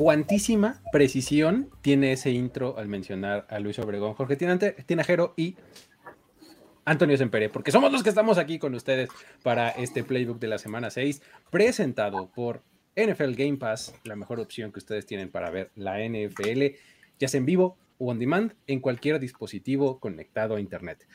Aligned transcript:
Cuantísima 0.00 0.80
precisión 0.92 1.68
tiene 1.82 2.12
ese 2.12 2.30
intro 2.30 2.78
al 2.78 2.88
mencionar 2.88 3.46
a 3.50 3.58
Luis 3.58 3.78
Obregón, 3.80 4.14
Jorge 4.14 4.34
Tinajero 4.86 5.34
y 5.36 5.56
Antonio 6.86 7.18
Sempere, 7.18 7.50
porque 7.50 7.70
somos 7.70 7.92
los 7.92 8.02
que 8.02 8.08
estamos 8.08 8.38
aquí 8.38 8.58
con 8.58 8.74
ustedes 8.74 9.10
para 9.42 9.68
este 9.68 10.02
playbook 10.02 10.38
de 10.38 10.48
la 10.48 10.56
semana 10.56 10.88
6, 10.88 11.20
presentado 11.50 12.30
por 12.34 12.62
NFL 12.96 13.32
Game 13.32 13.58
Pass, 13.58 13.94
la 14.04 14.16
mejor 14.16 14.40
opción 14.40 14.72
que 14.72 14.78
ustedes 14.78 15.04
tienen 15.04 15.30
para 15.30 15.50
ver 15.50 15.70
la 15.74 15.98
NFL, 15.98 16.78
ya 17.18 17.28
sea 17.28 17.36
en 17.36 17.44
vivo 17.44 17.76
o 17.98 18.10
on 18.10 18.18
demand, 18.18 18.54
en 18.68 18.80
cualquier 18.80 19.20
dispositivo 19.20 20.00
conectado 20.00 20.56
a 20.56 20.60
Internet. 20.60 21.06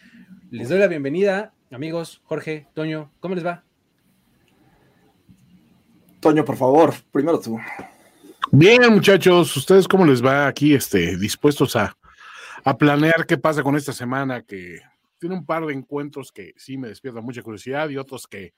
Les 0.52 0.70
doy 0.70 0.78
la 0.78 0.88
bienvenida, 0.88 1.56
amigos, 1.72 2.22
Jorge, 2.26 2.68
Toño, 2.76 3.10
¿cómo 3.20 3.34
les 3.34 3.44
va? 3.44 3.64
Toño, 6.20 6.46
por 6.46 6.56
favor, 6.56 6.94
primero 7.12 7.40
tú. 7.40 7.60
Bien, 8.52 8.94
muchachos, 8.94 9.56
¿ustedes 9.58 9.88
cómo 9.88 10.06
les 10.06 10.24
va 10.24 10.48
aquí, 10.48 10.76
este, 10.76 11.18
dispuestos 11.18 11.76
a, 11.76 11.98
a 12.64 12.78
planear 12.78 13.26
qué 13.26 13.38
pasa 13.38 13.64
con 13.64 13.76
esta 13.76 13.92
semana 13.92 14.44
que 14.44 14.80
tiene 15.20 15.36
un 15.36 15.46
par 15.46 15.66
de 15.66 15.74
encuentros 15.74 16.32
que 16.32 16.54
sí 16.56 16.78
me 16.78 16.90
despiertan 16.90 17.24
mucha 17.24 17.42
curiosidad 17.42 17.90
y 17.90 17.98
otros 17.98 18.28
que 18.28 18.54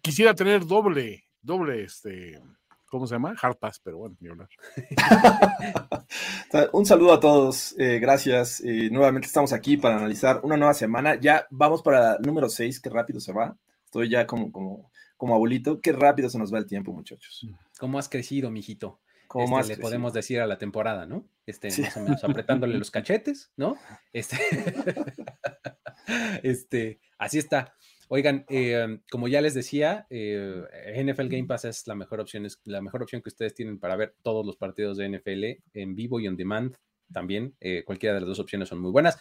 quisiera 0.00 0.34
tener 0.34 0.66
doble, 0.66 1.24
doble, 1.42 1.84
este, 1.84 2.40
¿cómo 2.86 3.06
se 3.06 3.14
llama? 3.14 3.34
Hard 3.40 3.58
pass, 3.58 3.78
pero 3.84 3.98
bueno, 3.98 4.16
ni 4.20 4.28
hablar. 4.28 4.48
un 6.72 6.86
saludo 6.86 7.12
a 7.12 7.20
todos, 7.20 7.74
eh, 7.78 7.98
gracias. 7.98 8.60
Eh, 8.64 8.88
nuevamente 8.90 9.26
estamos 9.26 9.52
aquí 9.52 9.76
para 9.76 9.96
analizar 9.96 10.40
una 10.42 10.56
nueva 10.56 10.72
semana. 10.72 11.16
Ya 11.16 11.46
vamos 11.50 11.82
para 11.82 12.14
el 12.14 12.22
número 12.22 12.48
6, 12.48 12.80
qué 12.80 12.88
rápido 12.88 13.20
se 13.20 13.34
va. 13.34 13.54
Estoy 13.84 14.08
ya 14.08 14.26
como, 14.26 14.50
como, 14.50 14.90
como 15.18 15.34
abuelito, 15.34 15.80
qué 15.80 15.92
rápido 15.92 16.30
se 16.30 16.38
nos 16.38 16.52
va 16.52 16.58
el 16.58 16.66
tiempo, 16.66 16.92
muchachos. 16.92 17.46
¿Cómo 17.78 17.98
has 17.98 18.08
crecido, 18.08 18.50
mijito? 18.50 18.98
Como 19.30 19.60
este, 19.60 19.76
le 19.76 19.80
podemos 19.80 20.12
decir 20.12 20.40
a 20.40 20.46
la 20.48 20.58
temporada, 20.58 21.06
¿no? 21.06 21.24
Este, 21.46 21.68
más 21.80 21.96
o 21.96 22.00
menos 22.00 22.24
apretándole 22.24 22.76
los 22.76 22.90
cachetes, 22.90 23.52
¿no? 23.56 23.76
Este, 24.12 24.36
este, 26.42 27.00
así 27.16 27.38
está. 27.38 27.72
Oigan, 28.08 28.44
eh, 28.48 28.98
como 29.08 29.28
ya 29.28 29.40
les 29.40 29.54
decía, 29.54 30.08
eh, 30.10 30.64
NFL 31.00 31.28
Game 31.28 31.44
Pass 31.44 31.64
es 31.64 31.86
la 31.86 31.94
mejor 31.94 32.18
opción, 32.18 32.44
es 32.44 32.60
la 32.64 32.82
mejor 32.82 33.04
opción 33.04 33.22
que 33.22 33.28
ustedes 33.28 33.54
tienen 33.54 33.78
para 33.78 33.94
ver 33.94 34.16
todos 34.22 34.44
los 34.44 34.56
partidos 34.56 34.96
de 34.96 35.08
NFL 35.08 35.62
en 35.74 35.94
vivo 35.94 36.18
y 36.18 36.26
on 36.26 36.36
demand 36.36 36.74
también. 37.12 37.54
Eh, 37.60 37.84
cualquiera 37.86 38.16
de 38.16 38.22
las 38.22 38.28
dos 38.30 38.40
opciones 38.40 38.68
son 38.68 38.80
muy 38.80 38.90
buenas. 38.90 39.16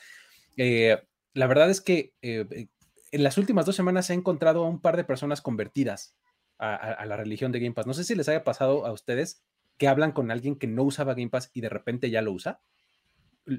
la 0.57 1.47
verdad 1.47 1.69
es 1.69 1.81
que 1.81 2.15
en 2.23 3.23
las 3.23 3.37
últimas 3.37 3.67
dos 3.67 3.75
semanas 3.75 4.09
he 4.09 4.15
encontrado 4.15 4.65
a 4.65 4.69
un 4.69 4.81
par 4.81 4.97
de 4.97 5.03
personas 5.03 5.41
convertidas 5.41 6.15
a, 6.57 6.73
a, 6.73 7.05
la 7.05 7.15
religión 7.15 7.51
de 7.51 7.59
Game 7.59 7.75
Pass. 7.75 7.85
No 7.85 7.93
sé 7.93 8.03
si 8.03 8.15
les 8.15 8.27
haya 8.27 8.43
pasado 8.43 8.87
a 8.87 8.91
ustedes 8.91 9.43
que 9.79 9.87
hablan 9.87 10.11
con 10.11 10.29
alguien 10.29 10.55
que 10.55 10.67
no 10.67 10.83
usaba 10.83 11.15
Game 11.15 11.29
Pass 11.29 11.49
y 11.55 11.61
de 11.61 11.69
repente 11.69 12.11
ya 12.11 12.21
lo 12.21 12.31
usa 12.31 12.61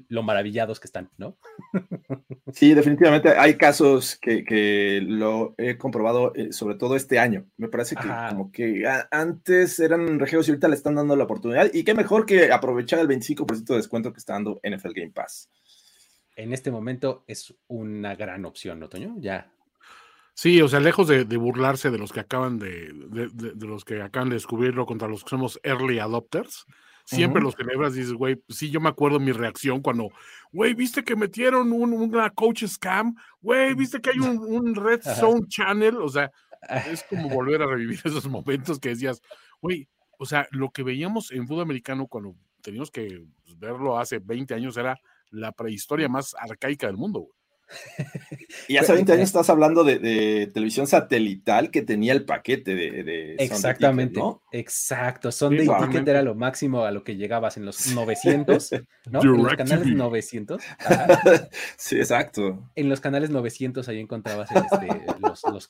lo 0.07 0.23
maravillados 0.23 0.79
que 0.79 0.87
están, 0.87 1.09
¿no? 1.17 1.37
Sí, 2.53 2.73
definitivamente 2.73 3.29
hay 3.29 3.55
casos 3.55 4.17
que, 4.17 5.01
lo 5.01 5.55
he 5.57 5.77
comprobado, 5.77 6.33
eh, 6.35 6.51
sobre 6.51 6.75
todo 6.75 6.97
este 6.97 7.17
año. 7.17 7.45
Me 7.55 7.69
parece 7.69 7.95
que 7.95 8.07
como 8.29 8.51
que 8.51 8.83
antes 9.09 9.79
eran 9.79 10.19
regios 10.19 10.47
y 10.47 10.51
ahorita 10.51 10.67
le 10.67 10.75
están 10.75 10.95
dando 10.95 11.15
la 11.15 11.23
oportunidad. 11.23 11.69
Y 11.73 11.83
qué 11.83 11.93
mejor 11.93 12.25
que 12.25 12.51
aprovechar 12.51 12.99
el 12.99 13.07
25% 13.07 13.63
de 13.63 13.75
descuento 13.75 14.11
que 14.11 14.19
está 14.19 14.33
dando 14.33 14.59
NFL 14.63 14.91
Game 14.93 15.11
Pass. 15.11 15.49
En 16.35 16.51
este 16.51 16.71
momento 16.71 17.23
es 17.27 17.53
una 17.67 18.15
gran 18.15 18.43
opción, 18.45 18.79
¿no, 18.79 18.89
Toño? 18.89 19.15
Ya. 19.19 19.49
Sí, 20.33 20.61
o 20.61 20.67
sea, 20.67 20.79
lejos 20.79 21.07
de, 21.07 21.23
burlarse 21.37 21.91
de 21.91 21.97
los 21.97 22.11
que 22.11 22.21
acaban 22.21 22.57
de, 22.57 22.89
de, 22.91 23.67
los 23.67 23.83
que 23.83 24.01
acaban 24.01 24.29
de 24.29 24.35
descubrirlo 24.35 24.85
contra 24.85 25.07
los 25.07 25.23
que 25.23 25.29
somos 25.29 25.59
early 25.63 25.99
adopters, 25.99 26.65
siempre 27.05 27.41
los 27.41 27.55
celebras 27.55 27.95
y 27.95 27.99
dices, 27.99 28.13
güey, 28.13 28.35
pues 28.35 28.57
sí, 28.57 28.69
yo 28.69 28.79
me 28.79 28.89
acuerdo 28.89 29.19
mi 29.19 29.31
reacción 29.31 29.81
cuando, 29.81 30.09
güey, 30.51 30.73
viste 30.73 31.03
que 31.03 31.15
metieron 31.15 31.71
un, 31.71 31.93
una 31.93 32.29
coach 32.29 32.65
scam, 32.65 33.15
güey, 33.41 33.73
viste 33.73 33.99
que 33.99 34.11
hay 34.11 34.19
un, 34.19 34.75
Red 34.75 35.01
Zone 35.19 35.47
Channel, 35.47 35.97
o 35.97 36.09
sea, 36.09 36.31
es 36.89 37.03
como 37.03 37.29
volver 37.29 37.61
a 37.61 37.67
revivir 37.67 37.99
esos 38.05 38.27
momentos 38.27 38.79
que 38.79 38.89
decías, 38.89 39.21
güey, 39.61 39.87
o 40.17 40.25
sea, 40.25 40.47
lo 40.51 40.71
que 40.71 40.83
veíamos 40.83 41.31
en 41.31 41.47
fútbol 41.47 41.63
americano 41.63 42.07
cuando 42.07 42.35
teníamos 42.61 42.91
que 42.91 43.23
pues, 43.43 43.57
verlo 43.57 43.97
hace 43.97 44.19
20 44.19 44.53
años 44.53 44.77
era 44.77 44.99
la 45.31 45.51
prehistoria 45.51 46.07
más 46.07 46.35
arcaica 46.39 46.87
del 46.87 46.97
mundo, 46.97 47.21
güey. 47.21 47.40
Y 48.67 48.77
hace 48.77 48.93
20 48.93 49.13
años 49.13 49.23
estás 49.23 49.49
hablando 49.49 49.83
de, 49.83 50.49
televisión 50.53 50.87
satelital 50.87 51.71
que 51.71 51.81
tenía 51.81 52.13
el 52.13 52.25
paquete 52.25 52.75
de. 52.75 53.35
Exactamente. 53.39 54.19
¿no? 54.19 54.41
Exacto. 54.51 55.31
Sunday 55.31 55.67
Ticket 55.67 56.07
era 56.07 56.21
lo 56.21 56.35
máximo 56.35 56.83
a 56.83 56.91
lo 56.91 57.03
que 57.03 57.15
llegabas 57.15 57.57
en 57.57 57.65
los 57.65 57.93
900, 57.93 58.71
¿no? 59.09 59.21
en 59.21 59.43
los 59.43 59.55
canales 59.55 59.87
900. 59.87 60.61
Sí, 61.77 61.97
exacto. 61.97 62.69
En 62.75 62.89
los 62.89 62.99
canales 63.01 63.29
900 63.29 63.87
ahí 63.87 63.99
encontrabas 63.99 64.49
este, 64.51 64.87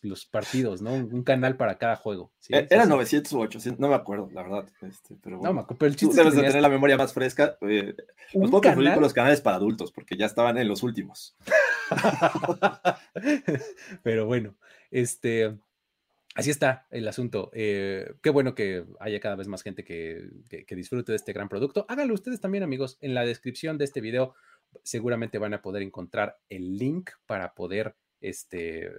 los, 0.03 0.25
partidos, 0.25 0.81
¿no? 0.81 0.93
Un, 0.93 1.23
canal 1.23 1.55
para 1.55 1.77
cada 1.77 1.95
juego. 1.95 2.31
E, 2.49 2.67
era 2.69 2.85
900 2.85 3.33
o 3.33 3.39
800, 3.39 3.79
no 3.79 3.89
me 3.89 3.95
acuerdo, 3.95 4.29
la 4.33 4.43
verdad. 4.43 4.65
Este, 4.81 5.15
pero 5.21 5.37
bueno. 5.37 5.53
No, 5.53 5.67
pero 5.67 5.89
el 5.89 5.95
chiste 5.95 6.15
Tú 6.15 6.17
debes 6.17 6.35
de 6.35 6.41
tener 6.43 6.61
la 6.61 6.69
memoria 6.69 6.97
más 6.97 7.13
fresca. 7.13 7.57
Eh, 7.61 7.95
los 8.33 8.49
puedo 8.49 8.61
confundir 8.61 8.93
con 8.93 9.03
los 9.03 9.13
canales 9.13 9.41
para 9.41 9.57
adultos, 9.57 9.91
porque 9.91 10.17
ya 10.17 10.25
estaban 10.25 10.57
en 10.57 10.67
los 10.67 10.83
últimos. 10.83 11.35
Pero 14.03 14.25
bueno, 14.25 14.55
este, 14.89 15.57
así 16.35 16.49
está 16.49 16.87
el 16.91 17.07
asunto. 17.07 17.49
Eh, 17.53 18.13
qué 18.21 18.29
bueno 18.29 18.55
que 18.55 18.85
haya 18.99 19.19
cada 19.19 19.35
vez 19.35 19.47
más 19.47 19.63
gente 19.63 19.83
que, 19.83 20.29
disfrute 20.69 21.11
de 21.11 21.15
este 21.15 21.33
gran 21.33 21.49
producto. 21.49 21.85
Háganlo 21.89 22.13
ustedes 22.13 22.39
también, 22.39 22.63
amigos. 22.63 22.97
En 23.01 23.13
la 23.13 23.25
descripción 23.25 23.77
de 23.77 23.85
este 23.85 24.01
video 24.01 24.35
seguramente 24.83 25.37
van 25.37 25.53
a 25.53 25.61
poder 25.61 25.81
encontrar 25.81 26.37
el 26.49 26.77
link 26.77 27.11
para 27.25 27.53
poder 27.53 27.95
este, 28.21 28.91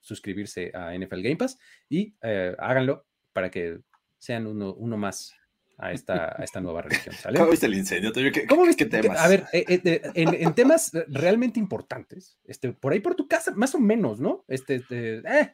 suscribirse 0.00 0.70
a 0.74 0.96
NFL 0.96 1.22
Game 1.22 1.36
Pass 1.36 1.58
y 1.88 2.14
eh, 2.22 2.54
háganlo 2.58 3.06
para 3.32 3.50
que 3.50 3.80
sean 4.18 4.46
uno, 4.46 4.74
uno 4.74 4.96
más 4.96 5.34
a 5.78 5.92
esta, 5.92 6.34
a 6.38 6.44
esta 6.44 6.60
nueva 6.60 6.82
religión. 6.82 7.14
¿Cómo 7.36 7.50
viste 7.50 7.66
el 7.66 7.74
incendio? 7.74 8.12
¿Qué, 8.12 8.46
¿Cómo 8.46 8.64
viste 8.64 8.86
temas? 8.86 9.18
A 9.18 9.28
ver, 9.28 9.44
eh, 9.52 9.64
eh, 9.84 10.00
en, 10.14 10.54
temas 10.54 10.92
realmente 11.08 11.58
importantes, 11.58 12.38
este, 12.44 12.72
por 12.72 12.92
ahí 12.92 13.00
por 13.00 13.14
tu 13.14 13.26
casa, 13.26 13.52
más 13.54 13.74
o 13.74 13.80
menos, 13.80 14.20
¿no? 14.20 14.44
Este, 14.48 14.76
este 14.76 15.16
eh, 15.18 15.52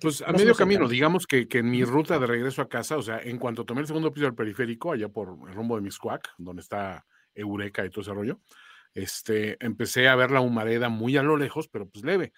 pues 0.00 0.22
a 0.22 0.32
medio 0.32 0.54
camino, 0.54 0.88
digamos 0.88 1.26
que, 1.26 1.48
que, 1.48 1.58
en 1.58 1.70
mi 1.70 1.84
ruta 1.84 2.18
de 2.18 2.26
regreso 2.26 2.60
a 2.60 2.68
casa, 2.68 2.96
o 2.96 3.02
sea, 3.02 3.18
en 3.22 3.38
cuanto 3.38 3.64
tomé 3.64 3.80
el 3.80 3.86
segundo 3.86 4.12
piso 4.12 4.26
del 4.26 4.34
periférico, 4.34 4.92
allá 4.92 5.08
por 5.08 5.36
el 5.48 5.54
rumbo 5.54 5.76
de 5.76 5.82
Miscuac, 5.82 6.28
donde 6.38 6.60
está 6.60 7.06
Eureka 7.34 7.84
y 7.84 7.90
todo 7.90 8.02
ese 8.02 8.12
rollo, 8.12 8.40
este, 8.92 9.56
empecé 9.64 10.08
a 10.08 10.16
ver 10.16 10.30
la 10.30 10.40
humareda 10.40 10.88
muy 10.88 11.16
a 11.16 11.22
lo 11.22 11.36
lejos, 11.36 11.68
pero 11.68 11.88
pues 11.88 12.04
leve. 12.04 12.32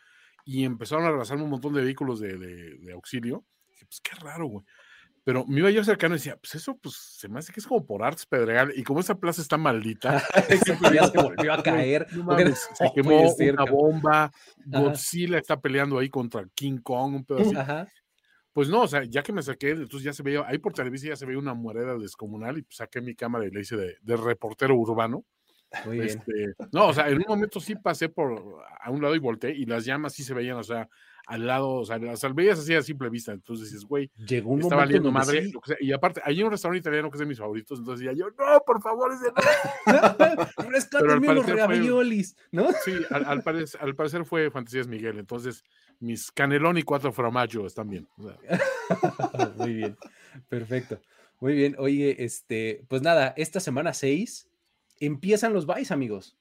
Y 0.45 0.65
empezaron 0.65 1.05
a 1.05 1.09
arrasarme 1.09 1.45
un 1.45 1.51
montón 1.51 1.73
de 1.73 1.83
vehículos 1.83 2.21
de, 2.21 2.37
de, 2.37 2.79
de 2.79 2.93
auxilio. 2.93 3.45
dije, 3.71 3.87
pues 3.87 4.01
qué 4.01 4.15
raro, 4.21 4.47
güey. 4.47 4.65
Pero 5.25 5.47
me 5.47 5.61
iba 5.61 5.71
yo 5.71 5.85
cercano 5.85 6.15
y 6.15 6.19
decía, 6.19 6.37
pues 6.37 6.57
eso, 6.57 6.77
pues 6.77 6.97
se 6.97 7.29
me 7.29 7.39
hace 7.39 7.53
que 7.53 7.61
es 7.61 7.67
como 7.67 7.87
por 7.87 8.03
Arts 8.03 8.27
Pedregal. 8.27 8.73
Y 8.75 8.83
como 8.83 9.01
esa 9.01 9.15
plaza 9.15 9.41
está 9.41 9.57
maldita. 9.57 10.19
se 10.65 10.73
volvió 10.73 11.53
a 11.53 11.63
caer. 11.63 12.07
se 12.75 12.91
quemó 12.95 13.33
una 13.33 13.65
bomba. 13.65 14.33
Godzilla 14.67 15.39
está 15.39 15.61
peleando 15.61 15.99
ahí 15.99 16.09
contra 16.09 16.45
King 16.55 16.79
Kong, 16.79 17.15
un 17.15 17.25
pedo 17.25 17.41
así. 17.41 17.55
Pues 18.53 18.69
no, 18.69 18.83
o 18.83 18.89
sea, 18.89 19.05
ya 19.05 19.23
que 19.23 19.33
me 19.33 19.43
saqué, 19.43 19.71
entonces 19.71 20.03
ya 20.03 20.13
se 20.13 20.23
veía, 20.23 20.45
ahí 20.47 20.59
por 20.59 20.75
televisión 20.75 21.11
ya 21.11 21.17
se 21.17 21.25
veía 21.25 21.39
una 21.39 21.55
muereda 21.55 21.97
descomunal 21.97 22.59
y 22.59 22.67
saqué 22.69 23.01
mi 23.01 23.15
cámara 23.15 23.47
y 23.47 23.51
le 23.51 23.61
hice 23.61 23.77
de, 23.77 24.17
reportero 24.17 24.77
urbano. 24.77 25.25
Muy 25.87 26.01
bien. 26.01 26.09
Este, 26.09 26.53
no, 26.71 26.89
o 26.89 26.93
sea, 26.93 27.09
en 27.09 27.17
un 27.17 27.25
momento 27.27 27.61
sí 27.61 27.77
pasé 27.77 28.11
por 28.11 28.63
a 28.79 28.91
un 28.91 29.01
lado 29.01 29.15
y 29.15 29.21
volteé 29.21 29.53
y 29.53 29.65
las 29.65 29.87
llamas 29.87 30.13
sí 30.13 30.23
se 30.23 30.35
veían, 30.35 30.59
o 30.59 30.63
sea, 30.63 30.87
al 31.27 31.47
lado, 31.47 31.71
o 31.71 31.85
sea, 31.85 31.99
las 31.99 32.35
veías 32.35 32.59
así 32.59 32.75
a 32.75 32.83
simple 32.83 33.09
vista. 33.09 33.33
Entonces 33.33 33.71
dices, 33.71 33.87
güey, 33.87 34.11
llegó 34.17 34.51
un 34.51 34.61
está 34.63 34.77
valiendo 34.77 35.11
madre. 35.11 35.51
y 35.81 35.93
aparte, 35.93 36.21
hay 36.25 36.43
un 36.43 36.51
restaurante 36.51 36.81
italiano 36.81 37.11
que 37.11 37.17
es 37.17 37.21
de 37.21 37.27
mis 37.27 37.39
favoritos, 37.39 37.79
entonces 37.79 38.05
decía 38.05 38.19
yo, 38.19 38.31
no, 38.31 38.61
por 38.67 38.83
favor, 38.83 39.13
ese 39.13 39.33
no. 39.87 40.71
Rescátenme 40.71 41.35
los 41.35 41.47
raviolis, 41.47 42.37
¿no? 42.51 42.71
Sí, 42.85 42.95
al, 43.11 43.43
parecer, 43.43 43.81
al, 43.83 43.95
parecer, 43.95 44.25
fue 44.25 44.51
Fantasías 44.51 44.89
Miguel, 44.89 45.19
entonces 45.19 45.65
mis 46.01 46.31
canelón 46.33 46.79
y 46.79 46.83
cuatro 46.83 47.13
fromaggio 47.13 47.67
están 47.67 47.89
bien. 47.89 48.09
Muy 49.57 49.75
bien, 49.75 49.97
perfecto. 50.49 51.01
Muy 51.41 51.55
bien, 51.55 51.75
oye, 51.79 52.25
este, 52.25 52.85
pues 52.89 53.03
nada, 53.03 53.35
esta 53.37 53.59
semana 53.61 53.93
6 53.93 54.49
empiezan 55.01 55.53
los 55.53 55.67
buys, 55.67 55.91
amigos. 55.91 56.39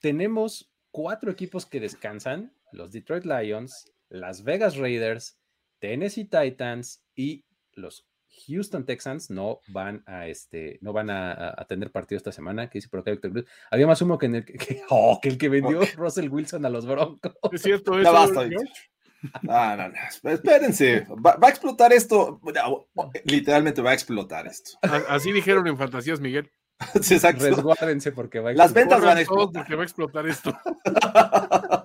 Tenemos 0.00 0.70
cuatro 0.90 1.30
equipos 1.30 1.64
que 1.64 1.80
descansan 1.80 2.52
los 2.74 2.90
Detroit 2.90 3.24
Lions, 3.24 3.92
Las 4.08 4.42
Vegas 4.42 4.76
Raiders, 4.76 5.38
Tennessee 5.78 6.24
Titans 6.24 7.02
y 7.14 7.44
los 7.72 8.06
Houston 8.46 8.84
Texans 8.84 9.30
no 9.30 9.60
van 9.68 10.02
a 10.06 10.26
este, 10.26 10.78
no 10.80 10.92
van 10.92 11.08
a, 11.10 11.54
tener 11.68 11.92
partido 11.92 12.16
esta 12.16 12.32
semana. 12.32 12.68
Que 12.68 12.78
dice 12.78 12.88
por 12.88 13.00
acá 13.00 13.12
Víctor 13.12 13.32
Cruz. 13.32 13.44
Había 13.70 13.86
más 13.86 14.02
humo 14.02 14.18
que, 14.18 14.26
en 14.26 14.34
el 14.36 14.44
que, 14.44 14.82
oh, 14.90 15.18
el 15.22 15.38
que 15.38 15.48
vendió 15.48 15.80
Russell 15.96 16.28
Wilson 16.28 16.66
a 16.66 16.70
los 16.70 16.86
Broncos. 16.86 17.32
Es 17.52 17.62
cierto, 17.62 17.92
eso. 17.94 18.02
Ya 18.02 18.10
basta. 18.10 18.48
No, 19.42 19.76
no, 19.76 19.88
no. 19.88 20.30
Espérense. 20.30 21.06
Va, 21.24 21.38
a 21.40 21.48
explotar 21.48 21.92
esto. 21.92 22.40
Literalmente 23.24 23.80
va 23.82 23.90
a 23.90 23.94
explotar 23.94 24.46
esto. 24.46 24.72
Así 25.08 25.32
dijeron 25.32 25.66
en 25.66 25.78
Fantasías, 25.78 26.20
Miguel. 26.20 26.50
Sí, 27.00 27.18
Resguárdense 27.18 28.10
porque 28.10 28.40
va 28.40 28.50
a 28.50 28.52
explotar. 28.52 28.56
Las 28.56 28.74
ventas 28.74 29.00
van 29.00 29.16
a 29.16 29.20
explotar. 29.20 29.62
Porque 29.62 29.74
va 29.76 29.82
a 29.82 29.84
explotar 29.84 30.26
esto. 30.26 30.58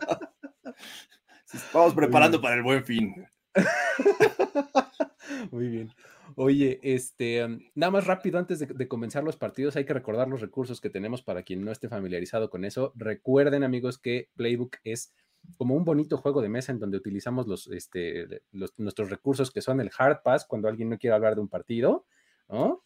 Estamos 1.53 1.93
preparando 1.93 2.39
para 2.41 2.55
el 2.55 2.63
buen 2.63 2.85
fin. 2.85 3.27
Muy 5.51 5.67
bien. 5.67 5.91
Oye, 6.35 6.79
este, 6.83 7.45
nada 7.75 7.91
más 7.91 8.05
rápido 8.05 8.37
antes 8.37 8.59
de, 8.59 8.87
comenzar 8.87 9.23
los 9.23 9.35
partidos, 9.35 9.75
hay 9.75 9.85
que 9.85 9.93
recordar 9.93 10.27
los 10.27 10.41
recursos 10.41 10.79
que 10.79 10.89
tenemos 10.89 11.21
para 11.21 11.43
quien 11.43 11.63
no 11.65 11.71
esté 11.71 11.89
familiarizado 11.89 12.49
con 12.49 12.65
eso. 12.65 12.93
Recuerden, 12.95 13.63
amigos, 13.63 13.97
que 13.97 14.29
Playbook 14.35 14.77
es 14.83 15.13
como 15.57 15.75
un 15.75 15.85
bonito 15.85 16.17
juego 16.17 16.41
de 16.41 16.49
mesa 16.49 16.71
en 16.71 16.79
donde 16.79 16.97
utilizamos 16.97 17.47
los, 17.47 17.67
este, 17.67 18.41
nuestros 18.77 19.09
recursos 19.09 19.51
que 19.51 19.61
son 19.61 19.81
el 19.81 19.89
Hard 19.97 20.21
Pass 20.21 20.45
cuando 20.45 20.67
alguien 20.67 20.89
no 20.89 20.97
quiere 20.97 21.15
hablar 21.15 21.35
de 21.35 21.41
un 21.41 21.49
partido, 21.49 22.05
¿no? 22.47 22.83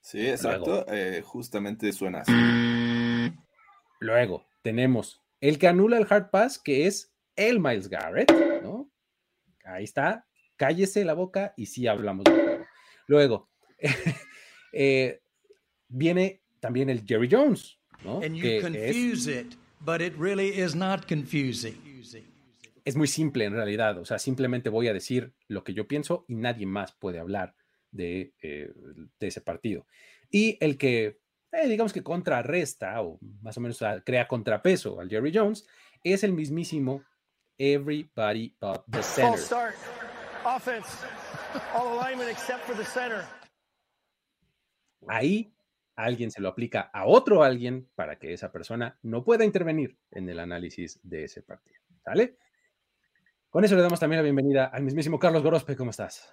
Sí, 0.00 0.26
exacto. 0.28 0.86
Eh, 0.88 1.20
justamente 1.24 1.92
suena 1.92 2.20
así. 2.20 2.32
Luego 3.98 4.46
tenemos 4.62 5.22
el 5.40 5.58
que 5.58 5.68
anula 5.68 5.98
el 5.98 6.06
Hard 6.08 6.30
Pass, 6.30 6.58
que 6.58 6.86
es 6.86 7.12
el 7.36 7.60
Miles 7.60 7.88
Garrett, 7.88 8.32
¿no? 8.62 8.90
Ahí 9.64 9.84
está, 9.84 10.26
cállese 10.56 11.04
la 11.04 11.14
boca 11.14 11.52
y 11.56 11.66
sí 11.66 11.86
hablamos 11.86 12.24
juego. 12.28 12.64
Luego, 13.06 13.50
eh, 14.72 15.20
viene 15.88 16.42
también 16.60 16.90
el 16.90 17.04
Jerry 17.06 17.28
Jones, 17.30 17.78
¿no? 18.04 18.20
es, 22.84 22.96
muy 22.96 23.06
simple 23.06 23.44
en 23.44 23.52
realidad, 23.52 23.98
o 23.98 24.04
sea, 24.04 24.18
simplemente 24.18 24.68
voy 24.70 24.88
a 24.88 24.92
decir 24.92 25.32
lo 25.48 25.64
que 25.64 25.74
yo 25.74 25.86
pienso 25.86 26.24
y 26.28 26.36
nadie 26.36 26.66
más 26.66 26.92
puede 26.92 27.18
hablar 27.18 27.54
de, 27.90 28.32
eh, 28.42 28.72
ese 29.20 29.40
partido. 29.40 29.86
Y 30.30 30.56
el 30.60 30.78
que, 30.78 31.20
eh, 31.52 31.68
digamos 31.68 31.92
que 31.92 32.02
contrarresta 32.02 33.00
o 33.02 33.18
más 33.42 33.56
o 33.58 33.60
menos 33.60 33.82
crea 34.04 34.28
contrapeso 34.28 35.00
al 35.00 35.08
Jerry 35.08 35.32
Jones 35.34 35.66
es 36.02 36.22
el 36.22 36.32
mismísimo 36.32 37.02
everybody 37.58 38.54
but 38.60 38.84
the 38.88 39.02
center. 39.02 39.38
start. 39.38 39.74
Offense. 40.44 40.86
All 41.74 41.94
alignment 41.94 42.30
except 42.30 42.66
for 42.66 42.76
the 42.76 42.84
center. 42.84 43.24
Ahí 45.08 45.52
alguien 45.96 46.30
se 46.30 46.40
lo 46.40 46.48
aplica 46.48 46.90
a 46.92 47.06
otro 47.06 47.42
alguien 47.42 47.88
para 47.94 48.18
que 48.18 48.32
esa 48.32 48.52
persona 48.52 48.98
no 49.02 49.24
pueda 49.24 49.44
intervenir 49.44 49.98
en 50.10 50.28
el 50.28 50.38
análisis 50.38 51.00
de 51.02 51.24
ese 51.24 51.42
partido. 51.42 51.80
¿Sale? 52.04 52.36
Con 53.50 53.64
eso 53.64 53.74
le 53.74 53.82
damos 53.82 53.98
también 53.98 54.18
la 54.18 54.24
bienvenida 54.24 54.66
al 54.66 54.82
mismísimo 54.82 55.18
Carlos 55.18 55.42
Gorospe. 55.42 55.76
¿Cómo 55.76 55.90
estás? 55.90 56.32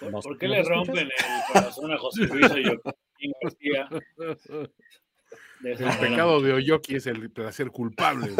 ¿Por, 0.00 0.38
qué 0.38 0.48
le 0.48 0.62
rompen 0.62 1.06
el 1.06 1.52
corazón 1.52 1.92
a 1.92 1.98
José 1.98 2.22
Luis 2.22 2.50
y 2.56 2.64
yo? 2.64 2.72
El 5.62 5.98
pecado 5.98 6.40
de 6.40 6.52
Oyoki 6.52 6.96
es 6.96 7.06
el 7.06 7.30
placer 7.30 7.70
culpable. 7.70 8.34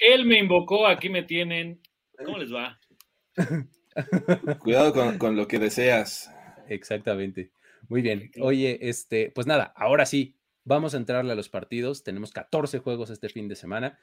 Él 0.00 0.26
me 0.26 0.38
invocó, 0.38 0.86
aquí 0.86 1.08
me 1.08 1.22
tienen. 1.22 1.80
¿Cómo 2.24 2.38
les 2.38 2.52
va? 2.52 2.78
Cuidado 4.58 5.18
con, 5.18 5.36
lo 5.36 5.46
que 5.46 5.58
deseas. 5.58 6.30
Exactamente. 6.68 7.52
Muy 7.88 8.02
bien. 8.02 8.30
Oye, 8.40 8.78
este, 8.88 9.30
pues 9.30 9.46
nada, 9.46 9.72
ahora 9.76 10.06
sí, 10.06 10.36
vamos 10.64 10.94
a 10.94 10.96
entrarle 10.96 11.32
a 11.32 11.36
los 11.36 11.48
partidos. 11.48 12.02
Tenemos 12.02 12.32
14 12.32 12.78
juegos 12.78 13.10
este 13.10 13.28
fin 13.28 13.48
de 13.48 13.56
semana, 13.56 13.98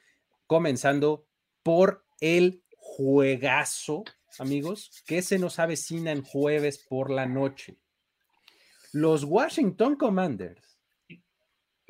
comenzando 0.46 1.26
por 1.62 2.04
el 2.20 2.62
juegazo, 2.76 4.04
amigos, 4.38 5.02
que 5.06 5.22
se 5.22 5.38
nos 5.38 5.58
avecina 5.58 6.12
en 6.12 6.22
jueves 6.22 6.78
por 6.78 7.10
la 7.10 7.26
noche. 7.26 7.76
Los 8.92 9.24
Washington 9.24 9.96
Commanders 9.96 10.69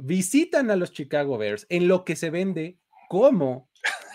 visitan 0.03 0.71
a 0.71 0.77
los 0.77 0.93
Chicago 0.93 1.39
Bears 1.39 1.67
en 1.69 1.89
lo 1.89 2.05
que 2.05 2.17
se 2.17 2.31
vende 2.31 2.79
como 3.09 3.69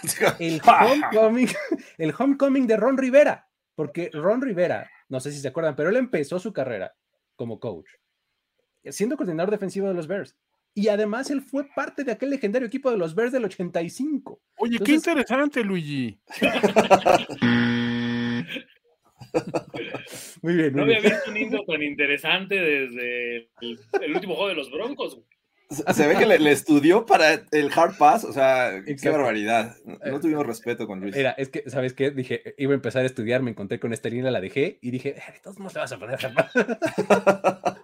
el 0.40 0.62
homecoming, 0.64 1.50
el 1.98 2.14
homecoming 2.18 2.68
de 2.68 2.78
Ron 2.78 2.98
Rivera, 2.98 3.50
porque 3.76 4.10
Ron 4.14 4.42
Rivera, 4.42 4.90
no 5.10 5.20
sé 5.20 5.32
si 5.32 5.40
se 5.40 5.48
acuerdan, 5.48 5.76
pero 5.76 5.90
él 5.90 5.98
empezó 5.98 6.40
su 6.40 6.54
carrera 6.54 6.96
como 7.36 7.60
coach, 7.60 7.90
siendo 8.86 9.18
coordinador 9.18 9.52
defensivo 9.52 9.88
de 9.88 9.94
los 9.94 10.08
Bears. 10.08 10.36
Y 10.78 10.90
además 10.90 11.30
él 11.32 11.42
fue 11.42 11.66
parte 11.74 12.04
de 12.04 12.12
aquel 12.12 12.30
legendario 12.32 12.68
equipo 12.68 12.92
de 12.92 12.98
los 12.98 13.16
Bears 13.16 13.32
del 13.32 13.46
85. 13.46 14.42
Oye, 14.58 14.78
qué 14.80 14.92
interesante, 14.92 15.64
Luigi. 15.64 16.20
Muy 20.42 20.56
bien. 20.56 20.74
no 20.74 20.84
había 20.84 21.00
visto 21.00 21.30
un 21.30 21.38
intro 21.38 21.64
tan 21.66 21.82
interesante 21.82 22.56
desde 22.56 23.50
el, 23.62 23.80
el 24.02 24.14
último 24.14 24.36
juego 24.36 24.50
de 24.50 24.56
los 24.56 24.70
Broncos. 24.70 25.22
Se 25.70 26.08
ve 26.08 26.16
que 26.16 26.26
le, 26.26 26.52
estudió 26.52 27.06
para 27.06 27.34
el 27.52 27.72
hard 27.76 27.98
pass, 27.98 28.24
o 28.24 28.32
sea, 28.32 28.84
qué 28.86 29.10
barbaridad. 29.10 29.76
No, 29.84 29.96
eh, 29.96 30.20
tuvimos 30.22 30.46
respeto 30.46 30.86
con 30.86 31.00
Luis. 31.02 31.16
Era, 31.16 31.32
es 31.32 31.50
que, 31.50 31.68
¿sabes 31.70 31.94
qué? 31.94 32.12
Dije, 32.12 32.54
iba 32.58 32.74
a 32.74 32.76
empezar 32.76 33.04
a 33.04 33.08
estudiar, 33.08 33.42
me 33.42 33.52
encontré 33.52 33.80
con 33.80 33.92
esta 33.92 34.10
línea, 34.10 34.30
la 34.30 34.42
dejé 34.42 34.78
y 34.82 34.92
dije, 34.92 35.16
eh, 35.18 35.40
todos 35.44 35.58
no 35.60 35.70
te 35.70 35.80
vas 35.80 35.92
a 35.92 35.98
poner 35.98 36.24
hard 36.24 36.34
pass. 36.36 36.52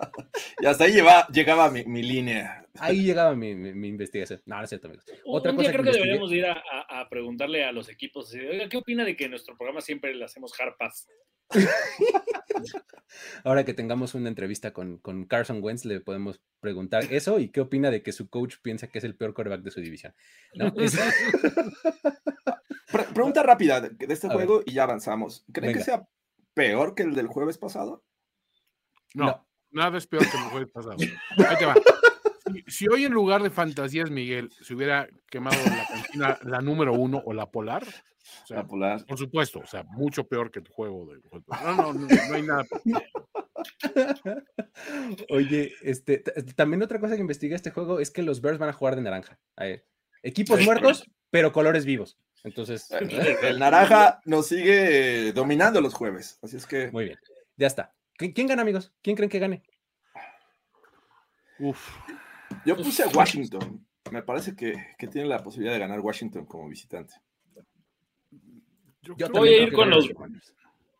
y 0.61 0.65
hasta 0.67 0.83
ahí 0.83 0.93
lleva, 0.93 1.27
llegaba 1.27 1.71
mi, 1.71 1.83
mi, 1.85 2.03
línea. 2.03 2.65
Ahí 2.77 3.03
llegaba 3.03 3.35
mi, 3.35 3.55
mi, 3.55 3.87
investigación. 3.87 4.41
No, 4.45 4.57
no 4.57 4.63
es 4.63 4.69
cierto, 4.69 4.87
amigos. 4.87 5.05
Otra 5.25 5.55
cosa 5.55 5.71
creo 5.71 5.83
que, 5.83 5.91
deberíamos 5.91 6.31
ir 6.31 6.45
a, 6.45 6.61
a, 6.87 7.09
preguntarle 7.09 7.63
a 7.63 7.71
los 7.71 7.89
equipos, 7.89 8.31
oiga, 8.33 8.69
¿qué 8.69 8.77
opina 8.77 9.03
de 9.03 9.15
que 9.15 9.25
en 9.25 9.31
nuestro 9.31 9.57
programa 9.57 9.81
siempre 9.81 10.13
le 10.13 10.23
hacemos 10.23 10.53
hard 10.59 10.77
pass? 10.77 11.07
Ahora 13.43 13.65
que 13.65 13.73
tengamos 13.73 14.15
una 14.15 14.29
entrevista 14.29 14.73
con, 14.73 14.97
con, 14.97 15.25
Carson 15.25 15.59
Wentz, 15.61 15.85
le 15.85 15.99
podemos 15.99 16.41
preguntar 16.59 17.03
eso 17.11 17.39
y 17.39 17.49
qué 17.49 17.61
opina 17.61 17.91
de 17.91 18.03
que 18.03 18.11
su 18.11 18.29
coach 18.29 18.55
piensa 18.61 18.87
que 18.87 18.99
es 18.99 19.03
el 19.03 19.15
peor 19.15 19.33
quarterback 19.33 19.61
de 19.61 19.71
su 19.71 19.81
división. 19.81 20.13
pregunta 23.13 23.43
rápida 23.43 23.81
de, 23.81 24.13
este 24.13 24.29
juego 24.29 24.61
y 24.65 24.73
ya 24.73 24.83
avanzamos. 24.83 25.45
¿Creen 25.51 25.73
que 25.73 25.83
sea 25.83 26.07
peor 26.53 26.95
que 26.95 27.03
el 27.03 27.13
del 27.13 27.27
jueves 27.27 27.57
pasado? 27.57 28.03
No, 29.13 29.45
nada 29.71 29.97
es 29.97 30.07
peor 30.07 30.29
que 30.29 30.37
el 30.37 30.43
jueves 30.43 30.71
pasado. 30.71 30.95
Ahí 31.49 31.57
te 31.57 31.65
va. 31.65 31.75
Si, 32.67 32.87
hoy 32.87 33.05
en 33.05 33.13
lugar 33.13 33.43
de 33.43 33.49
fantasías, 33.49 34.09
Miguel, 34.09 34.51
se 34.51 34.73
hubiera 34.73 35.07
quemado 35.29 35.57
la 35.65 35.87
cantina, 35.87 36.39
la 36.43 36.61
número 36.61 36.93
uno 36.93 37.21
o 37.25 37.33
la 37.33 37.49
polar, 37.49 37.83
por 39.07 39.17
supuesto, 39.17 39.59
o 39.59 39.65
sea, 39.65 39.83
mucho 39.83 40.25
peor 40.25 40.51
que 40.51 40.61
tu 40.61 40.71
juego 40.71 41.05
de. 41.05 41.21
No, 41.63 41.75
no, 41.75 41.93
no, 41.93 42.07
no 42.07 42.35
hay 42.35 42.41
nada. 42.41 42.65
Oye, 45.29 45.73
este, 45.81 46.19
también 46.55 46.81
otra 46.83 46.99
cosa 46.99 47.15
que 47.15 47.21
investiga 47.21 47.55
este 47.55 47.71
juego 47.71 47.99
es 47.99 48.11
que 48.11 48.23
los 48.23 48.41
Bears 48.41 48.59
van 48.59 48.69
a 48.69 48.73
jugar 48.73 48.95
de 48.95 49.01
naranja. 49.01 49.39
equipos 50.23 50.61
muertos, 50.61 51.09
pero 51.29 51.51
colores 51.51 51.85
vivos. 51.85 52.17
Entonces, 52.43 52.89
el 53.43 53.59
naranja 53.59 54.21
nos 54.25 54.47
sigue 54.47 55.31
dominando 55.33 55.81
los 55.81 55.93
jueves. 55.93 56.39
Así 56.41 56.57
es 56.57 56.65
que. 56.65 56.91
Muy 56.91 57.05
bien, 57.05 57.17
ya 57.57 57.67
está. 57.67 57.93
¿Quién 58.17 58.47
gana, 58.47 58.61
amigos? 58.61 58.93
¿Quién 59.01 59.15
creen 59.15 59.29
que 59.29 59.39
gane? 59.39 59.63
Uf. 61.59 61.89
Yo 62.65 62.75
puse 62.75 63.03
a 63.03 63.07
Washington. 63.07 63.85
Me 64.11 64.23
parece 64.23 64.55
que, 64.55 64.73
que 64.97 65.07
tiene 65.07 65.27
la 65.27 65.39
posibilidad 65.39 65.73
de 65.73 65.79
ganar 65.79 65.99
Washington 65.99 66.45
como 66.45 66.67
visitante. 66.67 67.13
Yo, 69.01 69.15
voy 69.29 69.49
a 69.49 69.63
ir 69.63 69.73
con 69.73 69.89
los 69.89 70.09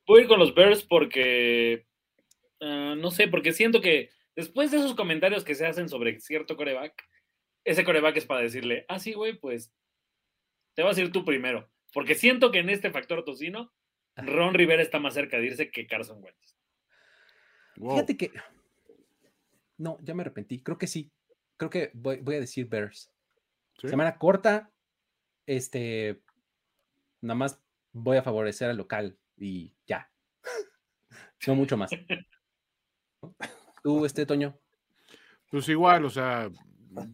voy 0.08 0.20
a 0.20 0.22
ir 0.24 0.27
con 0.27 0.39
los 0.39 0.56
Bears 0.56 0.84
porque 0.84 1.86
ah, 2.62 2.96
no 2.98 3.12
sé, 3.12 3.27
porque 3.27 3.53
siento 3.53 3.80
que 3.80 4.10
después 4.36 4.72
de 4.72 4.77
esos 4.77 4.96
comentarios 4.96 5.44
que 5.44 5.56
se 5.56 5.68
hacen 5.68 5.88
sobre 5.88 6.20
cierto 6.20 6.58
coreback, 6.58 6.94
ese 7.63 7.84
coreback 7.84 8.18
es 8.18 8.25
para 8.25 8.41
decirle, 8.41 8.86
ah, 8.88 8.98
sí, 8.98 9.13
güey, 9.13 9.38
pues 9.38 9.72
te 10.74 10.84
vas 10.84 10.98
a 10.98 11.01
ir 11.01 11.12
tú 11.12 11.24
primero. 11.25 11.70
Porque 11.94 12.15
siento 12.15 12.51
que 12.51 12.60
en 12.60 12.70
este 12.70 12.91
factor 12.91 13.24
tocino, 13.24 13.72
Ron 14.15 14.53
Rivera 14.53 14.82
está 14.82 15.00
más 15.00 15.13
cerca 15.13 15.38
de 15.38 15.48
irse 15.48 15.72
que 15.72 15.88
Carson 15.88 16.24
Wentz. 16.24 16.58
Fíjate 17.75 18.18
que. 18.18 18.32
No, 19.77 19.98
ya 20.01 20.13
me 20.13 20.22
arrepentí. 20.22 20.62
Creo 20.62 20.77
que 20.77 20.88
sí. 20.88 21.12
Creo 21.62 21.70
que 21.70 21.91
voy, 21.94 22.18
a 22.36 22.39
decir 22.39 22.68
Bears. 22.68 23.12
Semana 23.77 24.18
corta. 24.18 24.72
Este. 25.46 26.24
Nada 27.22 27.36
más 27.36 27.62
voy 27.91 28.18
a 28.18 28.24
favorecer 28.24 28.72
al 28.72 28.77
local 28.77 29.15
y 29.38 29.72
ya. 29.86 30.10
no 31.46 31.53
mucho 31.53 31.77
más. 31.77 31.91
¿Tú, 33.84 34.06
este 34.08 34.25
Toño? 34.25 34.58
Pues 35.51 35.70
igual, 35.70 36.03
o 36.06 36.10
sea, 36.10 36.50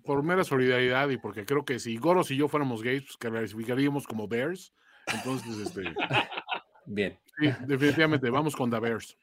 por 0.05 0.23
mera 0.23 0.45
solidaridad 0.45 1.09
y 1.09 1.17
porque 1.17 1.45
creo 1.45 1.65
que 1.65 1.77
si 1.77 1.97
Goros 1.97 2.31
y 2.31 2.37
yo 2.37 2.47
fuéramos 2.47 2.81
gays, 2.81 3.03
pues 3.03 3.17
clasificaríamos 3.17 4.07
como 4.07 4.29
Bears. 4.29 4.73
Entonces, 5.07 5.57
este. 5.57 5.81
Bien. 6.85 7.19
Sí, 7.37 7.51
definitivamente, 7.65 8.29
vamos 8.29 8.55
con 8.55 8.71
The 8.71 8.79
Bears. 8.79 9.17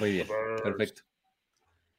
Muy 0.00 0.12
bien, 0.12 0.28
perfecto. 0.62 1.02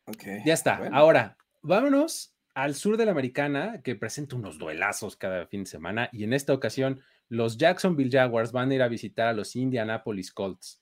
Okay. 0.08 0.42
Ya 0.44 0.56
está. 0.56 0.90
Ahora, 0.92 1.38
vámonos 1.62 2.34
al 2.58 2.74
sur 2.74 2.98
de 2.98 3.06
la 3.06 3.12
americana, 3.12 3.84
que 3.84 3.96
presenta 3.96 4.36
unos 4.36 4.58
duelazos 4.58 5.16
cada 5.16 5.46
fin 5.46 5.64
de 5.64 5.70
semana, 5.70 6.10
y 6.12 6.24
en 6.24 6.34
esta 6.34 6.54
ocasión 6.54 7.04
los 7.30 7.56
Jacksonville 7.60 8.10
Jaguars 8.10 8.52
van 8.52 8.72
a 8.72 8.74
ir 8.74 8.82
a 8.82 8.88
visitar 8.88 9.28
a 9.28 9.34
los 9.34 9.56
Indianapolis 9.56 10.32
Colts. 10.32 10.82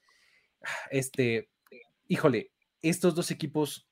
Este, 0.89 1.50
híjole, 2.08 2.53
estos 2.82 3.13
dos 3.13 3.29
equipos 3.29 3.89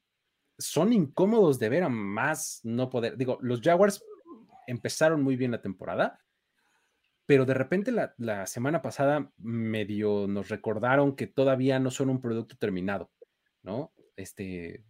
son 0.57 0.93
incómodos 0.93 1.59
de 1.59 1.67
ver 1.67 1.83
a 1.83 1.89
más 1.89 2.61
no 2.63 2.89
poder. 2.89 3.17
Digo, 3.17 3.37
los 3.41 3.59
Jaguars 3.59 4.01
empezaron 4.65 5.21
muy 5.21 5.35
bien 5.35 5.51
la 5.51 5.61
temporada, 5.61 6.21
pero 7.25 7.43
de 7.43 7.53
repente 7.53 7.91
la, 7.91 8.47
semana 8.47 8.81
pasada 8.81 9.29
medio 9.35 10.25
nos 10.25 10.47
recordaron 10.47 11.17
que 11.17 11.27
todavía 11.27 11.79
no 11.79 11.91
son 11.91 12.09
un 12.09 12.21
producto 12.21 12.55
terminado, 12.55 13.11
¿no? 13.61 13.91
Este, 14.15 14.85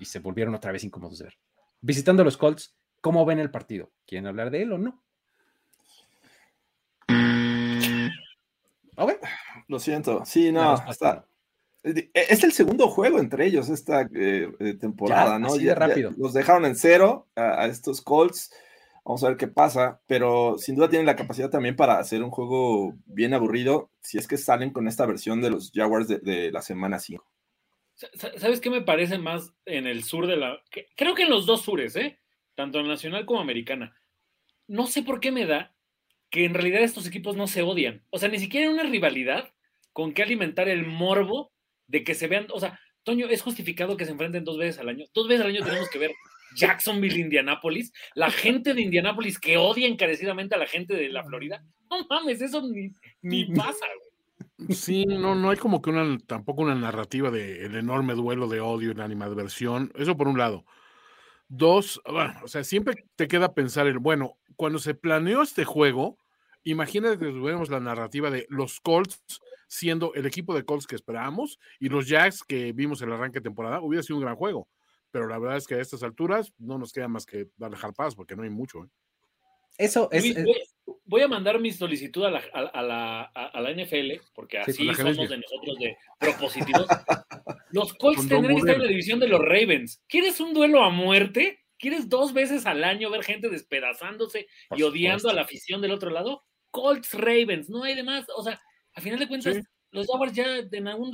y 0.00 0.06
se 0.06 0.20
volvieron 0.20 0.54
otra 0.54 0.72
vez 0.72 0.82
incómodos 0.82 1.18
de 1.18 1.24
ver. 1.24 1.45
Visitando 1.80 2.24
los 2.24 2.36
Colts, 2.36 2.74
¿cómo 3.00 3.24
ven 3.24 3.38
el 3.38 3.50
partido? 3.50 3.90
¿Quieren 4.06 4.26
hablar 4.26 4.50
de 4.50 4.62
él 4.62 4.72
o 4.72 4.78
no? 4.78 5.02
Lo 9.68 9.78
siento. 9.78 10.24
Sí, 10.24 10.52
no, 10.52 10.74
está. 10.88 11.26
Es 11.82 12.42
el 12.42 12.52
segundo 12.52 12.88
juego 12.88 13.20
entre 13.20 13.46
ellos 13.46 13.68
esta 13.68 14.02
eh, 14.02 14.50
eh, 14.58 14.74
temporada, 14.74 15.38
¿no? 15.38 15.48
Así 15.48 15.72
rápido. 15.72 16.12
los 16.16 16.32
dejaron 16.32 16.64
en 16.64 16.74
cero 16.74 17.28
a, 17.36 17.66
estos 17.66 18.00
Colts. 18.00 18.52
Vamos 19.04 19.22
a 19.22 19.28
ver 19.28 19.36
qué 19.36 19.46
pasa, 19.46 20.00
pero 20.08 20.58
sin 20.58 20.74
duda 20.74 20.88
tienen 20.88 21.06
la 21.06 21.14
capacidad 21.14 21.48
también 21.48 21.76
para 21.76 21.98
hacer 21.98 22.24
un 22.24 22.30
juego 22.30 22.94
bien 23.06 23.34
aburrido 23.34 23.88
si 24.00 24.18
es 24.18 24.26
que 24.26 24.36
salen 24.36 24.72
con 24.72 24.88
esta 24.88 25.06
versión 25.06 25.40
de 25.40 25.50
los 25.50 25.70
Jaguars 25.72 26.08
de, 26.08 26.50
la 26.50 26.60
semana 26.60 26.98
5. 26.98 27.24
¿Sabes 28.14 28.60
qué 28.60 28.70
me 28.70 28.82
parece 28.82 29.18
más 29.18 29.54
en 29.64 29.86
el 29.86 30.04
sur 30.04 30.26
de 30.26 30.36
la... 30.36 30.62
Creo 30.96 31.14
que 31.14 31.22
en 31.22 31.30
los 31.30 31.46
dos 31.46 31.62
sures, 31.62 31.96
¿eh? 31.96 32.18
Tanto 32.54 32.82
nacional 32.82 33.24
como 33.24 33.40
americana. 33.40 34.00
No 34.66 34.86
sé 34.86 35.02
por 35.02 35.20
qué 35.20 35.32
me 35.32 35.46
da 35.46 35.74
que 36.30 36.44
en 36.44 36.54
realidad 36.54 36.82
estos 36.82 37.06
equipos 37.06 37.36
no 37.36 37.46
se 37.46 37.62
odian. 37.62 38.04
O 38.10 38.18
sea, 38.18 38.28
ni 38.28 38.38
siquiera 38.38 38.66
hay 38.66 38.72
una 38.72 38.82
rivalidad 38.82 39.52
con 39.92 40.12
que 40.12 40.22
alimentar 40.22 40.68
el 40.68 40.86
morbo 40.86 41.52
de 41.86 42.04
que 42.04 42.14
se 42.14 42.28
vean, 42.28 42.46
o 42.52 42.60
sea, 42.60 42.78
Toño, 43.06 43.28
¿es 43.28 43.40
justificado 43.40 43.96
que 43.96 44.04
se 44.04 44.10
enfrenten 44.10 44.42
dos 44.42 44.58
veces 44.58 44.80
al 44.80 44.88
año? 44.88 45.06
Dos 45.14 45.28
veces 45.28 45.44
al 45.44 45.52
año 45.52 45.64
tenemos 45.64 45.88
que 45.88 46.00
ver 46.00 46.10
Jacksonville, 46.56 47.20
Indianápolis, 47.20 47.92
la 48.16 48.32
gente 48.32 48.74
de 48.74 48.82
Indianápolis 48.82 49.38
que 49.38 49.56
odia 49.56 49.86
encarecidamente 49.86 50.56
a 50.56 50.58
la 50.58 50.66
gente 50.66 50.94
de 50.94 51.08
la 51.08 51.22
Florida. 51.22 51.64
No 51.88 52.04
mames, 52.10 52.42
eso 52.42 52.62
ni, 53.22 53.44
pasa, 53.54 53.86
güey. 53.96 54.05
Sí, 54.70 55.04
no, 55.04 55.34
no 55.34 55.50
hay 55.50 55.58
como 55.58 55.82
que 55.82 55.90
una, 55.90 56.18
tampoco 56.26 56.62
una 56.62 56.74
narrativa 56.74 57.30
del 57.30 57.58
el 57.58 57.76
enorme 57.76 58.14
duelo 58.14 58.48
de 58.48 58.60
odio 58.60 58.90
y 58.90 58.94
la 58.94 59.04
animadversión. 59.04 59.92
Eso 59.94 60.16
por 60.16 60.28
un 60.28 60.38
lado. 60.38 60.64
Dos, 61.48 62.00
bueno, 62.06 62.40
o 62.42 62.48
sea, 62.48 62.64
siempre 62.64 63.04
te 63.16 63.28
queda 63.28 63.54
pensar 63.54 63.86
el, 63.86 63.98
bueno, 63.98 64.38
cuando 64.56 64.78
se 64.78 64.94
planeó 64.94 65.42
este 65.42 65.64
juego, 65.64 66.18
imagínate 66.64 67.18
que 67.18 67.26
tuviéramos 67.26 67.68
la 67.68 67.80
narrativa 67.80 68.30
de 68.30 68.46
los 68.48 68.80
Colts 68.80 69.22
siendo 69.68 70.14
el 70.14 70.26
equipo 70.26 70.54
de 70.54 70.64
Colts 70.64 70.86
que 70.86 70.96
esperábamos 70.96 71.58
y 71.78 71.88
los 71.88 72.08
Jacks 72.08 72.42
que 72.42 72.72
vimos 72.72 73.02
en 73.02 73.08
el 73.08 73.14
arranque 73.14 73.40
de 73.40 73.44
temporada, 73.44 73.80
hubiera 73.80 74.02
sido 74.02 74.16
un 74.16 74.22
gran 74.22 74.36
juego. 74.36 74.68
Pero 75.10 75.28
la 75.28 75.38
verdad 75.38 75.58
es 75.58 75.66
que 75.66 75.74
a 75.74 75.80
estas 75.80 76.02
alturas 76.02 76.52
no 76.58 76.78
nos 76.78 76.92
queda 76.92 77.08
más 77.08 77.26
que 77.26 77.48
darle 77.56 77.76
paz 77.96 78.14
porque 78.14 78.36
no 78.36 78.42
hay 78.42 78.50
mucho. 78.50 78.84
¿eh? 78.84 78.88
Eso 79.78 80.08
es. 80.10 80.34
Voy, 81.06 81.22
a 81.22 81.28
mandar 81.28 81.60
mi 81.60 81.72
solicitud 81.72 82.24
a 82.24 82.30
la, 82.30 82.42
a, 82.52 82.82
la, 82.82 83.22
a 83.22 83.60
la, 83.60 83.72
NFL, 83.72 84.20
porque 84.34 84.58
así 84.58 84.92
somos 84.94 85.28
de 85.28 85.38
nosotros 85.38 85.78
de 85.78 85.96
propositivos. 86.18 86.86
los 87.70 87.94
Colts 87.94 88.28
tendrán 88.28 88.54
que 88.54 88.60
estar 88.60 88.74
en 88.74 88.82
la 88.82 88.88
división 88.88 89.20
de 89.20 89.28
los 89.28 89.40
Ravens. 89.40 90.02
¿Quieres 90.08 90.40
un 90.40 90.52
duelo 90.52 90.82
a 90.82 90.90
muerte? 90.90 91.60
¿Quieres 91.78 92.08
dos 92.08 92.32
veces 92.32 92.66
al 92.66 92.84
año 92.84 93.10
ver 93.10 93.22
gente 93.22 93.48
despedazándose 93.48 94.46
y 94.74 94.82
odiando 94.82 95.28
a 95.28 95.34
la 95.34 95.42
afición 95.42 95.80
del 95.80 95.92
otro 95.92 96.10
lado? 96.10 96.44
Colts 96.70 97.14
Ravens, 97.14 97.68
no 97.68 97.84
hay 97.84 97.94
de 97.94 98.02
más. 98.02 98.26
O 98.36 98.42
sea, 98.42 98.60
a 98.94 99.00
final 99.00 99.18
de 99.18 99.28
cuentas, 99.28 99.58
los 99.90 100.06
Jaguars 100.06 100.32
ya 100.32 100.58
en 100.70 100.88
algún 100.88 101.12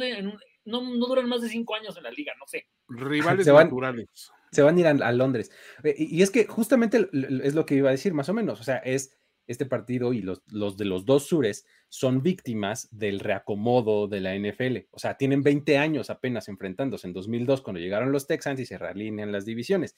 no, 0.64 0.80
no, 0.80 1.06
duran 1.06 1.28
más 1.28 1.42
de 1.42 1.48
cinco 1.48 1.74
años 1.74 1.96
en 1.96 2.04
la 2.04 2.10
liga, 2.10 2.32
no 2.38 2.46
sé. 2.46 2.66
Rivales 2.88 3.46
naturales. 3.46 4.08
Se 4.52 4.62
van 4.62 4.76
a 4.76 4.80
ir 4.80 4.86
a, 4.86 5.12
Londres. 5.12 5.50
Eh, 5.82 5.94
y, 5.98 6.22
es 6.22 6.30
que 6.30 6.46
justamente 6.46 7.08
es 7.42 7.54
lo 7.54 7.64
que 7.64 7.74
iba 7.74 7.88
a 7.88 7.92
decir, 7.92 8.12
más 8.12 8.28
o 8.28 8.34
menos. 8.34 8.60
O 8.60 8.64
sea, 8.64 8.76
es 8.78 9.18
este 9.46 9.66
partido 9.66 10.12
y 10.12 10.22
los, 10.22 10.42
los 10.46 10.76
de 10.76 10.84
los 10.84 11.04
dos 11.04 11.26
sures 11.26 11.66
son 11.88 12.22
víctimas 12.22 12.88
del 12.90 13.20
reacomodo 13.20 14.08
de 14.08 14.20
la 14.20 14.34
NFL. 14.36 14.88
O 14.90 14.98
sea, 14.98 15.16
tienen 15.16 15.42
20 15.42 15.78
años 15.78 16.10
apenas 16.10 16.48
enfrentándose 16.48 17.06
en 17.06 17.12
2002 17.12 17.62
cuando 17.62 17.80
llegaron 17.80 18.12
los 18.12 18.26
Texans 18.26 18.60
y 18.60 18.66
se 18.66 18.78
realinean 18.78 19.32
las 19.32 19.44
divisiones. 19.44 19.96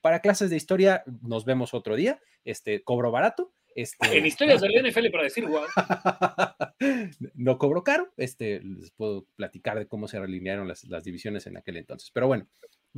Para 0.00 0.20
clases 0.20 0.50
de 0.50 0.56
historia, 0.56 1.02
nos 1.22 1.44
vemos 1.44 1.74
otro 1.74 1.96
día. 1.96 2.20
Este, 2.44 2.82
cobro 2.82 3.10
barato 3.10 3.52
este, 3.76 4.16
en 4.16 4.24
historias 4.24 4.62
del 4.62 4.72
NFL 4.72 5.10
para 5.10 5.24
decir 5.24 5.44
wow. 5.46 5.64
no 7.34 7.58
cobro 7.58 7.84
caro. 7.84 8.10
Este, 8.16 8.62
les 8.62 8.90
puedo 8.90 9.26
platicar 9.36 9.78
de 9.78 9.86
cómo 9.86 10.08
se 10.08 10.18
realinearon 10.18 10.66
las, 10.66 11.04
divisiones 11.04 11.46
en 11.46 11.58
aquel 11.58 11.76
entonces. 11.76 12.10
Pero 12.10 12.26
bueno, 12.26 12.48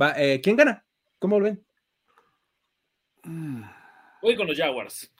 va, 0.01 0.13
eh, 0.17 0.39
¿quién 0.41 0.55
gana? 0.55 0.85
¿Cómo 1.19 1.37
lo 1.37 1.45
ven? 1.45 1.65
Voy 4.21 4.37
con 4.37 4.47
los 4.47 4.57
Jaguars. 4.57 5.13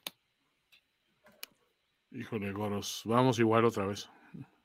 Híjole, 2.11 2.51
Goros. 2.51 3.01
Vamos 3.05 3.37
igual 3.39 3.65
otra 3.65 3.85
vez. 3.85 4.09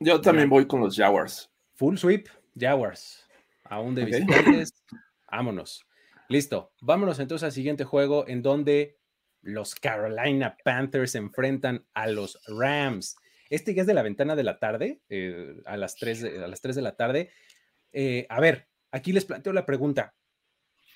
Yo 0.01 0.21
también 0.21 0.49
voy 0.49 0.67
con 0.67 0.81
los 0.81 0.97
Jaguars. 0.97 1.51
Full 1.75 1.97
sweep, 1.97 2.29
Jaguars. 2.59 3.29
Aún 3.65 3.95
de 3.95 4.05
visitantes. 4.07 4.83
Vámonos. 5.31 5.87
Listo. 6.29 6.73
Vámonos 6.81 7.19
entonces 7.19 7.45
al 7.45 7.53
siguiente 7.53 7.85
juego 7.85 8.27
en 8.29 8.43
donde 8.43 8.99
los 9.43 9.75
Carolina 9.75 10.57
Panthers 10.65 11.13
se 11.13 11.19
enfrentan 11.19 11.85
a 11.93 12.07
los 12.07 12.41
Rams. 12.47 13.17
Este 13.51 13.75
ya 13.75 13.83
es 13.83 13.87
de 13.87 13.95
la 13.95 14.03
ventana 14.03 14.35
de 14.37 14.43
la 14.43 14.59
tarde, 14.59 15.03
eh, 15.11 15.61
a, 15.67 15.77
las 15.77 15.97
3 15.97 16.21
de, 16.23 16.45
a 16.45 16.49
las 16.49 16.61
3 16.63 16.77
de 16.77 16.83
la 16.83 16.97
tarde. 16.97 17.31
Eh, 17.93 18.27
a 18.31 18.41
ver, 18.41 18.69
aquí 18.91 19.13
les 19.13 19.27
planteo 19.27 19.53
la 19.53 19.67
pregunta. 19.67 20.15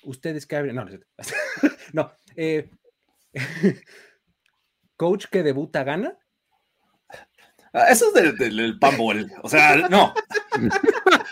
¿Ustedes 0.03 0.47
qué 0.47 0.55
abren? 0.55 0.75
No, 0.75 0.85
no. 0.85 0.99
no 1.93 2.11
eh, 2.35 2.69
¿Coach 4.95 5.27
que 5.31 5.43
debuta 5.43 5.83
gana? 5.83 6.17
Ah, 7.73 7.85
eso 7.89 8.07
es 8.07 8.13
del, 8.13 8.37
del, 8.37 8.79
O 9.43 9.49
sea, 9.49 9.87
no. 9.89 10.13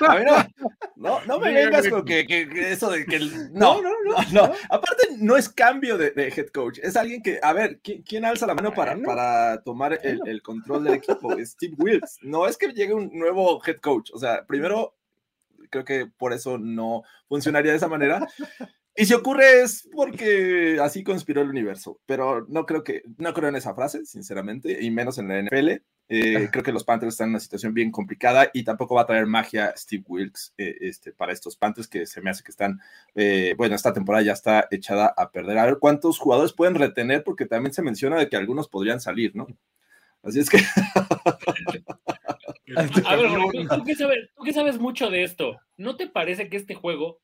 A 0.07 0.15
ver, 0.15 0.27
no, 0.95 1.19
no, 1.25 1.39
me 1.39 1.51
vengas 1.51 1.87
con 1.89 2.05
que, 2.05 2.25
eso 2.71 2.91
de 2.91 3.05
que. 3.05 3.19
no, 3.51 3.81
no, 3.81 3.89
no, 4.05 4.15
no, 4.31 4.43
Aparte, 4.69 5.07
no 5.17 5.35
es 5.35 5.49
cambio 5.49 5.97
de, 5.97 6.11
head 6.15 6.47
coach. 6.47 6.79
Es 6.83 6.95
alguien 6.95 7.21
que, 7.21 7.39
a 7.41 7.53
ver, 7.53 7.79
¿quién, 7.81 8.25
alza 8.25 8.45
la 8.45 8.53
mano 8.53 8.73
para, 8.73 8.97
para 9.01 9.61
tomar 9.63 9.99
el, 10.03 10.41
control 10.41 10.83
del 10.83 10.95
equipo? 10.95 11.35
Steve 11.43 11.75
Wills. 11.77 12.19
No 12.21 12.47
es 12.47 12.57
que 12.57 12.67
llegue 12.67 12.93
un 12.93 13.09
nuevo 13.17 13.61
head 13.65 13.77
coach. 13.77 14.11
O 14.13 14.19
sea, 14.19 14.45
primero, 14.45 14.95
creo 15.69 15.85
que 15.85 16.05
por 16.05 16.33
eso 16.33 16.57
no 16.57 17.03
funcionaría 17.27 17.71
de 17.71 17.77
esa 17.77 17.87
manera. 17.87 18.27
Y 18.99 19.05
si 19.05 19.13
ocurre 19.13 19.61
es 19.61 19.87
porque 19.93 20.79
así 20.81 21.03
conspiró 21.03 21.43
el 21.43 21.49
universo, 21.49 21.99
pero 22.07 22.47
no 22.49 22.65
creo 22.65 22.83
que, 22.83 23.03
no 23.19 23.31
creo 23.31 23.49
en 23.49 23.55
esa 23.55 23.75
frase, 23.75 24.03
sinceramente, 24.07 24.83
y 24.83 24.89
menos 24.89 25.19
en 25.19 25.27
la 25.27 25.39
NFL. 25.39 25.83
Eh, 26.09 26.49
creo 26.51 26.63
que 26.63 26.71
los 26.71 26.83
Panthers 26.83 27.13
están 27.13 27.27
en 27.27 27.31
una 27.31 27.39
situación 27.39 27.75
bien 27.75 27.91
complicada 27.91 28.49
y 28.53 28.63
tampoco 28.63 28.95
va 28.95 29.01
a 29.01 29.05
traer 29.05 29.27
magia 29.27 29.71
Steve 29.77 30.03
Wilkes 30.07 30.53
eh, 30.57 30.77
este, 30.81 31.11
para 31.11 31.31
estos 31.31 31.57
Panthers 31.57 31.87
que 31.87 32.07
se 32.07 32.21
me 32.21 32.31
hace 32.31 32.43
que 32.43 32.49
están, 32.49 32.79
eh, 33.13 33.53
bueno, 33.55 33.75
esta 33.75 33.93
temporada 33.93 34.23
ya 34.23 34.31
está 34.31 34.67
echada 34.71 35.13
a 35.15 35.31
perder. 35.31 35.59
A 35.59 35.65
ver 35.65 35.77
cuántos 35.79 36.17
jugadores 36.17 36.53
pueden 36.53 36.73
retener 36.73 37.23
porque 37.23 37.45
también 37.45 37.73
se 37.73 37.83
menciona 37.83 38.17
de 38.17 38.29
que 38.29 38.37
algunos 38.37 38.67
podrían 38.67 38.99
salir, 38.99 39.35
¿no? 39.35 39.45
Así 40.23 40.39
es 40.39 40.49
que 40.49 40.57
A 43.05 43.15
ver, 43.15 43.29
¿tú, 43.69 43.83
qué 43.85 43.95
sabes, 43.95 44.29
tú 44.35 44.51
sabes 44.51 44.79
mucho 44.79 45.11
de 45.11 45.23
esto. 45.23 45.59
¿No 45.77 45.97
te 45.97 46.07
parece 46.07 46.49
que 46.49 46.57
este 46.57 46.73
juego 46.73 47.19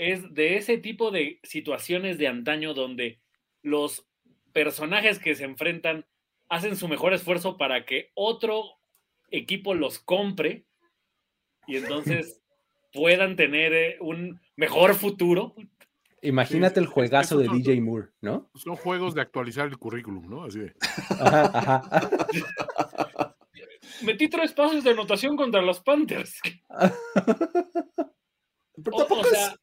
es 0.00 0.32
de 0.32 0.56
ese 0.56 0.78
tipo 0.78 1.10
de 1.10 1.40
situaciones 1.42 2.16
de 2.16 2.26
antaño 2.26 2.72
donde 2.72 3.20
los 3.62 4.06
personajes 4.54 5.18
que 5.18 5.34
se 5.34 5.44
enfrentan 5.44 6.06
hacen 6.48 6.76
su 6.76 6.88
mejor 6.88 7.12
esfuerzo 7.12 7.58
para 7.58 7.84
que 7.84 8.10
otro 8.14 8.78
equipo 9.30 9.74
los 9.74 9.98
compre 9.98 10.64
y 11.66 11.76
entonces 11.76 12.40
puedan 12.94 13.36
tener 13.36 13.74
eh, 13.74 13.98
un 14.00 14.40
mejor 14.56 14.94
futuro? 14.94 15.54
Imagínate 16.22 16.80
el 16.80 16.86
juegazo 16.86 17.38
de 17.38 17.48
DJ 17.48 17.82
Moore, 17.82 18.08
¿no? 18.22 18.50
Son 18.54 18.76
juegos 18.76 19.14
de 19.14 19.20
actualizar 19.20 19.68
el 19.68 19.76
currículum, 19.76 20.30
¿no? 20.30 20.44
Así 20.44 20.60
de. 20.60 20.72
Metí 24.02 24.28
tres 24.28 24.54
pases 24.54 24.82
de 24.82 24.92
anotación 24.92 25.36
contra 25.36 25.60
los 25.60 25.80
Panthers. 25.80 26.40
O, 28.92 29.24
sea, 29.24 29.56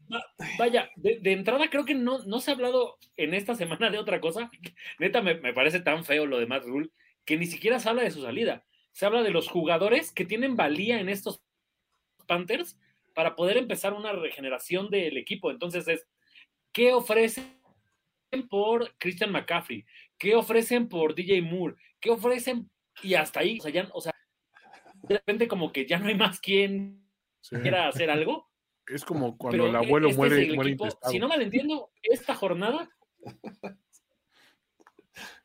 vaya, 0.58 0.90
de, 0.96 1.20
entrada 1.32 1.70
creo 1.70 1.86
que 1.86 1.96
no, 1.96 2.20
no 2.26 2.40
se 2.40 2.52
ha 2.52 2.54
hablado 2.54 2.98
en 3.16 3.34
esta 3.34 3.56
semana 3.56 3.90
de 3.90 3.98
otra 3.98 4.20
cosa. 4.20 4.50
Neta, 5.00 5.22
me, 5.22 5.36
parece 5.54 5.80
tan 5.80 6.04
feo 6.04 6.26
lo 6.26 6.40
de 6.40 6.46
Matt 6.46 6.66
Rule 6.66 6.90
que 7.26 7.38
ni 7.38 7.46
siquiera 7.46 7.80
se 7.80 7.90
habla 7.90 8.04
de 8.04 8.12
su 8.12 8.22
salida. 8.22 8.66
Se 8.92 9.06
habla 9.06 9.24
de 9.24 9.32
los 9.32 9.50
jugadores 9.50 10.12
que 10.12 10.26
tienen 10.26 10.56
valía 10.56 11.00
en 11.00 11.10
estos 11.10 11.42
Panthers 12.26 12.80
para 13.14 13.36
poder 13.36 13.58
empezar 13.58 13.94
una 13.94 14.12
regeneración 14.12 14.90
del 14.90 15.18
equipo. 15.18 15.52
Entonces 15.52 15.88
es, 15.88 16.08
¿qué 16.72 16.94
ofrecen 16.94 17.60
por 18.50 18.96
Christian 18.98 19.32
McCaffrey? 19.32 19.86
¿Qué 20.18 20.36
ofrecen 20.36 20.88
por 20.88 21.16
DJ 21.16 21.42
Moore? 21.42 21.76
¿Qué 22.00 22.10
ofrecen? 22.10 22.70
Y 23.04 23.14
hasta 23.14 23.42
ahí, 23.42 23.60
o 23.60 23.64
sea, 23.64 23.72
ya, 23.72 23.90
o 23.94 24.02
sea 24.02 24.14
de 25.04 25.16
repente 25.16 25.48
como 25.48 25.72
que 25.72 25.86
ya 25.86 26.00
no 26.00 26.08
hay 26.08 26.16
más 26.16 26.40
quien 26.40 27.04
quiera 27.62 27.88
hacer 27.88 28.10
algo. 28.10 28.50
Es 28.88 29.04
como 29.04 29.38
cuando 29.38 29.68
el 29.68 29.76
abuelo 29.76 30.10
este 30.10 30.18
muere, 30.18 30.56
muere 30.56 30.78
Si 31.10 31.20
no 31.20 31.28
mal 31.28 31.42
entiendo, 31.42 31.92
esta 32.04 32.36
jornada. 32.36 32.90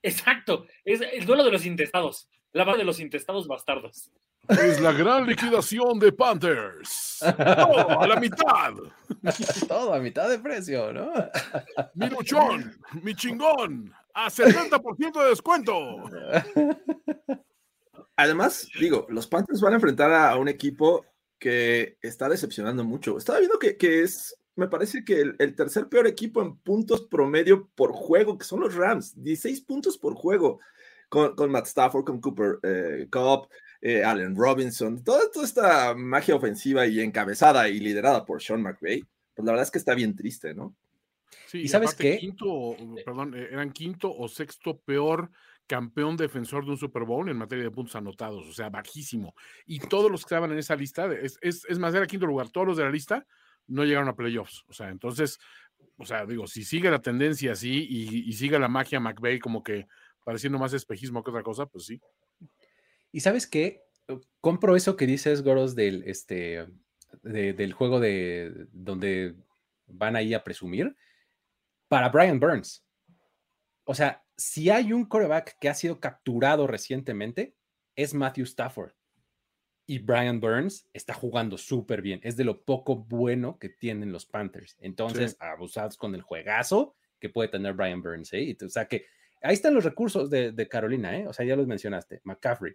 Exacto, 0.03 0.67
es 0.85 1.01
el 1.01 1.25
duelo 1.25 1.45
de 1.45 1.51
los 1.51 1.65
intestados, 1.65 2.29
la 2.53 2.65
barra 2.65 2.79
de 2.79 2.85
los 2.85 3.01
intestados 3.01 3.47
bastardos. 3.47 4.11
Es 4.49 4.81
la 4.81 4.93
gran 4.93 5.27
liquidación 5.27 6.01
de 6.01 6.13
Panthers. 6.13 7.21
Todo 7.21 8.01
a 8.01 8.07
la 8.07 8.17
mitad. 8.17 8.75
Todo 9.69 9.95
a 9.95 10.01
mitad 10.01 10.29
de 10.29 10.41
precio, 10.41 10.93
¿no? 10.93 11.13
Mi 11.95 12.09
luchón, 12.09 12.77
mi 13.03 13.15
chingón, 13.15 13.93
a 14.13 14.29
70% 14.29 15.23
de 15.23 15.29
descuento. 15.29 16.11
Además, 18.17 18.69
digo, 18.79 19.07
los 19.09 19.27
Panthers 19.29 19.61
van 19.61 19.75
a 19.75 19.77
enfrentar 19.77 20.13
a 20.13 20.37
un 20.37 20.49
equipo 20.49 21.07
que 21.43 21.99
está 22.01 22.29
decepcionando 22.29 22.85
mucho. 22.85 23.19
Estaba 23.19 23.41
viendo 23.41 23.59
que, 23.59 24.03
es, 24.03 24.39
me 24.55 24.69
parece 24.69 25.05
que 25.05 25.21
el, 25.37 25.57
tercer 25.57 25.89
peor 25.89 26.07
equipo 26.07 26.41
en 26.41 26.57
puntos 26.59 27.09
promedio 27.09 27.69
por 27.75 27.91
juego, 27.91 28.39
que 28.39 28.45
son 28.45 28.61
los 28.61 28.77
Rams, 28.77 29.21
16 29.21 29.63
puntos 29.63 29.99
por 29.99 30.15
juego, 30.15 30.61
con, 31.09 31.51
Matt 31.51 31.67
Stafford, 31.67 32.05
con 32.05 32.21
Cooper 32.21 32.61
eh, 32.63 33.09
Cobb, 33.11 33.49
eh, 33.81 34.05
Allen 34.05 34.37
Robinson, 34.37 35.03
toda, 35.03 35.25
esta 35.43 35.97
magia 35.97 36.37
ofensiva 36.37 36.87
y 36.87 37.01
encabezada 37.01 37.69
y 37.69 37.81
liderada 37.81 38.25
por 38.25 38.41
Sean 38.41 38.63
McVay, 38.63 39.03
pues 39.35 39.45
la 39.45 39.51
verdad 39.51 39.65
es 39.65 39.73
que 39.73 39.79
está 39.79 39.97
bien 39.97 40.15
triste, 40.15 40.55
¿no? 40.55 40.77
Sí, 41.49 41.63
¿Y 41.63 41.69
sabes 41.69 41.95
qué? 41.95 42.19
Quinto, 42.19 42.77
perdón, 43.05 43.35
eh, 43.35 43.49
eran 43.51 43.73
quinto 43.73 44.15
o 44.17 44.29
sexto 44.29 44.79
peor 44.79 45.29
campeón 45.66 46.16
defensor 46.16 46.64
de 46.64 46.73
un 46.73 46.76
Super 46.76 47.04
Bowl 47.04 47.28
en 47.28 47.37
materia 47.37 47.64
de 47.64 47.71
puntos 47.71 47.97
anotados, 47.97 48.47
o 48.47 48.52
sea, 48.52 48.69
bajísimo. 48.71 49.35
Y 49.66 49.81
todos 49.81 50.11
los 50.11 50.20
que 50.22 50.27
estaban 50.27 50.53
en 50.53 50.59
esa 50.59 50.77
lista, 50.77 51.07
es, 51.12 51.38
es, 51.40 51.79
más, 51.79 51.94
era 51.94 52.07
quinto 52.07 52.27
lugar, 52.27 52.51
todos 52.51 52.66
los 52.66 52.77
de 52.77 52.85
la 52.85 52.90
lista 52.90 53.27
no 53.66 53.85
llegaron 53.85 54.09
a 54.09 54.16
playoffs. 54.16 54.64
O 54.66 54.72
sea, 54.72 54.90
entonces, 54.90 55.38
o 55.96 56.05
sea, 56.05 56.27
digo, 56.27 56.46
si 56.46 56.64
sigue 56.64 56.90
la 56.90 57.01
tendencia 57.01 57.53
así 57.53 57.87
y, 57.88 58.33
sigue 58.33 58.59
la 58.59 58.68
magia 58.68 59.01
McVeigh 59.01 59.38
como 59.38 59.62
que 59.62 59.87
pareciendo 60.25 60.59
más 60.59 60.72
espejismo 60.72 61.22
que 61.22 61.31
otra 61.31 61.42
cosa, 61.42 61.66
pues 61.66 61.87
sí. 61.87 62.01
Y 63.11 63.20
sabes 63.20 63.46
qué? 63.46 63.83
Compro 64.40 64.77
eso 64.77 64.96
que 64.96 65.07
dices, 65.07 65.42
Goros, 65.42 65.75
del, 65.75 66.03
este, 66.07 66.66
del 67.22 67.72
juego 67.72 68.01
de 68.01 68.66
donde 68.72 69.37
van 69.87 70.16
ahí 70.16 70.35
a 70.35 70.42
presumir 70.42 70.94
para 71.88 72.09
Brian 72.09 72.40
Burns. 72.40 72.85
O 73.85 73.94
sea, 73.94 74.22
si 74.37 74.71
hay 74.71 74.92
un 74.92 75.05
coreback 75.05 75.59
que 75.59 75.68
ha 75.68 75.75
sido 75.75 76.01
capturado 76.01 76.66
recientemente, 76.66 77.55
es 77.97 78.14
Matthew 78.14 78.45
Stafford. 78.45 78.92
Y 79.87 79.99
Brian 79.99 80.40
Burns 80.40 80.88
está 80.92 81.12
jugando 81.12 81.59
súper 81.59 82.03
bien. 82.03 82.21
Es 82.23 82.37
de 82.37 82.45
lo 82.45 82.62
poco 82.62 82.97
bueno 82.97 83.59
que 83.59 83.68
tienen 83.68 84.12
los 84.12 84.27
Panthers. 84.27 84.77
Entonces, 84.81 85.37
abusados 85.40 85.97
con 85.97 86.14
el 86.14 86.23
juegazo 86.23 86.95
que 87.18 87.29
puede 87.29 87.49
tener 87.49 87.75
Brian 87.75 88.01
Burns. 88.03 88.33
¿eh? 88.33 88.57
O 88.64 88.68
sea 88.68 88.87
que 88.87 89.07
ahí 89.42 89.55
están 89.55 89.75
los 89.75 89.85
recursos 89.85 90.31
de, 90.31 90.68
Carolina. 90.71 91.18
¿eh? 91.18 91.27
O 91.27 91.33
sea, 91.33 91.45
ya 91.45 91.57
los 91.57 91.66
mencionaste. 91.66 92.21
McCaffrey, 92.25 92.75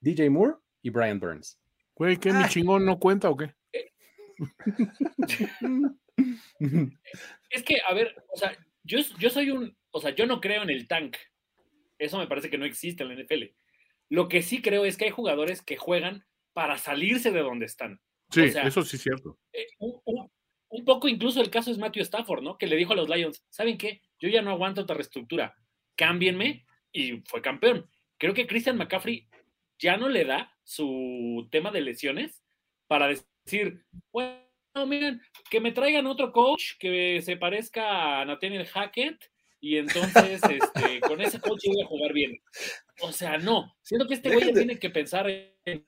DJ 0.00 0.30
Moore 0.30 0.54
y 0.82 0.90
Brian 0.90 1.20
Burns. 1.20 1.60
Güey, 1.94 2.16
¿qué? 2.16 2.32
¿Mi 2.32 2.42
ah. 2.42 2.48
chingón 2.48 2.84
no 2.84 2.98
cuenta 2.98 3.30
o 3.30 3.36
qué? 3.36 3.54
es 7.50 7.62
que, 7.62 7.76
a 7.88 7.94
ver, 7.94 8.14
o 8.32 8.36
sea, 8.36 8.52
yo, 8.86 8.98
yo 9.18 9.30
soy 9.30 9.50
un, 9.50 9.76
o 9.90 10.00
sea, 10.00 10.14
yo 10.14 10.26
no 10.26 10.40
creo 10.40 10.62
en 10.62 10.70
el 10.70 10.86
tank. 10.86 11.16
Eso 11.98 12.18
me 12.18 12.26
parece 12.26 12.50
que 12.50 12.58
no 12.58 12.64
existe 12.64 13.02
en 13.02 13.08
la 13.08 13.22
NFL. 13.22 13.44
Lo 14.08 14.28
que 14.28 14.42
sí 14.42 14.62
creo 14.62 14.84
es 14.84 14.96
que 14.96 15.06
hay 15.06 15.10
jugadores 15.10 15.62
que 15.62 15.76
juegan 15.76 16.24
para 16.52 16.78
salirse 16.78 17.32
de 17.32 17.40
donde 17.40 17.66
están. 17.66 18.00
Sí, 18.30 18.42
eso 18.42 18.82
sí 18.82 18.96
es 18.96 19.02
cierto. 19.02 19.38
Eh, 19.52 19.66
un, 19.78 20.84
poco 20.84 21.08
incluso 21.08 21.40
el 21.40 21.50
caso 21.50 21.70
es 21.70 21.78
Matthew 21.78 22.02
Stafford, 22.02 22.42
¿no? 22.42 22.58
Que 22.58 22.66
le 22.66 22.76
dijo 22.76 22.92
a 22.92 22.96
los 22.96 23.08
Lions, 23.08 23.44
¿saben 23.50 23.78
qué? 23.78 24.02
Yo 24.18 24.28
ya 24.28 24.42
no 24.42 24.50
aguanto 24.50 24.82
otra 24.82 24.96
reestructura. 24.96 25.54
Cámbienme 25.96 26.66
y 26.92 27.22
fue 27.26 27.42
campeón. 27.42 27.88
Creo 28.18 28.34
que 28.34 28.46
Christian 28.46 28.76
McCaffrey 28.76 29.28
ya 29.78 29.96
no 29.96 30.08
le 30.08 30.24
da 30.24 30.56
su 30.64 31.48
tema 31.50 31.70
de 31.70 31.80
lesiones 31.80 32.42
para 32.86 33.08
decir, 33.08 33.84
bueno, 34.12 34.45
miren, 34.84 35.22
que 35.48 35.60
me 35.60 35.72
traigan 35.72 36.06
otro 36.06 36.32
coach 36.32 36.72
que 36.78 37.22
se 37.22 37.36
parezca 37.36 38.20
a 38.20 38.24
Nathaniel 38.24 38.66
Hackett 38.66 39.16
y 39.60 39.78
entonces 39.78 40.40
este, 40.50 41.00
con 41.00 41.20
ese 41.20 41.40
coach 41.40 41.64
voy 41.66 41.82
a 41.82 41.86
jugar 41.86 42.12
bien. 42.12 42.38
O 43.00 43.12
sea, 43.12 43.38
no. 43.38 43.74
Siento 43.82 44.06
que 44.06 44.14
este 44.14 44.32
güey 44.32 44.52
tiene 44.52 44.78
que 44.78 44.90
pensar 44.90 45.26
en. 45.28 45.86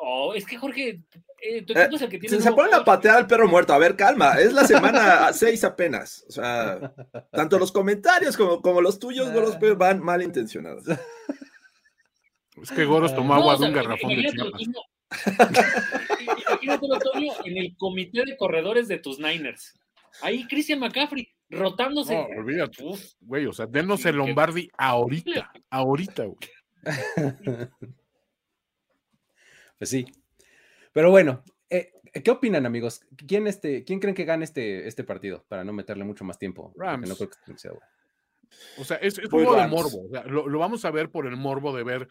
Oh, 0.00 0.32
es 0.32 0.46
que 0.46 0.56
Jorge, 0.56 1.02
eh, 1.40 1.62
tu 1.62 1.72
equipo 1.72 1.96
es 1.96 2.02
el 2.02 2.08
que 2.08 2.18
tiene. 2.18 2.36
Se, 2.36 2.42
se 2.42 2.52
ponen 2.52 2.74
a 2.74 2.84
patear 2.84 3.16
al 3.16 3.26
perro 3.26 3.48
muerto. 3.48 3.72
A 3.72 3.78
ver, 3.78 3.96
calma. 3.96 4.38
Es 4.38 4.52
la 4.52 4.64
semana 4.64 5.32
6 5.32 5.64
apenas. 5.64 6.24
O 6.28 6.32
sea, 6.32 6.94
tanto 7.32 7.58
los 7.58 7.72
comentarios 7.72 8.36
como, 8.36 8.62
como 8.62 8.80
los 8.80 8.98
tuyos, 8.98 9.32
Goros, 9.32 9.58
van 9.76 10.00
mal 10.00 10.22
intencionados. 10.22 10.84
Es 12.62 12.70
que 12.70 12.84
Goros 12.84 13.14
tomó 13.14 13.34
agua 13.34 13.56
de 13.56 13.66
un 13.66 13.72
garrafón 13.72 14.10
de 14.10 14.32
Imagínate, 16.68 17.06
Antonio, 17.06 17.32
en 17.44 17.56
el 17.56 17.76
comité 17.76 18.24
de 18.24 18.36
corredores 18.36 18.88
de 18.88 18.98
tus 18.98 19.18
Niners. 19.18 19.78
Ahí 20.22 20.46
Christian 20.46 20.80
McCaffrey 20.80 21.28
rotándose. 21.50 22.14
No, 22.14 22.26
olvídate. 22.38 22.84
güey, 23.20 23.46
o 23.46 23.52
sea, 23.52 23.66
denos 23.66 24.04
el 24.04 24.16
Lombardi 24.16 24.70
ahorita, 24.76 25.52
ahorita, 25.70 26.24
güey. 26.24 26.38
pues 29.78 29.90
sí. 29.90 30.06
Pero 30.92 31.10
bueno, 31.10 31.42
eh, 31.70 31.92
¿qué 32.24 32.30
opinan, 32.30 32.66
amigos? 32.66 33.02
¿Quién, 33.26 33.46
este, 33.46 33.84
¿Quién 33.84 34.00
creen 34.00 34.14
que 34.14 34.24
gane 34.24 34.44
este, 34.44 34.86
este 34.86 35.04
partido? 35.04 35.44
Para 35.48 35.64
no 35.64 35.72
meterle 35.72 36.04
mucho 36.04 36.24
más 36.24 36.38
tiempo. 36.38 36.72
Rams. 36.76 37.10
o 38.78 38.84
sea, 38.84 38.96
es, 38.96 39.18
un 39.18 39.30
juego 39.30 39.56
de 39.56 39.66
morbo. 39.66 40.08
lo, 40.26 40.58
vamos 40.58 40.84
a 40.84 40.90
ver 40.90 41.10
por 41.10 41.26
el 41.26 41.36
morbo 41.36 41.76
de 41.76 41.84
ver 41.84 42.08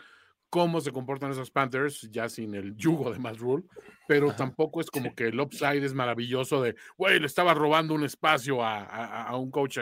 cómo 0.49 0.79
se 0.81 0.91
comportan 0.91 1.31
esos 1.31 1.51
Panthers, 1.51 2.09
ya 2.09 2.29
sin 2.29 2.55
el 2.55 2.75
yugo 2.75 3.11
de 3.11 3.19
Matt 3.19 3.37
Rule, 3.37 3.63
pero 4.07 4.33
tampoco 4.33 4.79
es 4.79 4.89
como 4.89 5.13
que 5.13 5.27
el 5.27 5.39
upside 5.39 5.83
es 5.83 5.93
maravilloso 5.93 6.61
de, 6.61 6.75
güey, 6.97 7.19
le 7.19 7.25
estaba 7.25 7.53
robando 7.53 7.93
un 7.93 8.03
espacio 8.03 8.63
a, 8.63 9.35
un 9.37 9.51
coach 9.51 9.79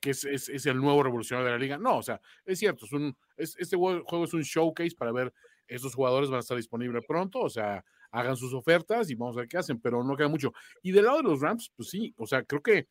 que 0.00 0.10
es, 0.10 0.24
es, 0.24 0.66
el 0.66 0.78
nuevo 0.78 1.02
revolucionario 1.02 1.46
de 1.46 1.52
la 1.52 1.58
liga. 1.58 1.78
No, 1.78 1.98
o 1.98 2.02
sea, 2.02 2.20
es 2.44 2.58
cierto, 2.58 2.86
es 2.86 2.92
un, 2.92 3.16
este 3.36 3.76
juego 3.76 4.24
es 4.24 4.34
un 4.34 4.42
showcase 4.42 4.96
para 4.96 5.12
ver, 5.12 5.32
esos 5.68 5.94
jugadores 5.94 6.30
van 6.30 6.38
a 6.38 6.40
estar 6.40 6.56
disponibles 6.56 7.04
pronto, 7.06 7.40
o 7.40 7.50
sea, 7.50 7.84
hagan 8.10 8.36
sus 8.36 8.54
ofertas 8.54 9.10
y 9.10 9.14
vamos 9.14 9.36
a 9.36 9.40
ver 9.40 9.48
qué 9.48 9.58
hacen, 9.58 9.80
pero 9.80 10.02
no 10.02 10.16
queda 10.16 10.28
mucho. 10.28 10.52
Y 10.82 10.92
del 10.92 11.04
lado 11.04 11.18
de 11.18 11.24
los 11.24 11.40
Rams, 11.40 11.72
pues 11.76 11.90
sí, 11.90 12.14
o 12.16 12.26
sea, 12.26 12.44
creo 12.44 12.62
que 12.62 12.88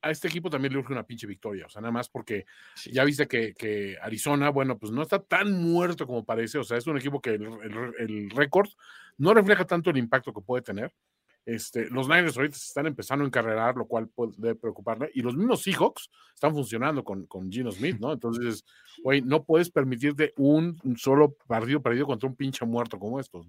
a 0.00 0.10
este 0.10 0.28
equipo 0.28 0.50
también 0.50 0.72
le 0.72 0.78
urge 0.78 0.92
una 0.92 1.06
pinche 1.06 1.26
victoria, 1.26 1.66
o 1.66 1.68
sea, 1.68 1.80
nada 1.80 1.92
más 1.92 2.08
porque 2.08 2.46
ya 2.86 3.04
viste 3.04 3.26
que, 3.26 3.96
Arizona, 4.00 4.50
bueno, 4.50 4.78
pues 4.78 4.92
no 4.92 5.02
está 5.02 5.18
tan 5.20 5.52
muerto 5.52 6.06
como 6.06 6.24
parece, 6.24 6.58
o 6.58 6.64
sea, 6.64 6.76
es 6.76 6.86
un 6.86 6.96
equipo 6.96 7.20
que 7.20 7.30
el, 7.30 8.30
récord 8.30 8.68
no 9.18 9.34
refleja 9.34 9.64
tanto 9.64 9.90
el 9.90 9.98
impacto 9.98 10.32
que 10.32 10.40
puede 10.40 10.62
tener. 10.62 10.92
Este, 11.44 11.90
los 11.90 12.06
Niners 12.06 12.36
ahorita 12.36 12.56
se 12.56 12.66
están 12.66 12.86
empezando 12.86 13.24
a 13.24 13.26
encarrerar, 13.26 13.76
lo 13.76 13.86
cual 13.86 14.08
puede 14.08 14.54
preocuparle. 14.54 15.10
Y 15.12 15.22
los 15.22 15.36
mismos 15.36 15.62
Seahawks 15.62 16.08
están 16.32 16.52
funcionando 16.52 17.02
con, 17.02 17.26
con 17.26 17.50
Gino 17.50 17.72
Smith, 17.72 17.98
¿no? 17.98 18.12
Entonces, 18.12 18.64
güey, 19.02 19.22
no 19.22 19.42
puedes 19.42 19.68
permitirte 19.68 20.32
un, 20.36 20.80
solo 20.96 21.32
partido 21.48 21.82
perdido 21.82 22.06
contra 22.06 22.28
un 22.28 22.36
pinche 22.36 22.64
muerto 22.64 22.96
como 22.96 23.18
estos. 23.18 23.46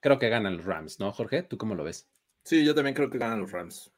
Creo 0.00 0.18
que 0.18 0.28
ganan 0.28 0.58
los 0.58 0.66
Rams, 0.66 1.00
¿no, 1.00 1.10
Jorge? 1.12 1.42
¿Tú 1.42 1.56
cómo 1.56 1.74
lo 1.74 1.84
ves? 1.84 2.06
Sí, 2.44 2.64
yo 2.64 2.74
también 2.74 2.94
creo 2.94 3.08
que 3.08 3.18
ganan 3.18 3.40
los 3.40 3.52
Rams. 3.52 3.90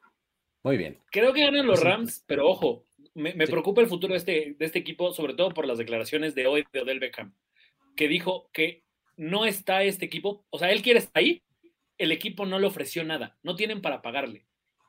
Muy 0.65 0.79
bien. 0.79 0.99
Creo 1.11 1.35
que 1.35 1.45
ganan 1.45 1.67
los 1.67 1.83
Rams, 1.83 2.25
pero 2.27 2.49
ojo, 2.49 2.87
me, 3.13 3.35
preocupa 3.47 3.83
el 3.83 3.87
futuro 3.87 4.15
de 4.15 4.19
este, 4.19 4.57
de 4.59 4.65
este 4.65 4.79
equipo, 4.79 5.13
sobre 5.13 5.35
todo 5.35 5.51
por 5.51 5.67
las 5.67 5.77
declaraciones 5.77 6.35
de 6.35 6.47
hoy 6.47 6.65
de 6.73 6.81
Odell 6.81 7.01
Beckham, 7.01 7.35
que 7.95 8.09
dijo 8.09 8.51
que 8.51 8.83
no 9.17 9.45
está 9.45 9.85
este 9.85 10.07
equipo, 10.07 10.47
o 10.49 10.59
sea, 10.59 10.73
él 10.73 10.81
quiere 10.81 10.99
estar 10.99 11.23
ahí, 11.23 11.43
el 11.99 12.13
equipo 12.13 12.47
no 12.47 12.59
le 12.59 12.67
ofreció 12.67 13.05
nada, 13.05 13.39
no 13.43 13.57
tienen 13.57 13.83
para 13.83 14.01
pagarle. 14.01 14.47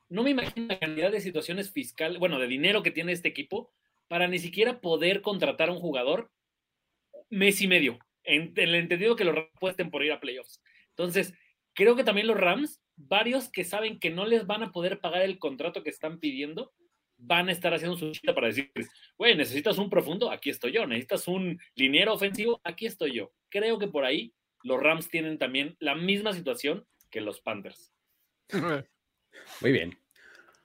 No 0.08 0.24
me 0.24 0.30
imagino 0.30 0.68
la 0.68 0.80
cantidad 0.80 1.12
de 1.12 1.20
situaciones 1.20 1.72
fiscales, 1.72 2.20
bueno, 2.20 2.40
de 2.40 2.48
dinero 2.48 2.82
que 2.82 2.92
tiene 2.92 3.12
este 3.12 3.28
equipo 3.28 3.74
para 4.08 4.30
ni 4.30 4.40
siquiera 4.40 4.80
poder 4.80 5.22
contratar 5.22 5.68
a 5.68 5.74
un 5.74 5.80
jugador 5.80 6.32
mes 7.30 7.62
y 7.62 7.68
medio, 7.68 8.00
en, 8.24 8.54
el 8.56 8.76
entendido 8.76 9.18
que 9.18 9.26
lo 9.26 9.34
repuesten 9.34 9.92
por 9.92 10.06
ir 10.06 10.14
a 10.14 10.22
playoffs. 10.22 10.62
Entonces, 10.92 11.34
creo 11.74 11.98
que 11.98 12.06
también 12.06 12.28
los 12.28 12.38
Rams, 12.38 12.82
varios 12.96 13.50
que 13.50 13.64
saben 13.64 14.00
que 14.00 14.10
no 14.10 14.26
les 14.26 14.46
van 14.48 14.64
a 14.64 14.72
poder 14.72 15.00
pagar 15.00 15.22
el 15.22 15.40
contrato 15.40 15.84
que 15.84 15.90
están 15.90 16.20
pidiendo, 16.20 16.74
van 17.18 17.50
a 17.50 17.52
estar 17.52 17.74
haciendo 17.74 17.98
su 17.98 18.12
chita 18.12 18.34
para 18.34 18.48
decir, 18.48 18.72
güey, 19.18 19.36
necesitas 19.36 19.78
un 19.78 19.90
profundo, 19.90 20.32
aquí 20.32 20.50
estoy 20.50 20.74
yo, 20.74 20.86
necesitas 20.86 21.28
un 21.28 21.60
liniero 21.76 22.14
ofensivo, 22.14 22.62
aquí 22.64 22.86
estoy 22.86 23.14
yo. 23.14 23.32
Creo 23.50 23.80
que 23.80 23.88
por 23.88 24.06
ahí 24.06 24.34
los 24.64 24.82
Rams 24.82 25.10
tienen 25.10 25.38
también 25.38 25.76
la 25.80 25.96
misma 25.96 26.34
situación 26.34 26.86
que 27.10 27.22
los 27.22 27.42
Panthers. 27.42 27.94
Muy 29.62 29.72
bien. 29.72 29.98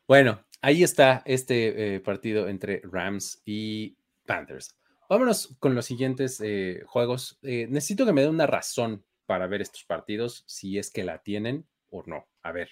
Bueno, 0.07 0.45
ahí 0.61 0.83
está 0.83 1.23
este 1.25 1.95
eh, 1.95 2.01
partido 2.01 2.49
entre 2.49 2.81
Rams 2.85 3.43
y 3.45 3.97
Panthers. 4.27 4.77
Vámonos 5.09 5.57
con 5.59 5.75
los 5.75 5.87
siguientes 5.87 6.41
eh, 6.41 6.83
juegos. 6.87 7.39
Eh, 7.43 7.67
necesito 7.69 8.07
que 8.07 8.13
me 8.13 8.23
dé 8.23 8.29
una 8.29 8.47
razón 8.47 9.05
para 9.27 9.47
ver 9.47 9.61
estos 9.61 9.85
partidos, 9.85 10.45
si 10.47 10.79
es 10.79 10.91
que 10.91 11.05
la 11.05 11.23
tienen 11.23 11.67
o 11.91 12.03
no. 12.07 12.27
A 12.43 12.53
ver. 12.53 12.71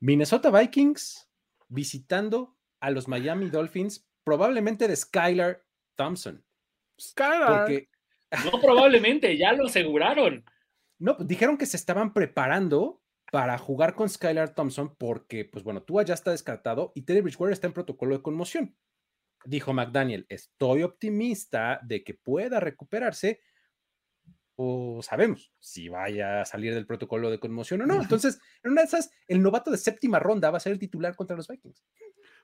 Minnesota 0.00 0.50
Vikings 0.50 1.28
visitando 1.68 2.56
a 2.80 2.90
los 2.90 3.08
Miami 3.08 3.48
Dolphins, 3.50 4.08
probablemente 4.24 4.88
de 4.88 4.96
Skylar 4.96 5.64
Thompson. 5.94 6.44
Skylar. 7.00 7.70
No, 8.44 8.60
probablemente, 8.60 9.36
ya 9.36 9.52
lo 9.52 9.66
aseguraron. 9.66 10.44
No, 10.98 11.16
dijeron 11.20 11.56
que 11.56 11.66
se 11.66 11.76
estaban 11.76 12.12
preparando 12.12 13.02
para 13.32 13.58
jugar 13.58 13.94
con 13.94 14.08
Skylar 14.08 14.54
Thompson 14.54 14.94
porque, 14.96 15.44
pues 15.44 15.64
bueno, 15.64 15.82
Tua 15.82 16.04
ya 16.04 16.14
está 16.14 16.30
descartado 16.30 16.92
y 16.94 17.02
Teddy 17.02 17.20
Bridgewater 17.20 17.52
está 17.52 17.66
en 17.66 17.72
protocolo 17.72 18.16
de 18.16 18.22
conmoción. 18.22 18.76
Dijo 19.44 19.72
McDaniel, 19.72 20.26
estoy 20.28 20.82
optimista 20.82 21.80
de 21.82 22.02
que 22.02 22.14
pueda 22.14 22.60
recuperarse 22.60 23.40
sabemos 25.02 25.52
si 25.58 25.88
vaya 25.88 26.40
a 26.40 26.44
salir 26.44 26.74
del 26.74 26.86
protocolo 26.86 27.30
de 27.30 27.38
conmoción 27.38 27.82
o 27.82 27.86
no. 27.86 28.00
Entonces, 28.00 28.40
en 28.62 28.72
una 28.72 28.82
de 28.82 28.86
esas, 28.86 29.10
el 29.28 29.42
novato 29.42 29.70
de 29.70 29.78
séptima 29.78 30.18
ronda 30.18 30.50
va 30.50 30.56
a 30.56 30.60
ser 30.60 30.72
el 30.72 30.78
titular 30.78 31.14
contra 31.14 31.36
los 31.36 31.46
Vikings. 31.48 31.84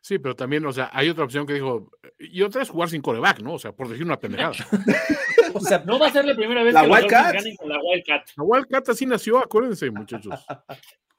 Sí, 0.00 0.18
pero 0.18 0.34
también, 0.34 0.66
o 0.66 0.72
sea, 0.72 0.90
hay 0.92 1.08
otra 1.08 1.24
opción 1.24 1.46
que 1.46 1.54
dijo, 1.54 1.90
y 2.18 2.42
otra 2.42 2.62
es 2.62 2.70
jugar 2.70 2.90
sin 2.90 3.02
coreback, 3.02 3.40
¿no? 3.40 3.54
O 3.54 3.58
sea, 3.58 3.72
por 3.72 3.88
decir 3.88 4.04
una 4.04 4.18
pendejada. 4.18 4.52
o 5.54 5.60
sea, 5.60 5.82
no 5.86 5.98
va 5.98 6.08
a 6.08 6.12
ser 6.12 6.24
la 6.24 6.34
primera 6.34 6.62
vez 6.64 6.74
la 6.74 6.82
que 6.82 6.90
Wildcat. 6.90 7.34
ganen 7.34 7.56
con 7.56 7.68
la 7.68 7.78
Wildcat. 7.80 8.28
La 8.36 8.42
Wildcat 8.42 8.88
así 8.88 9.06
nació, 9.06 9.38
acuérdense, 9.38 9.90
muchachos. 9.90 10.34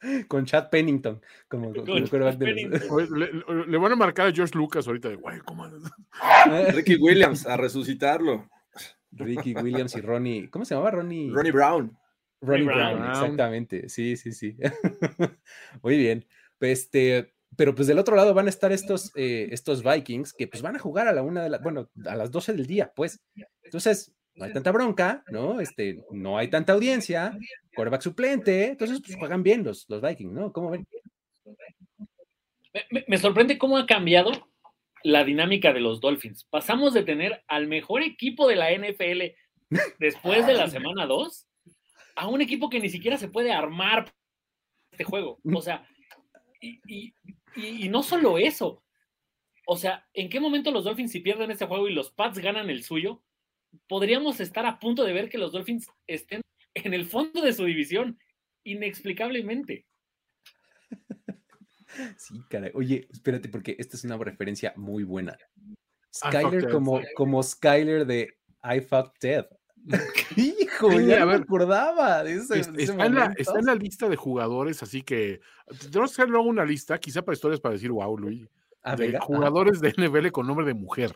con 0.28 0.46
Chad 0.46 0.70
Pennington, 0.70 1.22
como, 1.48 1.74
coreback 1.74 2.38
de 2.38 2.54
le, 2.54 3.66
le, 3.68 3.78
van 3.78 3.94
a 3.94 3.96
marcar 3.96 4.28
a 4.28 4.34
George 4.34 4.58
Lucas 4.58 4.86
ahorita 4.86 5.10
de, 5.10 5.16
güey, 5.16 5.40
¿cómo? 5.40 5.66
Ricky 6.74 6.98
Williams, 6.98 7.48
a 7.48 7.56
resucitar,lo 7.56 8.50
Ricky 9.16 9.54
Williams 9.54 9.96
y 9.96 10.02
Ronnie, 10.02 10.50
¿cómo 10.50 10.66
se 10.66 10.76
llamaba 10.76 10.92
Ronnie? 10.92 11.32
Ronnie 11.32 11.52
Brown. 11.52 11.98
Ronnie 12.42 12.66
Brown, 12.66 13.10
exactamente. 13.10 13.90
Sí, 13.90 14.18
sí, 14.18 14.32
sí. 14.32 14.58
Muy 15.82 15.98
bien. 15.98 16.26
Este, 16.60 17.34
pero 17.56 17.76
pues 17.76 17.88
del 17.88 18.00
otro 18.00 18.16
lado 18.16 18.34
van 18.34 18.48
a 18.48 18.50
estar 18.50 18.72
estos, 18.72 19.12
eh, 19.16 19.48
estos 19.52 19.84
Vikings 19.84 20.34
que 20.34 20.48
pues 20.48 20.62
van 20.62 20.76
a 20.76 20.80
jugar 20.80 21.08
a 21.08 21.14
la 21.14 21.22
una 21.22 21.44
de 21.44 21.50
la, 21.50 21.58
bueno, 21.60 21.90
a 22.06 22.16
las 22.16 22.32
12 22.32 22.54
del 22.54 22.66
día, 22.66 22.92
pues. 22.96 23.22
Entonces, 23.64 24.14
no 24.36 24.46
hay 24.46 24.54
tanta 24.54 24.72
bronca, 24.72 25.24
¿no? 25.30 25.60
Este, 25.60 26.04
no 26.12 26.38
hay 26.38 26.50
tanta 26.50 26.74
audiencia, 26.74 27.38
quarterback 27.76 28.02
suplente, 28.02 28.68
entonces 28.68 29.02
pues 29.06 29.18
juegan 29.18 29.44
bien 29.44 29.64
los, 29.64 29.86
los 29.90 30.02
Vikings, 30.02 30.34
¿no? 30.34 30.52
¿Cómo 30.52 30.72
ven? 30.72 30.88
me, 33.08 33.18
sorprende 33.18 33.58
cómo 33.58 33.78
ha 33.78 33.86
cambiado 33.86 34.32
la 35.04 35.24
dinámica 35.24 35.74
de 35.74 35.82
los 35.82 36.00
Dolphins. 36.00 36.46
Pasamos 36.46 36.94
de 36.94 37.04
tener 37.04 37.44
al 37.48 37.68
mejor 37.68 38.02
equipo 38.02 38.48
de 38.48 38.56
la 38.56 38.72
NFL 38.72 39.36
después 40.00 40.48
de 40.48 40.54
la 40.54 40.70
semana 40.70 41.06
2 41.06 41.48
a 42.16 42.28
un 42.28 42.42
equipo 42.42 42.70
que 42.70 42.80
ni 42.80 42.90
siquiera 42.90 43.18
se 43.18 43.28
puede 43.28 43.52
armar 43.52 44.14
este 44.92 45.04
juego. 45.04 45.40
O 45.44 45.62
sea, 45.62 45.88
y, 46.62 47.14
no 47.90 48.04
solo 48.04 48.38
eso. 48.38 48.84
O 49.66 49.78
sea, 49.78 50.08
¿en 50.14 50.30
qué 50.30 50.40
momento 50.40 50.72
los 50.72 50.84
Dolphins, 50.84 51.12
si 51.12 51.20
pierden 51.20 51.52
este 51.52 51.66
juego 51.66 51.88
y 51.88 51.94
los 51.94 52.12
Pats 52.12 52.40
ganan 52.40 52.70
el 52.70 52.84
suyo, 52.84 53.24
podríamos 53.88 54.40
estar 54.40 54.66
a 54.66 54.80
punto 54.80 55.04
de 55.04 55.14
ver 55.14 55.30
que 55.30 55.38
los 55.38 55.52
Dolphins 55.52 55.88
estén 56.08 56.42
en 56.74 56.94
el 56.94 57.06
fondo 57.06 57.42
de 57.42 57.54
su 57.54 57.66
división, 57.66 58.20
inexplicablemente? 58.64 59.86
Sí, 62.18 62.44
caray. 62.50 62.72
Oye, 62.74 63.08
espérate, 63.12 63.50
porque 63.50 63.76
esta 63.80 63.98
es 63.98 64.04
una 64.04 64.18
referencia 64.18 64.74
muy 64.76 65.04
buena. 65.04 65.38
Skyler 66.14 66.70
como, 66.70 67.02
como 67.16 67.42
Skyler 67.42 68.06
de 68.06 68.38
I 68.64 68.82
Fucked 68.82 69.14
Ted. 69.20 69.46
Hijo, 70.38 71.00
ya 71.02 71.26
me 71.26 71.36
acordaba 71.36 72.24
de 72.24 72.36
eso. 72.36 72.54
está, 72.54 73.06
en 73.06 73.66
la, 73.66 73.76
lista 73.76 74.08
de 74.08 74.16
jugadores, 74.16 74.82
así 74.82 75.02
que 75.02 75.42
tenemos 75.92 76.12
que 76.12 76.22
hacer 76.22 76.30
luego 76.30 76.48
una 76.48 76.66
lista, 76.66 76.98
quizá 77.00 77.22
para 77.22 77.34
historias 77.34 77.60
para 77.60 77.74
decir, 77.74 77.92
wow, 77.92 78.18
Luis. 78.18 78.48
de 78.98 79.20
jugadores 79.20 79.82
de 79.82 79.94
NBL 79.98 80.32
con 80.32 80.48
nombre 80.48 80.66
de 80.66 80.74
mujer. 80.74 81.14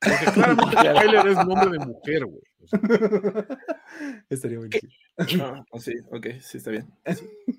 Porque 0.00 0.24
claramente 0.34 0.76
Skyler 0.76 1.26
es 1.28 1.46
nombre 1.46 1.70
de 1.70 1.78
mujer, 1.78 2.26
güey. 2.26 2.42
Estaría 4.28 4.58
buenísimo. 4.58 4.92
Ah, 5.18 5.64
sí, 5.78 5.92
ok, 6.10 6.26
sí, 6.40 6.58
está 6.58 6.70
bien. 6.70 6.88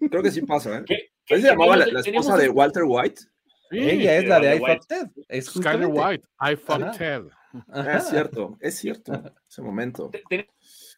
Creo 0.10 0.24
que 0.24 0.32
sí 0.32 0.42
pasa, 0.42 0.80
¿eh? 0.80 0.84
¿Qué, 0.86 1.13
se 1.28 1.40
llamaba 1.40 1.78
la, 1.78 1.86
esposa 1.86 2.38
de 2.38 2.50
Walter 2.50 2.84
White? 2.86 3.22
Sí, 3.70 3.80
Ella 3.80 4.18
es 4.18 4.28
la 4.28 4.40
de 4.40 4.56
I 4.56 4.60
Fucked 4.60 4.88
Ted. 4.88 5.08
Es 5.28 5.46
Skyler 5.46 5.88
White, 5.88 6.28
I 6.40 6.56
Fucked 6.56 6.98
Ted. 6.98 7.24
Es 7.96 8.10
cierto, 8.10 8.58
es 8.60 8.78
cierto, 8.78 9.12
ese 9.50 9.62
momento. 9.62 10.12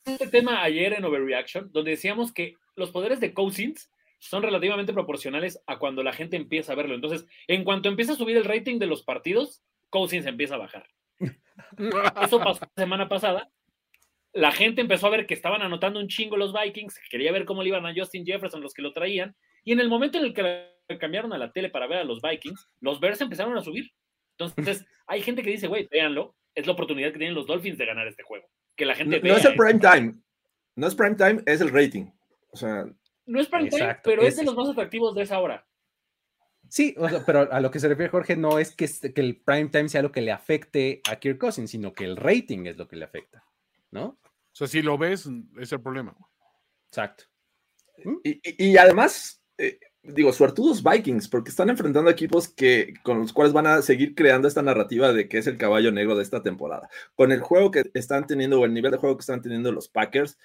Este 0.05 0.27
tema 0.27 0.61
ayer 0.63 0.93
en 0.93 1.05
Overreaction, 1.05 1.71
donde 1.71 1.91
decíamos 1.91 2.31
que 2.31 2.55
los 2.75 2.91
poderes 2.91 3.19
de 3.19 3.33
Cousins 3.33 3.89
son 4.19 4.43
relativamente 4.43 4.93
proporcionales 4.93 5.61
a 5.67 5.77
cuando 5.77 6.03
la 6.03 6.13
gente 6.13 6.37
empieza 6.37 6.73
a 6.73 6.75
verlo. 6.75 6.95
Entonces, 6.95 7.25
en 7.47 7.63
cuanto 7.63 7.89
empieza 7.89 8.13
a 8.13 8.15
subir 8.15 8.37
el 8.37 8.45
rating 8.45 8.79
de 8.79 8.87
los 8.87 9.03
partidos, 9.03 9.63
Cousins 9.89 10.25
empieza 10.25 10.55
a 10.55 10.59
bajar. 10.59 10.87
Eso 12.21 12.39
pasó 12.39 12.65
la 12.75 12.83
semana 12.83 13.09
pasada. 13.09 13.49
La 14.33 14.51
gente 14.51 14.81
empezó 14.81 15.07
a 15.07 15.11
ver 15.11 15.25
que 15.25 15.33
estaban 15.33 15.61
anotando 15.61 15.99
un 15.99 16.07
chingo 16.07 16.37
los 16.37 16.53
Vikings, 16.53 16.99
quería 17.09 17.31
ver 17.31 17.45
cómo 17.45 17.63
le 17.63 17.69
iban 17.69 17.85
a 17.85 17.93
Justin 17.95 18.25
Jefferson, 18.25 18.61
los 18.61 18.73
que 18.73 18.81
lo 18.81 18.91
traían, 18.91 19.35
y 19.65 19.73
en 19.73 19.79
el 19.81 19.89
momento 19.89 20.17
en 20.17 20.25
el 20.25 20.33
que 20.33 20.97
cambiaron 20.99 21.33
a 21.33 21.37
la 21.37 21.51
tele 21.51 21.69
para 21.69 21.87
ver 21.87 21.97
a 21.97 22.03
los 22.03 22.21
Vikings, 22.21 22.69
los 22.79 22.99
Bears 22.99 23.19
empezaron 23.19 23.57
a 23.57 23.61
subir. 23.61 23.91
Entonces, 24.37 24.85
hay 25.07 25.21
gente 25.21 25.41
que 25.41 25.49
dice, 25.49 25.67
güey, 25.67 25.87
véanlo, 25.91 26.35
es 26.53 26.67
la 26.67 26.73
oportunidad 26.73 27.11
que 27.11 27.17
tienen 27.17 27.35
los 27.35 27.47
Dolphins 27.47 27.77
de 27.77 27.85
ganar 27.85 28.07
este 28.07 28.23
juego. 28.23 28.47
Que 28.77 28.85
la 28.85 28.95
gente 28.95 29.19
no, 29.19 29.29
no 29.29 29.37
es 29.37 29.45
el 29.45 29.55
prime 29.55 29.79
time. 29.79 30.13
No 30.75 30.87
es 30.87 30.95
prime 30.95 31.15
time, 31.15 31.41
es 31.45 31.61
el 31.61 31.69
rating. 31.69 32.05
O 32.51 32.57
sea, 32.57 32.85
no 33.25 33.39
es 33.39 33.47
prime 33.47 33.69
time, 33.69 33.97
pero 34.03 34.21
es, 34.21 34.35
de 34.37 34.43
los 34.43 34.55
más 34.55 34.69
atractivos 34.69 35.15
de 35.15 35.23
esa 35.23 35.39
hora. 35.39 35.65
Sí, 36.69 36.95
pero 37.25 37.51
a 37.51 37.59
lo 37.59 37.71
que 37.71 37.79
se 37.79 37.87
refiere 37.87 38.09
Jorge 38.09 38.35
no 38.35 38.59
es 38.59 38.75
que, 38.75 38.87
que, 39.13 39.21
el 39.21 39.37
prime 39.41 39.69
time 39.69 39.89
sea 39.89 40.01
lo 40.01 40.11
que 40.11 40.21
le 40.21 40.31
afecte 40.31 41.01
a 41.09 41.17
Kirk 41.17 41.37
Cousins, 41.37 41.71
sino 41.71 41.93
que 41.93 42.05
el 42.05 42.17
rating 42.17 42.65
es 42.65 42.77
lo 42.77 42.87
que 42.87 42.95
le 42.95 43.05
afecta, 43.05 43.43
¿no? 43.91 44.05
O 44.05 44.19
sea, 44.51 44.67
si 44.67 44.81
lo 44.81 44.97
ves, 44.97 45.29
es 45.59 45.71
el 45.71 45.81
problema. 45.81 46.15
Exacto. 46.87 47.25
Y, 48.23 48.39
y 48.43 48.77
además, 48.77 49.44
eh, 49.57 49.79
digo, 50.03 50.31
suertudos 50.33 50.83
Vikings, 50.83 51.27
porque 51.27 51.49
están 51.49 51.69
enfrentando 51.69 52.09
equipos 52.09 52.47
que, 52.47 52.93
con 53.03 53.19
los 53.19 53.33
cuales 53.33 53.53
van 53.53 53.67
a 53.67 53.81
seguir 53.81 54.15
creando 54.15 54.47
esta 54.47 54.61
narrativa 54.61 55.13
de 55.13 55.27
que 55.27 55.37
es 55.37 55.47
el 55.47 55.57
caballo 55.57 55.91
negro 55.91 56.15
de 56.15 56.23
esta 56.23 56.43
temporada. 56.43 56.89
Con 57.15 57.31
el 57.31 57.41
juego 57.41 57.71
que 57.71 57.83
están 57.93 58.27
teniendo 58.27 58.59
o 58.59 58.65
el 58.65 58.73
nivel 58.73 58.91
de 58.91 58.97
juego 58.97 59.17
que 59.17 59.21
están 59.21 59.41
teniendo 59.41 59.71
los 59.71 59.87
Packers, 59.89 60.37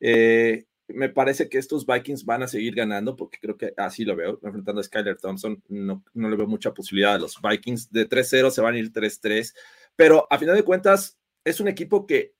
eh, 0.00 0.64
me 0.88 1.08
parece 1.08 1.48
que 1.48 1.58
estos 1.58 1.86
Vikings 1.86 2.24
van 2.24 2.42
a 2.42 2.48
seguir 2.48 2.74
ganando, 2.74 3.16
porque 3.16 3.38
creo 3.40 3.56
que 3.56 3.72
así 3.76 4.04
lo 4.04 4.16
veo, 4.16 4.38
enfrentando 4.42 4.80
a 4.80 4.84
Skyler 4.84 5.16
Thompson, 5.16 5.62
no, 5.68 6.04
no 6.12 6.28
le 6.28 6.36
veo 6.36 6.46
mucha 6.46 6.74
posibilidad 6.74 7.14
a 7.14 7.18
los 7.18 7.40
Vikings. 7.40 7.90
De 7.90 8.08
3-0 8.08 8.50
se 8.50 8.60
van 8.60 8.74
a 8.74 8.78
ir 8.78 8.92
3-3, 8.92 9.54
pero 9.96 10.26
a 10.30 10.38
final 10.38 10.56
de 10.56 10.64
cuentas 10.64 11.18
es 11.44 11.60
un 11.60 11.68
equipo 11.68 12.06
que 12.06 12.34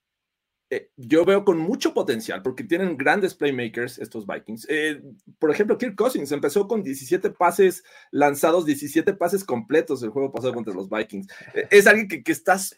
eh, 0.71 0.91
yo 0.97 1.25
veo 1.25 1.45
con 1.45 1.59
mucho 1.59 1.93
potencial 1.93 2.43
porque 2.43 2.65
tienen 2.65 2.97
grandes 2.97 3.35
playmakers 3.35 3.99
estos 3.99 4.27
Vikings. 4.27 4.67
Eh, 4.71 5.03
por 5.39 5.51
ejemplo, 5.51 5.77
Kirk 5.77 5.95
Cousins 5.95 6.33
empezó 6.33 6.67
con 6.67 6.83
17 6.83 7.31
pases 7.31 7.85
lanzados, 8.11 8.65
17 8.65 9.13
pases 9.15 9.45
completos 9.45 10.03
el 10.03 10.11
juego 10.11 10.33
pasado 10.33 10.55
contra 10.55 10.75
los 10.75 10.89
Vikings. 10.89 11.29
Eh, 11.55 11.69
es 11.71 11.87
alguien 11.87 12.09
que, 12.09 12.23
que 12.23 12.33
estás 12.33 12.77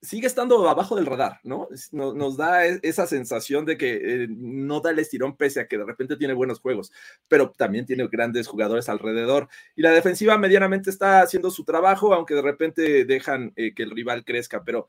sigue 0.00 0.26
estando 0.26 0.68
abajo 0.68 0.96
del 0.96 1.06
radar, 1.06 1.40
¿no? 1.44 1.66
Nos, 1.92 2.36
da 2.36 2.66
e, 2.66 2.78
esa 2.82 3.06
sensación 3.06 3.64
de 3.64 3.78
que 3.78 4.26
no 4.28 4.80
da 4.80 4.90
el 4.90 4.98
estirón 4.98 5.34
pese 5.34 5.60
a 5.60 5.66
que 5.66 5.78
de 5.78 5.84
repente 5.86 6.16
tiene 6.16 6.34
buenos 6.34 6.60
juegos, 6.60 6.92
pero 7.26 7.50
también 7.56 7.86
tiene 7.86 8.06
grandes 8.08 8.46
jugadores 8.46 8.90
alrededor. 8.90 9.48
Y 9.74 9.80
la 9.80 9.92
defensiva 9.92 10.36
medianamente 10.36 10.90
está 10.90 11.22
haciendo 11.22 11.50
su 11.50 11.64
trabajo, 11.64 12.12
aunque 12.12 12.34
de 12.34 12.42
repente 12.42 13.06
dejan 13.06 13.52
que 13.52 13.82
el 13.82 13.92
rival 13.92 14.26
crezca, 14.26 14.62
pero 14.62 14.88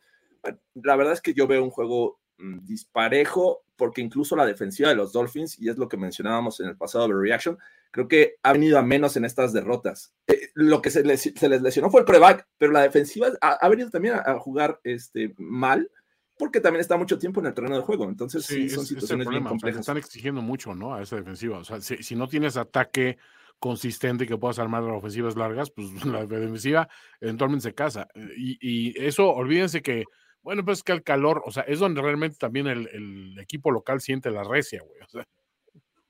la 0.74 0.96
verdad 0.98 1.14
es 1.14 1.22
que 1.22 1.34
yo 1.34 1.48
veo 1.48 1.64
un 1.64 1.72
juego 1.72 2.20
disparejo, 2.38 3.64
porque 3.76 4.02
incluso 4.02 4.36
la 4.36 4.46
defensiva 4.46 4.90
de 4.90 4.96
los 4.96 5.14
Dolphins, 5.14 5.60
y 5.60 5.70
es 5.70 5.78
lo 5.78 5.88
que 5.88 5.98
mencionábamos 5.98 6.60
en 6.60 6.68
el 6.68 6.78
pasado 6.78 7.08
de 7.08 7.14
Reaction, 7.14 7.58
creo 7.92 8.08
que 8.08 8.36
ha 8.44 8.54
venido 8.54 8.78
a 8.78 8.82
menos 8.82 9.16
en 9.18 9.26
estas 9.26 9.54
derrotas. 9.54 10.14
Eh, 10.28 10.50
lo 10.54 10.82
que 10.82 10.90
se 10.90 11.04
les, 11.04 11.22
se 11.22 11.50
les, 11.50 11.62
lesionó 11.62 11.90
fue 11.90 12.02
el 12.02 12.06
preback, 12.06 12.48
pero 12.58 12.72
la 12.72 12.82
defensiva 12.82 13.30
ha, 13.42 13.70
venido 13.70 13.90
también 13.90 14.16
a, 14.16 14.38
jugar 14.40 14.80
este, 14.84 15.34
mal, 15.38 15.90
porque 16.38 16.60
también 16.60 16.82
está 16.82 16.98
mucho 16.98 17.18
tiempo 17.18 17.40
en 17.40 17.48
el 17.48 17.54
terreno 17.54 17.76
de 17.76 17.84
juego. 17.84 18.06
Entonces, 18.06 18.46
sí, 18.46 18.70
son 18.70 18.86
situaciones 18.86 19.28
bien 19.30 19.44
complejas. 19.44 19.82
están 19.82 19.98
exigiendo 19.98 20.42
mucho, 20.42 20.76
¿no? 20.76 20.94
A 20.94 21.02
esa 21.02 21.16
defensiva. 21.16 21.58
O 21.60 21.64
sea, 21.64 21.80
si, 21.80 22.16
no 22.16 22.28
tienes 22.28 22.58
ataque 22.58 23.18
consistente 23.60 24.28
que 24.28 24.38
puedas 24.38 24.60
armar 24.60 24.84
las 24.84 24.98
ofensivas 24.98 25.38
largas, 25.38 25.72
pues 25.72 25.88
la 26.06 26.26
defensiva 26.26 26.90
eventualmente 27.22 27.70
se 27.70 27.74
casa. 27.74 28.08
Y, 28.38 28.58
y 28.60 28.94
eso, 29.02 29.30
olvídense 29.30 29.82
que 29.82 30.04
bueno, 30.46 30.64
pues 30.64 30.78
es 30.78 30.84
que 30.84 30.92
el 30.92 31.02
calor, 31.02 31.42
o 31.44 31.52
sea, 31.52 31.64
es 31.64 31.80
donde 31.80 32.04
realmente 32.04 32.38
también 32.38 32.68
el, 32.68 33.36
equipo 33.40 33.72
local 33.72 34.00
siente 34.00 34.30
la 34.30 34.44
recia, 34.44 34.84
güey. 34.84 35.26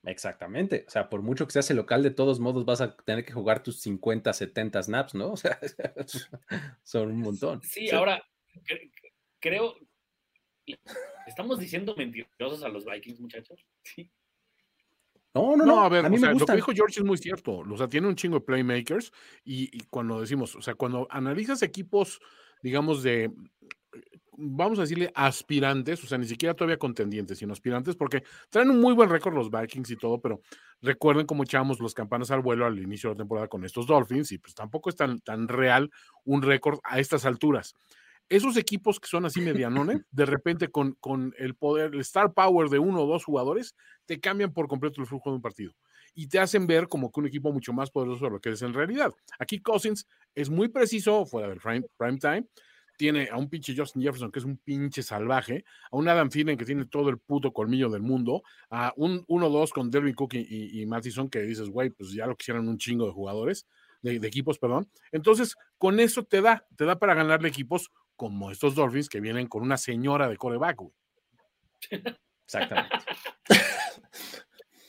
Exactamente. 0.04 0.84
O 0.86 0.90
sea, 0.90 1.08
por 1.08 1.22
mucho 1.22 1.46
que 1.46 1.52
seas 1.52 1.70
el 1.70 1.78
local, 1.78 2.02
de 2.02 2.10
todos 2.10 2.38
modos 2.38 2.66
vas 2.66 2.82
a 2.82 2.94
tener 2.98 3.24
que 3.24 3.32
jugar 3.32 3.62
tus 3.62 3.80
50, 3.80 4.30
70 4.34 4.82
snaps, 4.82 5.14
¿no? 5.14 5.32
O 5.32 5.36
sea, 5.38 5.58
son 6.84 7.12
un 7.12 7.20
montón. 7.20 7.62
Sí, 7.62 7.88
ahora 7.88 8.22
creo. 9.40 9.74
¿Estamos 11.26 11.58
diciendo 11.58 11.94
mentirosos 11.96 12.62
a 12.62 12.68
los 12.68 12.84
Vikings, 12.84 13.20
muchachos? 13.20 13.64
Sí. 13.84 14.10
No, 15.32 15.56
no, 15.56 15.64
no. 15.64 15.80
a 15.80 15.88
ver, 15.88 16.04
a 16.04 16.10
mí 16.10 16.18
me 16.18 16.34
lo 16.34 16.44
que 16.44 16.56
dijo 16.56 16.72
George 16.74 17.00
es 17.00 17.06
muy 17.06 17.16
cierto. 17.16 17.60
O 17.60 17.76
sea, 17.78 17.88
tiene 17.88 18.06
un 18.06 18.16
chingo 18.16 18.40
de 18.40 18.44
playmakers 18.44 19.12
y, 19.44 19.74
y, 19.74 19.80
cuando 19.88 20.20
decimos, 20.20 20.54
o 20.56 20.60
sea, 20.60 20.74
cuando 20.74 21.06
analizas 21.10 21.62
equipos, 21.62 22.20
digamos, 22.62 23.02
de 23.02 23.30
vamos 24.36 24.78
a 24.78 24.82
decirle 24.82 25.10
aspirantes, 25.14 26.02
o 26.04 26.06
sea, 26.06 26.18
ni 26.18 26.26
siquiera 26.26 26.54
todavía 26.54 26.78
contendientes, 26.78 27.38
sino 27.38 27.52
aspirantes, 27.52 27.96
porque 27.96 28.22
traen 28.50 28.70
un 28.70 28.80
muy 28.80 28.94
buen 28.94 29.10
récord 29.10 29.34
los 29.34 29.50
Vikings 29.50 29.90
y 29.90 29.96
todo, 29.96 30.20
pero 30.20 30.40
recuerden 30.80 31.26
cómo 31.26 31.42
echábamos 31.42 31.80
las 31.80 31.94
campanas 31.94 32.30
al 32.30 32.40
vuelo 32.40 32.66
al 32.66 32.78
inicio 32.78 33.10
de 33.10 33.14
la 33.14 33.18
temporada 33.18 33.48
con 33.48 33.64
estos 33.64 33.86
Dolphins 33.86 34.32
y 34.32 34.38
pues 34.38 34.54
tampoco 34.54 34.90
es 34.90 34.96
tan, 34.96 35.20
tan 35.20 35.48
real 35.48 35.90
un 36.24 36.42
récord 36.42 36.78
a 36.84 36.98
estas 36.98 37.24
alturas. 37.24 37.74
Esos 38.28 38.56
equipos 38.56 38.98
que 38.98 39.06
son 39.06 39.24
así 39.24 39.40
medianones, 39.40 40.02
de 40.10 40.26
repente 40.26 40.68
con, 40.68 40.94
con 40.94 41.32
el 41.38 41.54
poder, 41.54 41.94
el 41.94 42.00
star 42.00 42.32
power 42.32 42.68
de 42.68 42.80
uno 42.80 43.02
o 43.02 43.06
dos 43.06 43.24
jugadores, 43.24 43.76
te 44.04 44.18
cambian 44.18 44.52
por 44.52 44.66
completo 44.66 45.00
el 45.00 45.06
flujo 45.06 45.30
de 45.30 45.36
un 45.36 45.42
partido 45.42 45.74
y 46.16 46.26
te 46.26 46.40
hacen 46.40 46.66
ver 46.66 46.88
como 46.88 47.12
que 47.12 47.20
un 47.20 47.26
equipo 47.26 47.52
mucho 47.52 47.72
más 47.72 47.90
poderoso 47.90 48.24
de 48.24 48.30
lo 48.32 48.40
que 48.40 48.50
es 48.50 48.62
en 48.62 48.72
realidad. 48.72 49.12
Aquí 49.38 49.60
Cousins 49.60 50.08
es 50.34 50.50
muy 50.50 50.68
preciso 50.68 51.26
fuera 51.26 51.48
del 51.48 51.60
prime, 51.60 51.86
prime 51.96 52.18
time, 52.18 52.46
tiene 52.96 53.28
a 53.30 53.36
un 53.36 53.48
pinche 53.48 53.74
Justin 53.76 54.02
Jefferson 54.02 54.30
que 54.30 54.38
es 54.38 54.44
un 54.44 54.56
pinche 54.58 55.02
salvaje, 55.02 55.64
a 55.90 55.96
un 55.96 56.08
Adam 56.08 56.28
Thielen 56.28 56.56
que 56.56 56.64
tiene 56.64 56.86
todo 56.86 57.10
el 57.10 57.18
puto 57.18 57.52
colmillo 57.52 57.90
del 57.90 58.02
mundo, 58.02 58.42
a 58.70 58.92
un 58.96 59.24
1-2 59.26 59.70
con 59.70 59.90
Derwin 59.90 60.14
Cook 60.14 60.34
y, 60.34 60.80
y, 60.80 60.86
Mattison 60.86 61.28
que 61.28 61.40
dices, 61.42 61.68
güey, 61.68 61.90
pues 61.90 62.12
ya 62.12 62.26
lo 62.26 62.36
quisieran 62.36 62.68
un 62.68 62.78
chingo 62.78 63.06
de 63.06 63.12
jugadores, 63.12 63.66
de, 64.02 64.16
equipos, 64.26 64.58
perdón. 64.58 64.90
Entonces, 65.12 65.56
con 65.78 66.00
eso 66.00 66.24
te 66.24 66.40
da, 66.40 66.66
te 66.76 66.84
da 66.84 66.98
para 66.98 67.14
ganarle 67.14 67.48
equipos 67.48 67.90
como 68.16 68.50
estos 68.50 68.74
Dolphins 68.74 69.08
que 69.08 69.20
vienen 69.20 69.46
con 69.46 69.62
una 69.62 69.76
señora 69.76 70.28
de 70.28 70.36
coreback, 70.36 70.76
güey. 70.76 70.92
Exactamente. 72.46 72.96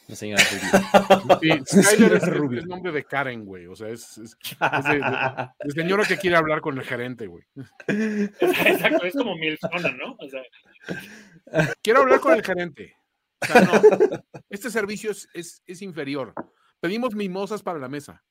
La 0.08 0.16
señora 0.16 0.44
Rubio. 0.44 1.64
Sí, 1.66 1.84
Skyler 1.84 2.14
es, 2.14 2.24
el 2.24 2.68
nombre 2.68 2.92
de 2.94 3.04
Karen, 3.04 3.44
güey. 3.44 3.68
O 3.68 3.76
sea, 3.76 3.90
es, 3.90 4.18
es, 4.18 4.38
de, 4.40 5.72
señora 5.74 6.06
que 6.06 6.18
quiere 6.18 6.38
hablar 6.38 6.62
con 6.62 6.78
el 6.78 6.84
gerente, 6.84 7.28
güey. 7.28 7.44
Exacto, 7.88 9.06
es 9.06 9.14
como 9.14 9.36
Milfona, 9.36 9.92
¿no? 9.92 10.16
O 10.18 10.30
sea... 10.30 10.42
Quiero 11.82 12.02
hablar 12.02 12.22
con 12.22 12.34
el 12.34 12.44
gerente. 12.44 12.96
O 13.42 13.46
sea, 13.46 13.62
no. 13.62 13.82
Este 14.50 14.70
servicio 14.70 15.12
es, 15.12 15.28
es, 15.34 15.62
es 15.66 15.82
inferior. 15.82 16.34
Pedimos 16.80 17.14
mimosas 17.14 17.62
para 17.62 17.80
la 17.80 17.90
mesa. 17.90 18.24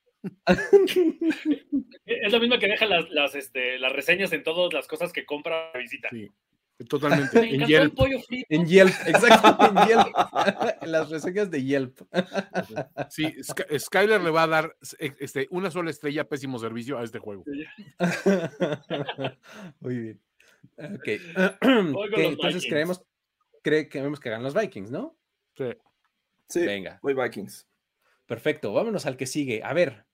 Es 2.07 2.33
lo 2.33 2.41
mismo 2.41 2.59
que 2.59 2.69
deja 2.69 2.87
las, 2.87 3.11
las, 3.11 3.35
este, 3.35 3.79
las 3.79 3.93
reseñas 3.93 4.33
en 4.33 4.43
todas 4.43 4.73
las 4.73 4.87
cosas 4.87 5.13
que 5.13 5.27
compra 5.27 5.71
la 5.73 5.81
visita. 5.81 6.09
Sí. 6.11 6.31
Totalmente. 6.89 7.39
en 7.39 7.67
Yelp. 7.67 7.99
En 8.49 8.67
Yelp, 8.67 8.93
exacto, 9.07 9.67
en 9.67 9.89
Yelp. 9.89 10.07
en 10.83 10.93
las 10.93 11.09
reseñas 11.09 11.51
de 11.51 11.65
Yelp. 11.65 12.01
Sí, 13.09 13.35
Skyler 13.79 14.21
le 14.21 14.31
va 14.31 14.43
a 14.43 14.47
dar 14.47 14.77
este, 14.99 15.49
una 15.51 15.71
sola 15.71 15.91
estrella, 15.91 16.29
pésimo 16.29 16.59
servicio 16.59 16.99
a 16.99 17.05
este 17.05 17.19
juego. 17.19 17.45
Muy 19.81 19.99
bien. 19.99 20.21
Ok. 20.77 21.09
Entonces 22.17 22.67
creemos, 22.69 23.03
creemos 23.63 24.21
que 24.21 24.31
ganan 24.31 24.45
los 24.45 24.55
Vikings, 24.55 24.91
¿no? 24.91 25.17
Sí. 25.57 25.73
Sí. 26.49 26.67
Venga. 26.67 26.99
Voy 27.03 27.15
Vikings. 27.15 27.67
Perfecto. 28.27 28.73
Vámonos 28.73 29.07
al 29.07 29.17
que 29.17 29.27
sigue. 29.27 29.63
A 29.65 29.73
ver. 29.73 30.05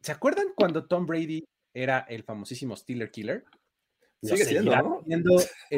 ¿Se 0.00 0.12
acuerdan 0.12 0.48
cuando 0.54 0.86
Tom 0.86 1.06
Brady 1.06 1.44
era 1.74 2.00
el 2.00 2.24
famosísimo 2.24 2.76
Steeler 2.76 3.10
Killer? 3.10 3.44
Sigue 4.22 4.44
siendo, 4.44 4.70
¿no? 4.76 5.02
en 5.06 5.24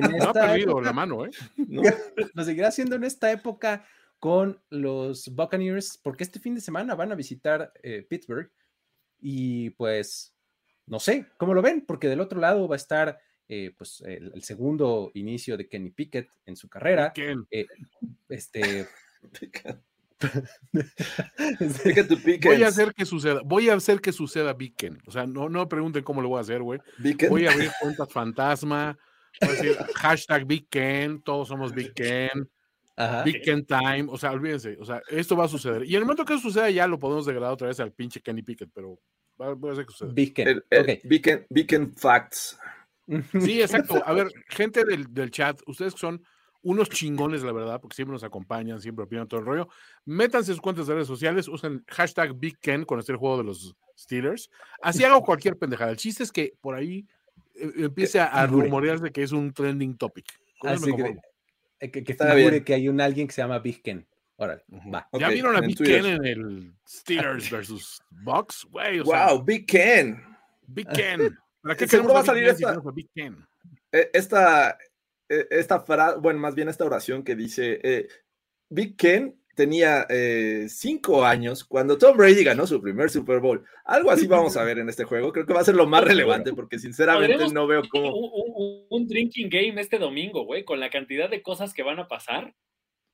esta 0.04 0.08
no 0.18 0.30
ha 0.30 0.32
perdido 0.32 0.80
la 0.80 0.92
mano, 0.92 1.24
¿eh? 1.24 1.30
¿No? 1.56 1.82
Lo 2.34 2.44
seguirá 2.44 2.68
haciendo 2.68 2.96
en 2.96 3.04
esta 3.04 3.32
época 3.32 3.86
con 4.18 4.62
los 4.70 5.28
Buccaneers, 5.34 5.98
porque 6.02 6.24
este 6.24 6.40
fin 6.40 6.54
de 6.54 6.60
semana 6.60 6.94
van 6.94 7.12
a 7.12 7.14
visitar 7.14 7.72
eh, 7.82 8.06
Pittsburgh 8.08 8.50
y 9.20 9.70
pues 9.70 10.34
no 10.86 10.98
sé 10.98 11.26
cómo 11.36 11.52
lo 11.52 11.62
ven, 11.62 11.84
porque 11.86 12.08
del 12.08 12.20
otro 12.20 12.40
lado 12.40 12.66
va 12.68 12.74
a 12.74 12.76
estar 12.76 13.18
eh, 13.48 13.74
pues 13.76 14.02
el, 14.06 14.42
segundo 14.42 15.10
inicio 15.14 15.56
de 15.56 15.68
Kenny 15.68 15.90
Pickett 15.90 16.30
en 16.46 16.56
su 16.56 16.68
carrera. 16.68 17.12
Eh, 17.50 17.66
este 18.28 18.86
voy 22.42 22.62
a 22.62 22.68
hacer 22.68 22.94
que 22.94 23.04
suceda, 23.04 23.40
voy 23.44 23.68
a 23.68 23.74
hacer 23.74 24.00
que 24.00 24.12
suceda 24.12 24.52
Beacon. 24.52 24.98
O 25.06 25.10
sea, 25.10 25.26
no, 25.26 25.48
no 25.48 25.68
pregunten 25.68 26.04
cómo 26.04 26.22
lo 26.22 26.28
voy 26.28 26.38
a 26.38 26.42
hacer, 26.42 26.62
güey. 26.62 26.80
Voy 27.28 27.46
a 27.46 27.52
abrir 27.52 27.70
cuentas 27.80 28.12
fantasma, 28.12 28.96
voy 29.40 29.50
a 29.50 29.52
decir 29.52 29.76
hashtag 29.96 30.46
Beacon, 30.46 31.22
todos 31.22 31.48
somos 31.48 31.72
Beacon. 31.74 32.50
Beacon 32.96 33.66
Time, 33.66 34.06
o 34.08 34.16
sea, 34.16 34.30
olvídense, 34.30 34.76
o 34.78 34.84
sea, 34.84 35.02
esto 35.08 35.36
va 35.36 35.46
a 35.46 35.48
suceder. 35.48 35.84
Y 35.84 35.90
en 35.90 35.96
el 35.96 36.02
momento 36.02 36.24
que 36.24 36.34
eso 36.34 36.42
suceda, 36.42 36.70
ya 36.70 36.86
lo 36.86 36.98
podemos 36.98 37.26
degradar 37.26 37.52
otra 37.52 37.66
vez 37.66 37.80
al 37.80 37.92
pinche 37.92 38.20
Kenny 38.20 38.42
Pickett, 38.42 38.70
pero 38.72 39.00
voy 39.36 39.70
a 39.70 39.72
hacer 39.72 39.86
que 39.86 39.92
suceda. 39.92 40.12
Beacon, 40.12 41.46
Beacon, 41.50 41.92
Facts. 41.96 42.56
Sí, 43.40 43.60
exacto. 43.60 44.02
A 44.06 44.12
ver, 44.12 44.28
gente 44.48 44.84
del, 44.84 45.12
del 45.12 45.30
chat, 45.30 45.60
ustedes 45.66 45.94
son 45.94 46.22
unos 46.64 46.88
chingones, 46.88 47.42
la 47.42 47.52
verdad, 47.52 47.80
porque 47.80 47.94
siempre 47.94 48.14
nos 48.14 48.24
acompañan, 48.24 48.80
siempre 48.80 49.04
opinan 49.04 49.28
todo 49.28 49.40
el 49.40 49.46
rollo. 49.46 49.68
Métanse 50.04 50.52
sus 50.52 50.60
cuentas 50.60 50.86
de 50.86 50.94
redes 50.94 51.06
sociales, 51.06 51.46
usen 51.46 51.84
hashtag 51.88 52.34
Big 52.34 52.58
Ken 52.58 52.84
con 52.84 52.98
este 52.98 53.14
juego 53.14 53.38
de 53.38 53.44
los 53.44 53.76
Steelers. 53.96 54.50
Así 54.82 55.04
hago 55.04 55.22
cualquier 55.24 55.56
pendejada. 55.56 55.90
El 55.90 55.96
chiste 55.96 56.22
es 56.22 56.32
que 56.32 56.54
por 56.60 56.74
ahí 56.74 57.06
eh, 57.54 57.70
empiece 57.76 58.18
a, 58.18 58.46
rumorearse 58.46 59.12
que 59.12 59.22
es 59.22 59.32
un 59.32 59.52
trending 59.52 59.96
topic. 59.96 60.26
Así 60.62 60.94
que, 60.96 61.16
eh, 61.80 61.90
que, 61.90 62.02
que 62.02 62.64
que 62.64 62.74
hay 62.74 62.88
un 62.88 63.00
alguien 63.00 63.26
que 63.26 63.34
se 63.34 63.42
llama 63.42 63.58
Big 63.58 63.82
Ken. 63.82 64.06
Órale, 64.36 64.64
va. 64.92 65.08
¿Ya 65.12 65.28
vieron 65.28 65.54
a 65.54 65.60
Big 65.60 65.76
Ken 65.76 66.06
en 66.06 66.24
el 66.24 66.74
Steelers 66.88 67.50
versus 67.50 68.02
Bucks? 68.10 68.66
wow, 68.70 69.42
Big 69.44 69.66
Ken. 69.66 70.20
Big 70.66 70.88
Ken. 70.88 71.38
¿Para 71.62 71.76
qué 71.76 71.86
va 72.08 72.20
a 72.20 72.24
salir 72.24 72.48
esta, 72.48 72.80
Big 72.92 73.08
Ken? 73.14 73.46
Eh, 73.92 74.10
esta, 74.12 74.76
esta 75.28 75.80
frase, 75.80 76.18
bueno, 76.18 76.40
más 76.40 76.54
bien 76.54 76.68
esta 76.68 76.84
oración 76.84 77.22
que 77.22 77.34
dice, 77.34 77.80
eh, 77.82 78.08
Big 78.68 78.96
Ken 78.96 79.38
tenía 79.54 80.06
eh, 80.08 80.66
cinco 80.68 81.24
años 81.24 81.64
cuando 81.64 81.96
Tom 81.96 82.16
Brady 82.16 82.44
ganó 82.44 82.66
su 82.66 82.80
primer 82.80 83.10
Super 83.10 83.40
Bowl. 83.40 83.64
Algo 83.84 84.10
así 84.10 84.26
vamos 84.26 84.56
a 84.56 84.64
ver 84.64 84.78
en 84.78 84.88
este 84.88 85.04
juego. 85.04 85.32
Creo 85.32 85.46
que 85.46 85.54
va 85.54 85.60
a 85.60 85.64
ser 85.64 85.76
lo 85.76 85.86
más 85.86 86.04
relevante 86.04 86.52
porque 86.52 86.78
sinceramente 86.78 87.48
no 87.52 87.66
veo 87.66 87.82
cómo... 87.88 88.12
Un, 88.90 89.06
drinking 89.06 89.48
game 89.48 89.80
este 89.80 89.98
domingo, 89.98 90.44
güey, 90.44 90.64
con 90.64 90.80
la 90.80 90.90
cantidad 90.90 91.30
de 91.30 91.42
cosas 91.42 91.72
que 91.72 91.82
van 91.82 91.98
a 91.98 92.08
pasar. 92.08 92.54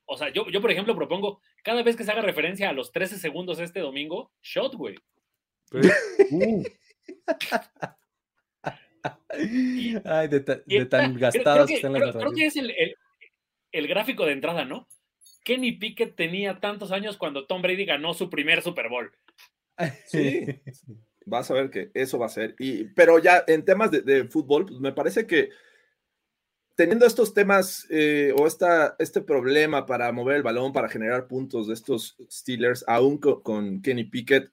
O 0.06 0.16
sea, 0.16 0.32
yo, 0.32 0.46
yo 0.48 0.60
por 0.60 0.70
ejemplo 0.70 0.96
propongo, 0.96 1.40
cada 1.62 1.82
vez 1.82 1.96
que 1.96 2.04
se 2.04 2.10
haga 2.10 2.22
referencia 2.22 2.68
a 2.68 2.72
los 2.72 2.90
13 2.90 3.18
segundos 3.18 3.60
este 3.60 3.80
domingo, 3.80 4.32
shot, 4.42 4.74
güey. 4.74 4.96
Uh. 5.72 6.62
Ay, 10.04 10.28
de, 10.28 10.40
tan 10.86 11.16
gastados 11.18 11.68
que, 11.68 11.74
están 11.74 11.92
las 11.92 12.16
creo, 12.16 12.32
que 12.32 12.46
es 12.46 12.56
el, 12.56 12.72
el, 13.72 13.88
gráfico 13.88 14.26
de 14.26 14.32
entrada, 14.32 14.64
¿no? 14.64 14.88
Kenny 15.44 15.72
Pickett 15.72 16.16
tenía 16.16 16.60
tantos 16.60 16.92
años 16.92 17.16
cuando 17.16 17.46
Tom 17.46 17.62
Brady 17.62 17.84
ganó 17.84 18.14
su 18.14 18.28
primer 18.28 18.62
Super 18.62 18.88
Bowl. 18.88 19.10
Sí, 20.06 20.44
vas 21.24 21.50
a 21.50 21.54
ver 21.54 21.70
que 21.70 21.90
eso 21.94 22.18
va 22.18 22.26
a 22.26 22.30
ser. 22.30 22.54
Y, 22.58 22.84
pero 22.84 23.18
ya 23.18 23.44
en 23.46 23.64
temas 23.64 23.90
de, 23.90 24.28
fútbol, 24.28 24.66
pues 24.66 24.78
me 24.78 24.92
parece 24.92 25.26
que 25.26 25.48
teniendo 26.76 27.06
estos 27.06 27.32
temas 27.32 27.86
eh, 27.88 28.34
o 28.38 28.46
esta, 28.46 28.96
este 28.98 29.22
problema 29.22 29.86
para 29.86 30.12
mover 30.12 30.36
el 30.36 30.42
balón, 30.42 30.72
para 30.72 30.88
generar 30.88 31.28
puntos 31.28 31.68
de 31.68 31.74
estos 31.74 32.16
Steelers, 32.30 32.84
aún 32.86 33.18
con 33.18 33.80
Kenny 33.80 34.04
Pickett, 34.04 34.50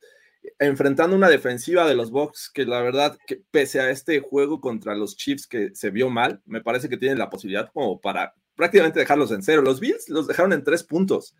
enfrentando 0.60 1.15
una 1.15 1.29
defensiva 1.29 1.88
de 1.88 1.95
los 1.95 2.12
Bucks 2.12 2.49
que 2.53 2.65
la 2.65 2.81
verdad, 2.81 3.17
que 3.25 3.41
pese 3.51 3.79
a 3.79 3.89
este 3.89 4.19
juego 4.19 4.62
contra 4.62 4.95
los 4.95 5.15
Chiefs 5.15 5.47
que 5.47 5.71
se 5.73 5.89
vio 5.89 6.10
mal, 6.10 6.41
me 6.45 6.62
parece 6.62 6.89
que 6.89 6.97
tienen 6.97 7.19
la 7.19 7.29
posibilidad 7.29 7.69
como 7.73 7.99
para 7.99 8.33
prácticamente 8.55 8.99
dejarlos 8.99 9.31
en 9.31 9.43
cero. 9.43 9.62
Los 9.62 9.79
Bills 9.79 10.10
los 10.10 10.27
dejaron 10.27 10.53
en 10.53 10.63
tres 10.63 10.83
puntos. 10.83 11.36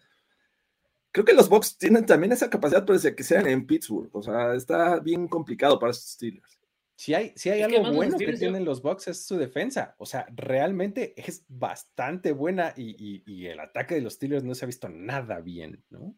Creo 1.12 1.26
que 1.26 1.34
los 1.34 1.50
Bucks 1.50 1.78
tienen 1.78 2.06
también 2.06 2.32
esa 2.32 2.50
capacidad, 2.50 2.84
de 2.84 3.16
que 3.16 3.24
sean 3.24 3.48
en 3.48 3.66
Pittsburgh. 3.66 4.10
O 4.14 4.22
sea, 4.22 4.54
está 4.54 5.00
bien 5.00 5.28
complicado 5.28 5.80
para 5.80 5.92
estos 5.92 6.12
Steelers. 6.12 6.60
Si 6.96 7.14
hay, 7.14 7.32
si 7.36 7.50
hay 7.50 7.62
algo 7.62 7.92
bueno 7.94 8.18
que 8.18 8.34
tienen 8.34 8.66
los 8.66 8.82
Bucks 8.82 9.08
es 9.08 9.26
su 9.26 9.38
defensa. 9.38 9.96
O 9.98 10.06
sea, 10.06 10.28
realmente 10.36 11.14
es 11.16 11.44
bastante 11.48 12.32
buena 12.32 12.74
y, 12.76 13.24
y 13.26 13.46
el 13.48 13.60
ataque 13.60 13.96
de 13.96 14.02
los 14.02 14.14
Steelers 14.14 14.44
no 14.44 14.56
se 14.56 14.66
ha 14.66 14.68
visto 14.68 14.90
nada 14.90 15.40
bien, 15.42 15.84
¿no? 15.90 16.16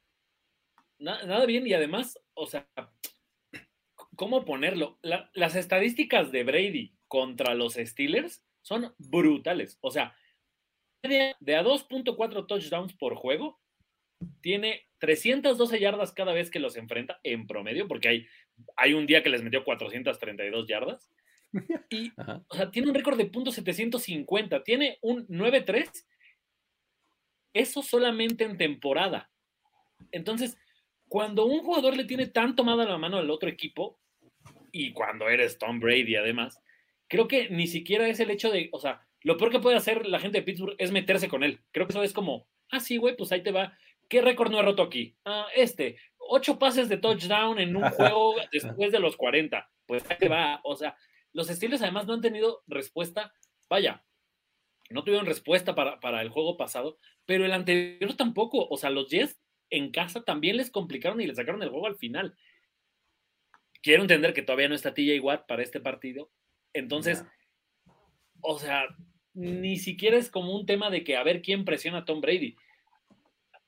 Nada 0.99 1.45
bien 1.45 1.65
y 1.65 1.73
además, 1.73 2.19
o 2.33 2.45
sea, 2.45 2.67
¿cómo 4.15 4.45
ponerlo? 4.45 4.99
las 5.01 5.55
estadísticas 5.55 6.31
de 6.31 6.43
Brady 6.43 6.95
contra 7.07 7.55
los 7.55 7.73
Steelers 7.73 8.43
son 8.61 8.93
brutales. 8.97 9.77
O 9.81 9.91
sea, 9.91 10.15
de, 11.03 11.55
a 11.55 11.63
2.4 11.63 12.47
touchdowns 12.47 12.93
por 12.93 13.15
juego, 13.15 13.59
tiene 14.41 14.87
312 14.99 15.79
yardas 15.79 16.11
cada 16.11 16.33
vez 16.33 16.51
que 16.51 16.59
los 16.59 16.75
enfrenta 16.75 17.19
en 17.23 17.47
promedio, 17.47 17.87
porque 17.87 18.09
hay, 18.09 18.27
hay 18.75 18.93
un 18.93 19.07
día 19.07 19.23
que 19.23 19.29
les 19.29 19.43
metió 19.43 19.63
432 19.63 20.67
yardas. 20.67 21.09
Y, 21.89 22.11
o 22.47 22.55
sea, 22.55 22.69
tiene 22.69 22.89
un 22.89 22.93
récord 22.93 23.17
de 23.17 23.25
puntos 23.25 23.55
750, 23.55 24.63
tiene 24.63 24.99
un 25.01 25.27
9-3. 25.27 25.89
Eso 27.53 27.81
solamente 27.81 28.43
en 28.43 28.55
temporada. 28.55 29.31
Entonces, 30.11 30.59
cuando 31.09 31.45
un 31.45 31.59
jugador 31.59 31.97
le 31.97 32.05
tiene 32.05 32.27
tan 32.27 32.55
tomada 32.55 32.85
la 32.85 32.97
mano 32.97 33.17
al 33.17 33.29
otro 33.29 33.49
equipo, 33.49 33.99
y 34.71 34.93
cuando 34.93 35.27
eres 35.27 35.57
Tom 35.57 35.79
Brady 35.79 36.15
además, 36.15 36.61
creo 37.07 37.27
que 37.27 37.49
ni 37.49 37.67
siquiera 37.67 38.07
es 38.07 38.19
el 38.19 38.29
hecho 38.29 38.51
de, 38.51 38.69
o 38.71 38.79
sea, 38.79 39.01
lo 39.21 39.35
peor 39.35 39.51
que 39.51 39.59
puede 39.59 39.75
hacer 39.75 40.07
la 40.07 40.19
gente 40.19 40.37
de 40.37 40.43
Pittsburgh 40.43 40.75
es 40.77 40.91
meterse 40.91 41.27
con 41.27 41.43
él. 41.43 41.61
Creo 41.71 41.87
que 41.87 41.91
eso 41.91 42.03
es 42.03 42.13
como, 42.13 42.47
ah, 42.71 42.79
sí, 42.79 42.97
güey, 42.97 43.17
pues 43.17 43.31
ahí 43.31 43.43
te 43.43 43.51
va. 43.51 43.77
¿Qué 44.07 44.21
récord 44.21 44.51
no 44.51 44.59
he 44.59 44.63
roto 44.63 44.83
aquí? 44.83 45.17
Ah, 45.25 45.47
este, 45.55 45.97
ocho 46.17 46.57
pases 46.57 46.87
de 46.87 46.97
touchdown 46.97 47.59
en 47.59 47.75
un 47.75 47.83
juego 47.91 48.35
después 48.51 48.91
de 48.91 48.99
los 48.99 49.17
40. 49.17 49.69
Pues 49.85 50.09
ahí 50.09 50.17
te 50.17 50.29
va. 50.29 50.61
O 50.63 50.75
sea, 50.75 50.95
los 51.33 51.47
Steelers 51.47 51.81
además 51.81 52.07
no 52.07 52.13
han 52.13 52.21
tenido 52.21 52.63
respuesta. 52.67 53.33
Vaya, 53.67 54.05
no 54.89 55.03
tuvieron 55.03 55.25
respuesta 55.25 55.75
para, 55.75 55.99
para 55.99 56.21
el 56.21 56.29
juego 56.29 56.55
pasado, 56.57 56.97
pero 57.25 57.45
el 57.45 57.51
anterior 57.51 58.15
tampoco. 58.15 58.67
O 58.69 58.77
sea, 58.77 58.89
los 58.89 59.09
Jets 59.09 59.39
en 59.69 59.91
casa 59.91 60.23
también 60.23 60.57
les 60.57 60.71
complicaron 60.71 61.21
y 61.21 61.27
les 61.27 61.37
sacaron 61.37 61.61
el 61.63 61.69
juego 61.69 61.87
al 61.87 61.97
final. 61.97 62.35
Quiero 63.81 64.01
entender 64.01 64.33
que 64.33 64.41
todavía 64.41 64.67
no 64.67 64.75
está 64.75 64.93
TJ 64.93 65.19
Watt 65.21 65.47
para 65.47 65.63
este 65.63 65.79
partido. 65.79 66.29
Entonces, 66.73 67.23
o 68.41 68.59
sea, 68.59 68.87
ni 69.33 69.77
siquiera 69.77 70.17
es 70.17 70.29
como 70.29 70.55
un 70.55 70.65
tema 70.65 70.89
de 70.89 71.03
que 71.03 71.15
a 71.15 71.23
ver 71.23 71.41
quién 71.41 71.65
presiona 71.65 71.99
a 71.99 72.05
Tom 72.05 72.21
Brady. 72.21 72.55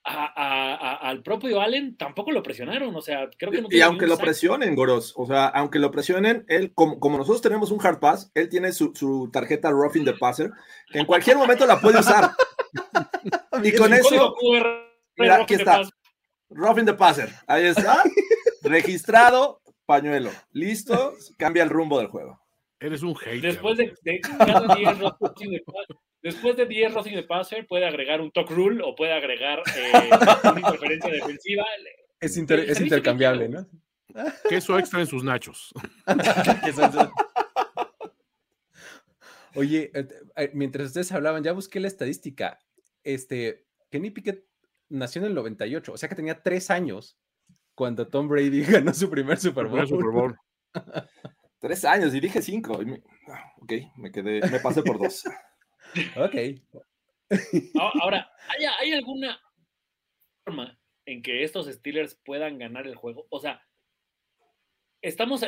al 0.03 1.21
propio 1.23 1.61
Allen 1.61 1.95
tampoco 1.95 2.31
lo 2.31 2.43
presionaron, 2.43 2.95
o 2.95 3.01
sea, 3.01 3.29
creo 3.37 3.51
que 3.51 3.61
no 3.61 3.67
Y 3.69 3.81
aunque 3.81 4.07
lo 4.07 4.17
presionen, 4.17 4.75
Goros, 4.75 5.13
o 5.15 5.25
sea, 5.25 5.47
aunque 5.47 5.79
lo 5.79 5.91
presionen, 5.91 6.43
él, 6.47 6.73
como, 6.73 6.97
nosotros 7.17 7.41
tenemos 7.41 7.71
un 7.71 7.79
hard 7.85 7.99
pass, 7.99 8.31
él 8.33 8.49
tiene 8.49 8.73
su, 8.73 9.29
tarjeta 9.31 9.69
roughing 9.69 10.03
the 10.03 10.13
passer, 10.13 10.51
que 10.91 10.99
en 10.99 11.05
cualquier 11.05 11.37
momento 11.37 11.65
la 11.65 11.79
puede 11.79 11.99
usar. 11.99 12.31
y 13.63 13.75
con 13.75 13.93
eso. 13.93 14.35
Mira, 15.17 15.41
aquí 15.41 15.56
está. 15.56 15.82
Roughing 16.50 16.86
the 16.86 16.93
passer. 16.93 17.30
Ahí 17.47 17.65
está. 17.65 18.04
Registrado, 18.63 19.62
pañuelo. 19.86 20.32
Listo, 20.52 21.15
cambia 21.38 21.63
el 21.63 21.69
rumbo 21.69 22.00
del 22.00 22.08
juego. 22.08 22.39
Eres 22.80 23.04
un 23.04 23.15
hater. 23.15 23.41
Después 23.41 23.78
de, 23.78 23.93
cada 24.21 24.76
10 24.76 24.97
Después 26.21 26.58
de 26.58 26.65
10 26.65 26.93
roughing 26.93 27.15
the 27.15 27.24
passer, 27.24 27.65
puede 27.67 27.86
agregar 27.86 28.21
un 28.21 28.32
talk 28.32 28.50
rule 28.50 28.84
o 28.84 28.95
puede 28.95 29.13
agregar 29.13 29.62
eh, 29.76 30.10
una 30.43 30.60
interferencia 30.60 31.12
defensiva. 31.12 31.63
Es, 32.19 32.38
es 32.38 32.82
intercambiable, 32.82 33.50
¿no? 33.50 33.67
Queso 34.47 34.78
extra 34.78 35.00
en 35.02 35.08
sus 35.08 35.24
nachos. 35.24 35.74
Oye, 39.56 39.91
eh, 39.93 40.08
eh, 40.36 40.52
mientras 40.54 40.88
ustedes 40.88 41.12
hablaban, 41.12 41.43
ya 41.43 41.52
busqué 41.52 41.80
la 41.80 41.88
estadística. 41.88 42.60
Este, 43.04 43.65
Kenny 43.89 44.12
Pickett 44.12 44.45
nació 44.91 45.21
en 45.21 45.27
el 45.30 45.34
98, 45.34 45.93
o 45.93 45.97
sea 45.97 46.10
que 46.10 46.15
tenía 46.15 46.41
tres 46.41 46.69
años 46.69 47.17
cuando 47.75 48.08
Tom 48.08 48.27
Brady 48.27 48.63
ganó 48.86 48.93
su 48.93 49.10
primer 49.10 49.39
Super 49.39 49.67
Bowl. 49.67 50.38
tres 51.60 51.86
años 51.86 52.13
y 52.13 52.19
dije 52.19 52.41
cinco. 52.41 52.80
Ah, 53.27 53.54
ok, 53.62 53.73
me 53.97 54.12
quedé, 54.12 54.41
me 54.49 54.60
pasé 54.60 54.84
por 54.84 54.99
dos. 54.99 55.23
ok. 56.17 56.36
Ahora, 58.01 58.30
¿hay, 58.80 58.91
alguna 58.91 59.39
forma 60.43 60.77
en 61.06 61.21
que 61.21 61.43
estos 61.43 61.67
Steelers 61.67 62.15
puedan 62.15 62.58
ganar 62.58 62.88
el 62.88 62.95
juego? 62.95 63.27
O 63.30 63.39
sea, 63.39 63.65
estamos, 65.01 65.45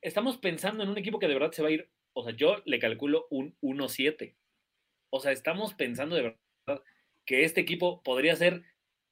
estamos 0.00 0.38
pensando 0.38 0.82
en 0.82 0.90
un 0.90 0.98
equipo 0.98 1.18
que 1.18 1.28
de 1.28 1.34
verdad 1.34 1.52
se 1.52 1.62
va 1.62 1.68
a 1.68 1.72
ir. 1.72 1.90
O 2.12 2.24
sea, 2.24 2.34
yo 2.34 2.62
le 2.64 2.78
calculo 2.78 3.26
un 3.30 3.56
1-7. 3.60 4.36
O 5.10 5.20
sea, 5.20 5.32
estamos 5.32 5.74
pensando 5.74 6.16
de 6.16 6.22
verdad 6.22 6.40
que 7.26 7.44
este 7.44 7.60
equipo 7.60 8.02
podría 8.02 8.36
ser 8.36 8.62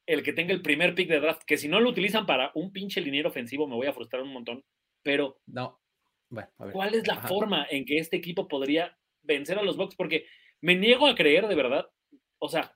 el 0.07 0.23
que 0.23 0.33
tenga 0.33 0.53
el 0.53 0.63
primer 0.63 0.95
pick 0.95 1.09
de 1.09 1.21
draft, 1.21 1.43
que 1.45 1.59
si 1.59 1.69
no 1.69 1.81
lo 1.81 1.91
utilizan 1.91 2.27
para 2.27 2.53
un 2.55 2.73
pinche 2.73 3.01
liniero 3.01 3.29
ofensivo 3.29 3.67
me 3.67 3.75
voy 3.75 3.87
a 3.87 3.93
frustrar 3.93 4.23
un 4.23 4.33
montón, 4.33 4.65
pero 5.03 5.41
no. 5.47 5.81
¿cuál 6.73 6.95
es 6.95 7.07
la 7.07 7.17
forma 7.17 7.67
en 7.71 7.85
que 7.85 7.99
este 7.99 8.17
equipo 8.17 8.49
podría 8.49 8.99
vencer 9.23 9.59
a 9.59 9.63
los 9.63 9.77
Bucks? 9.77 9.95
Porque 9.95 10.27
me 10.61 10.75
niego 10.75 11.07
a 11.07 11.15
creer 11.15 11.47
de 11.47 11.55
verdad, 11.55 11.87
o 12.39 12.49
sea, 12.49 12.73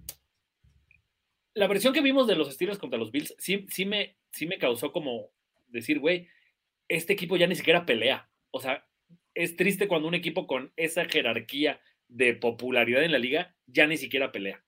la 1.55 1.67
versión 1.67 1.93
que 1.93 2.03
vimos 2.03 2.27
de 2.27 2.37
los 2.37 2.53
Steelers 2.53 2.79
contra 2.79 2.99
los 2.99 3.11
Bills 3.11 3.35
sí, 3.39 3.67
sí, 3.69 3.85
me, 3.85 4.17
sí 4.31 4.47
me 4.47 4.59
causó 4.59 4.93
como 4.93 5.31
decir, 5.67 5.99
güey, 5.99 6.29
este 6.87 7.13
equipo 7.15 7.37
ya 7.37 7.47
ni 7.47 7.57
siquiera 7.57 7.85
pelea. 7.85 8.31
O 8.51 8.61
sea, 8.61 8.87
es 9.35 9.57
triste 9.57 9.89
cuando 9.89 10.09
un 10.09 10.15
equipo 10.15 10.47
con 10.47 10.73
esa 10.77 11.05
jerarquía 11.07 11.81
de 12.07 12.35
popularidad 12.35 13.03
en 13.03 13.13
la 13.13 13.19
liga 13.19 13.57
ya 13.67 13.87
ni 13.87 13.97
siquiera 13.97 14.33
pelea 14.33 14.65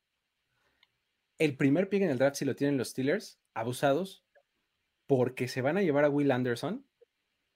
el 1.40 1.56
primer 1.56 1.88
pick 1.88 2.02
en 2.02 2.10
el 2.10 2.18
draft, 2.18 2.36
si 2.36 2.44
lo 2.44 2.54
tienen 2.54 2.76
los 2.76 2.90
Steelers, 2.90 3.40
abusados, 3.54 4.24
porque 5.06 5.48
se 5.48 5.62
van 5.62 5.76
a 5.76 5.82
llevar 5.82 6.04
a 6.04 6.10
Will 6.10 6.30
Anderson 6.30 6.86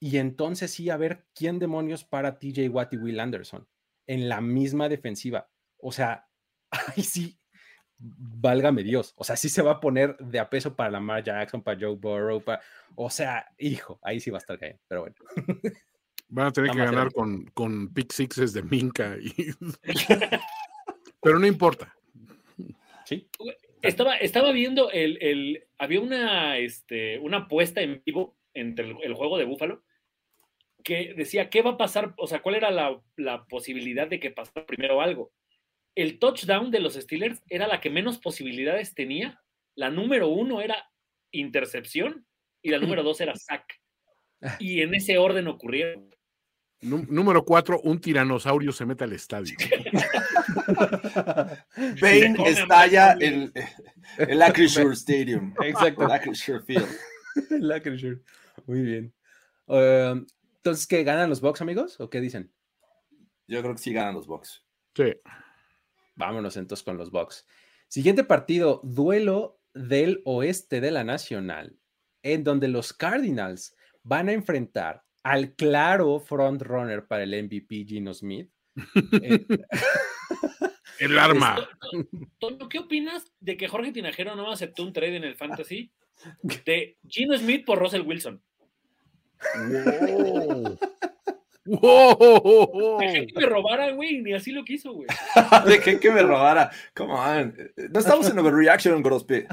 y 0.00 0.16
entonces 0.16 0.72
sí 0.72 0.90
a 0.90 0.96
ver 0.96 1.26
quién 1.34 1.58
demonios 1.58 2.02
para 2.02 2.38
TJ 2.38 2.68
Watt 2.70 2.94
y 2.94 2.96
Will 2.96 3.20
Anderson 3.20 3.68
en 4.06 4.28
la 4.28 4.40
misma 4.40 4.88
defensiva. 4.88 5.50
O 5.76 5.92
sea, 5.92 6.28
ahí 6.70 7.02
sí, 7.02 7.38
válgame 7.98 8.82
Dios. 8.82 9.12
O 9.16 9.24
sea, 9.24 9.36
sí 9.36 9.50
se 9.50 9.62
va 9.62 9.72
a 9.72 9.80
poner 9.80 10.16
de 10.16 10.38
a 10.38 10.48
peso 10.48 10.74
para 10.74 10.90
Lamar 10.90 11.22
Jackson, 11.22 11.62
para 11.62 11.78
Joe 11.78 11.94
Burrow, 11.94 12.42
para... 12.42 12.62
o 12.96 13.10
sea, 13.10 13.52
hijo, 13.58 14.00
ahí 14.02 14.18
sí 14.18 14.30
va 14.30 14.38
a 14.38 14.40
estar 14.40 14.58
cayendo, 14.58 14.82
pero 14.88 15.02
bueno. 15.02 15.16
Van 16.28 16.46
a 16.46 16.52
tener 16.52 16.70
que 16.70 16.78
ganar 16.78 17.12
con, 17.12 17.44
con 17.52 17.92
pick 17.92 18.12
sixes 18.12 18.54
de 18.54 18.62
Minka. 18.62 19.14
pero 21.22 21.38
no 21.38 21.46
importa. 21.46 21.94
Sí. 23.04 23.28
Estaba, 23.84 24.16
estaba 24.16 24.52
viendo 24.52 24.90
el, 24.90 25.18
el 25.20 25.64
había 25.78 26.00
una, 26.00 26.58
este, 26.58 27.18
una 27.18 27.38
apuesta 27.38 27.82
en 27.82 28.02
vivo 28.04 28.36
entre 28.54 28.86
el, 29.02 29.14
juego 29.14 29.36
de 29.36 29.44
Búfalo 29.44 29.84
que 30.82 31.14
decía 31.14 31.50
qué 31.50 31.62
va 31.62 31.72
a 31.72 31.76
pasar, 31.76 32.14
o 32.16 32.26
sea, 32.26 32.42
cuál 32.42 32.56
era 32.56 32.70
la, 32.70 33.00
la, 33.16 33.46
posibilidad 33.46 34.06
de 34.06 34.20
que 34.20 34.30
pasara 34.30 34.66
primero 34.66 35.00
algo. 35.00 35.32
El 35.94 36.18
touchdown 36.18 36.70
de 36.70 36.80
los 36.80 36.94
Steelers 36.94 37.42
era 37.48 37.66
la 37.66 37.80
que 37.80 37.88
menos 37.88 38.18
posibilidades 38.18 38.94
tenía. 38.94 39.40
La 39.74 39.90
número 39.90 40.28
uno 40.28 40.60
era 40.60 40.90
intercepción 41.30 42.26
y 42.62 42.70
la 42.70 42.78
número 42.78 43.02
dos 43.02 43.20
era 43.20 43.34
sack. 43.34 43.80
Y 44.58 44.82
en 44.82 44.94
ese 44.94 45.16
orden 45.18 45.48
ocurrieron 45.48 46.13
número 46.84 47.44
cuatro, 47.44 47.80
un 47.82 48.00
tiranosaurio 48.00 48.72
se 48.72 48.86
mete 48.86 49.04
al 49.04 49.12
estadio. 49.12 49.54
Bane 52.00 52.36
estalla 52.46 53.12
el, 53.20 53.52
el 54.18 54.42
Stadium. 54.92 55.54
Exacto. 55.62 56.08
El 56.12 56.62
Field. 56.62 56.88
El 57.50 58.22
Muy 58.66 58.82
bien. 58.82 59.14
Um, 59.66 60.26
entonces, 60.56 60.86
¿qué 60.86 61.02
ganan 61.02 61.28
los 61.28 61.40
Bucks, 61.40 61.62
amigos? 61.62 61.98
¿O 62.00 62.08
qué 62.08 62.20
dicen? 62.20 62.52
Yo 63.46 63.60
creo 63.60 63.74
que 63.74 63.80
sí 63.80 63.92
ganan 63.92 64.14
los 64.14 64.26
Bucks. 64.26 64.64
Sí. 64.94 65.12
Vámonos 66.14 66.56
entonces 66.56 66.84
con 66.84 66.96
los 66.96 67.10
Bucks. 67.10 67.46
Siguiente 67.88 68.24
partido, 68.24 68.80
duelo 68.84 69.60
del 69.74 70.22
oeste 70.24 70.80
de 70.80 70.90
la 70.90 71.04
Nacional, 71.04 71.76
en 72.22 72.44
donde 72.44 72.68
los 72.68 72.92
Cardinals 72.92 73.76
van 74.02 74.28
a 74.28 74.32
enfrentar 74.32 75.03
al 75.24 75.54
claro 75.54 76.20
frontrunner 76.20 77.06
para 77.06 77.24
el 77.24 77.44
MVP, 77.44 77.86
Gino 77.86 78.14
Smith. 78.14 78.50
Eh, 79.22 79.46
el 81.00 81.18
arma. 81.18 81.68
¿qué 82.70 82.78
opinas 82.78 83.32
de 83.40 83.56
que 83.56 83.66
Jorge 83.66 83.92
Tinajero 83.92 84.36
no 84.36 84.50
aceptó 84.50 84.84
un 84.84 84.92
trade 84.92 85.16
en 85.16 85.24
el 85.24 85.34
Fantasy 85.34 85.90
de 86.66 86.98
Gino 87.08 87.36
Smith 87.36 87.64
por 87.64 87.78
Russell 87.78 88.02
Wilson? 88.02 88.42
¡Wow! 91.64 92.98
Dejé 93.00 93.26
que 93.26 93.40
me 93.40 93.46
robaran, 93.46 93.96
güey, 93.96 94.20
ni 94.20 94.34
así 94.34 94.52
lo 94.52 94.62
quiso, 94.64 94.92
güey. 94.92 95.08
Dejé 95.66 95.98
que 95.98 96.10
me 96.10 96.22
robara. 96.22 96.70
Come 96.94 97.14
on. 97.14 97.56
No 97.90 98.00
estamos 98.00 98.28
en 98.28 98.38
overreaction, 98.38 99.02
Grospe. 99.02 99.46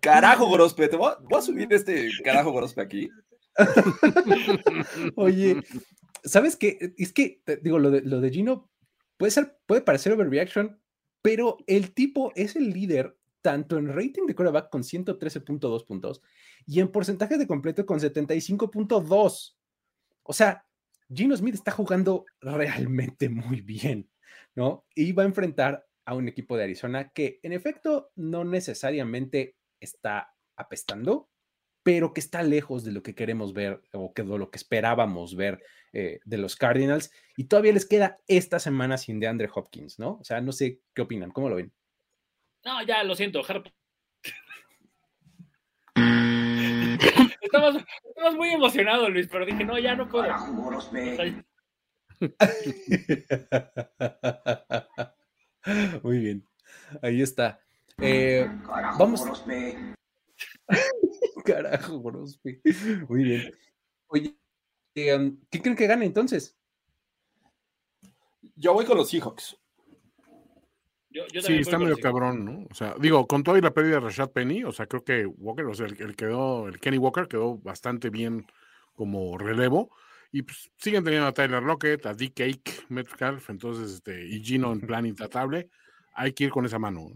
Carajo, 0.00 0.50
Grospe. 0.50 0.88
Te 0.88 0.96
voy 0.96 1.12
a, 1.12 1.40
subir 1.40 1.72
este 1.72 2.10
carajo, 2.24 2.52
Grospe, 2.52 2.80
aquí. 2.80 3.08
Oye, 5.16 5.62
¿sabes 6.24 6.56
qué? 6.56 6.94
Es 6.96 7.12
que, 7.12 7.42
digo, 7.62 7.78
lo 7.78 7.90
de, 7.90 8.02
lo 8.02 8.20
de 8.20 8.30
Gino 8.30 8.70
puede, 9.16 9.30
ser, 9.30 9.58
puede 9.66 9.80
parecer 9.80 10.12
overreaction, 10.12 10.80
pero 11.22 11.58
el 11.66 11.92
tipo 11.92 12.32
es 12.34 12.56
el 12.56 12.70
líder 12.70 13.16
tanto 13.42 13.78
en 13.78 13.88
rating 13.88 14.26
de 14.26 14.34
quarterback 14.34 14.70
con 14.70 14.82
113.2 14.82 15.86
puntos 15.86 16.20
y 16.66 16.80
en 16.80 16.90
porcentaje 16.90 17.38
de 17.38 17.46
completo 17.46 17.86
con 17.86 18.00
75.2. 18.00 19.56
O 20.24 20.32
sea, 20.32 20.66
Gino 21.08 21.36
Smith 21.36 21.54
está 21.54 21.70
jugando 21.70 22.26
realmente 22.40 23.28
muy 23.28 23.60
bien, 23.60 24.10
¿no? 24.56 24.84
Y 24.94 25.12
va 25.12 25.22
a 25.22 25.26
enfrentar 25.26 25.86
a 26.04 26.14
un 26.14 26.28
equipo 26.28 26.56
de 26.56 26.64
Arizona 26.64 27.10
que 27.10 27.38
en 27.42 27.52
efecto 27.52 28.10
no 28.16 28.44
necesariamente 28.44 29.56
está 29.80 30.34
apestando, 30.56 31.28
pero 31.86 32.12
que 32.12 32.18
está 32.18 32.42
lejos 32.42 32.82
de 32.82 32.90
lo 32.90 33.04
que 33.04 33.14
queremos 33.14 33.54
ver 33.54 33.80
o 33.92 34.12
que 34.12 34.24
de 34.24 34.38
lo 34.38 34.50
que 34.50 34.58
esperábamos 34.58 35.36
ver 35.36 35.62
eh, 35.92 36.18
de 36.24 36.36
los 36.36 36.56
Cardinals. 36.56 37.12
Y 37.36 37.44
todavía 37.44 37.72
les 37.72 37.86
queda 37.86 38.18
esta 38.26 38.58
semana 38.58 38.98
sin 38.98 39.20
de 39.20 39.28
Andre 39.28 39.48
Hopkins, 39.54 40.00
¿no? 40.00 40.18
O 40.20 40.24
sea, 40.24 40.40
no 40.40 40.50
sé 40.50 40.80
qué 40.92 41.02
opinan, 41.02 41.30
¿cómo 41.30 41.48
lo 41.48 41.54
ven? 41.54 41.72
No, 42.64 42.82
ya 42.82 43.04
lo 43.04 43.14
siento, 43.14 43.40
Harp. 43.46 43.68
estabas, 47.40 47.76
muy 48.34 48.48
emocionado, 48.48 49.08
Luis, 49.08 49.28
pero 49.30 49.46
dije, 49.46 49.64
no, 49.64 49.78
ya 49.78 49.94
no 49.94 50.08
puedo. 50.08 50.26
Muy 56.02 56.18
bien. 56.18 56.44
Ahí 57.00 57.22
está. 57.22 57.60
Eh, 57.98 58.50
vamos. 58.98 59.24
Carajo, 61.46 62.02
Grospe. 62.02 62.60
Muy 63.08 63.24
bien. 63.24 63.52
Oye, 64.08 64.36
eh, 64.94 65.32
¿qué 65.50 65.62
creen 65.62 65.76
que 65.76 65.86
gane 65.86 66.04
entonces? 66.04 66.56
Yo 68.54 68.72
voy 68.74 68.84
con 68.84 68.96
los 68.96 69.08
Seahawks 69.08 69.58
sí, 71.40 71.54
está 71.54 71.78
medio 71.78 71.98
cabrón, 71.98 72.44
¿no? 72.44 72.66
O 72.70 72.74
sea, 72.74 72.94
digo, 72.98 73.26
con 73.26 73.42
toda 73.42 73.60
la 73.60 73.72
pérdida 73.72 73.94
de 73.94 74.00
Rashad 74.00 74.30
Penny, 74.30 74.64
o 74.64 74.72
sea, 74.72 74.86
creo 74.86 75.04
que 75.04 75.26
Walker, 75.26 75.66
o 75.66 75.74
sea, 75.74 75.86
el, 75.86 76.16
quedó, 76.16 76.68
el 76.68 76.78
Kenny 76.78 76.98
Walker 76.98 77.28
quedó 77.28 77.58
bastante 77.58 78.10
bien 78.10 78.46
como 78.94 79.38
relevo. 79.38 79.90
Y 80.32 80.42
pues, 80.42 80.70
siguen 80.76 81.04
teniendo 81.04 81.28
a 81.28 81.32
Tyler 81.32 81.62
Lockett, 81.62 82.04
a 82.06 82.14
Dick 82.14 82.34
Cake, 82.34 82.86
Metcalf, 82.88 83.48
entonces, 83.50 83.92
este, 83.92 84.26
y 84.26 84.44
Gino 84.44 84.72
en 84.72 84.80
plan 84.80 85.06
intratable. 85.06 85.70
Hay 86.12 86.32
que 86.32 86.44
ir 86.44 86.50
con 86.50 86.66
esa 86.66 86.78
mano. 86.78 87.12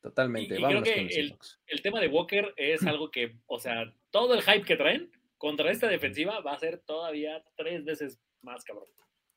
Totalmente. 0.00 0.54
Y, 0.54 0.62
creo 0.62 0.82
que 0.82 0.94
el, 0.94 1.36
el, 1.66 1.82
tema 1.82 2.00
de 2.00 2.08
Walker 2.08 2.54
es 2.56 2.84
algo 2.84 3.10
que, 3.10 3.36
o 3.46 3.58
sea, 3.58 3.92
todo 4.10 4.34
el 4.34 4.42
hype 4.42 4.64
que 4.64 4.76
traen 4.76 5.10
contra 5.38 5.70
esta 5.70 5.88
defensiva 5.88 6.40
va 6.40 6.52
a 6.52 6.58
ser 6.58 6.78
todavía 6.78 7.42
tres 7.56 7.84
veces 7.84 8.20
más 8.42 8.64
cabrón. 8.64 8.88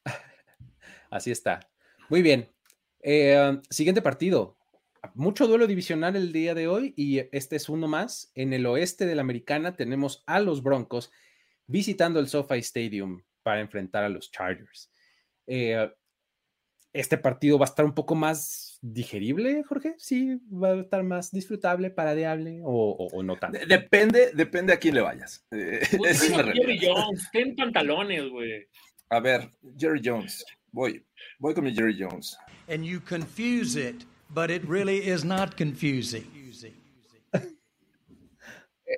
Así 1.10 1.32
está. 1.32 1.60
Muy 2.10 2.22
bien. 2.22 2.50
Eh, 3.02 3.60
siguiente 3.70 4.02
partido. 4.02 4.58
Mucho 5.16 5.48
duelo 5.48 5.66
divisional 5.66 6.16
el 6.16 6.32
día 6.32 6.54
de 6.54 6.68
hoy 6.68 6.94
y 6.96 7.20
este 7.36 7.56
es 7.56 7.70
uno 7.70 7.88
más. 7.88 8.32
En 8.36 8.54
el 8.54 8.66
oeste 8.68 9.06
de 9.06 9.16
la 9.16 9.22
americana 9.22 9.76
tenemos 9.76 10.24
a 10.28 10.40
los 10.40 10.62
Broncos 10.62 11.12
visitando 11.66 12.20
el 12.20 12.28
SoFi 12.28 12.60
Stadium 12.60 13.24
para 13.42 13.62
enfrentar 13.62 14.04
a 14.04 14.10
los 14.10 14.32
Chargers. 14.32 14.92
Eh, 15.48 15.92
este 16.94 17.18
partido 17.18 17.58
va 17.58 17.66
a 17.66 17.70
estar 17.70 17.86
un 17.86 17.96
poco 17.96 18.14
más 18.14 18.71
digerible, 18.82 19.64
Jorge. 19.64 19.96
Sí, 19.98 20.40
va 20.52 20.70
a 20.70 20.82
estar 20.82 21.04
más 21.04 21.32
disfrutable, 21.32 21.92
paradeable 21.92 22.62
o, 22.64 23.08
o, 23.12 23.24
no 23.24 23.38
tanto. 23.38 23.60
Depende, 23.68 24.32
depende 24.34 24.74
a 24.74 24.78
quién 24.78 24.96
le 24.96 25.02
vayas. 25.02 25.46
Eh, 25.52 25.82
Jerry 26.54 26.80
Jones, 26.82 27.30
ten 27.32 27.56
pantalones, 27.56 28.30
güey. 28.30 28.68
A 29.10 29.20
ver, 29.20 29.52
Jerry 29.78 30.02
Jones. 30.04 30.44
Voy, 30.72 31.06
voy 31.40 31.54
con 31.54 31.66
mi 31.66 31.74
Jerry 31.74 31.96
Jones. 31.98 32.38
And 32.68 32.84
you 32.84 33.00
confuse 33.02 33.76
it, 33.76 34.06
but 34.30 34.50
it 34.50 34.64
really 34.68 34.98
is 34.98 35.24
not 35.24 35.58
confusing. 35.58 36.42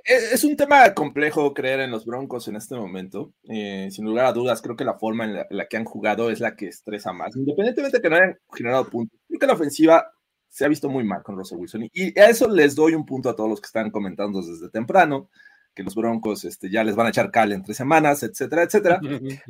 E-, 0.06 0.34
es 0.34 0.44
un 0.44 0.56
tema 0.56 0.94
complejo 0.94 1.54
creer 1.54 1.82
en 1.82 1.92
los 1.92 2.06
Broncos 2.06 2.48
en 2.48 2.56
este 2.56 2.76
momento. 2.76 3.34
Eh, 3.44 3.90
sin 3.92 4.06
lugar 4.06 4.26
a 4.26 4.34
dudas, 4.34 4.62
creo 4.62 4.76
que 4.76 4.86
la 4.86 4.98
forma 4.98 5.26
en 5.26 5.46
la, 5.50 5.68
que 5.68 5.78
han 5.78 5.86
jugado 5.86 6.30
es 6.32 6.40
la 6.40 6.56
que 6.56 6.68
estresa 6.68 7.14
más. 7.14 7.36
Independientemente 7.36 7.98
de 7.98 8.02
que 8.02 8.10
no 8.10 8.16
hayan 8.16 8.38
generado 8.54 8.90
puntos, 8.90 9.20
creo 9.34 9.40
que 9.40 9.48
la 9.48 9.54
ofensiva 9.54 10.14
se 10.48 10.66
ha 10.66 10.68
visto 10.68 10.90
muy 10.90 11.04
mal 11.04 11.24
con 11.24 11.36
Russell 11.36 11.58
Wilson. 11.58 11.90
Y 11.92 12.20
a 12.20 12.30
eso 12.30 12.48
les 12.48 12.76
doy 12.76 12.94
un 12.94 13.06
punto 13.06 13.30
a 13.30 13.36
todos 13.36 13.50
los 13.50 13.60
que 13.60 13.68
están 13.68 13.90
comentando 13.90 14.42
desde 14.42 14.70
temprano, 14.70 15.30
que 15.74 15.84
los 15.84 15.96
Broncos 15.96 16.46
este, 16.46 16.70
ya 16.70 16.84
les 16.84 16.96
van 16.96 17.08
a 17.08 17.10
echar 17.10 17.32
cal 17.32 17.52
en 17.52 17.64
tres 17.64 17.78
semanas, 17.78 18.22
etcétera, 18.24 18.64
etcétera. 18.64 19.00
Sin 19.02 19.42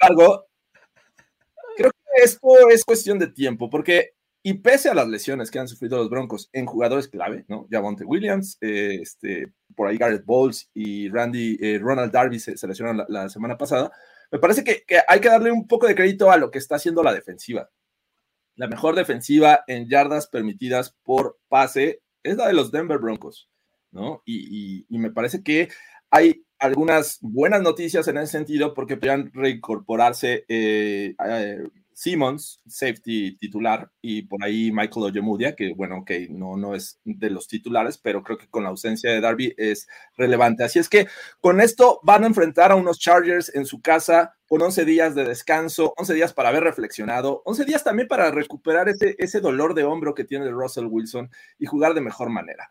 embargo, 0.00 0.46
esto 2.22 2.68
es 2.70 2.84
cuestión 2.84 3.18
de 3.18 3.26
tiempo, 3.26 3.68
porque 3.68 4.14
y 4.46 4.54
pese 4.54 4.90
a 4.90 4.94
las 4.94 5.08
lesiones 5.08 5.50
que 5.50 5.58
han 5.58 5.68
sufrido 5.68 5.96
los 5.96 6.10
Broncos 6.10 6.50
en 6.52 6.66
jugadores 6.66 7.08
clave, 7.08 7.46
¿no? 7.48 7.66
Javonte 7.70 8.04
Williams, 8.04 8.58
eh, 8.60 8.98
este, 9.00 9.52
por 9.74 9.88
ahí 9.88 9.96
Garrett 9.96 10.24
Bowles 10.24 10.70
y 10.74 11.08
Randy, 11.08 11.56
eh, 11.60 11.78
Ronald 11.80 12.12
Darby 12.12 12.38
se, 12.38 12.54
lesionaron 12.66 13.06
la, 13.08 13.28
semana 13.30 13.56
pasada, 13.56 13.90
me 14.30 14.38
parece 14.38 14.62
que, 14.62 14.84
hay 15.08 15.20
que 15.20 15.30
darle 15.30 15.50
un 15.50 15.66
poco 15.66 15.86
de 15.86 15.94
crédito 15.94 16.30
a 16.30 16.36
lo 16.36 16.50
que 16.50 16.58
está 16.58 16.76
haciendo 16.76 17.02
la 17.02 17.14
defensiva. 17.14 17.70
La 18.56 18.68
mejor 18.68 18.94
defensiva 18.94 19.64
en 19.66 19.88
yardas 19.88 20.28
permitidas 20.28 20.96
por 21.02 21.38
pase 21.48 22.02
es 22.22 22.36
la 22.36 22.46
de 22.46 22.54
los 22.54 22.70
Denver 22.70 22.98
Broncos, 22.98 23.48
¿no? 23.90 24.22
Y, 24.24 24.86
me 24.88 25.10
parece 25.10 25.42
que 25.42 25.68
hay 26.10 26.44
algunas 26.58 27.18
buenas 27.20 27.62
noticias 27.62 28.06
en 28.08 28.18
ese 28.18 28.32
sentido 28.32 28.72
porque 28.74 28.96
podrían 28.96 29.30
reincorporarse 29.32 30.44
eh, 30.48 31.14
Simmons, 31.94 32.60
safety 32.66 33.36
titular, 33.36 33.90
y 34.02 34.22
por 34.22 34.44
ahí 34.44 34.72
Michael 34.72 35.06
Ojemudia, 35.06 35.54
que 35.54 35.72
bueno, 35.74 35.98
ok, 35.98 36.10
no, 36.30 36.56
no 36.56 36.74
es 36.74 37.00
de 37.04 37.30
los 37.30 37.48
titulares, 37.48 37.98
pero 37.98 38.22
creo 38.22 38.36
que 38.36 38.48
con 38.48 38.64
la 38.64 38.70
ausencia 38.70 39.10
de 39.10 39.20
Darby 39.20 39.54
es 39.56 39.86
relevante. 40.16 40.64
Así 40.64 40.78
es 40.78 40.88
que 40.88 41.06
con 41.40 41.60
esto 41.60 42.00
van 42.02 42.24
a 42.24 42.26
enfrentar 42.26 42.72
a 42.72 42.76
unos 42.76 42.98
Chargers 42.98 43.54
en 43.54 43.64
su 43.64 43.80
casa 43.80 44.34
con 44.48 44.60
11 44.60 44.84
días 44.84 45.14
de 45.14 45.24
descanso, 45.24 45.94
11 45.96 46.14
días 46.14 46.32
para 46.32 46.50
haber 46.50 46.64
reflexionado, 46.64 47.42
11 47.46 47.64
días 47.64 47.84
también 47.84 48.08
para 48.08 48.30
recuperar 48.30 48.88
ese, 48.88 49.14
ese 49.18 49.40
dolor 49.40 49.74
de 49.74 49.84
hombro 49.84 50.14
que 50.14 50.24
tiene 50.24 50.50
Russell 50.50 50.86
Wilson 50.86 51.30
y 51.58 51.66
jugar 51.66 51.94
de 51.94 52.00
mejor 52.00 52.28
manera. 52.30 52.68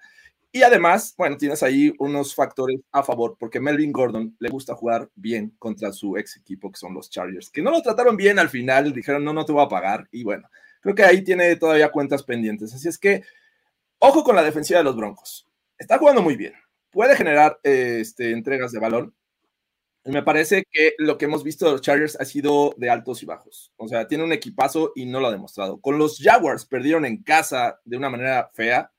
Y 0.55 0.61
además, 0.61 1.15
bueno, 1.17 1.35
tienes 1.35 1.63
ahí 1.63 1.91
unos 1.97 2.35
factores 2.35 2.79
a 2.91 3.01
favor, 3.01 3.35
porque 3.39 3.59
Melvin 3.59 3.91
Gordon 3.91 4.35
le 4.37 4.49
gusta 4.49 4.75
jugar 4.75 5.09
bien 5.15 5.55
contra 5.57 5.91
su 5.91 6.15
ex 6.15 6.37
equipo, 6.37 6.71
que 6.71 6.77
son 6.77 6.93
los 6.93 7.09
Chargers, 7.09 7.49
que 7.49 7.63
no 7.63 7.71
lo 7.71 7.81
trataron 7.81 8.15
bien 8.15 8.37
al 8.37 8.49
final, 8.49 8.93
dijeron, 8.93 9.23
no, 9.23 9.33
no 9.33 9.45
te 9.45 9.51
voy 9.51 9.65
a 9.65 9.67
pagar. 9.67 10.07
Y 10.11 10.23
bueno, 10.23 10.47
creo 10.79 10.93
que 10.93 11.03
ahí 11.03 11.23
tiene 11.23 11.55
todavía 11.55 11.91
cuentas 11.91 12.21
pendientes. 12.21 12.71
Así 12.71 12.87
es 12.87 12.99
que, 12.99 13.23
ojo 13.97 14.23
con 14.23 14.35
la 14.35 14.43
defensiva 14.43 14.77
de 14.77 14.83
los 14.83 14.95
Broncos. 14.95 15.47
Está 15.75 15.97
jugando 15.97 16.21
muy 16.21 16.35
bien. 16.35 16.53
Puede 16.91 17.15
generar 17.15 17.59
este, 17.63 18.29
entregas 18.29 18.71
de 18.71 18.79
balón. 18.79 19.15
Y 20.05 20.11
me 20.11 20.21
parece 20.21 20.65
que 20.69 20.93
lo 20.99 21.17
que 21.17 21.25
hemos 21.25 21.43
visto 21.43 21.65
de 21.65 21.71
los 21.71 21.81
Chargers 21.81 22.15
ha 22.19 22.25
sido 22.25 22.75
de 22.77 22.91
altos 22.91 23.23
y 23.23 23.25
bajos. 23.25 23.73
O 23.75 23.87
sea, 23.87 24.07
tiene 24.07 24.23
un 24.23 24.33
equipazo 24.33 24.91
y 24.93 25.07
no 25.07 25.19
lo 25.19 25.29
ha 25.29 25.31
demostrado. 25.31 25.81
Con 25.81 25.97
los 25.97 26.19
Jaguars 26.19 26.65
perdieron 26.65 27.05
en 27.05 27.23
casa 27.23 27.79
de 27.85 27.97
una 27.97 28.11
manera 28.11 28.51
fea 28.53 28.91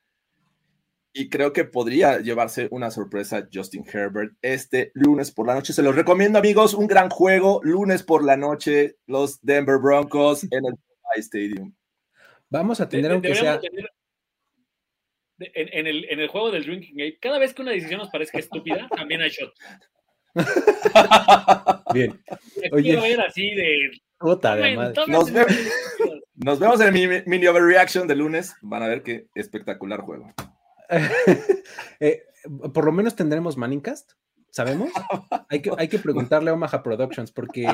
y 1.16 1.28
creo 1.28 1.52
que 1.52 1.64
podría 1.64 2.18
llevarse 2.18 2.66
una 2.72 2.90
sorpresa 2.90 3.48
Justin 3.52 3.84
Herbert 3.90 4.32
este 4.42 4.90
lunes 4.94 5.30
por 5.30 5.46
la 5.46 5.54
noche. 5.54 5.72
Se 5.72 5.82
los 5.82 5.94
recomiendo, 5.94 6.40
amigos. 6.40 6.74
Un 6.74 6.88
gran 6.88 7.08
juego, 7.08 7.60
lunes 7.62 8.02
por 8.02 8.24
la 8.24 8.36
noche, 8.36 8.96
los 9.06 9.40
Denver 9.40 9.78
Broncos 9.78 10.42
en 10.50 10.66
el 10.66 10.74
Stadium. 11.16 11.72
Vamos 12.50 12.80
a 12.80 12.88
tener, 12.88 13.12
aunque 13.12 13.32
sea. 13.36 13.60
en, 15.38 15.86
el, 15.86 16.04
en, 16.10 16.18
el, 16.18 16.28
juego 16.28 16.50
del 16.50 16.64
Drinking 16.64 16.96
Game, 16.96 17.18
cada 17.20 17.38
vez 17.38 17.54
que 17.54 17.62
una 17.62 17.70
decisión 17.70 18.00
nos 18.00 18.10
parezca 18.10 18.38
estúpida, 18.38 18.88
también 18.96 19.22
hay 19.22 19.30
shot. 19.30 19.54
Bien. 21.94 22.20
Oye. 22.72 22.82
Quiero 22.82 23.02
ver 23.02 23.20
así 23.20 23.54
de 23.54 23.92
Nos, 25.06 25.32
vemos, 25.32 25.52
nos 26.34 26.58
vemos 26.58 26.80
en 26.80 26.92
mi 26.92 27.06
mini 27.24 27.46
overreaction 27.46 28.08
de 28.08 28.16
lunes. 28.16 28.56
Van 28.62 28.82
a 28.82 28.88
ver 28.88 29.04
qué 29.04 29.28
espectacular 29.36 30.00
juego. 30.00 30.34
Eh, 32.00 32.22
por 32.72 32.84
lo 32.84 32.92
menos 32.92 33.16
tendremos 33.16 33.56
Manningcast. 33.56 34.12
¿Sabemos? 34.50 34.90
Hay 35.48 35.62
que, 35.62 35.72
hay 35.76 35.88
que 35.88 35.98
preguntarle 35.98 36.50
a 36.50 36.54
Omaha 36.54 36.82
Productions 36.82 37.32
porque 37.32 37.66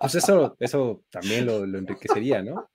pues 0.00 0.14
eso, 0.14 0.56
eso 0.58 1.04
también 1.10 1.44
lo, 1.44 1.64
enriquecería, 1.64 2.42
¿no? 2.42 2.70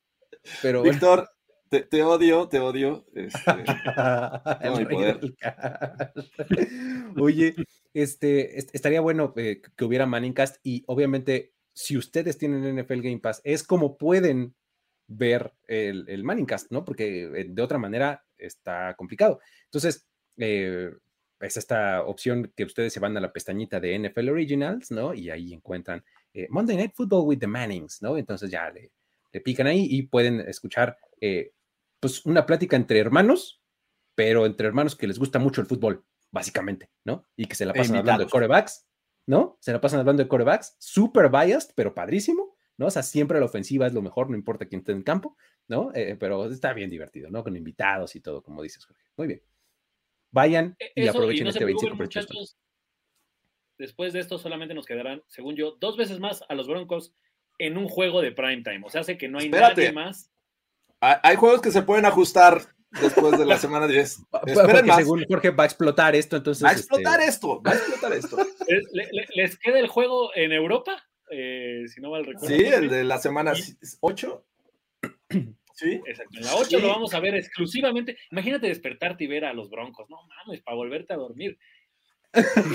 Pero, 0.61 0.83
Víctor, 0.83 1.29
te, 1.69 2.03
odio, 2.03 2.47
te 2.47 2.59
odio. 2.59 3.07
Este, 3.15 3.41
Oye, 7.19 7.55
este, 7.95 8.59
estaría 8.59 9.01
bueno 9.01 9.33
eh, 9.35 9.63
que 9.75 9.85
hubiera 9.85 10.05
Manningcast 10.05 10.57
y 10.61 10.83
obviamente 10.85 11.53
si 11.73 11.97
ustedes 11.97 12.37
tienen 12.37 12.77
NFL 12.77 13.01
Game 13.01 13.19
Pass 13.19 13.41
es 13.43 13.63
como 13.63 13.97
pueden 13.97 14.53
ver 15.07 15.53
el, 15.67 16.05
el 16.07 16.23
Manningcast, 16.23 16.71
¿no? 16.71 16.85
Porque 16.85 17.23
eh, 17.23 17.45
de 17.49 17.61
otra 17.61 17.77
manera 17.77 18.23
está 18.37 18.93
complicado. 18.95 19.39
Entonces, 19.65 20.07
eh, 20.37 20.91
es 21.39 21.57
esta 21.57 22.03
opción 22.03 22.51
que 22.55 22.63
ustedes 22.63 22.93
se 22.93 22.99
van 22.99 23.17
a 23.17 23.21
la 23.21 23.33
pestañita 23.33 23.79
de 23.79 23.95
NFL 23.99 24.29
Originals, 24.29 24.91
¿no? 24.91 25.13
Y 25.13 25.29
ahí 25.29 25.53
encuentran 25.53 26.03
eh, 26.33 26.47
Monday 26.49 26.77
Night 26.77 26.93
Football 26.95 27.27
with 27.27 27.39
the 27.39 27.47
Mannings, 27.47 28.01
¿no? 28.01 28.17
Entonces 28.17 28.49
ya 28.49 28.69
le, 28.71 28.91
pican 29.41 29.67
ahí 29.67 29.87
y 29.89 30.03
pueden 30.03 30.41
escuchar, 30.41 30.97
eh, 31.19 31.51
pues, 31.99 32.25
una 32.25 32.45
plática 32.45 32.75
entre 32.75 32.99
hermanos, 32.99 33.61
pero 34.15 34.45
entre 34.45 34.67
hermanos 34.67 34.95
que 34.95 35.07
les 35.07 35.19
gusta 35.19 35.39
mucho 35.39 35.59
el 35.59 35.67
fútbol, 35.67 36.05
básicamente, 36.31 36.89
¿no? 37.03 37.25
Y 37.35 37.45
que 37.45 37.55
se 37.55 37.65
la 37.65 37.73
pasan 37.73 37.97
hablando 37.97 38.23
de 38.23 38.29
corebacks, 38.29 38.85
¿no? 39.25 39.57
Se 39.59 39.71
la 39.71 39.81
pasan 39.81 39.99
hablando 39.99 40.23
de 40.23 40.29
corebacks, 40.29 40.75
super 40.79 41.29
biased, 41.29 41.71
pero 41.75 41.93
padrísimo, 41.93 42.42
¿no? 42.77 42.87
O 42.87 42.91
sea, 42.91 43.03
siempre 43.03 43.39
la 43.39 43.45
ofensiva 43.45 43.87
es 43.87 43.93
lo 43.93 44.01
mejor, 44.01 44.29
no 44.29 44.35
importa 44.35 44.65
quién 44.65 44.79
esté 44.79 44.91
en 44.91 44.99
el 44.99 45.03
campo, 45.03 45.37
¿no? 45.67 45.91
Eh, 45.93 46.15
pero 46.19 46.45
está 46.45 46.73
bien 46.73 46.89
divertido, 46.89 47.29
¿no? 47.29 47.43
Con 47.43 47.55
invitados 47.55 48.15
y 48.15 48.21
todo, 48.21 48.41
como 48.41 48.61
dices, 48.61 48.85
Jorge. 48.85 49.03
Muy 49.17 49.27
bien. 49.27 49.41
Vayan 50.31 50.75
e, 50.79 51.03
y 51.03 51.07
aprovechen 51.07 51.47
este 51.47 51.65
25 51.65 52.03
Después 53.77 54.13
de 54.13 54.19
esto 54.19 54.37
solamente 54.37 54.73
nos 54.73 54.85
quedarán, 54.85 55.23
según 55.27 55.55
yo, 55.55 55.77
dos 55.79 55.97
veces 55.97 56.19
más 56.19 56.43
a 56.47 56.55
los 56.55 56.67
Broncos 56.67 57.13
en 57.57 57.77
un 57.77 57.87
juego 57.87 58.21
de 58.21 58.31
prime 58.31 58.63
time. 58.63 58.81
O 58.83 58.89
sea, 58.89 59.01
hace 59.01 59.17
que 59.17 59.27
no 59.27 59.39
hay 59.39 59.49
nadie 59.49 59.91
más. 59.91 60.31
Hay 60.99 61.35
juegos 61.35 61.61
que 61.61 61.71
se 61.71 61.81
pueden 61.81 62.05
ajustar 62.05 62.61
después 63.01 63.37
de 63.37 63.45
la 63.45 63.57
semana 63.57 63.87
10. 63.87 64.19
Esperen 64.47 64.85
más. 64.85 64.97
Según 64.97 65.25
Jorge 65.27 65.49
va 65.49 65.63
a 65.63 65.65
explotar 65.65 66.15
esto, 66.15 66.37
entonces. 66.37 66.63
Va 66.63 66.69
a 66.69 66.73
explotar 66.73 67.19
este, 67.19 67.31
esto, 67.31 67.61
va 67.61 67.71
a 67.71 67.75
explotar 67.75 68.13
esto. 68.13 68.37
¿Les, 69.35 69.57
queda 69.57 69.79
el 69.79 69.87
juego 69.87 70.31
en 70.35 70.51
Europa? 70.51 71.03
Eh, 71.29 71.83
si 71.87 72.01
no 72.01 72.11
mal 72.11 72.25
recuerdo. 72.25 72.55
Sí, 72.55 72.63
el 72.63 72.89
de 72.89 73.03
la 73.03 73.17
semana 73.17 73.53
8. 73.99 74.45
Sí. 75.75 75.99
Exacto. 76.05 76.37
En 76.37 76.45
la 76.45 76.55
8 76.55 76.79
lo 76.79 76.87
vamos 76.89 77.15
a 77.15 77.19
ver 77.19 77.33
exclusivamente. 77.33 78.15
Imagínate 78.29 78.67
despertarte 78.67 79.23
y 79.23 79.27
ver 79.27 79.43
a 79.43 79.53
los 79.53 79.71
Broncos. 79.71 80.07
No 80.07 80.17
mames, 80.27 80.61
para 80.61 80.77
volverte 80.77 81.13
a 81.13 81.17
dormir. 81.17 81.57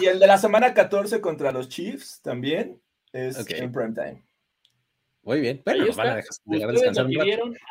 Y 0.01 0.07
el 0.07 0.19
de 0.19 0.27
la 0.27 0.37
semana 0.37 0.75
14 0.75 1.21
contra 1.21 1.53
los 1.53 1.69
Chiefs 1.69 2.21
también 2.23 2.83
es 3.13 3.39
en 3.51 3.71
prime 3.71 3.95
time. 3.95 4.25
Muy 5.23 5.41
bien. 5.41 5.63
Bueno, 5.65 5.85
ahí, 5.85 5.91
van 5.91 6.09
a 6.09 6.17
descansar 6.17 7.07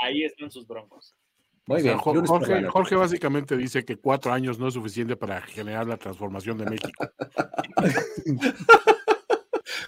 ahí 0.02 0.24
están 0.24 0.52
sus 0.52 0.66
Broncos. 0.66 1.16
Muy 1.66 1.82
bien. 1.82 1.98
Jorge, 1.98 2.64
Jorge, 2.68 2.96
básicamente 2.96 3.58
dice 3.58 3.84
que 3.84 3.98
cuatro 3.98 4.32
años 4.32 4.58
no 4.58 4.70
es 4.70 4.74
suficiente 4.74 5.18
para 5.18 5.42
generar 5.42 5.86
la 5.88 5.98
transformación 5.98 6.58
de 6.58 6.66
México. 6.66 7.06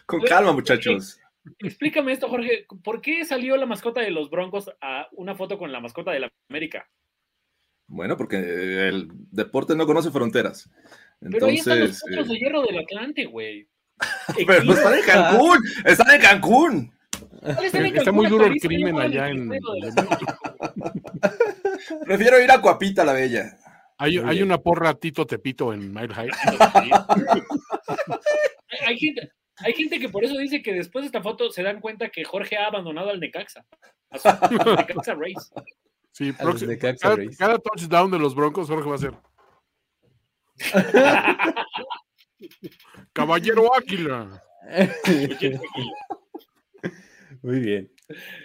Con 0.05 0.21
calma, 0.21 0.51
muchachos. 0.51 1.19
Explícame 1.59 2.11
esto, 2.11 2.29
Jorge. 2.29 2.65
¿Por 2.83 3.01
qué 3.01 3.25
salió 3.25 3.57
la 3.57 3.65
mascota 3.65 4.01
de 4.01 4.11
los 4.11 4.29
Broncos 4.29 4.69
a 4.81 5.07
una 5.13 5.35
foto 5.35 5.57
con 5.57 5.71
la 5.71 5.79
mascota 5.79 6.11
de 6.11 6.19
la 6.21 6.31
América? 6.49 6.89
Bueno, 7.87 8.17
porque 8.17 8.37
el 8.37 9.09
deporte 9.31 9.75
no 9.75 9.85
conoce 9.87 10.11
fronteras. 10.11 10.69
Entonces, 11.21 11.31
Pero 11.31 11.45
ahí 11.47 11.55
están 11.55 11.79
los 11.79 11.99
potros 12.01 12.27
de 12.27 12.33
eh, 12.35 12.39
hierro 12.39 12.61
del 12.61 12.79
Atlante, 12.79 13.25
güey. 13.25 13.67
Pero 14.47 14.63
no 14.63 14.73
están 14.73 14.93
en 14.93 15.05
Cancún, 15.05 15.59
están 15.85 16.15
en 16.15 16.21
Cancún. 16.21 16.93
Está 17.41 18.11
muy 18.11 18.27
duro 18.27 18.45
el 18.45 18.59
crimen 18.59 18.99
allá 18.99 19.29
en. 19.29 19.51
Prefiero 22.05 22.39
ir 22.41 22.51
a 22.51 22.61
Cuapita 22.61 23.03
la 23.03 23.13
Bella. 23.13 23.57
Hay, 23.97 24.17
hay 24.17 24.41
una 24.41 24.57
porra 24.59 24.93
Tito 24.93 25.25
Tepito 25.25 25.73
en 25.73 25.93
Mile 25.93 26.13
High. 26.13 26.29
hay, 28.87 28.97
gente, 28.97 29.31
hay 29.59 29.73
gente 29.73 29.99
que 29.99 30.09
por 30.09 30.23
eso 30.23 30.37
dice 30.37 30.61
que 30.61 30.73
después 30.73 31.03
de 31.03 31.07
esta 31.07 31.21
foto 31.21 31.51
se 31.51 31.63
dan 31.63 31.81
cuenta 31.81 32.09
que 32.09 32.23
Jorge 32.23 32.57
ha 32.57 32.67
abandonado 32.67 33.09
al 33.09 33.19
Necaxa. 33.19 33.65
A 34.09 34.17
su 34.17 34.29
Necaxa 34.75 35.15
Race. 35.15 35.51
Sí, 36.11 36.33
cada, 36.33 36.53
cada, 37.37 37.59
touchdown 37.59 38.09
de 38.11 38.19
los 38.19 38.35
Broncos, 38.35 38.67
Jorge 38.67 38.89
va 38.89 38.95
a 38.95 38.97
ser. 38.97 39.13
Caballero 43.13 43.73
Águila. 43.75 44.41
Muy 47.41 47.59
bien. 47.59 47.91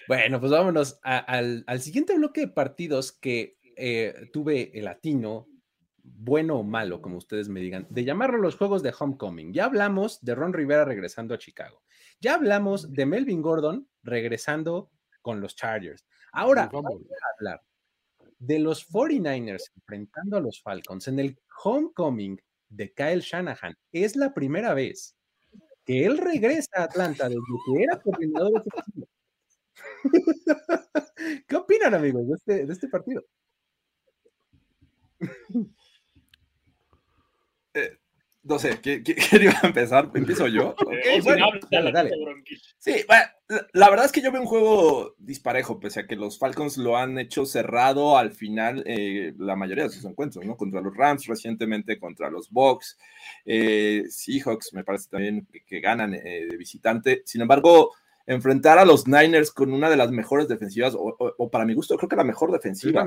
Bueno, 0.07 0.39
pues 0.41 0.53
vámonos 0.53 1.01
al, 1.03 1.65
siguiente 1.81 2.17
bloque 2.17 2.43
de 2.43 2.49
partidos 2.49 3.13
que 3.13 3.59
eh, 3.77 4.29
tuve 4.33 4.71
el 4.79 4.85
latino 4.85 5.49
bueno 6.05 6.59
o 6.59 6.63
malo, 6.63 7.01
como 7.01 7.17
ustedes 7.17 7.49
me 7.49 7.61
digan, 7.61 7.87
de 7.91 8.05
llamarlo 8.05 8.39
los 8.39 8.57
juegos 8.57 8.83
de 8.83 8.95
Homecoming. 8.97 9.53
Ya 9.53 9.65
hablamos 9.65 10.23
de 10.23 10.35
Ron 10.35 10.53
Rivera 10.53 10.85
regresando 10.85 11.35
a 11.35 11.39
Chicago. 11.39 11.83
Ya 12.21 12.35
hablamos 12.35 12.93
de 12.93 13.07
Melvin 13.07 13.43
Gordon 13.43 13.89
regresando 14.03 14.91
con 15.23 15.41
los 15.41 15.57
Chargers. 15.57 16.07
Ahora 16.33 16.69
vamos 16.73 16.95
a 16.95 17.35
hablar 17.39 17.63
de 18.39 18.59
los 18.59 18.89
49ers 18.89 19.73
enfrentando 19.77 20.37
a 20.37 20.41
los 20.41 20.61
Falcons 20.63 21.09
en 21.09 21.19
el 21.19 21.39
Homecoming 21.65 22.41
de 22.69 22.93
Kyle 22.93 23.21
Shanahan. 23.21 23.75
Es 23.91 24.17
la 24.17 24.35
primera 24.35 24.75
vez 24.75 25.17
que 25.85 26.05
él 26.05 26.19
regresa 26.19 26.81
a 26.81 26.85
Atlanta 26.85 27.29
desde 27.29 27.41
que 27.67 27.83
era 27.83 28.01
coordinador 28.01 28.63
de 28.63 29.07
¿Qué 31.47 31.57
opinan, 31.57 31.95
amigos, 31.95 32.29
de 32.29 32.35
este, 32.35 32.67
de 32.67 32.73
este 32.73 32.89
partido? 32.89 33.23
Eh, 38.45 38.49
no 38.49 38.59
sé, 38.59 38.81
¿quién, 38.83 39.03
iba 39.43 39.59
a 39.63 39.67
empezar? 39.67 40.11
¿Empiezo 40.15 40.47
yo? 40.49 40.75
dale, 41.71 41.93
dale. 41.93 42.11
Sí, 42.79 43.05
la 43.73 43.91
verdad 43.91 44.07
es 44.07 44.13
que 44.13 44.23
yo 44.23 44.31
veo 44.33 44.41
un 44.41 44.47
juego 44.47 45.15
disparejo, 45.19 45.81
pese 45.81 46.01
a 46.01 46.07
que 46.07 46.17
los 46.17 46.39
Falcons 46.39 46.77
lo 46.77 46.97
han 46.97 47.19
hecho 47.19 47.47
cerrado 47.47 48.17
al 48.17 48.33
final 48.33 48.83
eh, 48.87 49.35
la 49.39 49.57
mayoría 49.57 49.85
de 49.85 49.91
sus 49.91 50.05
encuentros, 50.05 50.45
¿no? 50.45 50.57
Contra 50.57 50.81
los 50.81 50.97
Rams, 50.97 51.27
recientemente 51.27 51.99
contra 51.99 52.31
los 52.31 52.51
Bucks, 52.51 52.99
eh, 53.45 54.05
Seahawks, 54.09 54.73
me 54.73 54.85
parece 54.85 55.09
también 55.11 55.47
que, 55.67 55.81
ganan 55.81 56.13
de 56.13 56.55
visitante. 56.57 57.23
Sin 57.27 57.43
embargo, 57.43 57.93
enfrentar 58.27 58.79
a 58.79 58.85
los 58.85 59.07
Niners 59.07 59.51
con 59.51 59.73
una 59.73 59.91
de 59.91 59.97
las 59.97 60.11
mejores 60.11 60.49
defensivas, 60.49 60.95
o, 60.97 61.51
para 61.51 61.65
mi 61.65 61.75
gusto, 61.75 61.97
creo 61.97 62.09
que 62.09 62.17
la 62.17 62.25
mejor 62.25 62.53
defensiva, 62.53 63.07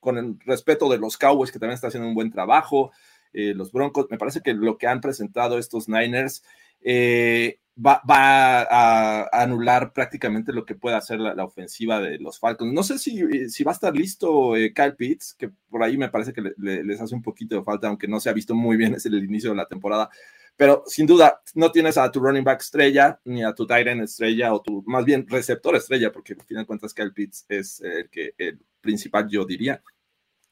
con 0.00 0.18
el 0.18 0.38
respeto 0.44 0.88
de 0.90 0.98
los 0.98 1.16
Cowboys, 1.16 1.50
que 1.50 1.58
también 1.58 1.74
está 1.74 1.88
haciendo 1.88 2.08
un 2.08 2.14
buen 2.14 2.30
trabajo. 2.30 2.92
Eh, 3.34 3.52
los 3.54 3.72
Broncos, 3.72 4.06
me 4.10 4.18
parece 4.18 4.40
que 4.40 4.54
lo 4.54 4.78
que 4.78 4.86
han 4.86 5.00
presentado 5.00 5.58
estos 5.58 5.88
Niners 5.88 6.42
eh, 6.80 7.58
va, 7.84 8.00
a, 8.08 9.28
anular 9.42 9.92
prácticamente 9.92 10.52
lo 10.52 10.64
que 10.64 10.74
pueda 10.76 10.98
hacer 10.98 11.18
la, 11.18 11.44
ofensiva 11.44 12.00
de 12.00 12.18
los 12.18 12.38
Falcons. 12.38 12.72
No 12.72 12.82
sé 12.82 12.98
si, 12.98 13.64
va 13.64 13.72
a 13.72 13.74
estar 13.74 13.94
listo 13.96 14.56
eh, 14.56 14.72
Kyle 14.72 14.94
Pitts, 14.94 15.34
que 15.34 15.50
por 15.68 15.82
ahí 15.82 15.96
me 15.96 16.08
parece 16.08 16.32
que 16.32 16.42
les 16.56 17.00
hace 17.00 17.14
un 17.14 17.22
poquito 17.22 17.56
de 17.56 17.64
falta, 17.64 17.88
aunque 17.88 18.08
no 18.08 18.20
se 18.20 18.30
ha 18.30 18.32
visto 18.32 18.54
muy 18.54 18.76
bien 18.76 18.92
desde 18.92 19.08
el 19.08 19.24
inicio 19.24 19.50
de 19.50 19.56
la 19.56 19.66
temporada. 19.66 20.08
Pero 20.56 20.84
sin 20.86 21.06
duda, 21.06 21.42
no 21.54 21.72
tienes 21.72 21.98
a 21.98 22.10
tu 22.12 22.20
running 22.20 22.44
back 22.44 22.60
estrella, 22.60 23.20
ni 23.24 23.42
a 23.42 23.52
tu 23.52 23.66
tight 23.66 23.88
end 23.88 24.02
estrella, 24.02 24.54
o 24.54 24.62
tu 24.62 24.84
más 24.86 25.04
bien 25.04 25.26
receptor 25.28 25.74
estrella, 25.74 26.12
porque 26.12 26.34
al 26.34 26.46
final 26.46 26.66
cuentas 26.66 26.94
Kyle 26.94 27.12
Pitts 27.12 27.44
es 27.48 27.80
el, 27.80 28.08
que, 28.08 28.34
el 28.38 28.60
principal, 28.80 29.28
yo 29.28 29.44
diría. 29.44 29.82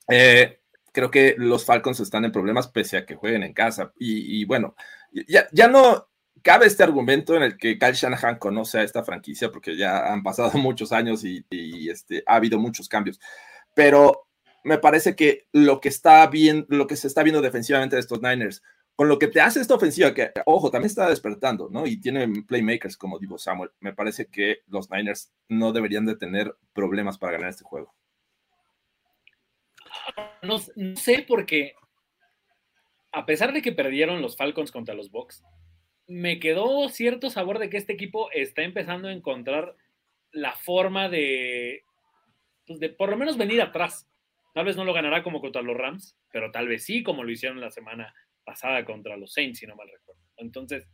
Eh, 0.09 0.61
creo 0.93 1.11
que 1.11 1.34
los 1.38 1.64
Falcons 1.64 2.01
están 2.01 2.24
en 2.24 2.32
problemas 2.32 2.68
pese 2.68 2.99
a 2.99 3.07
que 3.07 3.16
jueguen 3.16 3.43
en 3.43 3.55
casa. 3.55 3.93
Y, 3.99 4.45
bueno, 4.45 4.76
ya, 5.26 5.68
no 5.68 6.09
cabe 6.43 6.66
este 6.66 6.82
argumento 6.82 7.36
en 7.36 7.43
el 7.43 7.57
que 7.57 7.78
Kyle 7.78 7.95
Shanahan 7.95 8.38
conoce 8.38 8.78
a 8.78 8.82
esta 8.82 9.03
franquicia 9.05 9.51
porque 9.51 9.76
ya 9.76 10.12
han 10.12 10.22
pasado 10.22 10.53
muchos 10.59 10.93
años 10.93 11.24
y, 11.24 11.45
este, 11.88 12.22
ha 12.26 12.36
habido 12.36 12.59
muchos 12.59 12.88
cambios. 12.88 13.18
Pero 13.74 14.28
me 14.64 14.78
parece 14.78 15.16
que 15.16 15.49
lo 15.53 15.80
que 15.80 15.88
está 15.88 16.26
bien, 16.28 16.66
lo 16.68 16.86
que 16.86 16.97
se 16.97 17.09
está 17.09 17.22
viendo 17.22 17.40
defensivamente 17.43 17.97
de 17.97 18.01
estos 18.01 18.20
Niners, 18.22 18.62
con 18.95 19.09
lo 19.09 19.18
que 19.18 19.28
te 19.28 19.40
hace 19.40 19.61
esta 19.61 19.74
ofensiva, 19.74 20.12
que 20.12 20.30
ojo, 20.45 20.70
también 20.70 20.86
está 20.88 21.09
despertando, 21.09 21.68
¿no? 21.70 21.86
Y 21.86 21.99
tienen 21.99 22.47
playmakers 22.47 22.97
como 22.97 23.18
digo 23.18 23.38
Samuel. 23.38 23.70
Me 23.80 23.95
parece 23.95 24.26
que 24.26 24.59
los 24.66 24.90
Niners 24.90 25.32
no 25.49 25.72
deberían 25.72 26.05
de 26.07 26.16
tener 26.16 26.55
problemas 26.74 27.18
para 27.18 27.32
ganar 27.32 27.51
este 27.51 27.64
juego 27.64 27.95
no, 30.42 30.59
sé 30.96 31.24
por 31.26 31.46
qué, 31.46 31.74
a 33.12 33.26
pesar 33.26 33.53
de 33.53 33.62
que 33.62 33.72
perdieron 33.72 34.22
los 34.22 34.36
Falcons 34.36 34.72
contra 34.72 34.94
los 34.94 35.11
Bucks, 35.11 35.42
me 36.07 36.38
quedó 36.40 36.88
cierto 36.88 37.30
sabor 37.30 37.59
de 37.59 37.70
que 37.70 37.76
este 37.76 37.92
equipo 37.92 38.30
está 38.32 38.62
empezando 38.62 39.09
a 39.09 39.12
encontrar 39.12 39.76
la 40.32 40.53
forma 40.53 41.09
de, 41.09 41.84
pues 42.66 42.80
de 42.80 42.88
por 42.88 43.11
lo 43.11 43.16
menos 43.16 43.36
venir 43.36 43.61
atrás. 43.61 44.09
Tal 44.55 44.64
vez 44.64 44.76
no 44.76 44.84
lo 44.84 44.92
ganará 44.92 45.22
como 45.22 45.40
contra 45.40 45.62
los 45.62 45.76
Rams, 45.76 46.18
pero 46.30 46.50
tal 46.50 46.68
vez 46.68 46.84
sí, 46.84 47.03
como 47.03 47.24
lo 47.24 47.30
hicieron 47.30 47.61
la 47.61 47.70
semana 47.70 48.14
pasada 48.44 48.84
contra 48.84 49.16
los 49.16 49.32
Saints, 49.32 49.61
si 49.61 49.66
no 49.66 49.76
mal 49.76 49.88
recuerdo. 49.88 50.20
Entonces, 50.36 50.88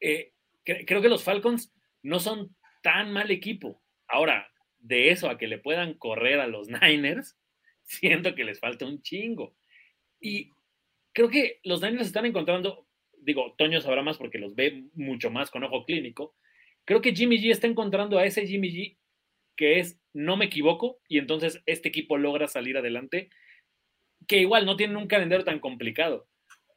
eh, 0.00 0.32
creo 0.64 1.02
que 1.02 1.08
los 1.08 1.24
Falcons 1.24 1.74
no 2.02 2.20
son 2.20 2.54
tan 2.82 3.12
mal 3.12 3.30
equipo. 3.30 3.82
Ahora, 4.06 4.48
de 4.78 5.10
eso 5.10 5.30
a 5.30 5.38
que 5.38 5.48
le 5.48 5.58
puedan 5.58 5.94
correr 5.94 6.40
a 6.40 6.46
los 6.46 6.68
Niners, 6.68 7.36
siento 7.84 8.34
que 8.34 8.44
les 8.44 8.60
falta 8.60 8.86
un 8.86 9.02
chingo. 9.02 9.54
Y 10.20 10.50
creo 11.12 11.28
que 11.28 11.60
los 11.64 11.82
Niners 11.82 12.06
están 12.06 12.26
encontrando, 12.26 12.86
digo, 13.18 13.54
Toño 13.56 13.80
sabrá 13.80 14.02
más 14.02 14.18
porque 14.18 14.38
los 14.38 14.54
ve 14.54 14.84
mucho 14.94 15.30
más 15.30 15.50
con 15.50 15.64
ojo 15.64 15.84
clínico. 15.84 16.34
Creo 16.84 17.00
que 17.00 17.14
Jimmy 17.14 17.38
G 17.38 17.50
está 17.50 17.66
encontrando 17.66 18.18
a 18.18 18.26
ese 18.26 18.46
Jimmy 18.46 18.70
G 18.70 18.96
que 19.56 19.78
es 19.78 20.00
no 20.12 20.36
me 20.36 20.46
equivoco 20.46 21.00
y 21.08 21.18
entonces 21.18 21.62
este 21.66 21.88
equipo 21.88 22.18
logra 22.18 22.48
salir 22.48 22.76
adelante, 22.76 23.30
que 24.26 24.38
igual 24.38 24.66
no 24.66 24.76
tienen 24.76 24.96
un 24.96 25.06
calendario 25.06 25.44
tan 25.44 25.60
complicado, 25.60 26.28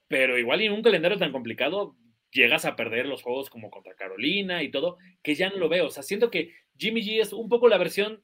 pero 0.08 0.38
igual 0.38 0.62
en 0.62 0.74
un 0.74 0.82
calendario 0.82 1.18
tan 1.18 1.32
complicado 1.32 1.96
llegas 2.32 2.66
a 2.66 2.76
perder 2.76 3.06
los 3.06 3.24
juegos 3.24 3.50
como 3.50 3.70
contra 3.70 3.96
Carolina 3.96 4.64
y 4.64 4.70
todo, 4.70 4.98
que 5.24 5.36
ya 5.36 5.50
no 5.50 5.58
lo 5.58 5.70
veo. 5.70 5.88
O 5.88 5.90
sea, 5.90 6.04
siento 6.04 6.30
que 6.30 6.54
Jimmy 6.78 7.02
G 7.02 7.22
es 7.22 7.34
un 7.34 7.50
poco 7.50 7.68
la 7.68 7.78
versión 7.78 8.24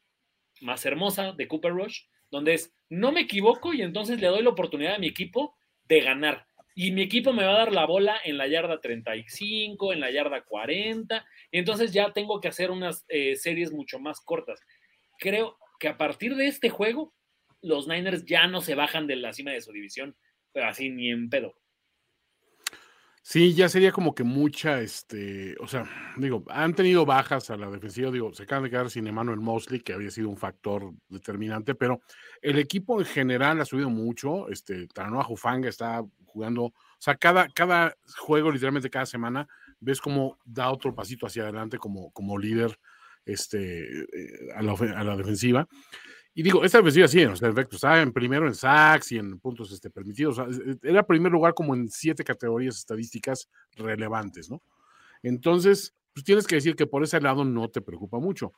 más 0.62 0.86
hermosa 0.86 1.32
de 1.34 1.48
Cooper 1.48 1.72
Rush, 1.72 2.04
donde 2.34 2.56
es 2.56 2.74
no 2.90 3.12
me 3.12 3.22
equivoco 3.22 3.74
y 3.74 3.84
entonces 3.84 4.20
le 4.20 4.28
doy 4.28 4.42
la 4.42 4.50
oportunidad 4.50 4.96
a 4.96 5.00
mi 5.00 5.08
equipo 5.08 5.56
de 5.88 6.02
ganar. 6.02 6.48
Y 6.76 6.92
mi 6.92 7.04
equipo 7.04 7.32
me 7.32 7.46
va 7.46 7.52
a 7.54 7.58
dar 7.60 7.72
la 7.72 7.86
bola 7.86 8.18
en 8.26 8.40
la 8.40 8.48
yarda 8.48 8.82
35, 8.82 9.94
en 9.94 10.00
la 10.00 10.10
yarda 10.10 10.42
40, 10.44 11.24
y 11.52 11.60
entonces 11.60 11.94
ya 11.94 12.12
tengo 12.12 12.42
que 12.42 12.48
hacer 12.48 12.72
unas 12.72 13.06
eh, 13.08 13.36
series 13.36 13.72
mucho 13.72 14.00
más 14.00 14.20
cortas. 14.20 14.60
Creo 15.20 15.58
que 15.80 15.88
a 15.88 15.98
partir 15.98 16.36
de 16.36 16.48
este 16.48 16.70
juego, 16.70 17.14
los 17.62 17.88
Niners 17.88 18.26
ya 18.26 18.48
no 18.48 18.62
se 18.62 18.74
bajan 18.74 19.06
de 19.06 19.18
la 19.18 19.34
cima 19.34 19.52
de 19.52 19.62
su 19.62 19.72
división, 19.72 20.18
pero 20.52 20.68
así 20.68 20.90
ni 20.90 21.12
en 21.12 21.30
pedo. 21.30 21.54
Sí, 23.26 23.54
ya 23.54 23.70
sería 23.70 23.94
como 23.94 24.14
que 24.14 24.26
mucha, 24.26 24.82
este, 24.82 25.56
o 25.62 25.68
sea, 25.68 25.86
digo, 26.18 26.44
han 26.50 26.76
tenido 26.76 27.06
bajas 27.06 27.50
a 27.50 27.56
la 27.56 27.70
defensiva, 27.72 28.12
digo, 28.12 28.34
se 28.34 28.44
acaban 28.44 28.66
de 28.66 28.70
quedar 28.70 28.90
sin 28.90 29.08
Emmanuel 29.08 29.40
Mosley, 29.40 29.80
que 29.80 29.94
había 29.94 30.12
sido 30.12 30.28
un 30.28 30.36
factor 30.36 30.92
determinante, 31.08 31.74
pero 31.74 32.02
el 32.42 32.60
equipo 32.60 33.00
en 33.00 33.06
general 33.06 33.62
ha 33.62 33.66
subido 33.66 33.90
mucho, 33.90 34.50
este, 34.50 34.88
Taranoa 34.88 35.24
Jufanga 35.24 35.70
está 35.70 36.04
jugando, 36.26 36.64
o 36.66 36.74
sea, 37.00 37.16
cada, 37.16 37.48
cada 37.48 37.96
juego, 38.18 38.52
literalmente 38.52 38.90
cada 38.90 39.06
semana, 39.06 39.48
ves 39.80 40.02
cómo 40.02 40.38
da 40.44 40.70
otro 40.70 40.94
pasito 40.94 41.26
hacia 41.26 41.44
adelante 41.44 41.78
como, 41.78 42.12
como 42.12 42.38
líder 42.38 42.78
este, 43.26 44.02
eh, 44.02 44.50
a, 44.54 44.62
la, 44.62 44.74
a 44.74 45.04
la 45.06 45.16
defensiva. 45.16 45.66
Y 46.36 46.42
digo, 46.42 46.64
esta 46.64 46.80
defensiva 46.80 47.08
sí, 47.08 47.24
o 47.26 47.36
sea, 47.36 47.50
efecto, 47.50 47.76
estaba 47.76 48.02
en 48.02 48.12
primero 48.12 48.48
en 48.48 48.56
sacks 48.56 49.12
y 49.12 49.18
en 49.18 49.40
puntos 49.40 49.72
este, 49.72 49.90
permitidos. 49.92 50.42
era 50.82 51.06
primer 51.06 51.32
lugar 51.32 51.54
como 51.54 51.76
en 51.76 51.88
siete 51.90 52.24
categorías 52.24 52.78
estadísticas 52.78 53.48
relevantes, 53.76 54.50
¿no? 54.50 54.62
Entonces, 55.22 55.94
pues 56.12 56.24
tienes 56.24 56.48
que 56.48 56.56
decir 56.56 56.76
que 56.76 56.88
por 56.88 57.04
ese 57.04 57.22
lado 57.22 57.46
no 57.46 57.70
te 57.70 57.82
preocupa 57.82 58.20
mucho. 58.20 58.54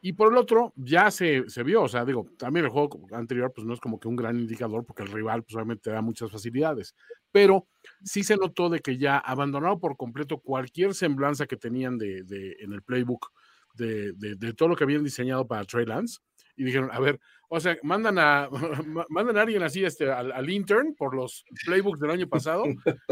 Y 0.00 0.12
por 0.12 0.32
el 0.32 0.38
otro, 0.38 0.72
ya 0.76 1.10
se, 1.10 1.48
se 1.50 1.62
vio, 1.64 1.82
o 1.82 1.88
sea, 1.88 2.04
digo, 2.04 2.30
también 2.38 2.64
el 2.66 2.70
juego 2.70 3.00
anterior, 3.12 3.52
pues 3.52 3.66
no 3.66 3.74
es 3.74 3.80
como 3.80 3.98
que 3.98 4.08
un 4.08 4.14
gran 4.14 4.38
indicador, 4.38 4.84
porque 4.86 5.02
el 5.02 5.10
rival, 5.10 5.42
pues 5.42 5.56
obviamente 5.56 5.82
te 5.84 5.90
da 5.90 6.00
muchas 6.00 6.30
facilidades. 6.30 6.94
Pero 7.32 7.66
sí 8.04 8.22
se 8.22 8.36
notó 8.36 8.70
de 8.70 8.80
que 8.80 8.96
ya 8.96 9.18
abandonado 9.18 9.80
por 9.80 9.96
completo 9.96 10.38
cualquier 10.38 10.94
semblanza 10.94 11.46
que 11.46 11.56
tenían 11.56 11.98
de, 11.98 12.22
de 12.22 12.56
en 12.60 12.72
el 12.72 12.82
playbook 12.82 13.32
de, 13.74 14.12
de, 14.12 14.36
de, 14.36 14.52
todo 14.54 14.68
lo 14.68 14.76
que 14.76 14.84
habían 14.84 15.04
diseñado 15.04 15.46
para 15.46 15.64
Trey 15.64 15.84
Lance 15.84 16.18
y 16.58 16.64
dijeron, 16.64 16.90
a 16.92 16.98
ver, 16.98 17.20
o 17.48 17.60
sea, 17.60 17.76
mandan 17.82 18.18
a, 18.18 18.48
mandan 19.08 19.38
a 19.38 19.42
alguien 19.42 19.62
así 19.62 19.84
este, 19.84 20.10
al, 20.10 20.50
intern 20.50 20.94
por 20.94 21.14
los 21.14 21.44
playbooks 21.64 22.00
del 22.00 22.10
año 22.10 22.28
pasado. 22.28 22.64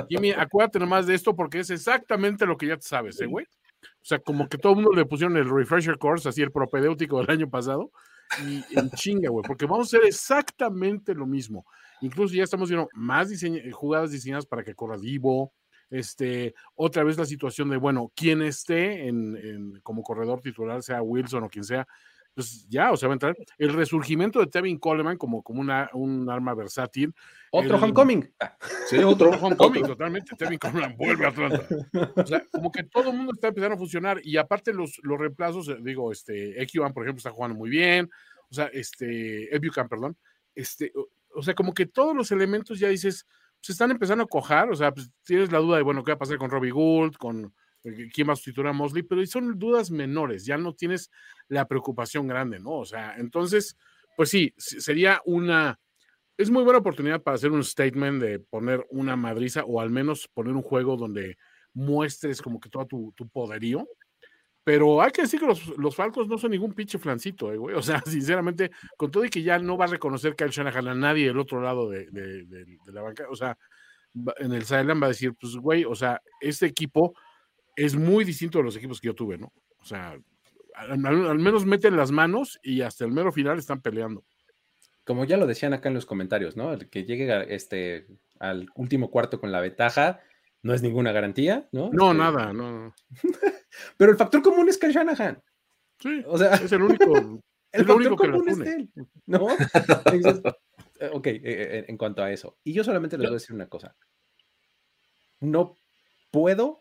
Jimmy, 0.08 0.32
acuérdate 0.32 0.80
nomás 0.80 1.06
de 1.06 1.14
esto 1.14 1.34
porque 1.34 1.60
es 1.60 1.70
exactamente 1.70 2.44
lo 2.44 2.56
que 2.56 2.66
ya 2.66 2.76
sabes, 2.80 3.20
¿eh, 3.20 3.26
güey? 3.26 3.46
O 3.46 4.04
sea, 4.04 4.18
como 4.18 4.48
que 4.48 4.58
todo 4.58 4.72
el 4.72 4.76
mundo 4.80 4.92
le 4.92 5.06
pusieron 5.06 5.36
el 5.36 5.48
refresher 5.48 5.96
course, 5.96 6.28
así 6.28 6.42
el 6.42 6.50
propedéutico 6.50 7.18
del 7.18 7.30
año 7.30 7.48
pasado, 7.48 7.92
y 8.44 8.64
en 8.76 8.90
chinga, 8.90 9.30
güey, 9.30 9.44
porque 9.46 9.66
vamos 9.66 9.86
a 9.86 9.96
hacer 9.96 10.08
exactamente 10.08 11.14
lo 11.14 11.26
mismo. 11.26 11.64
Incluso 12.00 12.34
ya 12.34 12.42
estamos 12.42 12.68
viendo 12.68 12.88
más 12.94 13.30
jugadas 13.72 14.10
diseñadas 14.10 14.44
para 14.44 14.64
que 14.64 14.74
corra 14.74 14.98
Divo, 14.98 15.52
este, 15.88 16.54
otra 16.74 17.04
vez 17.04 17.16
la 17.16 17.24
situación 17.24 17.70
de, 17.70 17.76
bueno, 17.76 18.10
quien 18.16 18.42
esté 18.42 19.06
en, 19.06 19.36
en, 19.36 19.80
como 19.82 20.02
corredor 20.02 20.40
titular, 20.40 20.82
sea 20.82 21.00
Wilson 21.00 21.44
o 21.44 21.48
quien 21.48 21.64
sea, 21.64 21.86
pues 22.36 22.68
ya, 22.68 22.92
o 22.92 22.98
sea, 22.98 23.08
va 23.08 23.14
a 23.14 23.16
entrar. 23.16 23.34
El 23.56 23.72
resurgimiento 23.72 24.40
de 24.40 24.46
Tevin 24.46 24.78
Coleman 24.78 25.16
como, 25.16 25.42
como 25.42 25.62
una, 25.62 25.88
un 25.94 26.28
arma 26.28 26.52
versátil. 26.54 27.14
Otro 27.50 27.78
homecoming. 27.78 28.30
Ah, 28.38 28.54
sí, 28.90 28.98
otro 28.98 29.30
homecoming, 29.40 29.86
totalmente. 29.86 30.36
Tevin 30.36 30.58
Coleman 30.58 30.98
vuelve 30.98 31.24
a 31.24 31.28
Atlanta. 31.30 31.66
O 32.14 32.26
sea, 32.26 32.44
como 32.52 32.70
que 32.70 32.82
todo 32.82 33.08
el 33.10 33.16
mundo 33.16 33.32
está 33.32 33.48
empezando 33.48 33.76
a 33.76 33.78
funcionar 33.78 34.20
y 34.22 34.36
aparte 34.36 34.74
los, 34.74 35.00
los 35.02 35.18
reemplazos, 35.18 35.70
eh, 35.70 35.78
digo, 35.80 36.12
este, 36.12 36.62
Ekiwan, 36.62 36.92
por 36.92 37.04
ejemplo, 37.04 37.20
está 37.20 37.30
jugando 37.30 37.56
muy 37.56 37.70
bien. 37.70 38.10
O 38.50 38.54
sea, 38.54 38.66
este, 38.66 39.56
Ebucan, 39.56 39.88
perdón. 39.88 40.14
Este, 40.54 40.92
o, 41.34 41.42
sea, 41.42 41.54
como 41.54 41.72
que 41.72 41.86
todos 41.86 42.14
los 42.14 42.30
elementos 42.32 42.78
ya 42.78 42.88
dices, 42.88 43.26
se 43.62 43.72
están 43.72 43.92
empezando 43.92 44.24
a 44.24 44.28
cojar. 44.28 44.70
O 44.70 44.76
sea, 44.76 44.92
pues 44.92 45.10
tienes 45.24 45.50
la 45.50 45.58
duda 45.58 45.78
de, 45.78 45.84
bueno, 45.84 46.04
¿qué 46.04 46.10
va 46.10 46.16
a 46.16 46.18
pasar 46.18 46.36
con 46.36 46.50
Robbie 46.50 46.70
Gould, 46.70 47.16
con 47.16 47.54
quién 48.12 48.28
va 48.28 48.32
a 48.32 48.36
sustituir 48.36 48.66
a 48.66 48.72
Mosley, 48.72 49.02
pero 49.02 49.24
son 49.26 49.58
dudas 49.58 49.90
menores, 49.90 50.44
ya 50.44 50.58
no 50.58 50.74
tienes 50.74 51.10
la 51.48 51.66
preocupación 51.66 52.26
grande, 52.26 52.58
¿no? 52.58 52.72
O 52.72 52.84
sea, 52.84 53.16
entonces, 53.18 53.76
pues 54.16 54.30
sí, 54.30 54.52
sería 54.56 55.20
una, 55.24 55.78
es 56.36 56.50
muy 56.50 56.64
buena 56.64 56.80
oportunidad 56.80 57.22
para 57.22 57.36
hacer 57.36 57.50
un 57.50 57.64
statement 57.64 58.22
de 58.22 58.38
poner 58.40 58.86
una 58.90 59.16
madriza 59.16 59.64
o 59.64 59.80
al 59.80 59.90
menos 59.90 60.28
poner 60.28 60.54
un 60.54 60.62
juego 60.62 60.96
donde 60.96 61.38
muestres 61.72 62.42
como 62.42 62.60
que 62.60 62.68
todo 62.68 62.86
tu, 62.86 63.28
poderío. 63.28 63.86
Pero 64.64 65.00
hay 65.00 65.12
que 65.12 65.22
decir 65.22 65.38
que 65.38 65.46
los, 65.46 65.68
los 65.78 65.94
Falcos 65.94 66.26
no 66.26 66.38
son 66.38 66.50
ningún 66.50 66.72
pinche 66.72 66.98
flancito, 66.98 67.52
eh, 67.52 67.56
güey. 67.56 67.76
O 67.76 67.82
sea, 67.82 68.02
sinceramente, 68.06 68.72
con 68.96 69.10
todo 69.10 69.24
y 69.24 69.30
que 69.30 69.42
ya 69.42 69.58
no 69.58 69.76
va 69.76 69.84
a 69.84 69.88
reconocer 69.88 70.34
que 70.34 70.42
al 70.42 70.50
Shanahan 70.50 70.88
a 70.88 70.94
nadie 70.94 71.28
del 71.28 71.38
otro 71.38 71.60
lado 71.60 71.88
de, 71.88 72.06
de, 72.10 72.66
la 72.86 73.02
banca, 73.02 73.26
o 73.30 73.36
sea, 73.36 73.56
en 74.38 74.52
el 74.52 74.64
Silent 74.64 75.00
va 75.00 75.06
a 75.06 75.10
decir, 75.10 75.34
pues, 75.38 75.54
güey, 75.56 75.84
o 75.84 75.94
sea, 75.94 76.20
este 76.40 76.66
equipo 76.66 77.14
es 77.76 77.94
muy 77.94 78.24
distinto 78.24 78.58
de 78.58 78.64
los 78.64 78.76
equipos 78.76 79.00
que 79.00 79.06
yo 79.06 79.14
tuve, 79.14 79.38
¿no? 79.38 79.52
O 79.78 79.84
sea, 79.84 80.18
al, 80.74 80.98
menos 81.38 81.66
meten 81.66 81.96
las 81.96 82.10
manos 82.10 82.58
y 82.62 82.80
hasta 82.80 83.04
el 83.04 83.12
mero 83.12 83.30
final 83.30 83.58
están 83.58 83.82
peleando. 83.82 84.24
Como 85.04 85.24
ya 85.24 85.36
lo 85.36 85.46
decían 85.46 85.72
acá 85.72 85.88
en 85.88 85.94
los 85.94 86.06
comentarios, 86.06 86.56
¿no? 86.56 86.72
El 86.72 86.88
que 86.88 87.04
llegue 87.04 87.54
este, 87.54 88.08
al 88.40 88.68
último 88.74 89.10
cuarto 89.10 89.38
con 89.38 89.52
la 89.52 89.60
ventaja 89.60 90.20
no 90.62 90.74
es 90.74 90.82
ninguna 90.82 91.12
garantía, 91.12 91.68
¿no? 91.70 91.90
No, 91.92 92.10
este, 92.10 92.18
nada, 92.18 92.52
no. 92.52 92.92
Pero 93.96 94.10
el 94.10 94.16
factor 94.16 94.42
común 94.42 94.68
es 94.68 94.78
Kyle 94.78 94.92
Shanahan. 94.92 95.40
Sí, 96.00 96.22
o 96.26 96.36
sea, 96.36 96.54
es 96.54 96.72
el 96.72 96.82
único. 96.82 97.14
el 97.72 97.82
es 97.82 97.88
único 97.88 98.16
que 98.16 98.30
común 98.30 98.48
es 98.48 98.58
él, 98.60 98.90
¿no? 99.26 99.44
ok, 101.12 101.26
eh, 101.26 101.40
eh, 101.44 101.84
en 101.86 101.96
cuanto 101.96 102.22
a 102.22 102.32
eso. 102.32 102.58
Y 102.64 102.72
yo 102.72 102.82
solamente 102.82 103.16
les 103.16 103.28
voy 103.28 103.36
a 103.36 103.40
decir 103.40 103.54
una 103.54 103.68
cosa. 103.68 103.94
No 105.40 105.76
puedo 106.32 106.80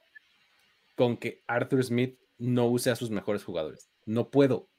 con 0.95 1.17
que 1.17 1.43
Arthur 1.47 1.83
Smith 1.83 2.19
no 2.37 2.67
use 2.67 2.89
a 2.89 2.95
sus 2.95 3.09
mejores 3.09 3.43
jugadores. 3.43 3.89
No 4.05 4.31
puedo. 4.31 4.69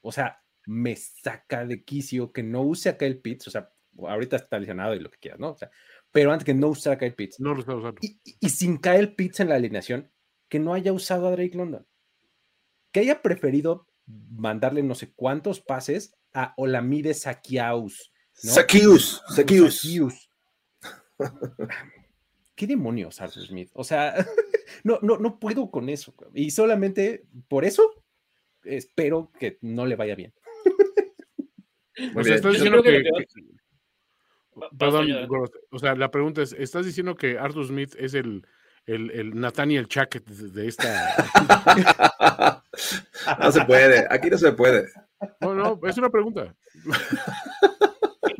O 0.00 0.12
sea, 0.12 0.42
me 0.66 0.96
saca 0.96 1.64
de 1.66 1.84
quicio 1.84 2.32
que 2.32 2.42
no 2.42 2.62
use 2.62 2.88
a 2.88 2.96
Kyle 2.96 3.20
Pitts. 3.20 3.48
O 3.48 3.50
sea, 3.50 3.72
ahorita 3.98 4.36
está 4.36 4.58
lesionado 4.58 4.94
y 4.94 5.00
lo 5.00 5.10
que 5.10 5.18
quieras, 5.18 5.40
¿no? 5.40 5.50
O 5.50 5.56
sea, 5.56 5.70
pero 6.10 6.32
antes 6.32 6.44
que 6.44 6.54
no 6.54 6.68
use 6.68 6.90
a 6.90 6.98
Kyle 6.98 7.14
Pitts. 7.14 7.40
No 7.40 7.54
lo 7.54 7.60
está 7.60 7.74
usando. 7.74 7.98
Y, 8.02 8.20
y, 8.24 8.48
sin 8.50 8.78
Kyle 8.78 9.14
Pitts 9.14 9.40
en 9.40 9.48
la 9.48 9.56
alineación, 9.56 10.10
que 10.48 10.58
no 10.58 10.74
haya 10.74 10.92
usado 10.92 11.26
a 11.28 11.32
Drake 11.32 11.56
London. 11.56 11.86
Que 12.90 13.00
haya 13.00 13.22
preferido 13.22 13.86
mandarle 14.06 14.82
no 14.82 14.94
sé 14.94 15.12
cuántos 15.14 15.60
pases 15.60 16.14
a 16.34 16.54
Olamide 16.56 17.14
Sakiaus. 17.14 18.12
¿no? 18.42 18.52
Sakius. 18.52 19.22
¿Qué 22.54 22.66
demonios, 22.66 23.20
Arthur 23.20 23.46
Smith? 23.46 23.70
O 23.72 23.84
sea, 23.84 24.14
no, 24.84 24.98
no, 25.02 25.18
no 25.18 25.38
puedo 25.38 25.70
con 25.70 25.88
eso. 25.88 26.14
Y 26.34 26.50
solamente 26.50 27.24
por 27.48 27.64
eso 27.64 28.04
espero 28.64 29.30
que 29.38 29.58
no 29.60 29.86
le 29.86 29.96
vaya 29.96 30.14
bien. 30.14 30.32
o 32.14 32.24
sea, 32.24 32.36
estás 32.36 32.52
diciendo 32.54 32.82
que, 32.82 33.02
Perdón, 34.78 35.08
o 35.70 35.78
sea, 35.78 35.94
la 35.94 36.10
pregunta 36.10 36.42
es, 36.42 36.52
¿estás 36.52 36.84
diciendo 36.84 37.16
que 37.16 37.38
Arthur 37.38 37.66
Smith 37.66 37.94
es 37.98 38.12
el, 38.14 38.46
el, 38.84 39.10
el 39.10 39.34
Nathaniel 39.34 39.88
Chuck 39.88 40.16
de 40.16 40.68
esta... 40.68 41.14
no 43.40 43.52
se 43.52 43.64
puede, 43.64 44.06
aquí 44.10 44.28
no 44.28 44.36
se 44.36 44.52
puede. 44.52 44.88
No, 45.40 45.54
no, 45.54 45.80
es 45.84 45.96
una 45.96 46.10
pregunta. 46.10 46.54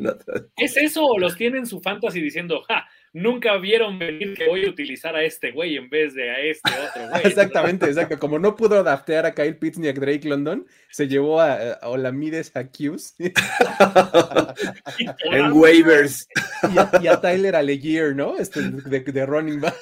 ¿Es 0.56 0.76
eso 0.76 1.04
o 1.04 1.18
los 1.18 1.36
tienen 1.36 1.66
su 1.66 1.80
fantasy 1.80 2.20
diciendo, 2.20 2.62
ja, 2.68 2.86
nunca 3.12 3.56
vieron 3.58 3.98
venir 3.98 4.34
que 4.34 4.48
voy 4.48 4.64
a 4.64 4.70
utilizar 4.70 5.14
a 5.14 5.22
este 5.22 5.50
güey 5.52 5.76
en 5.76 5.88
vez 5.90 6.14
de 6.14 6.30
a 6.30 6.40
este 6.40 6.70
otro 6.70 7.08
güey? 7.08 7.22
Exactamente, 7.24 7.86
exacto. 7.86 8.18
Como 8.18 8.38
no 8.38 8.56
pudo 8.56 8.78
adaptear 8.78 9.26
a 9.26 9.34
Kyle 9.34 9.56
Pitts 9.56 9.78
ni 9.78 9.88
a 9.88 9.92
Drake 9.92 10.28
London, 10.28 10.66
se 10.90 11.08
llevó 11.08 11.40
a, 11.40 11.72
a 11.74 11.88
Olamides 11.88 12.54
a 12.56 12.70
Q's. 12.70 13.14
en 15.32 15.52
waivers. 15.52 16.26
Y 17.02 17.06
a, 17.08 17.20
Tyler 17.20 17.56
Allegier, 17.56 18.14
¿no? 18.14 18.38
Este, 18.38 18.60
de, 18.62 19.26
running 19.26 19.60
back. 19.60 19.76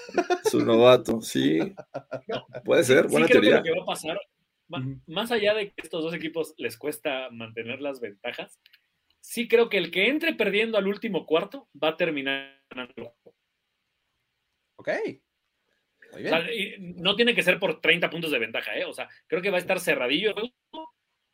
Su 0.51 0.64
novato, 0.64 1.21
sí. 1.21 1.75
Puede 2.64 2.85
ser, 2.85 3.09
buena 3.09 3.27
sí, 3.27 3.33
creo 3.33 3.43
Que 3.43 3.51
lo 3.51 3.62
que 3.62 3.71
va 3.73 3.83
a 3.83 3.87
pasar, 3.87 4.18
más 5.07 5.31
allá 5.31 5.55
de 5.55 5.71
que 5.71 5.83
estos 5.83 6.03
dos 6.03 6.14
equipos 6.14 6.55
les 6.57 6.77
cuesta 6.77 7.29
mantener 7.31 7.81
las 7.81 8.01
ventajas, 8.01 8.59
sí 9.31 9.47
creo 9.47 9.68
que 9.68 9.78
el 9.78 9.93
que 9.93 10.09
entre 10.09 10.35
perdiendo 10.35 10.76
al 10.76 10.89
último 10.89 11.24
cuarto 11.24 11.68
va 11.81 11.91
a 11.91 11.97
terminar 11.97 12.61
ganando. 12.68 13.14
Ok. 14.76 14.89
no 16.97 17.14
tiene 17.14 17.35
que 17.35 17.45
ser 17.45 17.61
por 17.61 17.81
30 17.81 18.11
puntos 18.11 18.33
de 18.33 18.41
ventaja, 18.41 18.76
¿eh? 18.76 18.85
O 18.85 18.93
sea, 18.93 19.09
creo 19.28 19.41
que 19.41 19.51
va 19.51 19.59
a 19.59 19.61
estar 19.61 19.78
cerradillo 19.78 20.35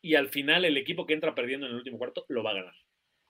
y 0.03 0.15
al 0.15 0.29
final 0.29 0.67
el 0.67 0.77
equipo 0.77 1.07
que 1.07 1.15
entra 1.15 1.35
perdiendo 1.35 1.67
en 1.67 1.73
el 1.73 1.79
último 1.79 1.97
cuarto 1.97 2.27
lo 2.29 2.43
va 2.43 2.51
a 2.51 2.55
ganar. 2.55 2.75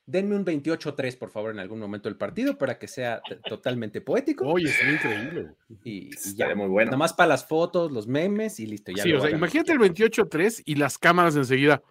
Denme 0.08 0.36
un 0.36 0.44
28-3, 0.44 1.18
por 1.18 1.30
favor, 1.30 1.50
en 1.52 1.58
algún 1.60 1.80
momento 1.80 2.08
del 2.08 2.18
partido 2.18 2.58
para 2.58 2.78
que 2.78 2.88
sea 2.88 3.20
totalmente 3.48 4.00
poético. 4.00 4.46
Oye, 4.46 4.68
es 4.68 4.80
increíble. 4.82 5.50
Y, 5.84 6.10
ya, 6.36 6.54
muy 6.54 6.68
bueno. 6.68 6.90
Nada 6.90 6.98
más 6.98 7.12
para 7.12 7.28
las 7.28 7.46
fotos, 7.46 7.90
los 7.90 8.06
memes 8.06 8.60
y 8.60 8.66
listo. 8.66 8.92
Ya 8.92 9.02
sí, 9.02 9.12
o 9.12 9.20
sea, 9.20 9.30
imagínate 9.30 9.72
el 9.72 9.78
28-3 9.78 10.62
y 10.64 10.76
las 10.76 10.96
cámaras 10.96 11.34
enseguida. 11.34 11.82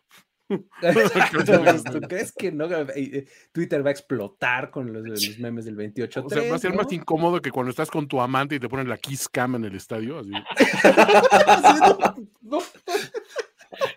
¿Tú 1.91 2.01
crees 2.01 2.31
que 2.31 2.51
no? 2.51 2.65
Eh, 2.95 3.25
Twitter 3.51 3.83
va 3.85 3.89
a 3.89 3.91
explotar 3.91 4.71
con 4.71 4.93
los, 4.93 5.39
memes 5.39 5.65
del 5.65 5.75
28 5.75 6.25
O 6.25 6.29
sea, 6.29 6.49
va 6.49 6.55
a 6.55 6.59
ser 6.59 6.73
más 6.73 6.91
incómodo 6.91 7.41
que 7.41 7.51
cuando 7.51 7.71
estás 7.71 7.89
con 7.89 8.07
tu 8.07 8.21
amante 8.21 8.55
y 8.55 8.59
te 8.59 8.69
ponen 8.69 8.87
la 8.87 8.97
kiss 8.97 9.27
cam 9.29 9.55
en 9.55 9.65
el 9.65 9.75
estadio. 9.75 10.21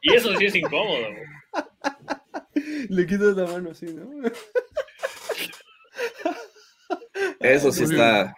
y 0.03 0.15
eso 0.15 0.35
sí 0.37 0.47
es 0.47 0.55
incómodo. 0.55 1.07
Le 2.89 3.07
quitas 3.07 3.37
la 3.37 3.47
mano 3.47 3.71
así, 3.71 3.87
¿no? 3.87 4.09
Eso 7.41 7.71
sí 7.73 7.85
está. 7.85 8.35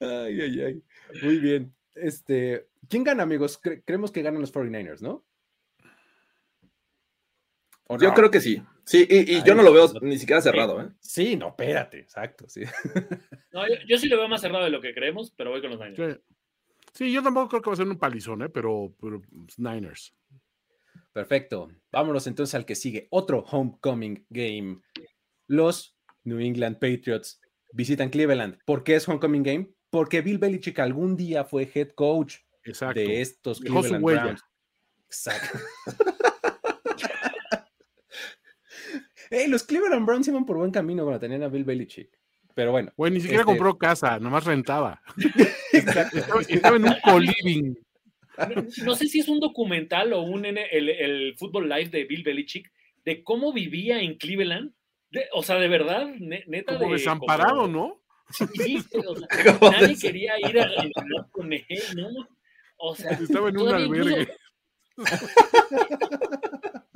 Ay, 0.00 0.40
ay, 0.40 0.60
ay. 0.60 0.82
Muy 1.22 1.38
bien. 1.38 1.72
Este, 2.02 2.68
¿quién 2.88 3.04
gana, 3.04 3.22
amigos? 3.22 3.58
creemos 3.58 4.10
que 4.10 4.22
ganan 4.22 4.40
los 4.40 4.52
49ers, 4.52 5.00
¿no? 5.00 5.24
Yo 7.98 8.14
creo 8.14 8.30
que 8.30 8.40
sí. 8.40 8.62
Sí, 8.84 9.06
y, 9.08 9.42
yo 9.44 9.54
no 9.54 9.62
lo 9.62 9.72
veo 9.72 9.88
ni 10.02 10.18
siquiera 10.18 10.40
cerrado, 10.40 10.80
¿eh? 10.80 10.90
Sí, 11.00 11.36
no, 11.36 11.48
espérate, 11.48 11.98
exacto, 11.98 12.48
sí. 12.48 12.62
No, 13.52 13.62
yo, 13.86 13.98
sí 13.98 14.08
lo 14.08 14.16
veo 14.16 14.28
más 14.28 14.40
cerrado 14.40 14.64
de 14.64 14.70
lo 14.70 14.80
que 14.80 14.94
creemos, 14.94 15.32
pero 15.36 15.50
voy 15.50 15.60
con 15.60 15.70
los 15.70 15.80
Niners. 15.80 16.20
Sí, 16.92 17.12
yo 17.12 17.22
tampoco 17.22 17.48
creo 17.48 17.62
que 17.62 17.70
va 17.70 17.74
a 17.74 17.76
ser 17.76 17.88
un 17.88 17.98
palizón, 17.98 18.42
¿eh? 18.42 18.48
Pero, 18.48 18.94
pero 19.00 19.20
Niners. 19.56 20.14
Perfecto. 21.12 21.70
Vámonos 21.90 22.26
entonces 22.26 22.54
al 22.54 22.64
que 22.64 22.74
sigue. 22.74 23.08
Otro 23.10 23.40
homecoming 23.40 24.24
game. 24.28 24.80
Los 25.46 25.96
New 26.24 26.38
England 26.38 26.78
Patriots 26.78 27.40
visitan 27.72 28.10
Cleveland. 28.10 28.58
¿Por 28.64 28.84
qué 28.84 28.96
es 28.96 29.08
homecoming 29.08 29.42
game? 29.42 29.70
Porque 29.90 30.20
Bill 30.20 30.38
Belichick 30.38 30.78
algún 30.78 31.16
día 31.16 31.44
fue 31.44 31.70
head 31.74 31.90
coach 31.90 32.36
de 32.94 33.20
estos 33.20 33.60
Cleveland 33.60 34.04
Browns. 34.04 34.42
Exacto. 35.06 35.58
los 39.48 39.64
Cleveland 39.64 40.06
Browns 40.06 40.28
iban 40.28 40.46
por 40.46 40.56
buen 40.56 40.70
camino 40.70 41.04
cuando 41.04 41.20
tenían 41.20 41.42
a 41.42 41.48
Bill 41.48 41.64
Belichick. 41.64 42.18
Pero 42.54 42.72
bueno. 42.72 42.92
Güey, 42.96 43.12
ni 43.12 43.20
siquiera 43.20 43.42
este 43.42 43.52
compró 43.52 43.78
casa, 43.78 44.18
nomás 44.18 44.44
rentaba. 44.44 45.00
Estaba 45.72 46.76
en 46.76 46.84
un 46.84 46.94
co-living. 47.04 47.74
No, 48.84 48.94
sé 48.94 49.06
si 49.06 49.20
es 49.20 49.28
un 49.28 49.40
documental 49.40 50.12
o 50.12 50.22
un 50.22 50.46
el, 50.46 50.88
el 50.88 51.36
fútbol 51.36 51.68
live 51.68 51.90
de 51.90 52.04
Bill 52.04 52.22
Belichick 52.22 52.72
de 53.04 53.22
cómo 53.22 53.52
vivía 53.52 54.00
en 54.00 54.16
Cleveland. 54.16 54.72
o 55.32 55.42
sea, 55.42 55.56
de 55.56 55.68
verdad, 55.68 56.06
neta. 56.06 56.78
Como 56.78 56.92
desamparado, 56.92 57.68
¿no? 57.68 57.99
Sí, 58.32 58.78
nadie 59.60 59.98
quería 59.98 60.34
ir 60.48 60.60
a 60.60 60.68
con 61.30 61.52
él, 61.52 61.64
¿no? 61.96 62.08
O 62.76 62.94
sea, 62.94 63.12
estaba 63.12 63.48
en 63.48 63.58
un 63.58 63.68
albergue. 63.68 64.28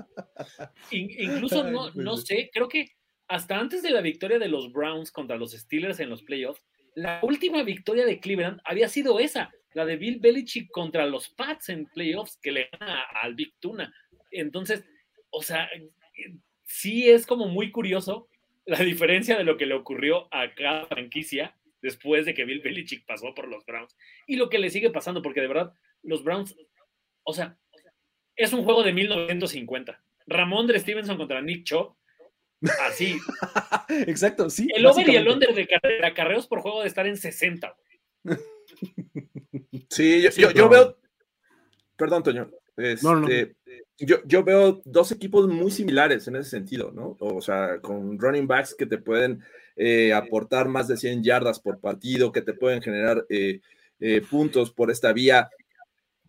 Incluso, 0.91 1.71
no, 1.71 1.91
no 1.95 2.17
sé, 2.17 2.51
creo 2.53 2.69
que 2.69 2.89
hasta 3.29 3.59
antes 3.59 3.83
de 3.83 3.91
la 3.91 4.01
victoria 4.01 4.39
de 4.39 4.49
los 4.49 4.73
Browns 4.73 5.11
contra 5.11 5.37
los 5.37 5.53
Steelers 5.53 6.01
en 6.01 6.11
los 6.11 6.23
playoffs, 6.23 6.63
la 6.95 7.21
última 7.23 7.63
victoria 7.63 8.07
de 8.07 8.21
Cleveland 8.21 8.61
había 8.65 8.89
sido 8.89 9.19
esa, 9.19 9.51
la 9.73 9.85
de 9.85 9.97
Bill 9.97 10.21
Belichick 10.21 10.71
contra 10.71 11.07
los 11.07 11.31
Pats 11.31 11.71
en 11.71 11.87
playoffs 11.87 12.39
que 12.41 12.53
le 12.53 12.69
gana 12.79 13.03
al 13.23 13.35
Big 13.35 13.55
Tuna. 13.61 13.93
Entonces, 14.31 14.85
o 15.31 15.43
sea, 15.43 15.69
sí 16.65 17.11
es 17.11 17.27
como 17.27 17.49
muy 17.49 17.73
curioso 17.73 18.29
la 18.67 18.79
diferencia 18.81 19.37
de 19.37 19.45
lo 19.45 19.57
que 19.57 19.67
le 19.67 19.75
ocurrió 19.75 20.29
a 20.33 20.55
cada 20.55 20.87
franquicia 20.87 21.57
después 21.83 22.25
de 22.25 22.35
que 22.35 22.45
Bill 22.45 22.63
Belichick 22.63 23.05
pasó 23.05 23.35
por 23.35 23.49
los 23.49 23.65
Browns 23.67 23.97
y 24.27 24.37
lo 24.37 24.49
que 24.49 24.59
le 24.59 24.71
sigue 24.71 24.91
pasando, 24.91 25.21
porque 25.21 25.41
de 25.41 25.49
verdad, 25.49 25.75
los 26.03 26.25
Browns, 26.25 26.57
o 27.25 27.35
sea, 27.35 27.59
es 28.37 28.53
un 28.53 28.65
juego 28.65 28.83
de 28.83 28.93
1950. 28.93 30.03
Ramón 30.27 30.67
de 30.67 30.79
Stevenson 30.79 31.19
contra 31.19 31.43
Nick 31.43 31.65
Chubb, 31.65 31.95
así. 32.87 33.17
Exacto, 34.07 34.49
sí. 34.49 34.67
El 34.75 34.87
over 34.87 35.09
y 35.09 35.17
el 35.17 35.29
under 35.29 35.55
de 35.55 36.07
acarreos 36.07 36.47
por 36.47 36.61
juego 36.61 36.81
de 36.81 36.89
estar 36.89 37.07
en 37.07 37.17
60. 37.17 37.77
Sí, 39.91 40.27
yo, 40.37 40.69
veo. 40.69 40.99
Perdón, 41.97 42.23
Toño. 42.23 42.51
Este, 42.77 43.55
yo, 43.99 44.17
yo, 44.25 44.43
veo 44.43 44.83
dos 44.85 45.13
equipos 45.13 45.49
muy 45.49 45.71
similares 45.71 46.27
en 46.29 46.37
ese 46.37 46.51
sentido, 46.51 46.91
¿no? 46.93 47.17
O 47.21 47.41
sea, 47.41 47.81
con 47.81 48.19
running 48.19 48.47
backs 48.47 48.75
que 48.75 48.87
te 48.87 48.99
pueden 48.99 49.43
eh, 49.77 50.13
aportar 50.13 50.69
más 50.69 50.89
de 50.89 50.97
100 50.97 51.23
yardas 51.23 51.61
por 51.61 51.81
partido, 51.81 52.33
que 52.33 52.43
te 52.43 52.55
pueden 52.55 52.83
generar 52.83 53.25
eh, 53.29 53.61
eh, 54.01 54.21
puntos 54.29 54.73
por 54.73 54.91
esta 54.91 55.13
vía, 55.13 55.49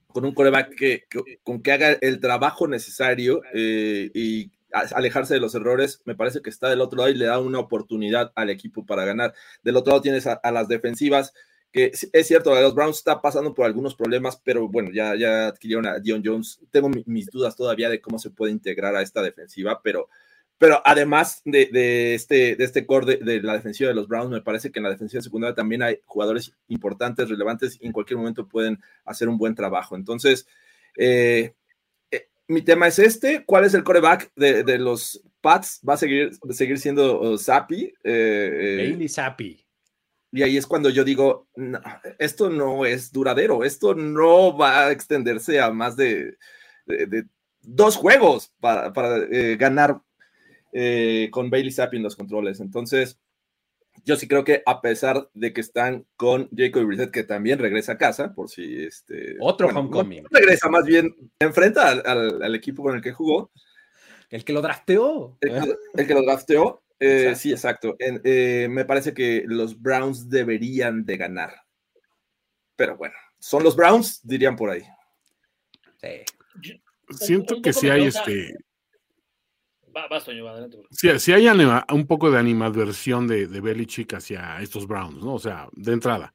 con 0.07 0.25
un 0.25 0.33
coreback 0.33 0.75
que, 0.75 1.03
con 1.43 1.61
que 1.61 1.71
haga 1.71 1.91
el 2.01 2.19
trabajo 2.19 2.67
necesario 2.67 3.41
y 3.53 4.49
alejarse 4.71 5.33
de 5.33 5.41
los 5.41 5.55
errores, 5.55 6.01
me 6.05 6.15
parece 6.15 6.41
que 6.41 6.49
está 6.49 6.69
del 6.69 6.79
otro 6.81 6.99
lado 6.99 7.09
y 7.09 7.15
le 7.15 7.25
da 7.25 7.39
una 7.39 7.59
oportunidad 7.59 8.31
al 8.35 8.49
equipo 8.49 8.85
para 8.85 9.03
ganar. 9.03 9.33
Del 9.61 9.75
otro 9.75 9.91
lado 9.91 10.01
tienes 10.01 10.25
a 10.25 10.51
las 10.51 10.69
defensivas 10.69 11.33
que 11.75 11.91
es 11.91 12.27
cierto, 12.27 12.55
los 12.59 12.73
Browns 12.73 12.99
está 12.99 13.21
pasando 13.21 13.53
por 13.53 13.65
algunos 13.65 13.95
problemas, 13.95 14.39
pero 14.41 14.69
bueno, 14.69 14.91
ya, 14.93 15.13
ya 15.15 15.47
adquirieron 15.47 15.85
a 15.85 15.99
Dion 15.99 16.21
Jones. 16.23 16.61
Tengo 16.71 16.89
mis 17.05 17.27
dudas 17.27 17.57
todavía 17.57 17.89
de 17.89 17.99
cómo 17.99 18.17
se 18.17 18.29
puede 18.29 18.53
integrar 18.53 18.95
a 18.95 19.01
esta 19.01 19.21
defensiva, 19.21 19.81
pero, 19.83 20.07
pero 20.57 20.81
además 20.85 21.41
de, 21.43 22.15
este, 22.15 22.55
de 22.55 22.63
este 22.63 22.85
core 22.85 23.17
de, 23.17 23.41
la 23.41 23.53
defensiva 23.53 23.89
de 23.89 23.95
los 23.95 24.07
Browns, 24.07 24.31
me 24.31 24.41
parece 24.41 24.71
que 24.71 24.79
en 24.79 24.83
la 24.83 24.89
defensiva 24.89 25.21
secundaria 25.21 25.53
también 25.53 25.83
hay 25.83 25.99
jugadores 26.05 26.53
importantes, 26.69 27.27
relevantes, 27.27 27.77
y 27.81 27.87
en 27.87 27.91
cualquier 27.91 28.19
momento 28.19 28.47
pueden 28.47 28.79
hacer 29.03 29.27
un 29.27 29.37
buen 29.37 29.53
trabajo. 29.53 29.97
Entonces, 29.97 30.47
eh, 30.95 31.55
eh, 32.09 32.29
mi 32.47 32.61
tema 32.61 32.87
es 32.87 32.99
este, 32.99 33.43
¿cuál 33.43 33.65
es 33.65 33.73
el 33.73 33.83
coreback 33.83 34.31
de, 34.37 34.77
los 34.79 35.21
Pats? 35.41 35.81
¿Va 35.87 35.95
a 35.95 35.97
seguir, 35.97 36.31
seguir 36.51 36.79
siendo 36.79 37.19
uh, 37.19 37.37
Zappi? 37.37 37.93
Eh, 38.01 38.77
Bailey 38.77 39.09
Zappi. 39.09 39.64
Y 40.35 40.43
ahí 40.43 40.57
es 40.57 40.67
cuando 40.67 40.89
yo 40.89 41.05
digo, 41.05 41.47
esto 42.19 42.49
no 42.49 42.85
es 42.85 43.13
duradero, 43.13 43.63
esto 43.63 43.95
no 43.95 44.57
va 44.57 44.87
a 44.87 44.91
extenderse 44.91 45.61
a 45.61 45.71
más 45.71 45.95
de, 45.95 46.35
dos 47.61 47.95
juegos 47.95 48.51
para, 48.59 48.91
eh, 49.31 49.55
ganar 49.55 50.01
eh, 50.73 51.29
con 51.31 51.49
Bailey 51.49 51.71
Zappi 51.71 51.95
en 51.95 52.03
los 52.03 52.17
controles. 52.17 52.59
Entonces, 52.59 53.17
yo 54.03 54.17
sí 54.17 54.27
creo 54.27 54.43
que 54.43 54.61
a 54.65 54.81
pesar 54.81 55.29
de 55.33 55.53
que 55.53 55.61
están 55.61 56.05
con 56.17 56.49
Jacob 56.53 56.83
Brissett, 56.83 57.11
que 57.11 57.23
también 57.23 57.57
regresa 57.57 57.93
a 57.93 57.97
casa, 57.97 58.33
por 58.33 58.49
si 58.49 58.83
este... 58.83 59.37
Otro 59.39 59.69
homecoming. 59.69 60.25
regresa, 60.29 60.67
más 60.67 60.83
bien 60.83 61.15
enfrenta 61.39 61.91
al, 61.91 62.55
equipo 62.55 62.83
con 62.83 62.97
el 62.97 63.01
que 63.01 63.13
jugó. 63.13 63.51
El 64.29 64.43
que 64.43 64.51
lo 64.51 64.61
drafteó. 64.61 65.37
el 65.39 66.07
que 66.07 66.13
lo 66.13 66.23
drafteó. 66.23 66.83
Eh, 66.99 67.35
sí, 67.35 67.51
exacto. 67.51 67.95
Eh, 67.99 68.67
me 68.69 68.85
parece 68.85 69.13
que 69.13 69.43
los 69.45 69.81
Browns 69.81 70.29
deberían 70.29 71.05
de 71.05 71.17
ganar. 71.17 71.53
Pero 72.75 72.97
bueno, 72.97 73.15
son 73.39 73.63
los 73.63 73.75
Browns, 73.75 74.21
dirían 74.23 74.55
por 74.55 74.69
ahí. 74.69 74.83
Siento 77.09 77.61
que 77.61 77.73
si 77.73 77.89
hay 77.89 78.05
este. 78.05 78.55
Si, 80.91 81.31
hay 81.31 81.47
un 81.47 82.05
poco 82.05 82.29
de 82.29 82.37
animadversión 82.37 83.27
de, 83.27 83.47
de 83.47 83.61
Belichick 83.61 84.13
hacia 84.13 84.61
estos 84.61 84.87
Browns, 84.87 85.23
¿no? 85.23 85.35
O 85.35 85.39
sea, 85.39 85.69
de 85.71 85.93
entrada. 85.93 86.33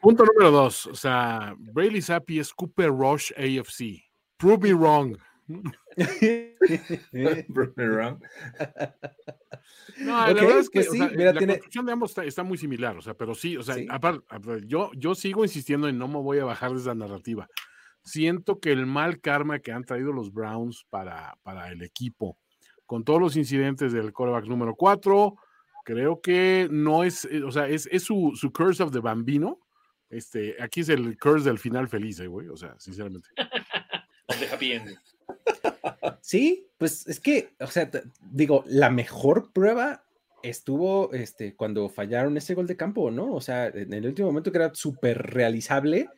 Punto 0.00 0.24
número 0.24 0.52
dos. 0.52 0.86
O 0.86 0.94
sea, 0.94 1.56
Brady 1.58 2.00
Zappi 2.00 2.38
es 2.38 2.54
Cooper 2.54 2.90
Rush 2.90 3.32
AFC. 3.36 4.04
Prove 4.36 4.68
me 4.68 4.74
wrong. 4.74 5.18
No, 9.98 10.26
la 10.26 10.32
verdad 10.32 10.58
es 10.58 10.70
que 10.70 10.82
sí, 10.82 10.98
la 10.98 11.34
construcción 11.34 11.86
de 11.86 11.92
ambos 11.92 12.16
está, 12.18 12.42
muy 12.42 12.58
similar, 12.58 12.96
o 12.96 13.02
sea, 13.02 13.14
pero 13.14 13.34
sí, 13.34 13.56
o 13.56 13.62
sea, 13.62 13.76
aparte, 13.88 14.24
yo, 14.66 14.90
yo 14.94 15.14
sigo 15.14 15.44
insistiendo 15.44 15.88
en 15.88 15.98
no 15.98 16.08
me 16.08 16.20
voy 16.20 16.38
a 16.38 16.44
bajar 16.44 16.72
de 16.72 16.78
esa 16.78 16.94
narrativa. 16.94 17.48
Siento 18.02 18.60
que 18.60 18.72
el 18.72 18.86
mal 18.86 19.20
karma 19.20 19.58
que 19.58 19.72
han 19.72 19.84
traído 19.84 20.12
los 20.12 20.32
Browns 20.32 20.86
para, 20.88 21.36
para 21.42 21.70
el 21.70 21.82
equipo, 21.82 22.38
con 22.86 23.04
todos 23.04 23.20
los 23.20 23.36
incidentes 23.36 23.92
del 23.92 24.12
coreback 24.12 24.46
número 24.46 24.74
4, 24.74 25.36
creo 25.84 26.20
que 26.20 26.68
no 26.70 27.04
es, 27.04 27.26
eh, 27.26 27.42
o 27.42 27.50
sea, 27.50 27.68
es, 27.68 27.88
es 27.92 28.04
su, 28.04 28.32
su, 28.34 28.52
curse 28.52 28.82
of 28.82 28.92
the 28.92 29.00
bambino. 29.00 29.58
Este, 30.08 30.56
aquí 30.60 30.80
es 30.80 30.88
el 30.88 31.18
curse 31.18 31.48
del 31.48 31.58
final 31.58 31.88
feliz, 31.88 32.18
eh, 32.20 32.26
güey, 32.26 32.48
o 32.48 32.56
sea, 32.56 32.74
sinceramente. 32.78 33.28
Sí, 36.20 36.68
pues 36.78 37.06
es 37.06 37.20
que, 37.20 37.50
o 37.60 37.66
sea, 37.66 37.90
digo, 38.30 38.64
la 38.66 38.90
mejor 38.90 39.52
prueba 39.52 40.04
estuvo 40.42 41.12
este, 41.12 41.54
cuando 41.54 41.88
fallaron 41.88 42.36
ese 42.36 42.54
gol 42.54 42.66
de 42.66 42.76
campo, 42.76 43.10
¿no? 43.10 43.34
O 43.34 43.40
sea, 43.40 43.66
en 43.66 43.92
el 43.92 44.06
último 44.06 44.28
momento 44.28 44.52
que 44.52 44.58
era 44.58 44.74
súper 44.74 45.18
realizable 45.18 46.08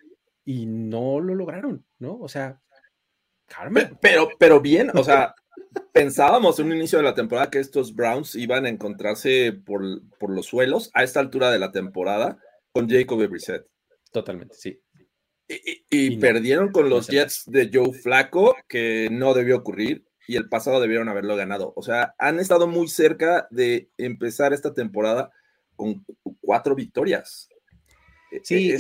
y 0.45 0.67
no 0.67 1.21
lo 1.21 1.35
lograron, 1.35 1.85
¿no? 1.99 2.19
O 2.19 2.29
sea, 2.29 2.61
Carmen. 3.47 3.99
Pero, 4.01 4.29
pero 4.39 4.61
bien, 4.61 4.91
o 4.95 5.05
sea, 5.05 5.35
pensábamos 5.93 6.59
en 6.59 6.67
un 6.67 6.77
inicio 6.77 6.99
de 6.99 7.05
la 7.05 7.15
temporada 7.15 7.51
que 7.51 7.59
estos 7.59 7.95
Browns 7.95 8.35
iban 8.35 8.67
a 8.67 8.69
encontrarse 8.69 9.53
por, 9.53 9.83
por 10.19 10.31
los 10.31 10.47
suelos 10.47 10.91
a 10.95 11.03
esta 11.03 11.21
altura 11.21 11.51
de 11.51 11.59
la 11.59 11.73
temporada 11.73 12.39
con 12.73 12.89
Jacob 12.89 13.27
Brissett. 13.29 13.67
Totalmente, 14.11 14.55
sí. 14.55 14.81
Y, 15.91 16.17
perdieron 16.17 16.71
con 16.73 16.89
los 16.89 17.09
Jets 17.09 17.45
de 17.47 17.71
Joe 17.73 17.93
Flaco, 17.93 18.57
que 18.69 19.09
no 19.11 19.35
debió 19.35 19.57
ocurrir, 19.57 20.05
y 20.27 20.37
el 20.37 20.49
pasado 20.49 20.81
debieron 20.81 21.09
haberlo 21.09 21.37
ganado. 21.37 21.73
O 21.77 21.83
sea, 21.83 22.15
han 22.19 22.39
estado 22.39 22.67
muy 22.67 22.89
cerca 22.89 23.47
de 23.51 23.91
empezar 23.99 24.53
esta 24.53 24.73
temporada 24.73 25.31
con 25.77 26.05
cuatro 26.41 26.75
victorias. 26.75 27.49
E, 28.31 28.41
sí, 28.43 28.71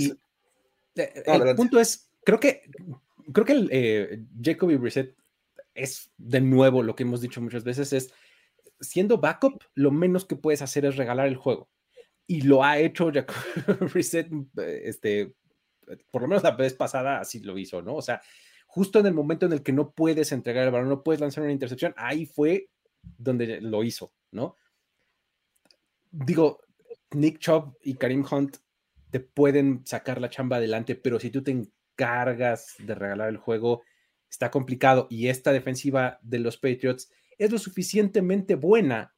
e, 0.94 1.22
el 1.26 1.56
punto 1.56 1.80
es, 1.80 2.08
creo 2.24 2.40
que, 2.40 2.62
creo 3.32 3.44
que 3.44 3.52
el, 3.52 3.68
eh, 3.72 4.22
Jacoby 4.42 4.76
Brissett 4.76 5.14
es 5.74 6.10
de 6.16 6.40
nuevo 6.40 6.82
lo 6.82 6.94
que 6.94 7.02
hemos 7.02 7.20
dicho 7.20 7.40
muchas 7.40 7.64
veces, 7.64 7.92
es 7.92 8.12
siendo 8.80 9.18
backup, 9.18 9.62
lo 9.74 9.90
menos 9.90 10.24
que 10.24 10.36
puedes 10.36 10.62
hacer 10.62 10.84
es 10.84 10.96
regalar 10.96 11.26
el 11.26 11.36
juego. 11.36 11.68
Y 12.26 12.42
lo 12.42 12.64
ha 12.64 12.78
hecho 12.78 13.10
Jacoby 13.12 13.86
Brissett 13.92 14.30
este, 14.56 15.34
por 16.10 16.22
lo 16.22 16.28
menos 16.28 16.42
la 16.42 16.52
vez 16.52 16.74
pasada 16.74 17.20
así 17.20 17.40
lo 17.40 17.58
hizo, 17.58 17.82
¿no? 17.82 17.94
O 17.94 18.02
sea, 18.02 18.20
justo 18.66 19.00
en 19.00 19.06
el 19.06 19.14
momento 19.14 19.46
en 19.46 19.52
el 19.52 19.62
que 19.62 19.72
no 19.72 19.92
puedes 19.92 20.32
entregar 20.32 20.64
el 20.64 20.72
balón, 20.72 20.88
no 20.88 21.02
puedes 21.02 21.20
lanzar 21.20 21.44
una 21.44 21.52
intercepción, 21.52 21.94
ahí 21.96 22.26
fue 22.26 22.70
donde 23.18 23.60
lo 23.60 23.84
hizo, 23.84 24.12
¿no? 24.30 24.56
Digo, 26.10 26.60
Nick 27.10 27.38
Chubb 27.38 27.76
y 27.82 27.94
Karim 27.94 28.24
Hunt 28.30 28.58
te 29.10 29.20
pueden 29.20 29.86
sacar 29.86 30.20
la 30.20 30.30
chamba 30.30 30.56
adelante, 30.56 30.94
pero 30.94 31.20
si 31.20 31.30
tú 31.30 31.42
te 31.42 31.50
encargas 31.50 32.74
de 32.78 32.94
regalar 32.94 33.28
el 33.28 33.36
juego, 33.36 33.82
está 34.30 34.50
complicado. 34.50 35.06
Y 35.10 35.28
esta 35.28 35.52
defensiva 35.52 36.18
de 36.22 36.38
los 36.38 36.56
Patriots 36.56 37.10
es 37.36 37.50
lo 37.50 37.58
suficientemente 37.58 38.54
buena, 38.54 39.14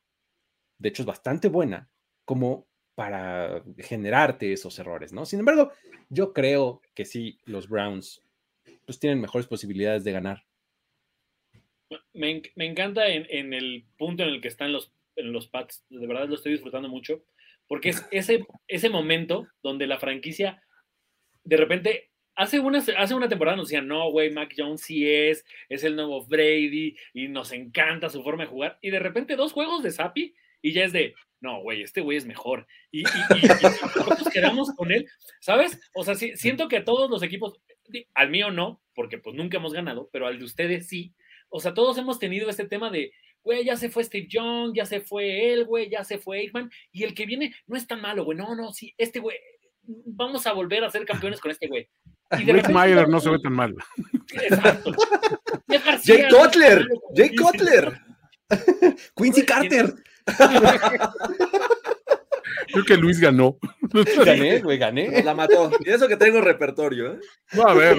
de 0.78 0.88
hecho 0.88 1.02
es 1.02 1.06
bastante 1.06 1.48
buena, 1.48 1.90
como 2.24 2.66
para 2.94 3.62
generarte 3.78 4.52
esos 4.52 4.78
errores, 4.78 5.12
¿no? 5.12 5.26
Sin 5.26 5.40
embargo, 5.40 5.72
yo 6.08 6.32
creo 6.32 6.80
que 6.94 7.04
sí, 7.04 7.38
los 7.44 7.68
Browns 7.68 8.22
pues 8.86 8.98
tienen 8.98 9.20
mejores 9.20 9.46
posibilidades 9.46 10.04
de 10.04 10.12
ganar. 10.12 10.44
Me, 12.12 12.42
encanta 12.56 13.08
en, 13.08 13.52
el 13.52 13.84
punto 13.98 14.22
en 14.22 14.30
el 14.30 14.40
que 14.40 14.48
están 14.48 14.72
los, 14.72 14.92
en 15.16 15.32
los 15.32 15.48
Pats, 15.48 15.84
de 15.88 16.06
verdad 16.06 16.28
lo 16.28 16.34
estoy 16.34 16.52
disfrutando 16.52 16.88
mucho, 16.88 17.24
porque 17.66 17.90
es 17.90 18.06
ese, 18.10 18.46
ese 18.68 18.90
momento 18.90 19.46
donde 19.62 19.86
la 19.86 19.98
franquicia 19.98 20.62
de 21.44 21.56
repente 21.56 22.10
hace 22.34 22.58
una, 22.60 22.78
hace 22.78 23.14
una 23.14 23.28
temporada 23.28 23.56
nos 23.56 23.68
decían, 23.68 23.86
no, 23.86 24.10
güey, 24.10 24.30
Mac 24.30 24.54
Jones 24.56 24.80
sí 24.82 25.08
es, 25.08 25.44
es 25.68 25.84
el 25.84 25.96
nuevo 25.96 26.24
Brady 26.26 26.96
y 27.12 27.28
nos 27.28 27.52
encanta 27.52 28.10
su 28.10 28.22
forma 28.22 28.44
de 28.44 28.50
jugar. 28.50 28.78
Y 28.80 28.90
de 28.90 28.98
repente 28.98 29.36
dos 29.36 29.52
juegos 29.52 29.82
de 29.82 29.92
Sapi 29.92 30.34
y 30.62 30.72
ya 30.72 30.84
es 30.84 30.92
de, 30.92 31.14
no, 31.44 31.60
güey, 31.60 31.82
este 31.82 32.00
güey 32.00 32.16
es 32.16 32.24
mejor. 32.24 32.66
Y, 32.90 33.02
y, 33.02 33.46
nosotros 33.62 34.28
quedamos 34.32 34.72
con 34.74 34.90
él, 34.90 35.06
¿sabes? 35.40 35.78
O 35.94 36.02
sea, 36.02 36.14
siento 36.14 36.68
que 36.68 36.80
todos 36.80 37.10
los 37.10 37.22
equipos, 37.22 37.60
al 38.14 38.30
mío 38.30 38.50
no, 38.50 38.82
porque 38.94 39.18
pues 39.18 39.36
nunca 39.36 39.58
hemos 39.58 39.74
ganado, 39.74 40.08
pero 40.10 40.26
al 40.26 40.38
de 40.38 40.44
ustedes 40.44 40.88
sí. 40.88 41.14
O 41.50 41.60
sea, 41.60 41.74
todos 41.74 41.98
hemos 41.98 42.18
tenido 42.18 42.48
este 42.48 42.66
tema 42.66 42.90
de, 42.90 43.12
güey, 43.42 43.62
ya 43.64 43.76
se 43.76 43.90
fue 43.90 44.04
Steve 44.04 44.26
Young, 44.28 44.72
ya 44.74 44.86
se 44.86 45.00
fue 45.00 45.52
él, 45.52 45.66
güey, 45.66 45.90
ya 45.90 46.02
se 46.02 46.18
fue 46.18 46.38
Aikman, 46.38 46.70
y 46.90 47.04
el 47.04 47.14
que 47.14 47.26
viene 47.26 47.54
no 47.66 47.76
es 47.76 47.86
tan 47.86 48.00
malo, 48.00 48.24
güey, 48.24 48.38
no, 48.38 48.56
no, 48.56 48.72
sí, 48.72 48.94
este 48.96 49.20
güey, 49.20 49.36
vamos 49.82 50.46
a 50.46 50.52
volver 50.52 50.82
a 50.82 50.90
ser 50.90 51.04
campeones 51.04 51.40
con 51.40 51.50
este 51.50 51.68
güey. 51.68 51.86
Y 52.32 52.50
Rick 52.50 52.70
Meyer 52.70 53.06
no 53.06 53.20
se 53.20 53.30
ve 53.30 53.38
tan 53.38 53.52
mal. 53.52 53.74
Exacto. 54.32 54.92
Jake 56.02 56.28
Cutler, 56.30 56.88
Jake 57.14 57.36
Cutler. 57.36 58.00
Quincy 59.16 59.44
Carter. 59.44 59.94
Creo 62.72 62.84
que 62.84 62.96
Luis 62.96 63.20
ganó. 63.20 63.58
Gané, 64.24 64.60
güey, 64.60 64.78
gané. 64.78 65.22
La 65.22 65.34
mató. 65.34 65.70
Y 65.84 65.90
eso 65.90 66.08
que 66.08 66.16
tengo 66.16 66.40
repertorio, 66.40 67.12
¿eh? 67.14 67.20
No, 67.52 67.68
a 67.68 67.74
ver. 67.74 67.98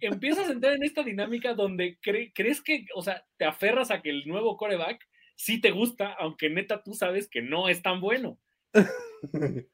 empiezas 0.00 0.48
a 0.48 0.52
entrar 0.52 0.74
en 0.74 0.82
esta 0.82 1.02
dinámica 1.02 1.54
donde 1.54 1.98
crees 2.00 2.62
que, 2.62 2.86
o 2.94 3.02
sea, 3.02 3.24
te 3.36 3.44
aferras 3.44 3.90
a 3.90 4.02
que 4.02 4.10
el 4.10 4.26
nuevo 4.26 4.56
coreback 4.56 5.06
sí 5.36 5.60
te 5.60 5.70
gusta, 5.70 6.12
aunque 6.14 6.50
neta 6.50 6.82
tú 6.82 6.94
sabes 6.94 7.28
que 7.28 7.42
no 7.42 7.68
es 7.68 7.82
tan 7.82 8.00
bueno. 8.00 8.38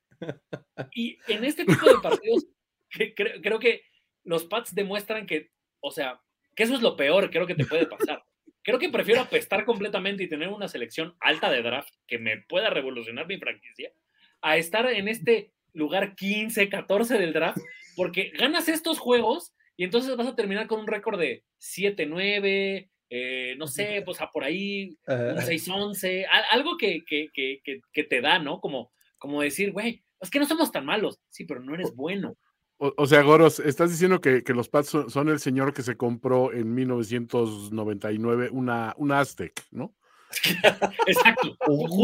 Y 0.95 1.19
en 1.27 1.45
este 1.45 1.65
tipo 1.65 1.85
de 1.85 2.01
partidos, 2.01 2.47
creo 2.91 3.59
que 3.59 3.83
los 4.23 4.45
Pats 4.45 4.73
demuestran 4.73 5.27
que, 5.27 5.51
o 5.81 5.91
sea, 5.91 6.21
que 6.55 6.63
eso 6.63 6.77
es 6.77 6.81
lo 6.81 6.97
peor, 6.97 7.29
creo 7.31 7.47
que 7.47 7.57
te 7.57 7.67
puede 7.67 7.87
pasar. 7.87 8.25
Creo 8.63 8.79
que 8.79 8.89
prefiero 8.89 9.21
apestar 9.21 9.65
completamente 9.65 10.23
y 10.23 10.29
tener 10.29 10.49
una 10.49 10.69
selección 10.69 11.15
alta 11.21 11.51
de 11.51 11.63
draft 11.63 11.95
que 12.07 12.19
me 12.19 12.39
pueda 12.39 12.71
revolucionar 12.71 13.27
mi 13.27 13.39
franquicia 13.39 13.93
a 14.41 14.57
estar 14.57 14.87
en 14.87 15.09
este 15.09 15.53
lugar 15.73 16.15
15, 16.15 16.69
14 16.69 17.19
del 17.19 17.33
draft, 17.33 17.59
porque 17.97 18.33
ganas 18.37 18.69
estos 18.69 18.99
juegos 18.99 19.53
y 19.77 19.85
entonces 19.85 20.17
vas 20.17 20.27
a 20.27 20.37
terminar 20.37 20.67
con 20.67 20.81
un 20.81 20.87
récord 20.87 21.19
de 21.19 21.45
7, 21.59 22.07
9, 22.07 22.91
eh, 23.11 23.55
no 23.59 23.67
sé, 23.67 24.03
pues 24.05 24.21
a 24.21 24.31
por 24.31 24.45
ahí, 24.45 24.97
un 25.07 25.41
6, 25.41 25.69
11, 25.69 26.27
algo 26.51 26.77
que, 26.77 27.05
que, 27.05 27.31
que, 27.33 27.61
que, 27.93 28.05
te 28.05 28.21
da, 28.21 28.39
¿no? 28.39 28.61
Como, 28.61 28.93
como 29.19 29.43
decir, 29.43 29.73
güey, 29.73 30.03
es 30.21 30.31
que 30.31 30.39
no 30.39 30.47
somos 30.47 30.71
tan 30.71 30.87
malos, 30.87 31.21
sí, 31.29 31.45
pero 31.45 31.61
no 31.61 31.75
eres 31.75 31.95
bueno. 31.95 32.37
O, 32.85 33.07
sea, 33.07 33.23
Goros, 33.23 33.61
estás 33.61 33.93
diciendo 33.93 34.21
que, 34.21 34.43
los 34.49 34.69
Pats 34.69 34.89
son, 34.89 35.29
el 35.29 35.39
señor 35.39 35.73
que 35.73 35.85
se 35.85 35.97
compró 35.97 36.53
en 36.53 36.75
1999 36.75 38.49
una, 38.51 38.93
una 38.97 39.21
Aztec, 39.21 39.63
¿no? 39.71 39.95
Exacto. 41.07 41.57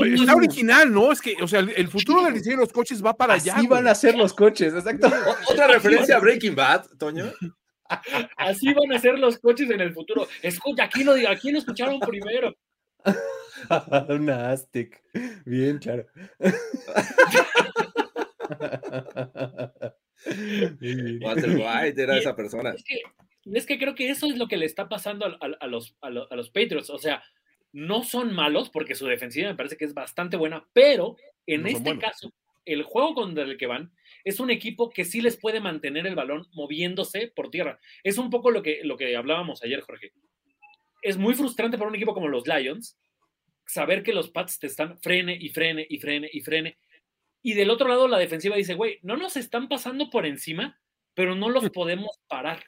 Está 0.04 0.36
original, 0.36 0.92
¿no? 0.92 1.10
Es 1.10 1.20
que, 1.20 1.34
o 1.42 1.48
sea, 1.48 1.58
el, 1.58 1.88
futuro 1.88 2.22
del 2.22 2.34
diseño 2.34 2.58
de 2.58 2.62
los 2.62 2.72
coches 2.72 3.04
va 3.04 3.12
para 3.12 3.34
allá. 3.34 3.56
Así 3.56 3.66
van 3.66 3.88
a 3.88 3.94
ser 3.96 4.14
los 4.14 4.32
coches, 4.32 4.72
exacto. 4.72 5.10
Otra 5.50 5.66
referencia 5.66 6.16
a 6.16 6.20
Breaking 6.20 6.54
Bad, 6.54 6.86
Toño. 6.96 7.24
Así 8.36 8.72
van 8.72 8.92
a 8.92 9.00
ser 9.00 9.18
los 9.18 9.36
coches 9.38 9.68
en 9.70 9.80
el 9.80 9.92
futuro. 9.92 10.28
Escucha, 10.42 10.84
aquí 10.84 11.02
lo, 11.02 11.14
aquí 11.28 11.50
lo 11.50 11.58
escucharon 11.58 11.98
primero. 11.98 12.54
Una 14.10 14.52
Aztec. 14.52 15.02
Bien, 15.44 15.78
claro. 15.78 16.06
Walter 20.26 21.50
White 21.50 22.02
era 22.02 22.16
esa 22.16 22.34
persona. 22.34 22.74
Es 23.54 23.66
que, 23.66 23.78
creo 23.78 23.94
que 23.94 24.10
eso 24.10 24.26
es 24.26 24.36
lo 24.36 24.48
que 24.48 24.56
le 24.56 24.66
está 24.66 24.88
pasando 24.88 25.24
a, 25.24 25.66
los, 25.66 25.96
a, 26.00 26.10
los, 26.10 26.50
Patriots. 26.50 26.90
O 26.90 26.98
sea, 26.98 27.22
no 27.72 28.02
son 28.02 28.34
malos 28.34 28.70
porque 28.70 28.94
su 28.94 29.06
defensiva 29.06 29.48
me 29.48 29.54
parece 29.54 29.76
que 29.76 29.84
es 29.84 29.94
bastante 29.94 30.36
buena, 30.36 30.66
pero 30.72 31.16
en 31.46 31.66
este 31.66 31.98
caso, 31.98 32.32
el 32.64 32.82
juego 32.82 33.14
contra 33.14 33.44
el 33.44 33.56
que 33.56 33.66
van 33.66 33.92
es 34.24 34.40
un 34.40 34.50
equipo 34.50 34.90
que 34.90 35.04
sí 35.04 35.20
les 35.20 35.38
puede 35.38 35.60
mantener 35.60 36.06
el 36.06 36.14
balón 36.14 36.46
moviéndose 36.52 37.32
por 37.34 37.50
tierra. 37.50 37.78
Es 38.02 38.18
un 38.18 38.28
poco 38.28 38.50
lo 38.50 38.62
que, 38.62 38.80
lo 38.84 38.96
que 38.96 39.16
hablábamos 39.16 39.62
ayer, 39.62 39.80
Jorge. 39.80 40.12
Es 41.00 41.16
muy 41.16 41.34
frustrante 41.34 41.78
para 41.78 41.88
un 41.88 41.96
equipo 41.96 42.12
como 42.12 42.28
los 42.28 42.46
Lions 42.46 42.98
saber 43.66 44.02
que 44.02 44.12
los 44.12 44.30
Pats 44.30 44.58
te 44.58 44.66
están 44.66 44.98
frene 44.98 45.36
y 45.40 45.50
frene 45.50 45.86
y 45.88 45.98
frene 45.98 46.28
y 46.32 46.40
frene 46.40 46.78
y 47.42 47.54
del 47.54 47.70
otro 47.70 47.88
lado, 47.88 48.08
la 48.08 48.18
defensiva 48.18 48.56
dice, 48.56 48.74
güey, 48.74 48.98
no 49.02 49.16
nos 49.16 49.36
están 49.36 49.68
pasando 49.68 50.10
por 50.10 50.26
encima, 50.26 50.80
pero 51.14 51.34
no 51.34 51.48
los 51.50 51.68
podemos 51.70 52.20
parar. 52.26 52.64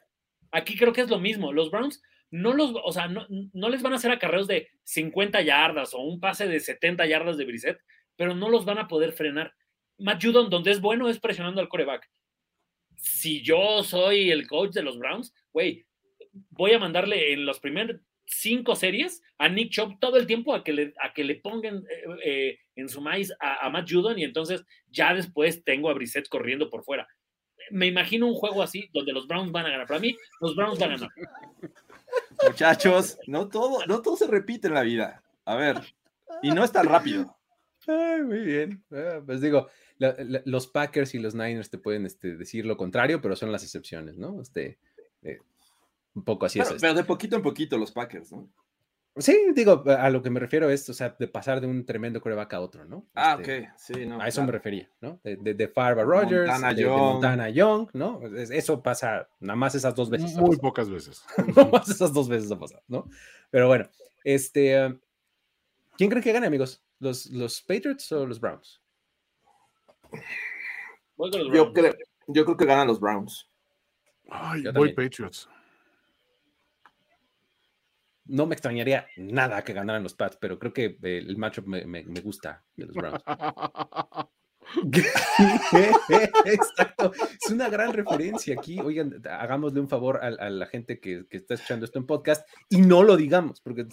Aquí 0.53 0.77
creo 0.77 0.93
que 0.93 1.03
es 1.03 1.11
lo 1.11 1.18
mismo. 1.18 1.53
Los 1.53 1.71
Browns 1.71 2.03
no 2.31 2.53
los, 2.53 2.73
o 2.85 2.93
sea, 2.93 3.09
no, 3.09 3.68
les 3.68 3.83
van 3.83 3.93
a 3.93 3.97
hacer 3.97 4.11
acarreos 4.11 4.47
de 4.47 4.68
50 4.85 5.43
yardas 5.43 5.95
o 5.95 6.01
un 6.01 6.21
pase 6.21 6.47
de 6.47 6.61
70 6.61 7.07
yardas 7.07 7.37
de 7.37 7.45
Brissett, 7.45 7.81
pero 8.16 8.35
no 8.35 8.49
los 8.49 8.64
van 8.64 8.79
a 8.79 8.89
poder 8.89 9.12
frenar. 9.12 9.55
Matt 9.99 10.23
Judon, 10.23 10.49
donde 10.49 10.71
es 10.71 10.81
bueno, 10.81 11.09
es 11.09 11.18
presionando 11.18 11.61
al 11.61 11.68
coreback. 11.68 12.09
Si 12.97 13.43
yo 13.43 13.83
soy 13.83 14.31
el 14.31 14.47
coach 14.47 14.73
de 14.73 14.83
los 14.83 14.99
Browns, 14.99 15.35
güey, 15.53 15.87
voy 16.51 16.73
a 16.73 16.79
mandarle 16.79 17.33
en 17.33 17.45
los 17.47 17.59
primeros 17.61 18.01
cinco 18.31 18.76
series 18.76 19.22
a 19.39 19.49
Nick 19.49 19.70
Chubb 19.70 19.99
todo 19.99 20.16
el 20.16 20.26
tiempo 20.26 20.55
a 20.55 20.62
que 20.62 20.72
le, 20.72 20.95
a 21.03 21.12
que 21.12 21.24
le 21.24 21.37
pongan 21.37 21.78
eh, 21.78 22.05
eh, 22.24 22.59
en 22.76 22.89
su 22.89 23.01
maíz 23.01 23.33
a, 23.41 23.68
Matt 23.70 23.91
Judon 23.91 24.18
y 24.18 24.24
entonces 24.24 24.64
ya 24.89 25.14
después 25.14 25.64
tengo 25.64 25.91
a 25.91 25.95
Brissett 25.95 26.28
corriendo 26.28 26.70
por 26.70 26.85
fuera. 26.85 27.09
Me 27.70 27.87
imagino 27.87 28.26
un 28.26 28.35
juego 28.35 28.62
así 28.62 28.89
donde 28.93 29.12
los 29.12 29.26
Browns 29.26 29.53
van 29.53 29.66
a 29.66 29.70
ganar. 29.70 29.87
Para 29.87 30.01
mí, 30.01 30.16
los 30.41 30.57
Browns 30.57 30.78
van 30.78 30.93
a 30.93 30.97
ganar. 30.97 31.11
Muchachos, 32.47 33.18
no 33.26 33.49
todo, 33.49 33.85
no 33.87 34.03
todo 34.03 34.16
se 34.16 34.26
repite 34.26 34.68
en 34.68 34.74
la 34.74 34.83
vida. 34.83 35.22
A 35.45 35.57
ver, 35.57 35.76
y 36.43 36.51
no 36.51 36.64
es 36.64 36.72
tan 36.72 36.87
rápido. 36.87 37.37
muy 37.87 38.41
bien. 38.41 38.83
Ah, 38.93 39.20
pues 39.24 39.41
digo, 39.41 39.68
los 40.45 40.66
Packers 40.68 41.14
y 41.14 41.18
los 41.18 41.35
Niners 41.35 41.70
te 41.70 41.78
pueden 41.78 42.07
este, 42.07 42.37
decir 42.37 42.66
lo 42.66 42.76
contrario, 42.76 43.20
pero 43.20 43.37
son 43.37 43.53
las 43.53 43.62
excepciones, 43.62 44.16
¿no? 44.16 44.41
Este, 44.41 44.78
eh, 45.22 45.39
un 46.14 46.24
poco 46.24 46.46
así 46.46 46.61
es. 46.61 46.72
Pero 46.80 46.94
de 46.94 47.04
poquito 47.04 47.36
en 47.36 47.42
poquito 47.42 47.78
los 47.78 47.92
Packers, 47.92 48.32
¿no? 48.32 48.48
Sí, 49.16 49.36
digo, 49.54 49.82
a 49.86 50.08
lo 50.08 50.22
que 50.22 50.30
me 50.30 50.38
refiero 50.38 50.70
es, 50.70 50.88
o 50.88 50.94
sea, 50.94 51.16
de 51.18 51.26
pasar 51.26 51.61
de 51.61 51.66
un 51.66 51.84
tremendo 51.84 52.20
coreback 52.20 52.54
a 52.54 52.61
otro, 52.61 52.84
¿no? 52.84 53.06
Ah, 53.14 53.36
este, 53.40 53.61
ok, 53.61 53.68
sí, 53.76 54.06
no. 54.06 54.20
A 54.20 54.28
eso 54.28 54.42
me 54.44 54.52
refería, 54.52 54.88
¿no? 55.00 55.20
De, 55.24 55.36
de, 55.36 55.54
de 55.54 55.68
Farva 55.68 56.04
Rogers, 56.04 56.48
Montana 56.48 56.72
de, 56.72 56.82
Young. 56.82 56.98
Montana 56.98 57.50
Young, 57.50 57.88
¿no? 57.92 58.20
Eso 58.36 58.80
pasa 58.82 59.28
nada 59.40 59.56
más 59.56 59.74
esas 59.74 59.96
dos 59.96 60.11
veces. 60.11 60.36
Muy 60.36 60.56
pocas 60.58 60.88
veces. 60.88 61.24
nada 61.56 61.68
más 61.70 61.88
esas 61.88 62.12
dos 62.12 62.28
veces 62.28 62.52
ha 62.52 62.58
pasado, 62.58 62.82
¿no? 62.86 63.08
Pero 63.50 63.66
bueno, 63.66 63.88
este, 64.22 64.96
¿quién 65.96 66.08
cree 66.08 66.22
que 66.22 66.32
gane, 66.32 66.46
amigos? 66.46 66.80
¿Los, 67.00 67.26
los 67.26 67.61
Patriots 67.62 68.12
o 68.12 68.26
los 68.26 68.40
Browns? 68.40 68.80
Yo 71.52 71.72
creo, 71.72 71.94
yo 72.28 72.44
creo 72.44 72.56
que 72.56 72.64
ganan 72.64 72.86
los 72.86 73.00
Browns. 73.00 73.50
Ay, 74.30 74.62
voy 74.72 74.94
Patriots 74.94 75.48
no 78.31 78.47
me 78.47 78.55
extrañaría 78.55 79.07
nada 79.16 79.62
que 79.62 79.72
ganaran 79.72 80.03
los 80.03 80.14
Pats, 80.14 80.39
pero 80.41 80.59
creo 80.59 80.72
que 80.72 80.97
el 81.03 81.37
matchup 81.37 81.66
me, 81.66 81.85
me, 81.85 82.20
gusta 82.20 82.64
de 82.76 82.87
los 82.87 82.95
Browns. 82.95 83.22
Exacto, 86.45 87.12
es 87.12 87.51
una 87.51 87.68
gran 87.68 87.93
referencia 87.93 88.55
aquí. 88.55 88.78
Oigan, 88.78 89.20
hagámosle 89.28 89.81
un 89.81 89.89
favor 89.89 90.20
a, 90.22 90.31
la 90.31 90.66
gente 90.66 91.01
que, 91.01 91.24
está 91.31 91.55
escuchando 91.55 91.85
esto 91.85 91.99
en 91.99 92.07
podcast 92.07 92.49
y 92.68 92.81
no 92.81 93.03
lo 93.03 93.16
digamos, 93.16 93.61
porque 93.61 93.85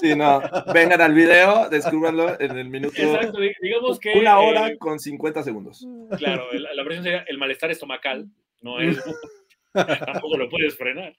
sí, 0.00 0.14
no, 0.14 0.40
vengan 0.72 1.02
al 1.02 1.12
video, 1.12 1.68
descúbranlo 1.68 2.40
en 2.40 2.56
el 2.56 2.70
minuto. 2.70 2.96
Exacto, 2.96 3.38
digamos 3.60 3.98
que 3.98 4.18
una 4.18 4.38
hora 4.38 4.74
con 4.78 4.98
50 4.98 5.42
segundos. 5.42 5.86
Claro, 6.16 6.50
la, 6.52 6.72
la 6.72 6.82
versión 6.82 7.04
sería 7.04 7.24
el 7.28 7.36
malestar 7.36 7.70
estomacal, 7.70 8.30
no 8.62 8.80
es, 8.80 8.98
tampoco 9.72 10.38
lo 10.38 10.48
puedes 10.48 10.76
frenar. 10.76 11.14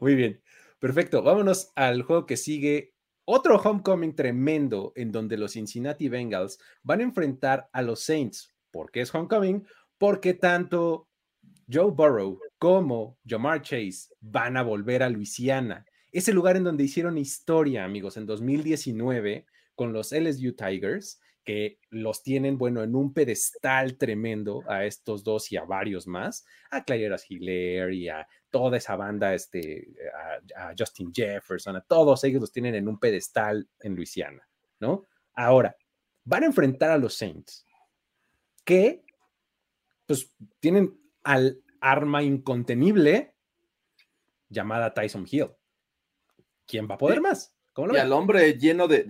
Muy 0.00 0.14
bien. 0.14 0.40
Perfecto, 0.78 1.22
vámonos 1.22 1.72
al 1.74 2.02
juego 2.02 2.26
que 2.26 2.36
sigue. 2.36 2.94
Otro 3.24 3.56
homecoming 3.56 4.14
tremendo 4.14 4.92
en 4.94 5.10
donde 5.10 5.36
los 5.36 5.52
Cincinnati 5.52 6.08
Bengals 6.08 6.58
van 6.82 7.00
a 7.00 7.04
enfrentar 7.04 7.68
a 7.72 7.82
los 7.82 8.02
Saints. 8.02 8.54
¿Por 8.70 8.90
qué 8.90 9.00
es 9.00 9.14
homecoming? 9.14 9.66
Porque 9.98 10.34
tanto 10.34 11.08
Joe 11.70 11.90
Burrow 11.90 12.38
como 12.58 13.18
Jamar 13.26 13.62
Chase 13.62 14.14
van 14.20 14.56
a 14.56 14.62
volver 14.62 15.02
a 15.02 15.08
Luisiana. 15.08 15.84
Ese 16.12 16.32
lugar 16.32 16.56
en 16.56 16.64
donde 16.64 16.84
hicieron 16.84 17.18
historia, 17.18 17.84
amigos, 17.84 18.16
en 18.16 18.26
2019 18.26 19.46
con 19.74 19.92
los 19.92 20.12
LSU 20.12 20.54
Tigers, 20.54 21.20
que 21.44 21.78
los 21.90 22.22
tienen, 22.22 22.58
bueno, 22.58 22.82
en 22.82 22.94
un 22.94 23.12
pedestal 23.12 23.96
tremendo 23.96 24.64
a 24.68 24.84
estos 24.84 25.22
dos 25.22 25.52
y 25.52 25.56
a 25.56 25.64
varios 25.64 26.06
más, 26.06 26.44
a 26.70 26.84
Clayeras 26.84 27.30
Hiller 27.30 27.92
y 27.92 28.08
a 28.08 28.26
toda 28.56 28.78
esa 28.78 28.96
banda, 28.96 29.34
este, 29.34 29.86
a, 30.56 30.72
Justin 30.78 31.12
Jefferson, 31.12 31.76
a 31.76 31.82
todos 31.82 32.24
ellos 32.24 32.40
los 32.40 32.50
tienen 32.50 32.74
en 32.74 32.88
un 32.88 32.98
pedestal 32.98 33.68
en 33.80 33.94
Luisiana, 33.94 34.48
¿no? 34.80 35.04
Ahora, 35.34 35.76
van 36.24 36.44
a 36.44 36.46
enfrentar 36.46 36.90
a 36.90 36.96
los 36.96 37.14
Saints, 37.14 37.66
que, 38.64 39.04
pues, 40.06 40.32
tienen 40.58 40.98
al 41.22 41.60
arma 41.82 42.22
incontenible 42.22 43.34
llamada 44.48 44.94
Tyson 44.94 45.26
Hill. 45.30 45.50
¿Quién 46.66 46.88
va 46.88 46.94
a 46.94 46.98
poder 46.98 47.20
más? 47.20 47.54
¿Cómo 47.74 47.92
y 47.92 47.98
al 47.98 48.10
hombre 48.12 48.54
lleno 48.54 48.88
de, 48.88 49.04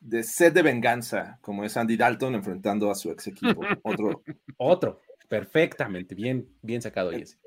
de 0.00 0.22
sed 0.22 0.54
de 0.54 0.62
venganza, 0.62 1.38
como 1.42 1.64
es 1.64 1.76
Andy 1.76 1.98
Dalton 1.98 2.34
enfrentando 2.34 2.90
a 2.90 2.94
su 2.94 3.10
ex 3.10 3.26
equipo. 3.26 3.60
Otro. 3.82 4.22
Otro. 4.56 5.00
Perfectamente. 5.28 6.14
Bien, 6.14 6.48
bien 6.62 6.80
sacado 6.80 7.12
ese. 7.12 7.41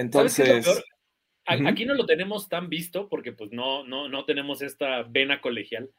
Entonces. 0.00 0.66
Aquí 1.46 1.84
no 1.84 1.94
lo 1.94 2.06
tenemos 2.06 2.48
tan 2.48 2.68
visto 2.68 3.08
porque 3.08 3.32
pues 3.32 3.50
no, 3.50 3.84
no, 3.84 4.08
no 4.08 4.24
tenemos 4.24 4.62
esta 4.62 5.02
vena 5.02 5.40
colegial, 5.40 5.90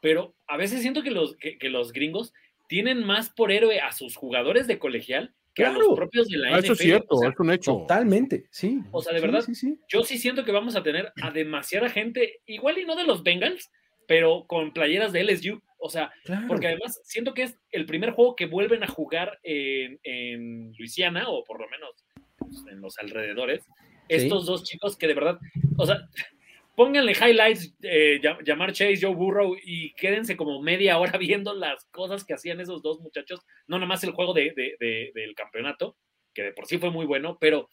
pero 0.00 0.34
a 0.46 0.56
veces 0.56 0.80
siento 0.80 1.02
que 1.02 1.10
los, 1.10 1.36
que, 1.36 1.68
los 1.68 1.92
gringos 1.92 2.32
tienen 2.68 3.04
más 3.04 3.28
por 3.30 3.52
héroe 3.52 3.80
a 3.80 3.92
sus 3.92 4.16
jugadores 4.16 4.66
de 4.66 4.78
colegial 4.78 5.34
que 5.54 5.64
a 5.64 5.72
los 5.72 5.94
propios 5.94 6.28
de 6.28 6.38
la 6.38 6.48
NFL. 6.48 6.54
Ah, 6.54 6.58
eso 6.58 6.72
es 6.72 6.78
cierto, 6.78 7.22
es 7.22 7.38
un 7.38 7.50
hecho. 7.50 7.72
Totalmente, 7.72 8.46
sí. 8.50 8.80
O 8.92 9.02
sea, 9.02 9.12
de 9.12 9.20
verdad, 9.20 9.44
yo 9.88 10.04
sí 10.04 10.18
siento 10.18 10.44
que 10.44 10.52
vamos 10.52 10.74
a 10.74 10.82
tener 10.82 11.12
a 11.22 11.30
demasiada 11.30 11.90
gente, 11.90 12.40
igual 12.46 12.78
y 12.78 12.84
no 12.84 12.96
de 12.96 13.04
los 13.04 13.22
Bengals, 13.22 13.70
pero 14.08 14.46
con 14.46 14.72
playeras 14.72 15.12
de 15.12 15.22
LSU. 15.22 15.62
O 15.78 15.90
sea, 15.90 16.10
porque 16.48 16.68
además 16.68 16.98
siento 17.04 17.34
que 17.34 17.42
es 17.42 17.58
el 17.70 17.84
primer 17.84 18.12
juego 18.12 18.34
que 18.36 18.46
vuelven 18.46 18.82
a 18.82 18.88
jugar 18.88 19.38
en, 19.42 20.00
en 20.02 20.72
Luisiana, 20.78 21.28
o 21.28 21.44
por 21.44 21.60
lo 21.60 21.68
menos 21.68 22.04
en 22.70 22.80
los 22.80 22.98
alrededores. 22.98 23.66
Estos 24.08 24.46
dos 24.46 24.64
chicos 24.64 24.96
que 24.96 25.06
de 25.06 25.14
verdad, 25.14 25.38
o 25.76 25.86
sea, 25.86 26.08
pónganle 26.74 27.12
highlights, 27.12 27.74
eh, 27.82 28.20
llamar 28.44 28.72
Chase, 28.72 28.98
Joe 29.00 29.14
Burrow 29.14 29.56
y 29.62 29.92
quédense 29.94 30.36
como 30.36 30.60
media 30.60 30.98
hora 30.98 31.18
viendo 31.18 31.54
las 31.54 31.84
cosas 31.86 32.24
que 32.24 32.34
hacían 32.34 32.60
esos 32.60 32.82
dos 32.82 33.00
muchachos. 33.00 33.40
No 33.66 33.78
nomás 33.78 34.04
el 34.04 34.12
juego 34.12 34.34
de, 34.34 34.52
del 35.14 35.34
campeonato, 35.34 35.96
que 36.32 36.42
de 36.42 36.52
por 36.52 36.66
sí 36.66 36.78
fue 36.78 36.90
muy 36.90 37.06
bueno, 37.06 37.38
pero 37.40 37.68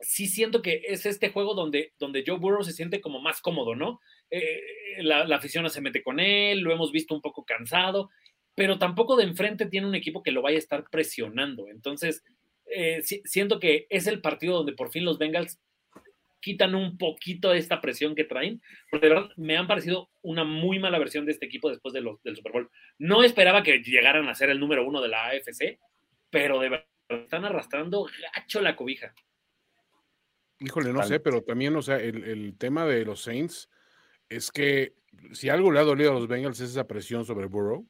sí 0.00 0.26
siento 0.26 0.62
que 0.62 0.82
es 0.84 1.06
este 1.06 1.30
juego 1.30 1.54
donde, 1.54 1.92
donde 1.98 2.24
Joe 2.26 2.38
Burrow 2.38 2.62
se 2.62 2.72
siente 2.72 3.00
como 3.00 3.20
más 3.20 3.40
cómodo, 3.40 3.74
¿no? 3.74 4.00
Eh, 4.30 4.60
la, 4.98 5.22
afición 5.34 5.64
no 5.64 5.70
se 5.70 5.80
mete 5.80 6.02
con 6.02 6.20
él, 6.20 6.60
lo 6.60 6.72
hemos 6.72 6.92
visto 6.92 7.14
un 7.14 7.20
poco 7.20 7.44
cansado, 7.44 8.10
pero 8.54 8.78
tampoco 8.78 9.16
de 9.16 9.24
enfrente 9.24 9.66
tiene 9.66 9.86
un 9.86 9.94
equipo 9.94 10.22
que 10.22 10.32
lo 10.32 10.42
vaya 10.42 10.56
a 10.56 10.60
estar 10.60 10.84
presionando. 10.90 11.68
Entonces, 11.68 12.22
eh, 12.70 13.02
siento 13.02 13.58
que 13.60 13.86
es 13.90 14.06
el 14.06 14.20
partido 14.20 14.56
donde 14.56 14.72
por 14.72 14.90
fin 14.90 15.04
los 15.04 15.18
Bengals 15.18 15.60
quitan 16.40 16.74
un 16.74 16.96
poquito 16.98 17.50
de 17.50 17.58
esta 17.58 17.80
presión 17.80 18.14
que 18.14 18.24
traen, 18.24 18.62
porque 18.90 19.08
de 19.08 19.14
verdad 19.14 19.30
me 19.36 19.56
han 19.56 19.66
parecido 19.66 20.10
una 20.22 20.44
muy 20.44 20.78
mala 20.78 20.98
versión 20.98 21.26
de 21.26 21.32
este 21.32 21.46
equipo 21.46 21.68
después 21.68 21.92
de 21.92 22.00
los, 22.00 22.22
del 22.22 22.36
Super 22.36 22.52
Bowl. 22.52 22.70
No 22.98 23.22
esperaba 23.22 23.62
que 23.62 23.78
llegaran 23.78 24.28
a 24.28 24.34
ser 24.34 24.50
el 24.50 24.60
número 24.60 24.86
uno 24.86 25.00
de 25.00 25.08
la 25.08 25.26
AFC, 25.26 25.78
pero 26.30 26.60
de 26.60 26.68
verdad 26.68 26.86
están 27.08 27.44
arrastrando 27.44 28.06
gacho 28.34 28.60
la 28.60 28.76
cobija. 28.76 29.14
Híjole, 30.60 30.92
no 30.92 31.02
sé, 31.04 31.20
pero 31.20 31.42
también, 31.42 31.74
o 31.76 31.82
sea, 31.82 31.96
el, 31.96 32.56
tema 32.58 32.84
de 32.84 33.04
los 33.04 33.22
Saints 33.22 33.70
es 34.28 34.50
que 34.50 34.94
si 35.32 35.48
algo 35.48 35.70
le 35.70 35.78
ha 35.78 35.84
dolido 35.84 36.10
a 36.10 36.14
los 36.14 36.26
Bengals 36.26 36.60
es 36.60 36.70
esa 36.70 36.86
presión 36.86 37.24
sobre 37.24 37.46
Burrow. 37.46 37.86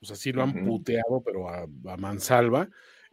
O 0.00 0.06
sea, 0.06 0.16
sí 0.16 0.32
lo 0.32 0.42
han 0.42 0.64
puteado, 0.64 1.22
pero 1.24 1.48
a, 1.48 1.66
mansalva. 1.98 2.68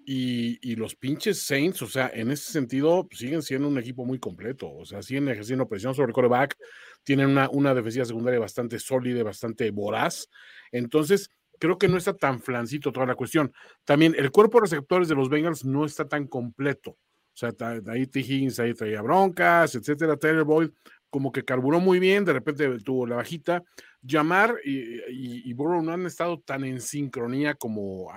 Y, 0.10 0.78
los 0.78 0.96
pinches 0.96 1.42
Saints, 1.42 1.82
o 1.82 1.86
sea, 1.86 2.10
en 2.14 2.32
ese 2.32 2.54
sentido, 2.54 3.10
siguen 3.12 3.42
siendo 3.42 3.68
un 3.68 3.78
equipo 3.78 4.06
muy 4.06 4.20
completo. 4.20 4.72
O 4.72 4.86
sea, 4.86 5.02
siguen 5.02 5.28
ejerciendo 5.28 5.68
presión 5.68 5.94
sobre 5.94 6.12
el 6.12 6.14
quarterback. 6.14 6.56
Tienen 7.04 7.28
una, 7.28 7.50
una 7.50 7.74
defensiva 7.74 8.06
secundaria 8.06 8.40
bastante 8.40 8.80
sólida, 8.80 9.22
bastante 9.22 9.70
voraz. 9.70 10.30
Entonces, 10.72 11.30
creo 11.60 11.78
que 11.78 11.90
no 11.90 11.98
está 11.98 12.14
tan 12.16 12.40
flancito 12.40 12.94
toda 12.94 13.06
la 13.06 13.16
cuestión. 13.16 13.52
También 13.84 14.16
el 14.18 14.32
cuerpo 14.32 14.60
de 14.60 14.62
receptores 14.62 15.10
de 15.10 15.16
los 15.16 15.28
Bengals 15.28 15.66
no 15.66 15.84
está 15.84 16.08
tan 16.08 16.26
completo. 16.28 16.92
O 16.92 16.98
sea, 17.34 17.52
ahí 17.88 18.08
T. 18.08 18.22
Higgins 18.22 18.62
ahí 18.62 18.74
traía 18.74 19.02
broncas, 19.02 19.76
etcétera. 19.76 20.16
Taylor 20.16 20.46
Boyd 20.46 20.70
como 21.10 21.34
que 21.34 21.44
carburó 21.44 21.82
muy 21.82 22.00
bien, 22.00 22.24
de 22.24 22.34
repente 22.34 22.80
tuvo 22.80 23.06
la 23.06 23.18
bajita. 23.18 23.62
Llamar 24.02 24.56
y, 24.64 25.50
y, 25.50 25.54
Burrow 25.54 25.82
no 25.82 25.92
han 25.92 26.06
estado 26.06 26.40
tan 26.40 26.64
en 26.64 26.80
sincronía 26.80 27.56
como 27.56 28.10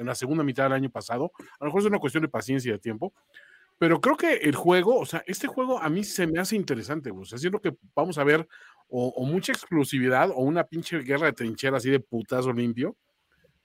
en 0.00 0.06
la 0.06 0.14
segunda 0.14 0.42
mitad 0.42 0.64
del 0.64 0.72
año 0.72 0.90
pasado. 0.90 1.32
A 1.38 1.64
lo 1.64 1.66
mejor 1.66 1.82
es 1.82 1.86
una 1.86 1.98
cuestión 1.98 2.22
de 2.22 2.28
paciencia 2.28 2.70
y 2.70 2.72
de 2.72 2.78
tiempo. 2.78 3.12
Pero 3.78 4.00
creo 4.00 4.16
que 4.16 4.34
el 4.34 4.54
juego, 4.54 4.98
o 4.98 5.06
sea, 5.06 5.22
este 5.26 5.46
juego 5.46 5.78
a 5.78 5.88
mí 5.88 6.04
se 6.04 6.26
me 6.26 6.38
hace 6.38 6.54
interesante, 6.54 7.10
o 7.10 7.24
sea, 7.24 7.38
siento 7.38 7.60
que 7.60 7.74
vamos 7.94 8.18
a 8.18 8.24
ver 8.24 8.46
o, 8.90 9.24
mucha 9.24 9.52
exclusividad 9.52 10.30
o 10.30 10.40
una 10.40 10.64
pinche 10.64 10.98
guerra 10.98 11.26
de 11.26 11.32
trinchera 11.32 11.78
así 11.78 11.88
de 11.88 12.00
putazo 12.00 12.52
limpio. 12.52 12.96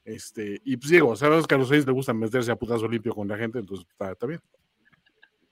Este, 0.05 0.61
y 0.63 0.77
pues 0.77 0.91
digo, 0.91 1.15
sabes 1.15 1.47
que 1.47 1.55
a 1.55 1.57
los 1.57 1.67
seis 1.67 1.85
le 1.85 1.91
gusta 1.91 2.13
meterse 2.13 2.51
a 2.51 2.55
putazo 2.55 2.87
limpio 2.87 3.13
con 3.13 3.27
la 3.27 3.37
gente, 3.37 3.59
entonces 3.59 3.85
está 3.99 4.25
bien. 4.25 4.39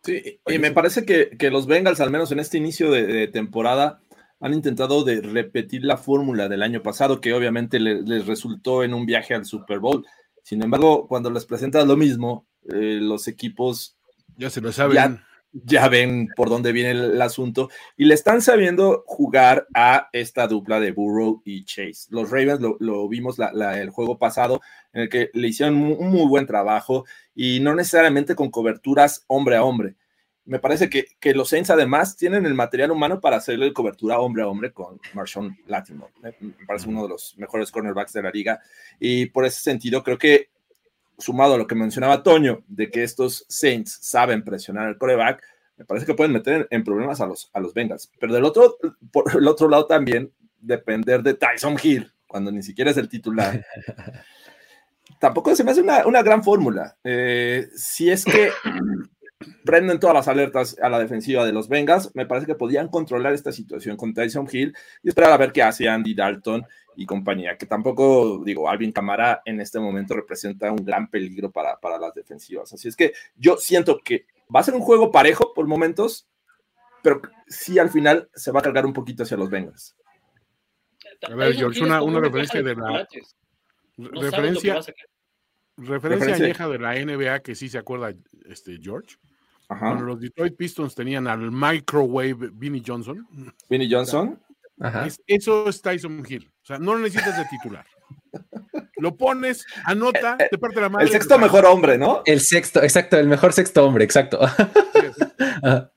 Sí, 0.01 0.39
y 0.47 0.59
me 0.59 0.71
parece 0.71 1.05
que, 1.05 1.49
los 1.49 1.65
Bengals, 1.65 1.99
al 1.99 2.11
menos 2.11 2.31
en 2.31 2.39
este 2.39 2.57
inicio 2.57 2.91
de, 2.91 3.27
temporada, 3.27 3.99
han 4.39 4.53
intentado 4.53 5.03
de 5.03 5.21
repetir 5.21 5.83
la 5.83 5.97
fórmula 5.97 6.47
del 6.47 6.63
año 6.63 6.81
pasado, 6.83 7.19
que 7.19 7.33
obviamente 7.33 7.79
les 7.81 8.27
resultó 8.27 8.83
en 8.83 8.93
un 8.93 9.05
viaje 9.05 9.33
al 9.33 9.45
Super 9.45 9.79
Bowl. 9.79 10.05
Sin 10.43 10.61
embargo, 10.61 11.07
cuando 11.07 11.29
les 11.31 11.45
presentas 11.45 11.87
lo 11.87 11.97
mismo, 11.97 12.45
eh, 12.65 12.99
los 13.01 13.27
equipos 13.27 13.97
ya 14.37 14.49
se 14.49 14.61
lo 14.61 14.71
saben. 14.71 15.21
ya 15.51 15.87
ven 15.87 16.29
por 16.35 16.49
dónde 16.49 16.71
viene 16.71 16.91
el, 16.91 17.21
asunto 17.21 17.69
y 17.95 18.05
le 18.05 18.15
están 18.15 18.41
sabiendo 18.41 19.03
jugar 19.05 19.67
a 19.75 20.09
esta 20.11 20.47
dupla 20.47 20.79
de 20.79 20.91
Burrow 20.91 21.43
y 21.45 21.63
Chase. 21.63 22.07
Los 22.09 22.31
Ravens 22.31 22.59
lo, 22.59 23.07
vimos 23.07 23.37
el 23.39 23.89
juego 23.91 24.17
pasado 24.17 24.61
en 24.93 25.03
el 25.03 25.09
que 25.09 25.29
le 25.33 25.47
hicieron 25.47 25.75
un 25.75 26.09
muy 26.09 26.27
buen 26.27 26.47
trabajo 26.47 27.05
y 27.35 27.59
no 27.59 27.75
necesariamente 27.75 28.35
con 28.35 28.49
coberturas 28.49 29.25
hombre 29.27 29.55
a 29.55 29.63
hombre. 29.63 29.95
Me 30.45 30.59
parece 30.59 30.89
que, 30.89 31.05
que 31.19 31.33
los 31.33 31.49
Saints 31.49 31.69
además 31.69 32.17
tienen 32.17 32.45
el 32.45 32.53
material 32.53 32.91
humano 32.91 33.21
para 33.21 33.37
hacerle 33.37 33.71
cobertura 33.71 34.19
hombre 34.19 34.43
a 34.43 34.47
hombre 34.47 34.73
con 34.73 34.99
Marshawn 35.13 35.57
Lattimore. 35.67 36.11
Me 36.21 36.65
parece 36.67 36.89
uno 36.89 37.03
de 37.03 37.09
los 37.09 37.37
mejores 37.37 37.71
cornerbacks 37.71 38.13
de 38.13 38.23
la 38.23 38.31
liga 38.31 38.59
y 38.99 39.27
por 39.27 39.45
ese 39.45 39.61
sentido 39.61 40.03
creo 40.03 40.17
que 40.17 40.49
sumado 41.17 41.53
a 41.53 41.57
lo 41.57 41.67
que 41.67 41.75
mencionaba 41.75 42.23
Toño, 42.23 42.63
de 42.67 42.89
que 42.89 43.03
estos 43.03 43.45
Saints 43.47 43.99
saben 44.01 44.43
presionar 44.43 44.89
el 44.89 44.97
coreback, 44.97 45.43
me 45.77 45.85
parece 45.85 46.05
que 46.05 46.13
pueden 46.13 46.33
meter 46.33 46.67
en 46.69 46.83
problemas 46.83 47.21
a 47.21 47.25
los, 47.25 47.49
a 47.53 47.59
los 47.59 47.73
Bengals. 47.73 48.11
Pero 48.19 48.33
del 48.33 48.43
otro, 48.43 48.77
por 49.11 49.35
el 49.35 49.47
otro 49.47 49.69
lado 49.69 49.85
también, 49.85 50.31
depender 50.59 51.23
de 51.23 51.33
Tyson 51.33 51.77
Hill, 51.81 52.11
cuando 52.27 52.51
ni 52.51 52.63
siquiera 52.63 52.91
es 52.91 52.97
el 52.97 53.09
titular. 53.09 53.65
tampoco 55.19 55.55
se 55.55 55.63
me 55.63 55.71
hace 55.71 55.81
una, 55.81 56.05
una 56.05 56.21
gran 56.21 56.43
fórmula. 56.43 56.97
Eh, 57.03 57.69
si 57.75 58.09
es 58.09 58.25
que 58.25 58.49
prenden 59.63 59.99
todas 59.99 60.15
las 60.15 60.27
alertas 60.27 60.77
a 60.81 60.89
la 60.89 60.99
defensiva 60.99 61.45
de 61.45 61.51
los 61.51 61.67
Bengals, 61.67 62.11
me 62.13 62.25
parece 62.25 62.47
que 62.47 62.55
podían 62.55 62.87
controlar 62.87 63.33
esta 63.33 63.51
situación 63.51 63.97
con 63.97 64.13
Tyson 64.13 64.47
Hill 64.51 64.75
y 65.01 65.09
esperar 65.09 65.31
a 65.31 65.37
ver 65.37 65.51
qué 65.51 65.63
hace 65.63 65.87
Andy 65.87 66.13
Dalton 66.13 66.65
y 66.95 67.05
compañía, 67.05 67.57
que 67.57 67.65
tampoco, 67.65 68.43
digo, 68.43 68.69
Alvin 68.69 68.91
Camara 68.91 69.41
en 69.45 69.59
este 69.59 69.79
momento 69.79 70.13
representa 70.13 70.71
un 70.71 70.85
gran 70.85 71.09
peligro 71.09 71.51
para, 71.51 71.79
para 71.79 71.97
las 71.97 72.13
defensivas. 72.13 72.71
Así 72.73 72.87
es 72.87 72.95
que 72.95 73.13
yo 73.35 73.57
siento 73.57 73.99
que 74.03 74.25
va 74.53 74.59
a 74.59 74.63
ser 74.63 74.75
un 74.75 74.81
juego 74.81 75.11
parejo 75.11 75.53
por 75.53 75.67
momentos, 75.67 76.27
pero 77.01 77.21
sí 77.47 77.79
al 77.79 77.89
final 77.89 78.29
se 78.33 78.51
va 78.51 78.59
a 78.59 78.63
cargar 78.63 78.85
un 78.85 78.93
poquito 78.93 79.23
hacia 79.23 79.37
los 79.37 79.49
Bengals. 79.49 79.95
A 81.29 81.35
ver, 81.35 81.55
George, 81.55 81.83
una, 81.83 82.01
una 82.01 82.19
referencia 82.19 82.61
de 82.61 82.75
la... 82.75 83.07
referencia, 83.97 84.79
referencia 85.77 86.35
añeja 86.35 86.67
de 86.67 86.79
la 86.79 86.93
NBA 86.93 87.39
que 87.39 87.55
sí 87.55 87.69
se 87.69 87.77
acuerda 87.77 88.13
este 88.45 88.77
George. 88.81 89.15
Cuando 89.79 90.05
los 90.05 90.19
Detroit 90.19 90.55
Pistons 90.55 90.95
tenían 90.95 91.27
al 91.27 91.51
microwave 91.51 92.51
Vinnie 92.53 92.83
Johnson. 92.85 93.27
Vinnie 93.69 93.89
Johnson 93.89 94.39
eso 95.27 95.69
es 95.69 95.81
Tyson 95.81 96.23
Hill. 96.27 96.51
O 96.61 96.65
sea, 96.65 96.77
no 96.79 96.93
lo 96.93 96.99
necesitas 96.99 97.37
de 97.37 97.45
titular. 97.45 97.85
Lo 98.97 99.15
pones, 99.15 99.65
anota, 99.85 100.37
eh, 100.39 100.47
te 100.49 100.57
parte 100.57 100.79
la 100.81 100.89
mano. 100.89 101.03
El 101.03 101.11
sexto 101.11 101.37
mejor 101.37 101.65
hombre, 101.65 101.97
¿no? 101.97 102.21
El 102.25 102.39
sexto, 102.39 102.81
exacto, 102.81 103.17
el 103.17 103.27
mejor 103.27 103.53
sexto 103.53 103.85
hombre, 103.85 104.03
exacto. 104.03 104.39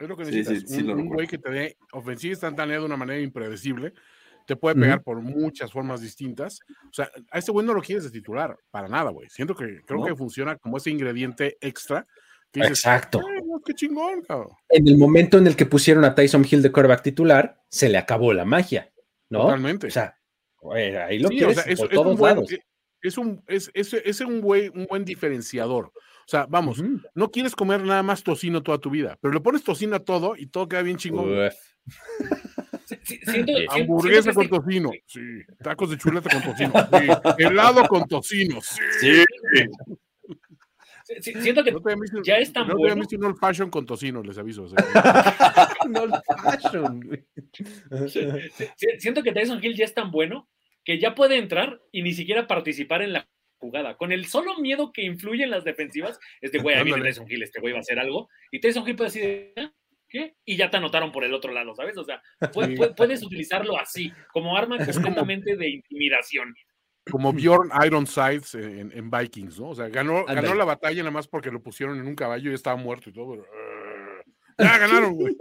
Es 0.00 0.08
lo 0.08 0.16
que 0.16 0.24
necesitas. 0.26 0.70
un, 0.78 1.08
güey 1.08 1.26
que 1.26 1.38
te 1.38 1.50
dé 1.50 1.76
ofensiva 1.92 2.30
instantánea 2.30 2.78
de 2.78 2.84
una 2.84 2.96
manera 2.96 3.18
impredecible. 3.20 3.94
Te 4.46 4.54
puede 4.54 4.76
pegar 4.76 5.02
por 5.02 5.20
muchas 5.20 5.72
formas 5.72 6.00
distintas. 6.00 6.60
O 6.84 6.92
sea, 6.92 7.10
a 7.32 7.38
este 7.38 7.50
güey 7.50 7.66
no 7.66 7.74
lo 7.74 7.82
quieres 7.82 8.04
de 8.04 8.10
titular, 8.12 8.56
para 8.70 8.86
nada, 8.86 9.10
güey. 9.10 9.28
Siento 9.28 9.56
que 9.56 9.82
creo 9.84 10.04
que 10.04 10.14
funciona 10.14 10.54
como 10.56 10.76
ese 10.76 10.90
ingrediente 10.90 11.58
extra 11.60 12.06
Exacto. 12.54 13.20
qué 13.64 13.74
chingón, 13.74 14.24
En 14.70 14.88
el 14.88 14.96
momento 14.96 15.38
en 15.38 15.46
el 15.46 15.56
que 15.56 15.66
pusieron 15.66 16.04
a 16.04 16.14
Tyson 16.14 16.46
Hill 16.48 16.62
de 16.62 16.72
quarterback 16.72 17.02
titular, 17.02 17.62
se 17.68 17.88
le 17.88 17.98
acabó 17.98 18.32
la 18.32 18.44
magia, 18.44 18.92
¿no? 19.28 19.42
Totalmente. 19.42 19.88
O 19.88 19.90
sea, 19.90 20.18
ahí 21.06 21.18
lo 21.18 21.28
quieres 21.28 21.64
es, 21.66 21.78
por 21.78 21.88
todos 21.88 22.20
un 22.20 22.26
lados. 22.26 22.50
Es 23.00 23.16
un, 23.16 23.42
es, 23.46 23.70
es, 23.74 24.20
un, 24.20 24.40
güey, 24.40 24.68
un 24.70 24.86
buen 24.86 25.04
diferenciador. 25.04 25.86
O 25.86 26.30
sea, 26.30 26.46
vamos, 26.46 26.82
no 27.14 27.30
quieres 27.30 27.54
comer 27.54 27.82
nada 27.82 28.02
más 28.02 28.22
tocino 28.22 28.62
toda 28.62 28.78
tu 28.78 28.90
vida, 28.90 29.16
pero 29.20 29.32
le 29.32 29.40
pones 29.40 29.62
tocino 29.62 29.96
a 29.96 30.00
todo 30.00 30.34
y 30.36 30.46
todo 30.46 30.68
queda 30.68 30.82
bien 30.82 30.96
chingón. 30.96 31.48
Hamburguesa 33.70 34.32
con 34.34 34.48
tocino, 34.48 34.90
sí. 35.06 35.20
Tacos 35.62 35.90
de 35.90 35.98
chuleta 35.98 36.28
con 36.28 36.42
tocino, 36.42 36.72
sí. 37.38 37.44
Helado 37.44 37.86
con 37.88 38.06
tocino, 38.06 38.60
sí. 38.60 39.24
Siento 41.20 41.64
que 41.64 41.74
ya 42.22 42.36
es 42.38 42.52
tan 42.52 42.68
no 42.68 42.76
bueno. 42.76 42.96
No 42.96 43.18
un 43.18 43.24
old 43.24 43.38
fashion 43.38 43.70
con 43.70 43.86
tocino, 43.86 44.22
les 44.22 44.36
aviso. 44.38 44.64
un 45.86 45.96
old 45.96 46.14
fashion, 46.42 47.26
Siento 48.98 49.22
que 49.22 49.32
Tyson 49.32 49.62
Hill 49.62 49.74
ya 49.74 49.84
es 49.84 49.94
tan 49.94 50.10
bueno 50.10 50.48
que 50.84 50.98
ya 50.98 51.14
puede 51.14 51.38
entrar 51.38 51.80
y 51.92 52.02
ni 52.02 52.12
siquiera 52.12 52.46
participar 52.46 53.02
en 53.02 53.14
la 53.14 53.28
jugada. 53.56 53.96
Con 53.96 54.12
el 54.12 54.26
solo 54.26 54.58
miedo 54.58 54.92
que 54.92 55.02
influye 55.02 55.44
en 55.44 55.50
las 55.50 55.64
defensivas, 55.64 56.18
este 56.40 56.58
güey, 56.58 56.76
a 56.76 56.84
mí 56.84 56.92
Tyson 56.92 57.26
Hill, 57.28 57.42
este 57.42 57.60
güey 57.60 57.72
va 57.72 57.78
a 57.78 57.80
hacer 57.80 57.98
algo. 57.98 58.28
Y 58.50 58.60
Tyson 58.60 58.86
Hill 58.86 58.96
puede 58.96 59.10
decir, 59.10 59.52
ah, 59.56 59.72
¿qué? 60.08 60.34
Y 60.44 60.56
ya 60.56 60.70
te 60.70 60.76
anotaron 60.76 61.10
por 61.10 61.24
el 61.24 61.34
otro 61.34 61.52
lado, 61.52 61.74
¿sabes? 61.74 61.96
O 61.96 62.04
sea, 62.04 62.22
puedes 62.96 63.22
utilizarlo 63.22 63.78
así, 63.78 64.12
como 64.32 64.56
arma 64.56 64.78
completamente 64.78 65.56
de 65.56 65.70
intimidación 65.70 66.54
como 67.10 67.32
Bjorn 67.32 67.70
Ironsides 67.84 68.54
en, 68.54 68.92
en, 68.92 69.10
Vikings, 69.10 69.60
¿no? 69.60 69.70
O 69.70 69.74
sea, 69.74 69.88
ganó, 69.88 70.24
ganó 70.24 70.54
la 70.54 70.64
batalla 70.64 71.02
nada 71.02 71.10
más 71.10 71.28
porque 71.28 71.50
lo 71.50 71.62
pusieron 71.62 71.98
en 71.98 72.06
un 72.06 72.14
caballo 72.14 72.50
y 72.50 72.54
estaba 72.54 72.76
muerto 72.76 73.10
y 73.10 73.12
todo. 73.12 73.44
ya 74.58 74.78
ganaron, 74.78 75.14
güey. 75.14 75.36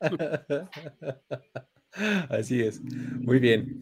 Así 2.30 2.62
es. 2.62 2.80
Muy 2.82 3.38
bien. 3.38 3.80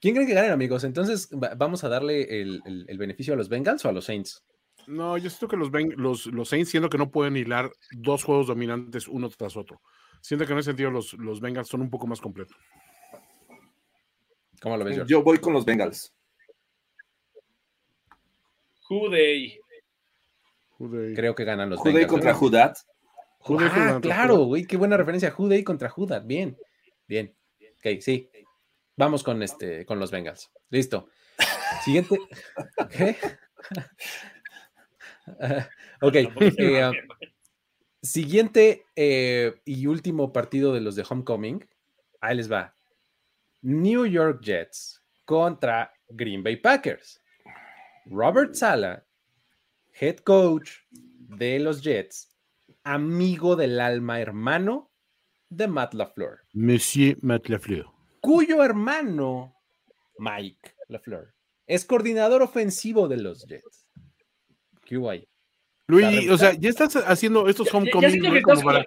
¿Quién 0.00 0.14
cree 0.14 0.26
que 0.26 0.34
ganen, 0.34 0.52
amigos? 0.52 0.84
Entonces, 0.84 1.28
¿vamos 1.56 1.84
a 1.84 1.88
darle 1.88 2.40
el, 2.40 2.62
el, 2.64 2.98
beneficio 2.98 3.34
a 3.34 3.36
los 3.36 3.50
Bengals 3.50 3.84
o 3.84 3.90
a 3.90 3.92
los 3.92 4.06
Saints? 4.06 4.42
No, 4.86 5.18
yo 5.18 5.28
siento 5.28 5.48
que 5.48 5.58
los, 5.58 5.70
los, 5.96 6.26
los, 6.26 6.48
Saints, 6.48 6.70
siento 6.70 6.88
que 6.88 6.96
no 6.96 7.10
pueden 7.10 7.36
hilar 7.36 7.70
dos 7.92 8.24
juegos 8.24 8.46
dominantes 8.46 9.08
uno 9.08 9.28
tras 9.28 9.56
otro. 9.56 9.82
Siento 10.22 10.46
que 10.46 10.52
en 10.52 10.58
ese 10.58 10.70
sentido 10.70 10.90
los, 10.90 11.12
los 11.14 11.40
Bengals 11.40 11.68
son 11.68 11.82
un 11.82 11.90
poco 11.90 12.06
más 12.06 12.20
completos. 12.20 12.56
¿Cómo 14.62 14.76
lo 14.76 14.84
ves, 14.84 14.94
George? 14.94 15.10
Yo 15.10 15.22
voy 15.22 15.38
con 15.38 15.52
los 15.52 15.64
Bengals. 15.64 16.14
Juday. 18.90 19.56
Creo 21.14 21.36
que 21.36 21.44
ganan 21.44 21.70
los 21.70 21.78
Juday 21.78 22.08
contra 22.08 22.34
Judat. 22.34 22.76
Ah, 23.48 24.00
claro, 24.02 24.38
güey, 24.38 24.66
qué 24.66 24.76
buena 24.76 24.96
referencia. 24.96 25.30
Juday 25.30 25.62
contra 25.62 25.88
Judat. 25.88 26.26
Bien, 26.26 26.58
bien. 27.06 27.32
Ok, 27.78 28.00
sí. 28.00 28.28
Vamos 28.96 29.22
con 29.22 29.44
este, 29.44 29.86
con 29.86 30.00
los 30.00 30.10
Bengals. 30.10 30.50
Listo. 30.70 31.08
Siguiente. 31.84 32.18
¿Qué? 32.90 33.16
ok. 36.02 36.14
Eh, 36.58 36.90
siguiente 38.02 38.86
eh, 38.96 39.54
y 39.64 39.86
último 39.86 40.32
partido 40.32 40.74
de 40.74 40.80
los 40.80 40.96
de 40.96 41.06
Homecoming. 41.08 41.64
Ahí 42.20 42.36
les 42.36 42.50
va. 42.50 42.74
New 43.62 44.04
York 44.04 44.42
Jets 44.42 45.00
contra 45.24 45.92
Green 46.08 46.42
Bay 46.42 46.56
Packers. 46.56 47.19
Robert 48.06 48.54
Sala, 48.54 49.04
head 49.92 50.18
coach 50.18 50.70
de 50.90 51.58
los 51.58 51.82
Jets, 51.82 52.30
amigo 52.84 53.56
del 53.56 53.80
alma 53.80 54.20
hermano 54.20 54.90
de 55.48 55.68
Matt 55.68 55.94
LaFleur. 55.94 56.40
Monsieur 56.52 57.16
Matt 57.22 57.48
LaFleur. 57.48 57.86
Cuyo 58.20 58.62
hermano, 58.64 59.54
Mike 60.18 60.74
LaFleur, 60.88 61.34
es 61.66 61.84
coordinador 61.84 62.42
ofensivo 62.42 63.08
de 63.08 63.16
los 63.18 63.46
Jets. 63.46 63.86
¿Qué 64.84 64.96
ahí? 65.08 65.26
Luis, 65.86 66.30
o 66.30 66.38
sea, 66.38 66.54
ya 66.54 66.68
estás 66.68 66.96
haciendo 66.96 67.48
estos 67.48 67.72
homecoming 67.72 68.42
como 68.42 68.62
para 68.62 68.84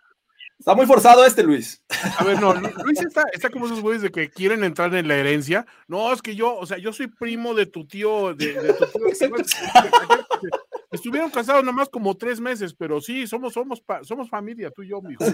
Está 0.64 0.76
muy 0.76 0.86
forzado 0.86 1.26
este, 1.26 1.44
Luis. 1.44 1.84
A 2.18 2.24
ver, 2.24 2.40
no, 2.40 2.54
Luis 2.54 3.02
está, 3.02 3.26
está 3.34 3.50
como 3.50 3.66
esos 3.66 3.82
güeyes 3.82 4.02
de 4.02 4.12
que 4.12 4.30
quieren 4.30 4.64
entrar 4.64 4.96
en 4.96 5.10
la 5.10 5.18
herencia. 5.18 5.66
No, 5.90 6.14
es 6.14 6.22
que 6.22 6.38
yo, 6.38 6.56
o 6.56 6.66
sea, 6.66 6.78
yo 6.78 6.94
soy 6.94 7.08
primo 7.08 7.54
de 7.54 7.66
tu 7.66 7.86
tío, 7.86 8.34
de, 8.34 8.54
tu 8.54 8.86
tío. 9.14 9.36
Estuvieron 10.92 11.32
casados 11.32 11.66
nomás 11.66 11.90
como 11.90 12.16
tres 12.16 12.40
meses, 12.40 12.74
pero 12.74 13.02
sí, 13.02 13.28
somos, 13.28 13.52
somos, 13.52 13.84
somos 14.04 14.30
familia, 14.30 14.72
tú 14.72 14.84
y 14.84 14.88
yo, 14.88 15.02
mijo. 15.02 15.26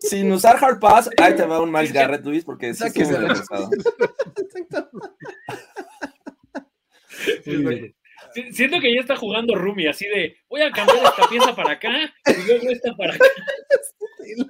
Sin 0.00 0.32
usar 0.32 0.56
hard 0.58 0.80
pass, 0.80 1.10
ahí 1.18 1.36
te 1.36 1.44
va 1.44 1.60
un 1.60 1.70
Miles 1.70 1.92
Garrett, 1.92 2.24
Luis, 2.24 2.46
porque 2.46 2.72
sí 2.72 2.90
que 2.90 3.04
se 3.04 3.18
lo 3.18 3.28
Siento 8.52 8.80
que 8.80 8.94
ya 8.94 9.02
está 9.02 9.16
jugando 9.16 9.54
Rumi, 9.54 9.86
así 9.86 10.06
de 10.06 10.34
voy 10.48 10.62
a 10.62 10.70
cambiar 10.70 11.04
esta 11.04 11.28
pieza 11.28 11.54
para 11.54 11.72
acá 11.72 11.90
y 12.26 12.46
luego 12.46 12.70
esta 12.70 12.96
para 12.96 13.14
acá. 13.14 13.26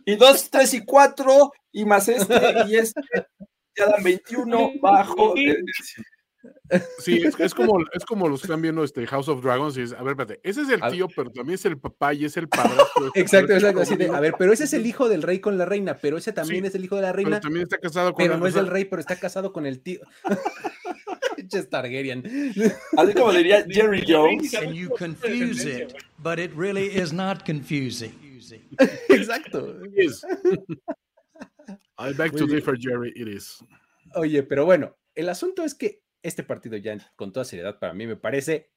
Y 0.05 0.17
dos, 0.17 0.51
tres 0.51 0.75
y 0.75 0.85
cuatro, 0.85 1.53
y 1.73 1.85
más 1.85 2.09
este 2.09 2.35
y 2.69 2.77
este, 2.77 3.01
ya 3.77 3.87
dan 3.87 4.03
21 4.03 4.73
bajo. 4.81 5.35
Sí, 6.99 7.23
es, 7.39 7.55
como, 7.55 7.81
es 7.93 8.05
como 8.05 8.29
los 8.29 8.41
que 8.41 8.47
están 8.47 8.63
viendo 8.63 8.85
este 8.85 9.07
House 9.07 9.29
of 9.29 9.43
Dragons 9.43 9.77
y 9.77 9.83
es, 9.83 9.93
a 9.93 10.03
ver, 10.03 10.13
espérate, 10.13 10.41
ese 10.43 10.63
es 10.63 10.69
el 10.69 10.81
tío, 10.91 11.09
pero 11.15 11.31
también 11.31 11.55
es 11.55 11.65
el 11.65 11.79
papá 11.79 12.15
y 12.15 12.25
es 12.25 12.37
el 12.37 12.49
padre. 12.49 12.71
Exacto, 13.15 13.55
exacto, 13.55 13.81
así 13.81 13.97
de, 13.97 14.09
a 14.09 14.21
ver, 14.21 14.35
pero 14.39 14.53
ese 14.53 14.65
es 14.65 14.73
el 14.73 14.87
hijo 14.87 15.09
del 15.09 15.23
rey 15.23 15.41
con 15.41 15.59
la 15.59 15.65
reina, 15.65 15.97
pero 16.01 16.19
ese 16.19 16.33
también 16.33 16.65
es 16.65 16.75
el 16.75 16.85
hijo 16.85 16.97
de 16.97 17.03
la 17.03 17.13
reina. 17.13 17.31
Pero 17.31 17.41
también 17.41 17.63
está 17.65 17.79
casado 17.79 18.13
con 18.13 18.23
Pero 18.23 18.37
no 18.37 18.47
es 18.47 18.57
el 18.57 18.67
rey, 18.67 18.85
pero 18.85 19.01
está 19.01 19.17
casado 19.17 19.53
con 19.53 19.67
el 19.67 19.81
tío. 19.81 20.01
Targaryen. 21.71 22.25
Así 22.97 23.15
como 23.15 23.33
diría 23.33 23.65
Jerry 23.67 24.05
Jones. 24.07 24.55
And 24.55 24.75
you 24.75 24.91
confuse 24.91 25.65
it, 25.65 25.95
but 26.19 26.39
it 26.39 26.53
really 26.55 26.87
is 26.87 27.13
not 27.13 27.45
confusing. 27.47 28.28
Exacto. 29.09 29.81
I 31.99 32.13
beg 32.13 32.33
to 32.37 32.47
differ, 32.47 32.77
Jerry, 32.79 33.13
it 33.17 33.29
is. 33.29 33.65
Oye, 34.15 34.43
pero 34.43 34.65
bueno, 34.65 34.97
el 35.15 35.29
asunto 35.29 35.65
es 35.65 35.75
que 35.75 36.03
este 36.23 36.43
partido 36.43 36.77
ya 36.77 36.97
con 37.17 37.33
toda 37.33 37.45
seriedad 37.45 37.79
para 37.79 37.93
mí 37.93 38.07
me 38.07 38.17
parece 38.17 38.71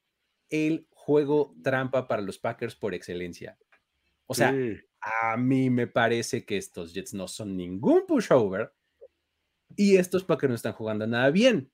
el 0.50 0.88
juego 0.92 1.56
trampa 1.64 2.08
para 2.08 2.22
los 2.22 2.40
Packers 2.40 2.76
por 2.76 2.94
excelencia. 2.94 3.58
O 4.26 4.34
sea, 4.34 4.54
a 5.02 5.38
mí 5.38 5.70
me 5.70 5.88
parece 5.88 6.46
que 6.46 6.58
estos 6.58 6.94
Jets 6.94 7.14
no 7.14 7.28
son 7.28 7.58
ningún 7.58 8.06
pushover 8.06 8.74
y 9.76 9.98
estos 9.98 10.24
Packers 10.24 10.50
no 10.50 10.56
están 10.56 10.74
jugando 10.74 11.06
nada 11.08 11.30
bien. 11.32 11.72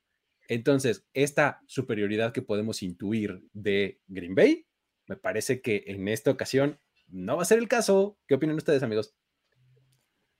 Entonces, 0.48 1.06
esta 1.14 1.62
superioridad 1.68 2.32
que 2.32 2.42
podemos 2.42 2.82
intuir 2.84 3.44
de 3.54 4.02
Green 4.08 4.34
Bay, 4.34 4.66
me 5.08 5.18
parece 5.18 5.62
que 5.62 5.84
en 5.88 6.08
esta 6.08 6.32
ocasión 6.32 6.80
no 7.08 7.38
va 7.38 7.44
a 7.44 7.46
ser 7.46 7.60
el 7.60 7.68
caso. 7.68 8.18
¿Qué 8.28 8.36
opinan 8.36 8.56
ustedes, 8.56 8.84
amigos? 8.84 9.14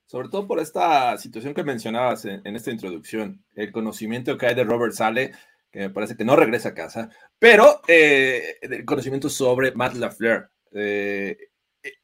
Sobre 0.06 0.30
todo 0.30 0.48
por 0.48 0.60
esta 0.60 1.18
situación 1.18 1.54
que 1.54 1.64
mencionabas 1.64 2.26
en, 2.26 2.56
esta 2.56 2.72
introducción, 2.72 3.44
el 3.56 3.72
conocimiento 3.72 4.38
que 4.38 4.48
hay 4.48 4.56
de 4.56 4.64
Robert 4.64 4.94
Sale, 4.94 5.34
que 5.70 5.80
me 5.80 5.90
parece 5.90 6.16
que 6.16 6.24
no 6.24 6.38
regresa 6.38 6.70
a 6.70 6.74
casa, 6.74 7.10
pero 7.38 7.82
eh, 7.90 8.56
el 8.62 8.86
conocimiento 8.86 9.30
sobre 9.30 9.74
Matt 9.74 9.96
LaFleur 9.96 10.50
eh, 10.72 11.38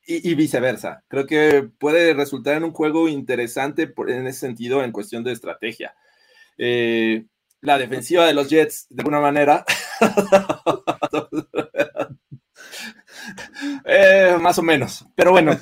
y, 0.05 0.35
viceversa. 0.35 1.03
Creo 1.07 1.25
que 1.25 1.69
puede 1.79 2.13
resultar 2.13 2.57
en 2.57 2.65
un 2.65 2.73
juego 2.73 3.07
interesante 3.07 3.93
en 4.07 4.27
ese 4.27 4.39
sentido, 4.39 4.83
en 4.83 4.91
cuestión 4.91 5.23
de 5.23 5.31
estrategia. 5.31 5.95
Eh, 6.57 7.25
la 7.61 7.77
defensiva 7.77 8.25
de 8.25 8.33
los 8.33 8.49
Jets, 8.49 8.87
de 8.89 9.01
alguna 9.01 9.21
manera, 9.21 9.63
más 14.41 14.57
o 14.59 14.63
menos, 14.63 15.05
pero 15.15 15.31
bueno, 15.31 15.57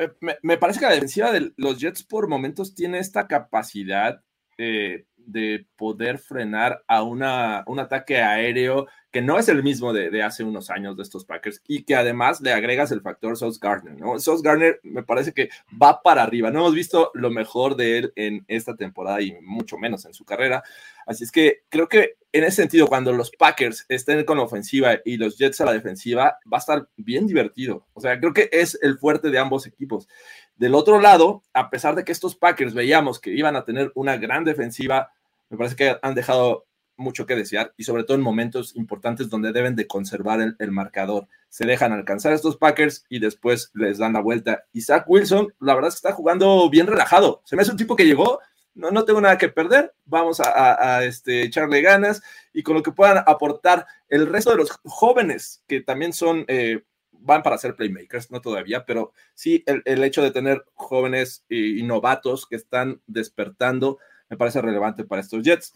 eh, 0.00 0.10
me, 0.42 0.56
parece 0.56 0.80
que 0.80 0.86
la 0.86 0.92
defensiva 0.92 1.30
de 1.30 1.52
los 1.56 1.78
Jets 1.78 2.02
por 2.02 2.26
momentos 2.26 2.74
tiene 2.74 2.98
esta 2.98 3.26
capacidad 3.26 4.22
eh, 4.56 5.04
de 5.32 5.66
poder 5.76 6.18
frenar 6.18 6.82
a 6.86 7.02
una, 7.02 7.64
un 7.66 7.80
ataque 7.80 8.18
aéreo 8.18 8.86
que 9.10 9.22
no 9.22 9.38
es 9.38 9.48
el 9.48 9.62
mismo 9.62 9.92
de, 9.92 10.22
hace 10.22 10.44
unos 10.44 10.70
años 10.70 10.96
de 10.96 11.02
estos 11.02 11.24
Packers 11.24 11.62
y 11.66 11.82
que 11.82 11.96
además 11.96 12.40
le 12.40 12.52
agregas 12.52 12.92
el 12.92 13.00
factor 13.00 13.36
Sauce 13.36 13.58
Gardner, 13.60 13.98
¿no? 13.98 14.18
Sauce 14.20 14.42
Gardner 14.44 14.78
me 14.84 15.02
parece 15.02 15.32
que 15.32 15.48
va 15.70 16.00
para 16.00 16.22
arriba. 16.22 16.50
No 16.50 16.60
hemos 16.60 16.74
visto 16.74 17.10
lo 17.14 17.30
mejor 17.30 17.74
de 17.74 17.98
él 17.98 18.12
en 18.14 18.44
esta 18.46 18.76
temporada 18.76 19.20
y 19.20 19.36
mucho 19.42 19.78
menos 19.78 20.04
en 20.04 20.14
su 20.14 20.24
carrera. 20.24 20.62
Así 21.06 21.24
es 21.24 21.32
que 21.32 21.64
creo 21.68 21.88
que 21.88 22.18
en 22.32 22.44
ese 22.44 22.56
sentido, 22.56 22.86
cuando 22.86 23.12
los 23.12 23.32
Packers 23.32 23.84
estén 23.88 24.24
con 24.24 24.36
la 24.38 24.44
ofensiva 24.44 24.98
y 25.04 25.16
los 25.16 25.36
Jets 25.36 25.60
a 25.60 25.64
la 25.64 25.72
defensiva, 25.72 26.38
va 26.52 26.58
a 26.58 26.60
estar 26.60 26.88
bien 26.96 27.26
divertido. 27.26 27.88
O 27.92 28.00
sea, 28.00 28.20
creo 28.20 28.32
que 28.32 28.48
es 28.52 28.78
el 28.82 28.98
fuerte 28.98 29.30
de 29.30 29.38
ambos 29.40 29.66
equipos. 29.66 30.08
Del 30.54 30.76
otro 30.76 31.00
lado, 31.00 31.42
a 31.52 31.70
pesar 31.70 31.96
de 31.96 32.04
que 32.04 32.12
estos 32.12 32.36
Packers 32.36 32.74
veíamos 32.74 33.18
que 33.18 33.30
iban 33.30 33.56
a 33.56 33.64
tener 33.64 33.90
una 33.96 34.16
gran 34.16 34.44
defensiva, 34.44 35.10
me 35.50 35.58
parece 35.58 35.76
que 35.76 35.98
han 36.00 36.14
dejado 36.14 36.66
mucho 37.00 37.26
que 37.26 37.34
desear 37.34 37.74
y 37.76 37.84
sobre 37.84 38.04
todo 38.04 38.16
en 38.16 38.22
momentos 38.22 38.76
importantes 38.76 39.28
donde 39.28 39.52
deben 39.52 39.74
de 39.74 39.86
conservar 39.86 40.54
el, 40.56 40.70
marcador. 40.70 41.26
Se 41.48 41.66
dejan 41.66 41.92
alcanzar 41.92 42.32
estos 42.32 42.56
Packers 42.56 43.04
y 43.08 43.18
después 43.18 43.70
les 43.74 43.98
dan 43.98 44.12
la 44.12 44.20
vuelta. 44.20 44.64
Isaac 44.72 45.04
Wilson, 45.08 45.52
la 45.58 45.74
verdad 45.74 45.88
es 45.88 45.94
que 45.94 46.08
está 46.08 46.12
jugando 46.12 46.70
bien 46.70 46.86
relajado. 46.86 47.42
Se 47.44 47.56
me 47.56 47.62
hace 47.62 47.72
un 47.72 47.78
tipo 47.78 47.96
que 47.96 48.06
llegó, 48.06 48.38
no, 48.74 48.90
no 48.92 49.04
tengo 49.04 49.20
nada 49.20 49.38
que 49.38 49.48
perder, 49.48 49.92
vamos 50.04 50.40
a, 50.40 51.04
este, 51.04 51.42
echarle 51.42 51.82
ganas 51.82 52.22
y 52.52 52.62
con 52.62 52.74
lo 52.74 52.82
que 52.82 52.92
puedan 52.92 53.24
aportar 53.26 53.86
el 54.08 54.26
resto 54.26 54.50
de 54.50 54.58
los 54.58 54.70
jóvenes 54.84 55.64
que 55.66 55.80
también 55.80 56.12
son... 56.12 56.44
Eh, 56.46 56.84
van 57.22 57.42
para 57.42 57.58
ser 57.58 57.76
playmakers, 57.76 58.30
no 58.30 58.40
todavía, 58.40 58.86
pero 58.86 59.12
sí 59.34 59.62
el, 59.66 60.02
hecho 60.04 60.22
de 60.22 60.30
tener 60.30 60.64
jóvenes 60.72 61.44
y 61.50 61.82
novatos 61.82 62.46
que 62.46 62.56
están 62.56 63.02
despertando 63.06 63.98
me 64.30 64.36
parece 64.36 64.62
relevante 64.62 65.04
para 65.04 65.20
estos 65.20 65.42
Jets. 65.42 65.74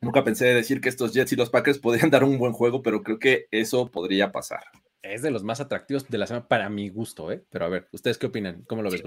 Nunca 0.00 0.24
pensé 0.24 0.46
decir 0.46 0.80
que 0.80 0.88
estos 0.88 1.12
Jets 1.12 1.32
y 1.32 1.36
los 1.36 1.50
Packers 1.50 1.78
podrían 1.78 2.10
dar 2.10 2.24
un 2.24 2.38
buen 2.38 2.52
juego, 2.52 2.82
pero 2.82 3.02
creo 3.02 3.18
que 3.18 3.46
eso 3.50 3.90
podría 3.90 4.32
pasar. 4.32 4.64
Es 5.02 5.22
de 5.22 5.30
los 5.30 5.44
más 5.44 5.60
atractivos 5.60 6.08
de 6.08 6.18
la 6.18 6.26
semana 6.26 6.48
para 6.48 6.68
mi 6.68 6.88
gusto, 6.88 7.30
¿eh? 7.30 7.44
Pero 7.50 7.66
a 7.66 7.68
ver, 7.68 7.88
¿ustedes 7.92 8.18
qué 8.18 8.26
opinan? 8.26 8.64
¿Cómo 8.64 8.82
lo 8.82 8.90
ves, 8.90 9.02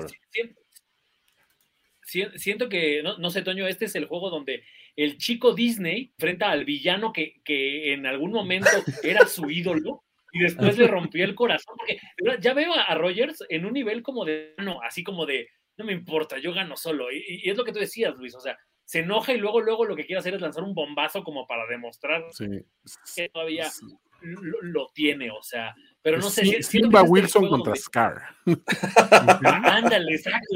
Siento 2.38 2.70
que, 2.70 3.04
no, 3.04 3.30
sé, 3.30 3.44
Toño, 3.44 3.68
este 3.68 3.86
es 3.86 3.94
el 3.94 4.06
juego 4.06 4.32
donde 4.32 4.64
el 4.96 5.20
chico 5.20 5.54
Disney 5.54 6.12
enfrenta 6.18 6.50
al 6.50 6.66
villano 6.66 7.14
que, 7.14 7.36
que 7.44 7.94
en 7.94 8.08
algún 8.08 8.32
momento 8.32 8.70
era 9.04 9.28
su 9.28 9.52
ídolo 9.52 10.04
y 10.32 10.40
después 10.40 10.76
le 10.78 10.88
rompió 10.88 11.24
el 11.24 11.36
corazón. 11.36 11.76
Porque 11.78 12.00
ya 12.40 12.56
veo 12.56 12.74
a 12.74 12.96
Rogers 12.96 13.44
en 13.50 13.66
un 13.66 13.74
nivel 13.74 14.02
como 14.02 14.26
de, 14.26 14.56
no, 14.58 14.82
así 14.82 15.04
como 15.04 15.28
de, 15.28 15.50
no 15.80 15.86
me 15.86 15.94
importa, 15.94 16.38
yo 16.38 16.54
gano 16.54 16.76
solo. 16.76 17.10
Y, 17.12 17.50
es 17.50 17.58
lo 17.58 17.64
que 17.64 17.72
tú 17.72 17.80
decías, 17.80 18.16
Luis, 18.18 18.36
o 18.36 18.42
sea, 18.42 18.60
se 18.84 19.00
enoja 19.00 19.34
y 19.34 19.38
luego, 19.38 19.62
luego 19.62 19.86
lo 19.86 19.96
que 19.96 20.06
quiere 20.06 20.20
hacer 20.20 20.36
es 20.36 20.42
lanzar 20.42 20.64
un 20.64 20.76
bombazo 20.76 21.24
como 21.24 21.48
para 21.48 21.66
demostrar 21.68 22.26
que 23.16 23.30
todavía 23.30 23.72
lo, 24.22 24.90
tiene, 24.94 25.32
o 25.32 25.42
sea, 25.42 25.74
pero 26.02 26.18
no 26.18 26.30
sé. 26.30 26.44
si 26.44 26.64
Simba 26.64 27.00
este 27.00 27.12
Wilson 27.12 27.48
contra 27.48 27.76
Scar. 27.76 28.22
Ándale, 29.64 30.16
exacto. 30.16 30.56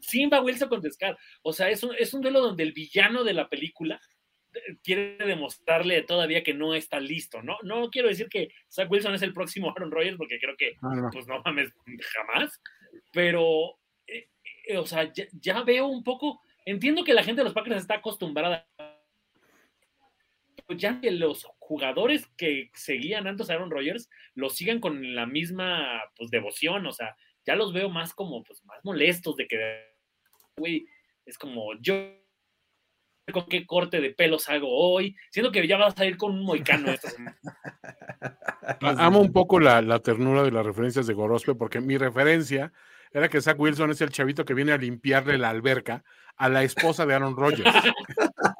Simba 0.00 0.40
Wilson 0.40 0.68
contra 0.70 0.90
Scar. 0.90 1.18
O 1.42 1.52
sea, 1.52 1.68
es 1.68 1.82
un, 1.82 1.94
es 1.98 2.14
un 2.14 2.22
duelo 2.22 2.40
donde 2.40 2.62
el 2.62 2.72
villano 2.72 3.24
de 3.24 3.34
la 3.34 3.50
película 3.50 4.00
eh, 4.54 4.78
quiere 4.82 5.18
demostrarle 5.18 6.02
todavía 6.04 6.42
que 6.42 6.54
no 6.54 6.74
está 6.74 7.00
listo, 7.00 7.42
¿no? 7.42 7.58
No 7.64 7.90
quiero 7.90 8.08
decir 8.08 8.28
que 8.30 8.48
Zach 8.70 8.90
Wilson 8.90 9.12
es 9.12 9.22
el 9.22 9.34
próximo 9.34 9.70
Aaron 9.70 9.90
Rodgers, 9.90 10.16
porque 10.16 10.38
creo 10.38 10.56
que, 10.56 10.76
pues 11.12 11.26
no 11.26 11.42
mames, 11.44 11.70
jamás, 12.14 12.58
pero 13.12 13.78
o 14.76 14.86
sea, 14.86 15.10
ya, 15.40 15.62
veo 15.62 15.86
un 15.86 16.04
poco, 16.04 16.40
entiendo 16.64 17.04
que 17.04 17.14
la 17.14 17.22
gente 17.22 17.40
de 17.40 17.44
los 17.44 17.54
Packers 17.54 17.76
está 17.76 17.94
acostumbrada, 17.94 18.68
ya 20.76 21.00
que 21.00 21.10
los 21.10 21.46
jugadores 21.58 22.26
que 22.36 22.70
seguían 22.74 23.26
antes 23.26 23.48
a 23.48 23.54
Aaron 23.54 23.70
Rodgers 23.70 24.10
los 24.34 24.54
sigan 24.54 24.80
con 24.80 25.14
la 25.14 25.26
misma 25.26 26.02
pues, 26.16 26.30
devoción, 26.30 26.86
o 26.86 26.92
sea, 26.92 27.16
ya 27.46 27.56
los 27.56 27.72
veo 27.72 27.88
más 27.88 28.12
como, 28.12 28.42
pues, 28.42 28.62
más 28.66 28.84
molestos 28.84 29.36
de 29.36 29.48
que, 29.48 29.94
güey, 30.56 30.86
es 31.24 31.38
como 31.38 31.74
yo 31.80 31.94
con 33.32 33.46
qué 33.46 33.66
corte 33.66 34.00
de 34.00 34.10
pelos 34.10 34.48
hago 34.48 34.68
hoy. 34.70 35.14
Siento 35.30 35.52
que 35.52 35.66
ya 35.66 35.76
vas 35.76 35.98
a 35.98 36.06
ir 36.06 36.16
con 36.16 36.32
un 36.32 36.44
moicano 36.44 36.90
esta 36.90 37.10
semana. 37.10 37.38
Amo 38.80 39.20
un 39.20 39.32
poco 39.32 39.60
la, 39.60 39.82
la, 39.82 40.00
ternura 40.00 40.42
de 40.42 40.50
las 40.50 40.64
referencias 40.64 41.06
de 41.06 41.14
Gorospe, 41.14 41.54
porque 41.54 41.80
mi 41.80 41.96
referencia 41.98 42.72
era 43.12 43.28
que 43.28 43.40
Zach 43.40 43.58
Wilson 43.58 43.90
es 43.90 44.00
el 44.00 44.10
chavito 44.10 44.44
que 44.44 44.54
viene 44.54 44.72
a 44.72 44.78
limpiarle 44.78 45.38
la 45.38 45.50
alberca 45.50 46.04
a 46.38 46.48
la 46.48 46.62
esposa 46.62 47.04
de 47.04 47.14
Aaron 47.14 47.36
Rodgers 47.36 47.68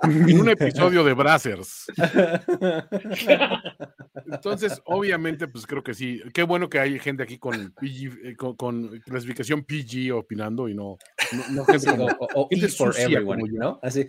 en 0.03 0.41
un 0.41 0.49
episodio 0.49 1.05
de 1.05 1.15
Brazzers. 1.15 1.87
Entonces, 4.27 4.83
obviamente, 4.85 5.47
pues 5.49 5.66
creo 5.66 5.83
que 5.83 5.95
sí. 5.95 6.20
Qué 6.35 6.43
bueno 6.43 6.69
que 6.69 6.81
hay 6.81 6.99
gente 6.99 7.23
aquí 7.23 7.39
con, 7.39 7.73
eh, 7.81 8.37
con, 8.37 9.01
clasificación 9.01 9.65
PG 9.65 10.12
opinando 10.12 10.69
y 10.69 10.75
no, 10.75 10.99
no, 11.51 11.65
gente 11.65 11.89
o, 12.35 12.49
for 12.77 12.95
everyone, 12.99 13.45
¿no? 13.53 13.79
Así. 13.83 14.07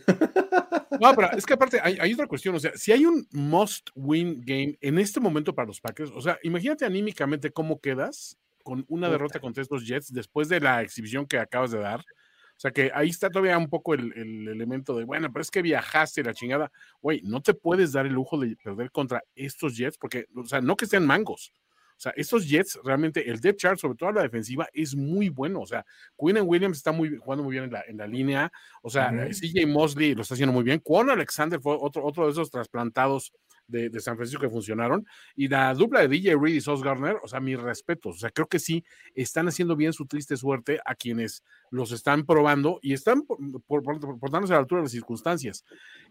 No, 1.00 1.14
pero 1.16 1.32
es 1.38 1.46
que 1.46 1.54
aparte 1.54 1.80
hay, 1.82 1.98
hay, 2.00 2.14
otra 2.14 2.28
cuestión, 2.28 2.56
o 2.56 2.60
sea, 2.60 2.72
si 2.76 2.92
hay 2.92 3.06
un 3.06 3.28
must 3.32 3.90
win 3.96 4.42
game 4.44 4.78
en 4.82 4.98
este 4.98 5.20
momento 5.20 5.54
para 5.54 5.68
los 5.68 5.80
Packers, 5.80 6.12
o 6.14 6.22
sea, 6.22 6.40
imagínate 6.44 6.84
anímicamente 6.86 7.52
cómo 7.52 7.80
quedas 7.80 8.38
con 8.70 8.86
una 8.88 9.10
derrota 9.10 9.40
contra 9.40 9.64
estos 9.64 9.88
Jets 9.88 10.14
después 10.14 10.48
de 10.48 10.60
la 10.60 10.84
exhibición 10.84 11.26
que 11.26 11.40
acabas 11.40 11.72
de 11.72 11.80
dar. 11.80 12.02
O 12.02 12.60
sea 12.62 12.70
que 12.70 12.92
ahí 12.94 13.10
está 13.10 13.32
todavía 13.32 13.58
un 13.58 13.68
poco 13.68 13.96
el, 13.96 14.14
elemento 14.48 14.96
de, 14.96 15.06
bueno, 15.06 15.32
pero 15.34 15.42
es 15.42 15.50
que 15.50 15.64
viajaste 15.64 16.22
la 16.22 16.36
chingada. 16.36 16.72
Güey, 17.02 17.22
no 17.24 17.42
te 17.42 17.56
puedes 17.56 17.94
dar 17.94 18.06
el 18.06 18.14
lujo 18.14 18.38
de 18.38 18.56
perder 18.64 18.92
contra 18.92 19.24
estos 19.34 19.76
Jets 19.76 19.98
porque, 19.98 20.28
o 20.36 20.46
sea, 20.46 20.62
no 20.62 20.78
que 20.78 20.86
sean 20.86 21.08
mangos. 21.08 21.52
O 21.98 22.02
sea, 22.02 22.14
estos 22.16 22.48
Jets, 22.48 22.80
realmente, 22.84 23.28
el 23.28 23.40
depth 23.40 23.60
chart, 23.60 23.80
sobre 23.80 23.98
todo 23.98 24.12
la 24.12 24.22
defensiva, 24.22 24.68
es 24.72 24.96
muy 24.96 25.30
bueno. 25.30 25.62
O 25.62 25.66
sea, 25.66 25.84
Quinn 26.16 26.38
Williams 26.44 26.78
está 26.78 26.92
muy, 26.92 27.18
jugando 27.18 27.44
muy 27.44 27.54
bien 27.54 27.64
en 27.64 27.72
la, 27.72 27.84
en 27.88 27.98
la 27.98 28.06
línea. 28.06 28.52
O 28.84 28.90
sea, 28.92 29.12
CJ 29.32 29.66
Mosley 29.66 30.14
lo 30.14 30.22
está 30.22 30.36
haciendo 30.36 30.54
muy 30.54 30.64
bien. 30.64 30.80
Quan 30.80 31.10
Alexander 31.10 31.60
fue 31.60 31.76
otro, 31.80 32.06
otro 32.06 32.26
de 32.26 32.34
esos 32.34 32.52
trasplantados 32.52 33.34
de, 33.70 34.00
San 34.00 34.16
Francisco 34.16 34.42
que 34.42 34.50
funcionaron. 34.50 35.06
Y 35.36 35.48
la 35.48 35.74
dupla 35.74 36.02
de 36.02 36.08
DJ 36.08 36.36
Reed 36.36 36.56
y 36.56 36.62
Sos 36.62 36.84
Garner, 36.84 37.18
o 37.24 37.28
sea, 37.28 37.40
mis 37.40 37.60
respetos. 37.60 38.18
O 38.18 38.20
sea, 38.20 38.32
creo 38.32 38.48
que 38.48 38.60
sí 38.60 38.84
están 39.14 39.48
haciendo 39.48 39.76
bien 39.76 39.94
su 39.94 40.06
triste 40.06 40.36
suerte 40.36 40.80
a 40.86 40.96
quienes 40.96 41.44
los 41.72 41.92
están 41.92 42.26
probando 42.26 42.80
y 42.82 42.94
están 42.94 43.24
portándose 43.68 44.54
a 44.54 44.58
la 44.58 44.62
altura 44.62 44.82
de 44.82 44.86
las 44.86 44.92
circunstancias. 44.92 45.64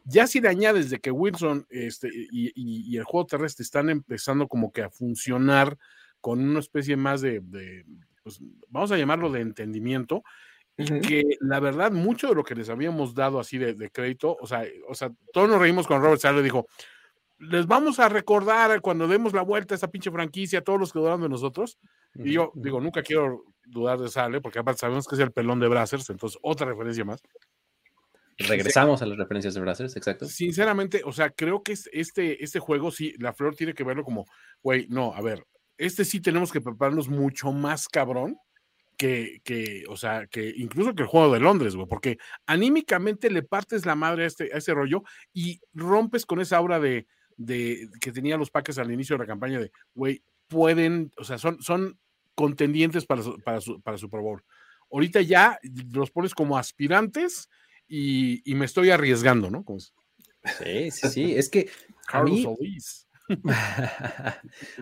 Ya 0.05 0.27
si 0.27 0.41
le 0.41 0.49
añades 0.49 0.91
de 0.91 0.99
que 0.99 1.11
Wilson 1.11 1.67
este, 1.69 2.09
y, 2.13 2.97
el 2.97 3.05
juego 3.05 3.27
terrestre 3.27 3.63
están 3.63 3.91
empezando 3.91 4.49
como 4.49 4.73
que 4.73 4.83
a 4.83 4.91
funcionar 4.91 5.77
con 6.21 6.41
una 6.41 6.61
especie 6.61 6.97
más 6.97 7.21
de, 7.21 7.43
pues, 8.23 8.41
vamos 8.69 8.91
a 8.93 8.97
llamarlo 8.97 9.31
de 9.31 9.41
entendimiento, 9.41 10.23
y 10.81 11.01
que 11.01 11.25
la 11.41 11.59
verdad, 11.59 11.91
mucho 11.91 12.29
de 12.29 12.37
lo 12.37 12.45
que 12.45 12.55
les 12.55 12.69
habíamos 12.69 13.13
dado 13.13 13.41
así 13.41 13.59
de, 13.59 13.91
crédito, 13.91 14.37
o 14.41 14.47
sea, 14.47 14.65
o 14.89 14.95
sea, 14.95 15.11
todos 15.33 15.49
nos 15.49 15.61
reímos 15.61 15.89
con 15.89 16.01
Robert 16.01 16.21
Sale, 16.21 16.41
dijo, 16.41 16.69
les 17.39 17.67
vamos 17.67 17.99
a 18.01 18.09
recordar 18.09 18.81
cuando 18.81 19.07
demos 19.07 19.33
la 19.33 19.43
vuelta 19.43 19.75
a 19.75 19.77
esa 19.77 19.91
pinche 19.91 20.11
franquicia, 20.11 20.59
a 20.59 20.63
todos 20.63 20.81
los 20.81 20.93
que 20.93 20.99
dudaron 20.99 21.21
de 21.21 21.29
nosotros. 21.29 21.79
Y 22.15 22.33
yo 22.33 22.53
digo, 22.55 22.81
nunca 22.81 23.03
quiero 23.03 23.45
dudar 23.65 23.99
de 23.99 24.09
Sale, 24.09 24.41
porque 24.41 24.59
aparte 24.59 24.81
sabemos 24.81 25.07
que 25.07 25.15
es 25.15 25.21
el 25.21 25.31
pelón 25.31 25.61
de 25.61 25.69
Brazzers, 25.69 26.11
entonces 26.11 26.39
otra 26.43 26.67
referencia 26.67 27.05
más. 27.05 27.23
Regresamos 28.39 29.03
a 29.03 29.07
las 29.07 29.19
referencias 29.19 29.55
de 29.55 29.61
Brazzers, 29.61 29.97
exacto. 29.97 30.27
Sinceramente, 30.27 31.03
o 31.05 31.13
sea, 31.13 31.31
creo 31.31 31.63
que 31.63 31.73
este, 31.73 32.43
este 32.43 32.59
juego 32.61 32.91
sí, 32.91 33.15
la 33.19 33.33
flor 33.33 33.55
tiene 33.55 33.75
que 33.75 33.85
verlo 33.85 34.05
como, 34.05 34.27
güey, 34.63 34.87
no, 34.89 35.13
a 35.15 35.21
ver, 35.21 35.45
este 35.77 36.05
sí 36.05 36.21
tenemos 36.21 36.53
que 36.53 36.61
prepararnos 36.61 37.09
mucho 37.09 37.53
más 37.53 37.89
cabrón 37.89 38.37
que, 38.97 39.41
que, 39.45 39.85
o 39.89 39.97
sea, 39.97 40.27
que 40.27 40.53
incluso 40.57 40.95
que 40.95 41.03
el 41.03 41.09
juego 41.09 41.33
de 41.33 41.41
Londres, 41.41 41.77
güey, 41.77 41.87
porque 41.89 42.19
anímicamente 42.47 43.31
le 43.31 43.43
partes 43.43 43.87
la 43.87 43.95
madre 43.95 44.25
a, 44.25 44.27
este, 44.27 44.53
a 44.53 44.59
ese 44.59 44.75
rollo 44.75 45.03
y 45.33 45.61
rompes 45.73 46.27
con 46.27 46.41
esa 46.41 46.57
aura 46.57 46.81
de, 46.81 47.07
de 47.39 47.89
que 48.01 48.13
tenía 48.13 48.37
los 48.37 48.51
Packers 48.51 48.79
al 48.79 48.93
inicio 48.93 49.15
de 49.17 49.21
la 49.21 49.27
campaña 49.27 49.59
de, 49.59 49.73
güey, 49.95 50.23
pueden, 50.49 51.13
o 51.17 51.25
sea, 51.25 51.39
son, 51.39 51.63
son 51.63 51.99
contendientes 52.35 53.07
para 53.07 53.23
su, 53.23 53.39
para, 53.41 53.61
su, 53.61 53.81
para 53.81 53.97
Super 53.97 54.21
Bowl. 54.21 54.45
Ahorita 54.91 55.23
ya 55.23 55.59
los 55.93 56.11
pones 56.11 56.35
como 56.35 56.59
aspirantes 56.59 57.49
y, 57.87 58.43
y 58.51 58.55
me 58.55 58.67
estoy 58.67 58.91
arriesgando, 58.91 59.51
¿no? 59.51 59.65
Como 59.65 59.79
sí, 59.81 60.91
sí, 60.91 61.09
sí, 61.09 61.35
es 61.35 61.49
que 61.49 61.71
Carlos 62.07 62.45
a 62.45 62.51
mí, 62.61 62.79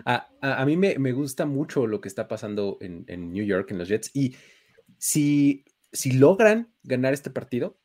a, 0.05 0.27
a, 0.41 0.61
a, 0.61 0.65
mí 0.65 0.77
me, 0.77 0.97
me, 0.97 1.11
gusta 1.11 1.45
mucho 1.45 1.85
lo 1.85 1.99
que 1.99 2.07
está 2.07 2.27
pasando 2.27 2.77
en, 2.79 3.03
en, 3.07 3.33
New 3.33 3.45
York, 3.45 3.71
en 3.71 3.77
los 3.77 3.89
Jets, 3.89 4.11
y 4.13 4.35
si, 4.97 5.65
si 5.91 6.13
logran 6.13 6.73
ganar 6.83 7.13
este 7.13 7.29
partido, 7.29 7.77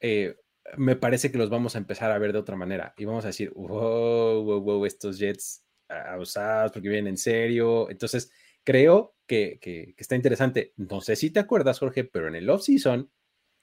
eh, 0.00 0.36
me 0.76 0.96
parece 0.96 1.30
que 1.30 1.38
los 1.38 1.50
vamos 1.50 1.74
a 1.74 1.78
empezar 1.78 2.10
a 2.10 2.18
ver 2.18 2.32
de 2.32 2.38
otra 2.38 2.56
manera 2.56 2.94
y 2.96 3.04
vamos 3.04 3.24
a 3.24 3.28
decir, 3.28 3.50
wow, 3.54 4.42
wow, 4.42 4.60
wow, 4.60 4.86
estos 4.86 5.18
Jets 5.18 5.64
abusados 5.88 6.72
porque 6.72 6.88
vienen 6.88 7.08
en 7.08 7.16
serio. 7.16 7.90
Entonces, 7.90 8.30
creo 8.64 9.16
que, 9.26 9.58
que, 9.60 9.94
que, 9.96 10.02
está 10.02 10.16
interesante. 10.16 10.72
No 10.76 11.00
sé 11.00 11.16
si 11.16 11.30
te 11.30 11.40
acuerdas, 11.40 11.78
Jorge, 11.78 12.04
pero 12.04 12.28
en 12.28 12.36
el 12.36 12.48
off-season 12.48 13.10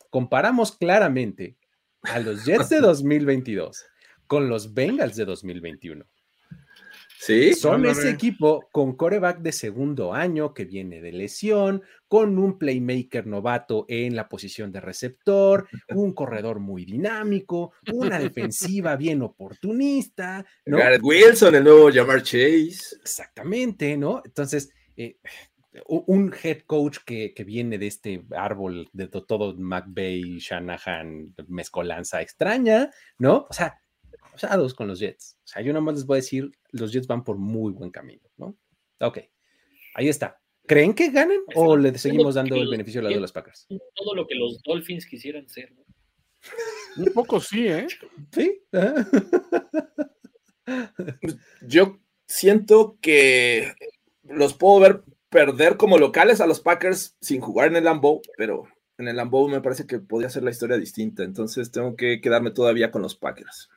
comparamos 0.09 0.77
claramente 0.77 1.57
a 2.01 2.19
los 2.19 2.45
Jets 2.45 2.69
de 2.69 2.79
2022 2.81 3.85
con 4.27 4.49
los 4.49 4.73
Bengals 4.73 5.15
de 5.15 5.25
2021. 5.25 6.05
Sí. 7.19 7.53
Son 7.53 7.85
ese 7.85 8.09
equipo 8.09 8.69
con 8.71 8.95
coreback 8.95 9.39
de 9.39 9.51
segundo 9.51 10.13
año 10.13 10.53
que 10.53 10.65
viene 10.65 11.01
de 11.01 11.11
lesión, 11.11 11.81
con 12.07 12.37
un 12.37 12.57
playmaker 12.57 13.25
novato 13.25 13.85
en 13.87 14.15
la 14.15 14.29
posición 14.29 14.71
de 14.71 14.81
receptor, 14.81 15.67
un 15.89 16.13
corredor 16.13 16.59
muy 16.59 16.85
dinámico, 16.85 17.73
una 17.91 18.19
defensiva 18.19 18.95
bien 18.95 19.21
oportunista. 19.23 20.45
¿no? 20.65 20.77
Garrett 20.77 21.03
Wilson, 21.03 21.55
el 21.55 21.63
nuevo 21.63 21.91
Jamar 21.91 22.21
Chase. 22.21 22.97
Exactamente, 23.01 23.97
¿no? 23.97 24.21
Entonces, 24.23 24.69
eh, 24.95 25.17
un 25.87 26.33
head 26.43 26.61
coach 26.65 26.99
que, 27.05 27.33
que, 27.33 27.43
viene 27.43 27.77
de 27.77 27.87
este 27.87 28.25
árbol 28.35 28.89
de 28.93 29.07
todo 29.07 29.55
McVeigh, 29.55 30.39
Shanahan, 30.39 31.35
mezcolanza 31.47 32.21
extraña, 32.21 32.89
¿no? 33.19 33.45
O 33.49 33.53
sea, 33.53 33.79
usados 34.37 34.73
con 34.73 34.87
los 34.87 34.99
Jets. 34.99 35.37
O 35.43 35.47
sea, 35.47 35.61
yo 35.61 35.73
nada 35.73 35.83
más 35.83 35.95
les 35.95 36.05
voy 36.05 36.15
a 36.15 36.21
decir, 36.23 36.51
los 36.71 36.91
Jets 36.91 37.07
van 37.07 37.23
por 37.23 37.37
muy 37.37 37.73
buen 37.73 37.91
camino, 37.91 38.29
¿no? 38.37 38.57
Ok, 38.99 39.19
ahí 39.95 40.07
está. 40.07 40.39
¿Creen 40.65 40.93
que 40.93 41.11
ganen 41.11 41.41
o 41.55 41.77
le 41.77 41.97
seguimos 41.97 42.35
dando 42.35 42.55
el 42.55 42.67
beneficio 42.67 43.01
de 43.01 43.09
la 43.09 43.15
a 43.15 43.19
los 43.19 43.31
Packers? 43.31 43.67
Todo 43.95 44.15
lo 44.15 44.27
que 44.27 44.35
los 44.35 44.61
Dolphins 44.63 45.05
quisieran 45.05 45.47
ser, 45.47 45.71
¿no? 45.73 45.85
Un 46.97 47.13
poco 47.13 47.39
sí, 47.39 47.67
¿eh? 47.67 47.87
Sí. 48.33 48.61
Yo 51.61 51.99
siento 52.27 52.97
que 52.99 53.73
los 54.23 54.53
puedo 54.53 54.81
ver 54.81 55.03
perder 55.29 55.77
como 55.77 55.97
locales 55.97 56.41
a 56.41 56.47
los 56.47 56.59
Packers 56.61 57.15
sin 57.21 57.41
jugar 57.41 57.69
en 57.69 57.77
el 57.77 57.83
Lambeau, 57.83 58.21
pero 58.37 58.63
en 58.97 59.07
el 59.07 59.15
Lambeau 59.15 59.47
me 59.47 59.61
parece 59.61 59.85
que 59.85 59.99
podría 59.99 60.29
ser 60.29 60.43
la 60.43 60.51
historia 60.51 60.77
distinta, 60.77 61.23
entonces 61.23 61.71
tengo 61.71 61.95
que 61.95 62.21
quedarme 62.21 62.51
todavía 62.51 62.91
con 62.91 63.01
los 63.01 63.15
Packers. 63.15 63.69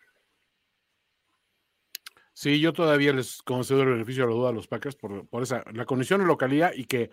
Sí, 2.41 2.59
yo 2.59 2.73
todavía 2.73 3.12
les 3.12 3.43
concedo 3.43 3.83
el 3.83 3.91
beneficio 3.91 4.23
de 4.23 4.31
la 4.31 4.35
duda 4.35 4.49
a 4.49 4.53
los 4.53 4.67
Packers 4.67 4.97
por, 4.97 5.29
por 5.29 5.43
esa, 5.43 5.62
la 5.75 5.85
condición 5.85 6.23
de 6.23 6.27
localidad 6.27 6.73
y 6.75 6.87
que 6.87 7.11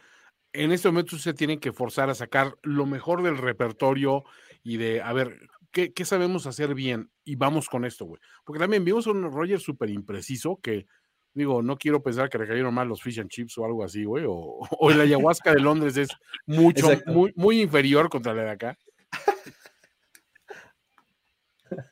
en 0.53 0.71
este 0.71 0.87
momento 0.87 1.17
se 1.17 1.33
tienen 1.33 1.59
que 1.59 1.73
forzar 1.73 2.09
a 2.09 2.15
sacar 2.15 2.57
lo 2.63 2.85
mejor 2.85 3.21
del 3.21 3.37
repertorio 3.37 4.23
y 4.63 4.77
de, 4.77 5.01
a 5.01 5.11
ver, 5.11 5.37
¿qué, 5.73 5.91
qué 5.91 6.05
sabemos 6.05 6.47
hacer 6.47 6.73
bien? 6.73 7.11
Y 7.25 7.35
vamos 7.35 7.67
con 7.67 7.83
esto, 7.83 8.05
güey. 8.05 8.21
Porque 8.45 8.61
también 8.61 8.85
vimos 8.85 9.05
un 9.05 9.29
Roger 9.29 9.59
súper 9.59 9.89
impreciso 9.89 10.61
que, 10.63 10.87
digo, 11.33 11.61
no 11.61 11.77
quiero 11.77 12.01
pensar 12.01 12.29
que 12.29 12.37
le 12.37 12.47
cayeron 12.47 12.73
mal 12.73 12.87
los 12.87 13.01
fish 13.01 13.19
and 13.19 13.29
chips 13.29 13.57
o 13.57 13.65
algo 13.65 13.83
así, 13.83 14.05
güey, 14.05 14.23
o, 14.25 14.31
o 14.79 14.91
el 14.91 15.01
ayahuasca 15.01 15.53
de 15.53 15.59
Londres 15.59 15.97
es 15.97 16.07
mucho, 16.45 16.87
muy, 17.05 17.33
muy 17.35 17.59
inferior 17.59 18.07
contra 18.07 18.33
la 18.33 18.43
de 18.43 18.51
acá. 18.51 18.77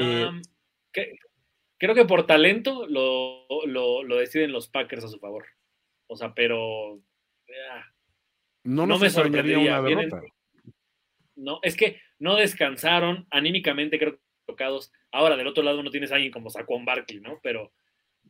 um, 0.00 0.40
¿qué? 0.92 1.18
Creo 1.78 1.94
que 1.94 2.04
por 2.04 2.26
talento 2.26 2.86
lo, 2.86 3.46
lo, 3.66 4.02
lo, 4.02 4.16
deciden 4.16 4.52
los 4.52 4.68
Packers 4.68 5.04
a 5.04 5.08
su 5.08 5.18
favor. 5.18 5.46
O 6.08 6.16
sea, 6.16 6.34
pero. 6.34 7.00
no, 8.64 8.86
no 8.86 8.98
me 8.98 9.10
sorprendería. 9.10 9.58
Una 9.58 9.80
Vienen, 9.80 10.10
no, 11.36 11.60
es 11.62 11.76
que 11.76 12.00
no 12.18 12.34
descansaron 12.36 13.26
anímicamente, 13.30 13.98
creo 13.98 14.16
que 14.16 14.22
tocados. 14.46 14.92
Ahora, 15.12 15.36
del 15.36 15.46
otro 15.46 15.62
lado 15.62 15.82
no 15.82 15.90
tienes 15.90 16.10
a 16.10 16.16
alguien 16.16 16.32
como 16.32 16.50
Saquon 16.50 16.84
Barkley, 16.84 17.20
¿no? 17.20 17.38
Pero 17.42 17.72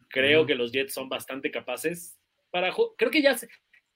creo 0.08 0.40
uh 0.40 0.44
-huh. 0.44 0.46
que 0.46 0.54
los 0.54 0.72
Jets 0.72 0.92
son 0.92 1.08
bastante 1.08 1.50
capaces 1.50 2.20
para. 2.50 2.72
Creo 2.96 3.10
que 3.10 3.22
ya. 3.22 3.36
Se, 3.36 3.48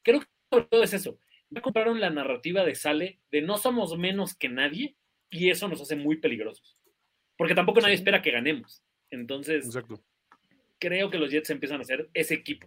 creo 0.02 0.20
que 0.20 0.26
todo 0.48 0.82
es 0.82 0.94
eso. 0.94 1.18
Ya 1.50 1.60
compraron 1.60 2.00
la 2.00 2.08
narrativa 2.08 2.64
de 2.64 2.74
Sale 2.74 3.20
de 3.30 3.42
no 3.42 3.58
somos 3.58 3.98
menos 3.98 4.34
que 4.34 4.48
nadie 4.48 4.96
y 5.28 5.50
eso 5.50 5.68
nos 5.68 5.82
hace 5.82 5.96
muy 5.96 6.16
peligrosos. 6.16 6.78
Porque 7.36 7.54
tampoco 7.54 7.80
nadie 7.80 7.94
espera 7.94 8.22
que 8.22 8.30
ganemos. 8.30 8.82
Entonces, 9.12 9.66
Exacto. 9.66 10.02
creo 10.78 11.10
que 11.10 11.18
los 11.18 11.30
Jets 11.30 11.50
empiezan 11.50 11.80
a 11.80 11.84
ser 11.84 12.08
ese 12.14 12.32
equipo. 12.34 12.66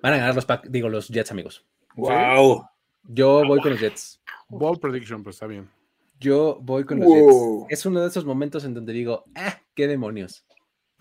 Van 0.00 0.14
a 0.14 0.16
ganar 0.16 0.34
los, 0.34 0.46
pack, 0.46 0.66
digo, 0.68 0.88
los 0.88 1.08
Jets, 1.08 1.30
amigos. 1.30 1.64
Wow. 1.94 2.66
Yo 3.04 3.44
voy 3.46 3.60
con 3.60 3.72
los 3.72 3.80
Jets. 3.80 4.22
Ball 4.48 4.80
prediction, 4.80 5.22
pues 5.22 5.36
está 5.36 5.46
bien. 5.46 5.70
Yo 6.18 6.58
voy 6.62 6.84
con 6.84 6.98
los 6.98 7.06
wow. 7.06 7.68
Jets. 7.68 7.80
Es 7.80 7.86
uno 7.86 8.00
de 8.00 8.08
esos 8.08 8.24
momentos 8.24 8.64
en 8.64 8.72
donde 8.72 8.94
digo, 8.94 9.24
ah, 9.34 9.60
qué 9.74 9.86
demonios. 9.86 10.46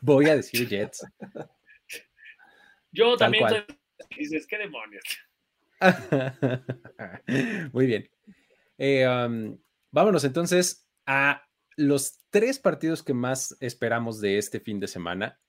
Voy 0.01 0.27
a 0.27 0.35
decir 0.35 0.67
Jets. 0.67 1.07
Yo 2.91 3.15
Tal 3.15 3.31
también 3.31 3.65
dices, 4.17 4.45
qué 4.45 4.57
demonios. 4.57 5.03
Muy 7.71 7.85
bien. 7.85 8.09
Eh, 8.77 9.07
um, 9.07 9.57
vámonos 9.89 10.25
entonces 10.25 10.85
a 11.05 11.41
los 11.77 12.19
tres 12.29 12.59
partidos 12.59 13.03
que 13.03 13.13
más 13.13 13.55
esperamos 13.59 14.19
de 14.21 14.37
este 14.37 14.59
fin 14.59 14.79
de 14.79 14.87
semana. 14.87 15.39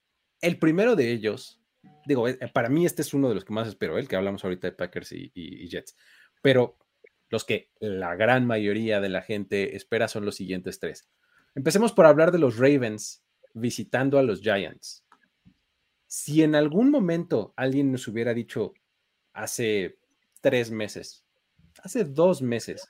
El 0.41 0.59
primero 0.59 0.97
de 0.97 1.11
ellos, 1.11 1.61
digo, 2.07 2.29
eh, 2.29 2.39
para 2.53 2.69
mí 2.69 2.87
este 2.87 3.03
es 3.03 3.15
uno 3.15 3.29
de 3.29 3.35
los 3.35 3.45
que 3.45 3.53
más 3.53 3.69
espero, 3.69 3.99
el 3.99 4.09
que 4.09 4.17
hablamos 4.17 4.45
ahorita 4.45 4.69
de 4.69 4.77
Packers 4.77 5.13
y, 5.13 5.31
y, 5.35 5.65
y 5.65 5.69
Jets, 5.69 5.97
pero 6.43 6.79
los 7.29 7.45
que 7.45 7.71
la 7.81 8.15
gran 8.15 8.47
mayoría 8.47 9.01
de 9.01 9.09
la 9.09 9.23
gente 9.23 9.77
espera 9.77 10.07
son 10.09 10.25
los 10.25 10.37
siguientes 10.37 10.79
tres. 10.79 11.09
Empecemos 11.55 11.93
por 11.93 12.07
hablar 12.07 12.31
de 12.31 12.39
los 12.39 12.59
Ravens 12.59 13.25
visitando 13.55 14.19
a 14.19 14.23
los 14.23 14.41
Giants. 14.41 15.05
Si 16.07 16.43
en 16.43 16.55
algún 16.55 16.91
momento 16.91 17.55
alguien 17.57 17.91
nos 17.91 18.07
hubiera 18.07 18.35
dicho 18.35 18.75
hace 19.33 19.99
tres 20.43 20.71
meses, 20.71 21.25
hace 21.83 22.05
dos 22.05 22.43
meses, 22.43 22.87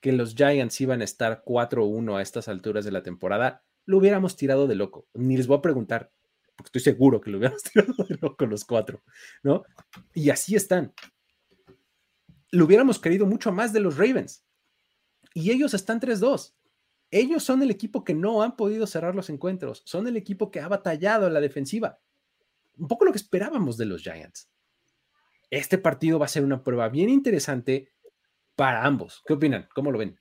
que 0.00 0.12
los 0.12 0.34
Giants 0.34 0.80
iban 0.80 1.00
a 1.00 1.04
estar 1.04 1.42
4-1 1.44 2.18
a 2.18 2.22
estas 2.22 2.48
alturas 2.48 2.84
de 2.84 2.92
la 2.92 3.02
temporada, 3.02 3.64
lo 3.84 3.98
hubiéramos 3.98 4.36
tirado 4.36 4.66
de 4.66 4.74
loco. 4.74 5.06
Ni 5.14 5.36
les 5.36 5.46
voy 5.46 5.58
a 5.58 5.62
preguntar, 5.62 6.12
porque 6.56 6.68
estoy 6.68 6.80
seguro 6.80 7.20
que 7.20 7.30
lo 7.30 7.38
hubiéramos 7.38 7.62
tirado 7.72 7.94
de 8.08 8.18
loco 8.20 8.46
los 8.46 8.64
cuatro, 8.64 9.02
¿no? 9.42 9.64
Y 10.14 10.30
así 10.30 10.54
están. 10.56 10.92
Lo 12.50 12.64
hubiéramos 12.64 12.98
querido 12.98 13.26
mucho 13.26 13.52
más 13.52 13.72
de 13.72 13.80
los 13.80 13.96
Ravens. 13.96 14.44
Y 15.34 15.50
ellos 15.50 15.74
están 15.74 16.00
3-2. 16.00 16.54
Ellos 17.10 17.44
son 17.44 17.62
el 17.62 17.70
equipo 17.70 18.04
que 18.04 18.14
no 18.14 18.42
han 18.42 18.56
podido 18.56 18.86
cerrar 18.86 19.14
los 19.14 19.30
encuentros. 19.30 19.82
Son 19.84 20.06
el 20.06 20.16
equipo 20.16 20.50
que 20.50 20.60
ha 20.60 20.68
batallado 20.68 21.28
la 21.30 21.40
defensiva. 21.40 22.00
Un 22.78 22.88
poco 22.88 23.04
lo 23.04 23.12
que 23.12 23.18
esperábamos 23.18 23.76
de 23.76 23.86
los 23.86 24.02
Giants. 24.02 24.50
Este 25.50 25.78
partido 25.78 26.18
va 26.18 26.26
a 26.26 26.30
ser 26.30 26.44
una 26.44 26.64
prueba 26.64 26.88
bien 26.88 27.08
interesante 27.08 27.92
para 28.56 28.84
ambos. 28.84 29.22
¿Qué 29.26 29.34
opinan? 29.34 29.68
¿Cómo 29.74 29.92
lo 29.92 29.98
ven? 29.98 30.18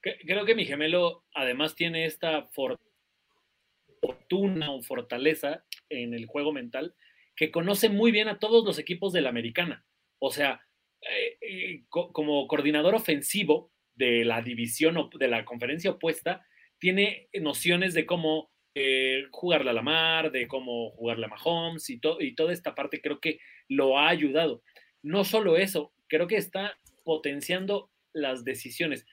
Creo 0.00 0.44
que 0.44 0.54
mi 0.54 0.66
gemelo 0.66 1.24
además 1.34 1.74
tiene 1.74 2.04
esta 2.04 2.46
fortuna 4.02 4.70
o 4.70 4.82
fortaleza 4.82 5.64
en 5.88 6.12
el 6.12 6.26
juego 6.26 6.52
mental 6.52 6.94
que 7.34 7.50
conoce 7.50 7.88
muy 7.88 8.12
bien 8.12 8.28
a 8.28 8.38
todos 8.38 8.64
los 8.64 8.78
equipos 8.78 9.14
de 9.14 9.22
la 9.22 9.30
americana. 9.30 9.84
O 10.18 10.30
sea, 10.30 10.60
eh, 11.00 11.38
eh, 11.40 11.84
co 11.88 12.12
como 12.12 12.46
coordinador 12.46 12.94
ofensivo 12.94 13.72
de 13.94 14.24
la 14.24 14.42
división 14.42 15.10
de 15.18 15.28
la 15.28 15.44
conferencia 15.46 15.92
opuesta, 15.92 16.46
tiene 16.78 17.28
nociones 17.40 17.94
de 17.94 18.04
cómo 18.04 18.50
eh, 18.74 19.24
jugarle 19.30 19.70
a 19.70 19.74
la 19.74 19.82
mar, 19.82 20.30
de 20.32 20.46
cómo 20.46 20.90
jugarle 20.90 21.26
a 21.26 21.28
Mahomes 21.28 21.88
y, 21.88 22.00
y 22.20 22.34
toda 22.34 22.52
esta 22.52 22.74
parte 22.74 23.00
creo 23.00 23.20
que 23.20 23.38
lo 23.68 23.98
ha 23.98 24.08
ayudado. 24.08 24.62
No 25.02 25.24
solo 25.24 25.56
eso, 25.56 25.94
creo 26.08 26.26
que 26.26 26.36
está 26.36 26.78
potenciando 27.04 27.90
las 28.12 28.44
decisiones. 28.44 29.06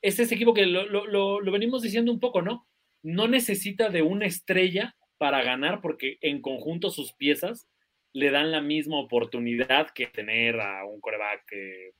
Es 0.00 0.18
ese 0.18 0.34
equipo 0.34 0.54
que 0.54 0.66
lo, 0.66 0.86
lo, 0.86 1.52
venimos 1.52 1.82
diciendo 1.82 2.12
un 2.12 2.20
poco, 2.20 2.42
¿no? 2.42 2.66
No 3.02 3.28
necesita 3.28 3.88
de 3.88 4.02
una 4.02 4.26
estrella 4.26 4.96
para 5.18 5.42
ganar 5.42 5.80
porque 5.80 6.18
en 6.20 6.40
conjunto 6.40 6.90
sus 6.90 7.12
piezas 7.12 7.68
le 8.12 8.30
dan 8.30 8.50
la 8.50 8.60
misma 8.60 8.98
oportunidad 8.98 9.90
que 9.90 10.06
tener 10.06 10.60
a 10.60 10.84
un 10.86 11.00
coreback 11.00 11.52
eh, 11.52 11.94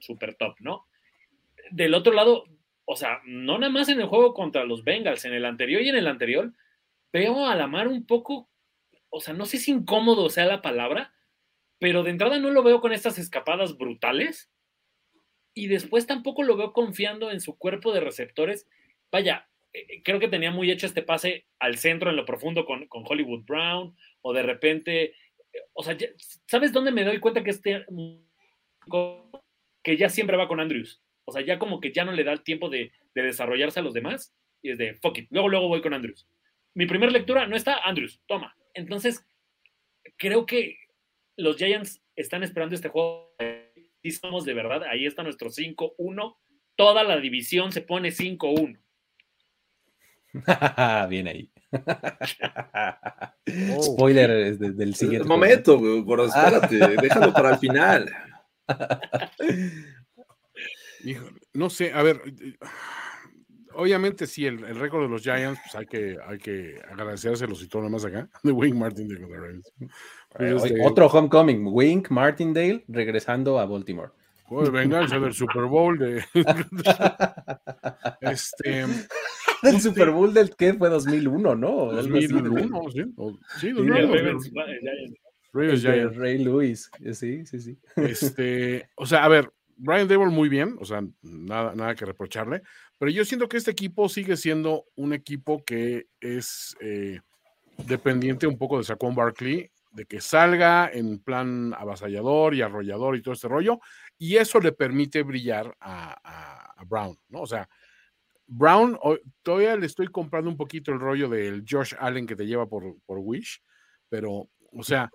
super 0.00 0.34
top, 0.34 0.56
¿no? 0.60 0.86
Del 1.70 1.94
otro 1.94 2.12
lado, 2.12 2.44
o 2.84 2.96
sea, 2.96 3.20
no 3.24 3.58
nada 3.58 3.72
más 3.72 3.88
en 3.88 4.00
el 4.00 4.06
juego 4.06 4.34
contra 4.34 4.64
los 4.64 4.84
Bengals, 4.84 5.24
en 5.24 5.32
el 5.32 5.44
anterior 5.44 5.80
y 5.80 5.88
en 5.88 5.96
el 5.96 6.06
anterior, 6.06 6.52
veo 7.12 7.46
a 7.46 7.54
la 7.54 7.66
mar 7.66 7.88
un 7.88 8.06
poco, 8.06 8.50
o 9.08 9.20
sea, 9.20 9.34
no 9.34 9.46
sé 9.46 9.58
si 9.58 9.70
incómodo 9.70 10.28
sea 10.28 10.44
la 10.44 10.62
palabra, 10.62 11.14
pero 11.78 12.02
de 12.02 12.10
entrada 12.10 12.38
no 12.38 12.50
lo 12.50 12.62
veo 12.62 12.80
con 12.80 12.92
estas 12.92 13.18
escapadas 13.18 13.76
brutales 13.76 14.51
y 15.54 15.66
después 15.66 16.06
tampoco 16.06 16.42
lo 16.42 16.56
veo 16.56 16.72
confiando 16.72 17.30
en 17.30 17.40
su 17.40 17.56
cuerpo 17.58 17.92
de 17.92 18.00
receptores. 18.00 18.66
Vaya, 19.10 19.48
eh, 19.72 20.02
creo 20.02 20.18
que 20.18 20.28
tenía 20.28 20.50
muy 20.50 20.70
hecho 20.70 20.86
este 20.86 21.02
pase 21.02 21.46
al 21.58 21.78
centro 21.78 22.10
en 22.10 22.16
lo 22.16 22.24
profundo 22.24 22.64
con, 22.64 22.88
Hollywood 22.90 23.44
Brown, 23.44 23.96
o 24.22 24.32
de 24.32 24.42
repente, 24.42 25.04
eh, 25.04 25.14
o 25.72 25.82
sea, 25.82 25.96
¿sabes 26.46 26.72
dónde 26.72 26.90
me 26.90 27.04
doy 27.04 27.18
cuenta 27.20 27.42
que 27.42 27.50
este 27.50 27.84
que 29.82 29.96
ya 29.96 30.08
siempre 30.08 30.36
va 30.36 30.48
con 30.48 30.60
Andrews? 30.60 31.02
O 31.24 31.32
sea, 31.32 31.42
ya 31.42 31.58
como 31.58 31.80
que 31.80 31.92
ya 31.92 32.04
no 32.04 32.12
le 32.12 32.24
da 32.24 32.32
el 32.32 32.42
tiempo 32.42 32.68
de, 32.68 32.92
desarrollarse 33.14 33.80
a 33.80 33.82
los 33.82 33.94
demás, 33.94 34.34
y 34.62 34.70
es 34.70 34.78
de 34.78 34.94
fuck 34.94 35.18
it, 35.18 35.28
luego, 35.30 35.48
luego 35.48 35.68
voy 35.68 35.82
con 35.82 35.94
Andrews. 35.94 36.26
Mi 36.74 36.86
primera 36.86 37.12
lectura 37.12 37.46
no 37.46 37.56
está 37.56 37.78
Andrews, 37.84 38.20
toma. 38.26 38.56
Entonces, 38.74 39.24
creo 40.16 40.46
que 40.46 40.78
los 41.36 41.56
Giants 41.56 42.02
están 42.16 42.42
esperando 42.42 42.74
este 42.74 42.88
juego 42.88 43.34
sí 44.02 44.10
somos 44.10 44.44
de 44.44 44.54
verdad, 44.54 44.82
ahí 44.84 45.06
está 45.06 45.22
nuestro 45.22 45.50
5-1, 45.50 46.36
toda 46.76 47.04
la 47.04 47.18
división 47.18 47.72
se 47.72 47.82
pone 47.82 48.10
5-1. 48.10 48.78
Bien 51.08 51.28
ahí. 51.28 51.50
Oh. 53.74 53.82
Spoiler 53.82 54.58
del 54.58 54.94
siguiente. 54.94 55.28
Momento, 55.28 55.80
pero 56.06 56.26
espérate, 56.26 56.76
déjalo 57.00 57.32
para 57.32 57.50
el 57.50 57.58
final. 57.58 58.10
no 61.54 61.70
sé, 61.70 61.92
a 61.92 62.02
ver, 62.02 62.20
obviamente 63.74 64.26
sí, 64.26 64.46
el, 64.46 64.58
récord 64.76 65.02
de 65.02 65.08
los 65.08 65.22
Giants, 65.22 65.60
pues 65.64 65.74
hay 65.74 65.86
que, 65.86 66.16
hay 66.26 66.38
que 66.38 66.80
agradecérselos 66.90 67.62
y 67.62 67.68
todo 67.68 67.82
lo 67.82 67.90
más 67.90 68.04
acá, 68.04 68.28
de 68.42 68.52
Wing 68.52 68.74
Martin 68.74 69.08
de 69.08 69.16
este, 70.38 70.86
otro 70.86 71.06
homecoming, 71.06 71.66
Wink 71.66 72.10
Martindale 72.10 72.84
regresando 72.88 73.58
a 73.58 73.66
Baltimore. 73.66 74.10
venganza 74.72 75.18
del 75.18 75.34
Super 75.34 75.64
Bowl 75.64 75.98
de 75.98 76.24
este 78.20 78.86
del 79.62 79.80
Super 79.80 80.10
Bowl 80.10 80.32
del 80.32 80.54
que 80.56 80.74
fue 80.74 80.88
2001, 80.88 81.54
¿no? 81.54 81.92
2001, 81.92 82.80
sí. 82.92 83.04
sí, 83.60 83.70
2001. 83.70 84.38
Ray 85.52 86.38
Lewis, 86.38 86.90
sí, 87.12 87.44
sí, 87.44 87.60
sí. 87.60 87.78
Este, 87.96 88.88
o 88.96 89.04
sea, 89.04 89.24
a 89.24 89.28
ver, 89.28 89.52
Brian 89.76 90.08
Dable 90.08 90.26
muy 90.26 90.48
bien, 90.48 90.76
o 90.80 90.84
sea, 90.84 91.02
nada, 91.22 91.74
nada 91.74 91.94
que 91.94 92.04
reprocharle, 92.04 92.62
pero 93.02 93.10
yo 93.10 93.24
siento 93.24 93.48
que 93.48 93.56
este 93.56 93.72
equipo 93.72 94.08
sigue 94.08 94.36
siendo 94.36 94.84
un 94.94 95.12
equipo 95.12 95.64
que 95.64 96.06
es 96.20 96.76
eh, 96.80 97.18
dependiente 97.76 98.46
un 98.46 98.56
poco 98.56 98.78
de 98.78 98.84
Saquon 98.84 99.16
Barkley 99.16 99.68
de 99.90 100.06
que 100.06 100.20
salga 100.20 100.88
en 100.88 101.18
plan 101.18 101.74
avasallador 101.76 102.54
y 102.54 102.62
arrollador 102.62 103.16
y 103.16 103.22
todo 103.22 103.34
este 103.34 103.48
rollo, 103.48 103.80
y 104.18 104.36
eso 104.36 104.60
le 104.60 104.70
permite 104.70 105.24
brillar 105.24 105.76
a, 105.80 106.76
Brown, 106.86 107.18
¿no? 107.28 107.40
O 107.40 107.46
sea, 107.48 107.68
Brown, 108.46 108.96
todavía 109.42 109.74
le 109.74 109.86
estoy 109.86 110.06
comprando 110.06 110.48
un 110.48 110.56
poquito 110.56 110.92
el 110.92 111.00
rollo 111.00 111.28
del 111.28 111.64
Josh 111.68 111.94
Allen 111.98 112.24
que 112.24 112.36
te 112.36 112.46
lleva 112.46 112.68
por, 112.68 113.00
por 113.04 113.18
Wish, 113.18 113.64
pero, 114.08 114.48
o 114.70 114.82
sea, 114.84 115.10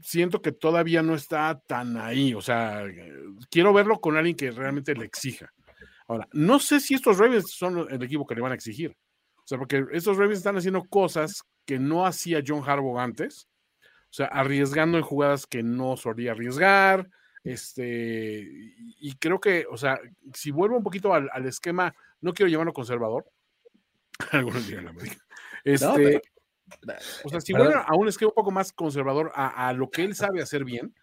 siento 0.00 0.40
que 0.40 0.52
todavía 0.52 1.02
no 1.02 1.14
está 1.14 1.60
tan 1.66 1.98
ahí, 1.98 2.32
o 2.32 2.40
sea, 2.40 2.84
quiero 3.50 3.74
verlo 3.74 4.00
con 4.00 4.16
alguien 4.16 4.34
que 4.34 4.50
realmente 4.50 4.94
le 4.94 5.04
exija. 5.04 5.52
Ahora, 6.08 6.26
no 6.32 6.58
sé 6.58 6.80
si 6.80 6.94
estos 6.94 7.18
Ravens 7.18 7.52
son 7.52 7.86
el 7.90 8.02
equipo 8.02 8.26
que 8.26 8.34
le 8.34 8.40
van 8.40 8.52
a 8.52 8.56
exigir. 8.56 8.96
O 9.36 9.46
sea, 9.46 9.58
porque 9.58 9.84
estos 9.92 10.16
Ravens 10.16 10.38
están 10.38 10.56
haciendo 10.56 10.84
cosas 10.84 11.42
que 11.64 11.78
no 11.78 12.04
hacía 12.04 12.42
John 12.44 12.62
Harbaugh 12.66 12.98
antes 12.98 13.46
o 14.10 14.14
sea, 14.14 14.26
arriesgando 14.26 14.96
en 14.96 15.04
jugadas 15.04 15.46
que 15.46 15.62
no 15.62 15.96
solía 15.96 16.32
arriesgar. 16.32 17.08
Este, 17.44 18.46
y 19.00 19.14
creo 19.16 19.38
que, 19.38 19.66
o 19.70 19.76
sea, 19.76 20.00
si 20.32 20.50
vuelvo 20.50 20.76
un 20.76 20.82
poquito 20.82 21.12
al, 21.12 21.46
esquema, 21.46 21.94
no 22.20 22.32
quiero 22.32 22.50
llamarlo 22.50 22.72
conservador. 22.72 23.26
Algunos 24.32 24.66
dirán 24.66 24.86
la 24.86 24.92
Este, 25.62 26.22
o 27.24 27.28
sea, 27.28 27.40
si 27.40 27.52
vuelve 27.52 27.74
a 27.74 27.94
un 27.94 28.08
esquema 28.08 28.30
un 28.30 28.34
poco 28.34 28.50
más 28.50 28.72
conservador 28.72 29.30
a, 29.34 29.68
a, 29.68 29.72
lo 29.72 29.90
que 29.90 30.04
él 30.04 30.14
sabe 30.14 30.42
hacer 30.42 30.64
bien, 30.64 30.94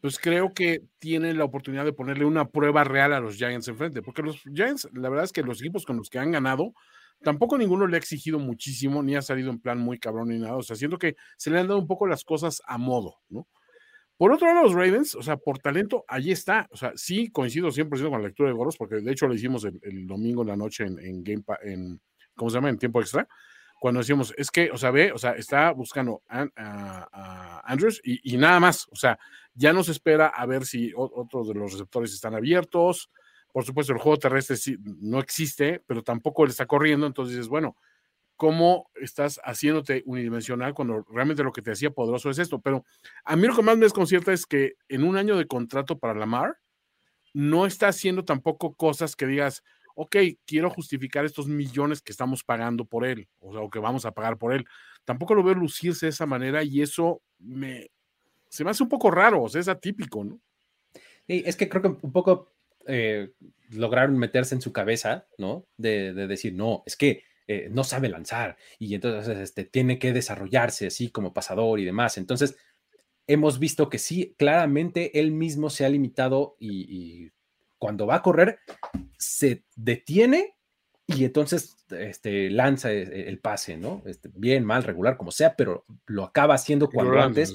pues 0.00 0.18
creo 0.18 0.52
que 0.54 0.82
tiene 0.98 1.34
la 1.34 1.44
oportunidad 1.44 1.84
de 1.84 1.92
ponerle 1.92 2.24
una 2.24 2.48
prueba 2.48 2.84
real 2.84 3.12
a 3.12 3.20
los 3.20 3.36
Giants 3.36 3.68
enfrente, 3.68 4.02
porque 4.02 4.22
los 4.22 4.42
Giants, 4.54 4.88
la 4.92 5.08
verdad 5.08 5.24
es 5.24 5.32
que 5.32 5.42
los 5.42 5.60
equipos 5.60 5.84
con 5.84 5.96
los 5.96 6.08
que 6.08 6.18
han 6.18 6.32
ganado 6.32 6.72
Tampoco 7.22 7.58
ninguno 7.58 7.86
le 7.86 7.96
ha 7.96 7.98
exigido 7.98 8.38
muchísimo, 8.38 9.02
ni 9.02 9.16
ha 9.16 9.22
salido 9.22 9.50
en 9.50 9.58
plan 9.58 9.78
muy 9.78 9.98
cabrón 9.98 10.28
ni 10.28 10.38
nada. 10.38 10.56
O 10.56 10.62
sea, 10.62 10.76
siento 10.76 10.98
que 10.98 11.16
se 11.36 11.50
le 11.50 11.58
han 11.58 11.66
dado 11.66 11.80
un 11.80 11.86
poco 11.86 12.06
las 12.06 12.24
cosas 12.24 12.62
a 12.64 12.78
modo, 12.78 13.16
¿no? 13.28 13.48
Por 14.16 14.32
otro 14.32 14.48
lado, 14.48 14.64
los 14.64 14.72
Ravens, 14.72 15.14
o 15.14 15.22
sea, 15.22 15.36
por 15.36 15.58
talento, 15.58 16.04
allí 16.08 16.32
está. 16.32 16.68
O 16.72 16.76
sea, 16.76 16.92
sí 16.96 17.30
coincido 17.30 17.70
100% 17.70 18.10
con 18.10 18.20
la 18.20 18.28
lectura 18.28 18.48
de 18.48 18.54
Goros, 18.54 18.76
porque 18.76 18.96
de 18.96 19.12
hecho 19.12 19.28
lo 19.28 19.34
hicimos 19.34 19.64
el, 19.64 20.06
domingo 20.06 20.42
en 20.42 20.48
la 20.48 20.56
noche 20.56 20.84
en, 20.84 21.22
Game 21.22 21.44
en, 21.62 22.00
¿cómo 22.34 22.50
se 22.50 22.56
llama? 22.56 22.68
En 22.68 22.78
tiempo 22.78 23.00
extra. 23.00 23.28
Cuando 23.80 24.00
decíamos, 24.00 24.34
es 24.36 24.50
que, 24.50 24.72
o 24.72 24.76
sea, 24.76 24.90
ve, 24.90 25.12
o 25.12 25.18
sea, 25.18 25.32
está 25.32 25.70
buscando 25.70 26.22
a, 26.28 27.62
Andrews 27.64 28.00
y, 28.02 28.34
y, 28.34 28.36
nada 28.36 28.58
más. 28.58 28.88
O 28.90 28.96
sea, 28.96 29.18
ya 29.58 29.72
no 29.72 29.82
se 29.82 29.92
espera 29.92 30.28
a 30.28 30.46
ver 30.46 30.64
si 30.64 30.92
otros 30.96 31.48
de 31.48 31.54
los 31.54 31.72
receptores 31.72 32.14
están 32.14 32.34
abiertos, 32.34 33.10
por 33.52 33.64
supuesto, 33.64 33.92
el 33.92 33.98
juego 33.98 34.18
terrestre 34.18 34.56
no 35.00 35.18
existe, 35.18 35.82
pero 35.86 36.02
tampoco 36.02 36.44
le 36.44 36.50
está 36.50 36.66
corriendo. 36.66 37.06
Entonces 37.06 37.34
dices, 37.34 37.48
bueno, 37.48 37.76
¿cómo 38.36 38.90
estás 38.94 39.40
haciéndote 39.42 40.02
unidimensional 40.06 40.74
cuando 40.74 41.04
realmente 41.10 41.42
lo 41.42 41.52
que 41.52 41.62
te 41.62 41.72
hacía 41.72 41.90
poderoso 41.90 42.30
es 42.30 42.38
esto? 42.38 42.60
Pero 42.60 42.84
a 43.24 43.36
mí 43.36 43.46
lo 43.46 43.56
que 43.56 43.62
más 43.62 43.76
me 43.76 43.86
desconcierta 43.86 44.32
es 44.32 44.46
que 44.46 44.74
en 44.88 45.02
un 45.02 45.16
año 45.16 45.36
de 45.36 45.46
contrato 45.46 45.98
para 45.98 46.14
Lamar, 46.14 46.58
no 47.34 47.66
está 47.66 47.88
haciendo 47.88 48.24
tampoco 48.24 48.74
cosas 48.74 49.16
que 49.16 49.26
digas, 49.26 49.62
ok, 49.94 50.16
quiero 50.46 50.70
justificar 50.70 51.24
estos 51.24 51.48
millones 51.48 52.00
que 52.00 52.12
estamos 52.12 52.44
pagando 52.44 52.84
por 52.84 53.04
él, 53.04 53.28
o 53.40 53.58
o 53.58 53.70
que 53.70 53.78
vamos 53.78 54.04
a 54.06 54.12
pagar 54.12 54.38
por 54.38 54.52
él. 54.52 54.66
Tampoco 55.04 55.34
lo 55.34 55.42
veo 55.42 55.54
lucirse 55.54 56.06
de 56.06 56.10
esa 56.10 56.26
manera 56.26 56.62
y 56.62 56.80
eso 56.80 57.22
me, 57.38 57.90
se 58.48 58.64
me 58.64 58.70
hace 58.70 58.82
un 58.82 58.88
poco 58.88 59.10
raro, 59.10 59.42
o 59.42 59.48
sea, 59.48 59.60
es 59.60 59.68
atípico, 59.68 60.24
¿no? 60.24 60.40
Sí, 61.26 61.42
es 61.44 61.56
que 61.56 61.68
creo 61.68 61.82
que 61.82 61.88
un 61.88 62.12
poco 62.12 62.52
eh, 62.86 63.32
lograron 63.70 64.16
meterse 64.16 64.54
en 64.54 64.62
su 64.62 64.72
cabeza, 64.72 65.26
¿no? 65.36 65.66
De, 65.76 66.14
decir, 66.14 66.54
no, 66.54 66.82
es 66.86 66.96
que 66.96 67.22
eh, 67.46 67.68
no 67.70 67.84
sabe 67.84 68.08
lanzar 68.08 68.56
y 68.78 68.94
entonces 68.94 69.36
este, 69.38 69.64
tiene 69.64 69.98
que 69.98 70.12
desarrollarse 70.12 70.86
así 70.86 71.10
como 71.10 71.34
pasador 71.34 71.80
y 71.80 71.84
demás. 71.84 72.16
Entonces, 72.16 72.56
hemos 73.26 73.58
visto 73.58 73.90
que 73.90 73.98
sí, 73.98 74.34
claramente 74.38 75.20
él 75.20 75.32
mismo 75.32 75.70
se 75.70 75.84
ha 75.84 75.88
limitado 75.88 76.56
y, 76.58 77.30
cuando 77.78 78.06
va 78.06 78.16
a 78.16 78.22
correr, 78.22 78.58
se 79.18 79.62
detiene 79.76 80.56
y 81.06 81.24
entonces 81.24 81.76
este, 81.90 82.50
lanza 82.50 82.90
e, 82.90 83.28
el 83.28 83.38
pase, 83.38 83.76
¿no? 83.76 84.02
Este, 84.04 84.30
bien, 84.34 84.64
mal, 84.64 84.82
regular, 84.82 85.16
como 85.16 85.30
sea, 85.30 85.54
pero 85.54 85.84
lo 86.06 86.24
acaba 86.24 86.54
haciendo 86.54 86.90
cuando 86.90 87.20
antes, 87.20 87.54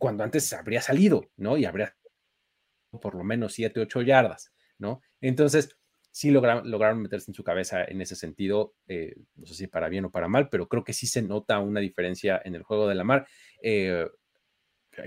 cuando 0.00 0.24
antes 0.24 0.52
habría 0.52 0.80
salido, 0.80 1.30
¿no? 1.36 1.56
Y 1.58 1.66
habría 1.66 1.94
por 3.00 3.14
lo 3.14 3.22
menos 3.22 3.52
7, 3.52 3.78
8 3.80 4.02
yardas, 4.02 4.52
¿no? 4.78 5.02
Entonces, 5.20 5.76
sí 6.10 6.30
lograron, 6.30 7.02
meterse 7.02 7.30
en 7.30 7.34
su 7.34 7.44
cabeza 7.44 7.84
en 7.84 8.00
ese 8.00 8.16
sentido, 8.16 8.74
eh, 8.88 9.14
no 9.36 9.46
sé 9.46 9.54
si 9.54 9.66
para 9.66 9.88
bien 9.88 10.06
o 10.06 10.10
para 10.10 10.26
mal, 10.26 10.48
pero 10.48 10.68
creo 10.68 10.82
que 10.82 10.94
sí 10.94 11.06
se 11.06 11.22
nota 11.22 11.60
una 11.60 11.80
diferencia 11.80 12.40
en 12.44 12.54
el 12.54 12.62
juego 12.62 12.88
de 12.88 12.94
la 12.96 13.04
mar. 13.04 13.28
Eh, 13.62 14.08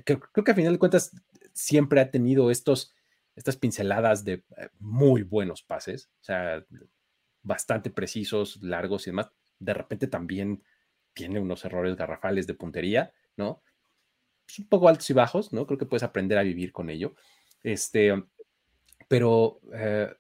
creo, 0.06 0.22
que 0.32 0.52
a 0.52 0.56
final 0.56 0.74
de 0.74 0.80
cuentas 0.80 1.12
siempre 1.54 2.00
ha 2.00 2.12
tenido 2.12 2.52
estos, 2.52 2.94
estas 3.36 3.58
pinceladas 3.58 4.24
de 4.24 4.46
eh, 4.58 4.70
muy 4.80 5.24
buenos 5.24 5.64
pases, 5.64 6.12
o 6.22 6.24
sea, 6.24 6.64
bastante 7.42 7.90
precisos, 7.90 8.62
largos 8.62 9.08
y 9.08 9.10
demás. 9.10 9.32
De 9.60 9.74
repente 9.74 10.08
también 10.08 10.64
tiene 11.14 11.40
unos 11.40 11.66
errores 11.66 11.96
garrafales 11.96 12.48
de 12.48 12.54
puntería, 12.54 13.12
¿no? 13.36 13.62
Pues, 14.46 14.60
un 14.60 14.68
poco 14.68 14.90
altos 14.90 15.10
y 15.10 15.14
bajos, 15.14 15.54
¿no? 15.54 15.66
Creo 15.66 15.78
que 15.78 15.86
puedes 15.86 16.04
aprender 16.04 16.38
a 16.38 16.44
vivir 16.44 16.72
con 16.72 16.90
ello. 16.90 17.16
Este, 17.62 18.14
pero 19.08 19.60
eh, 19.74 20.14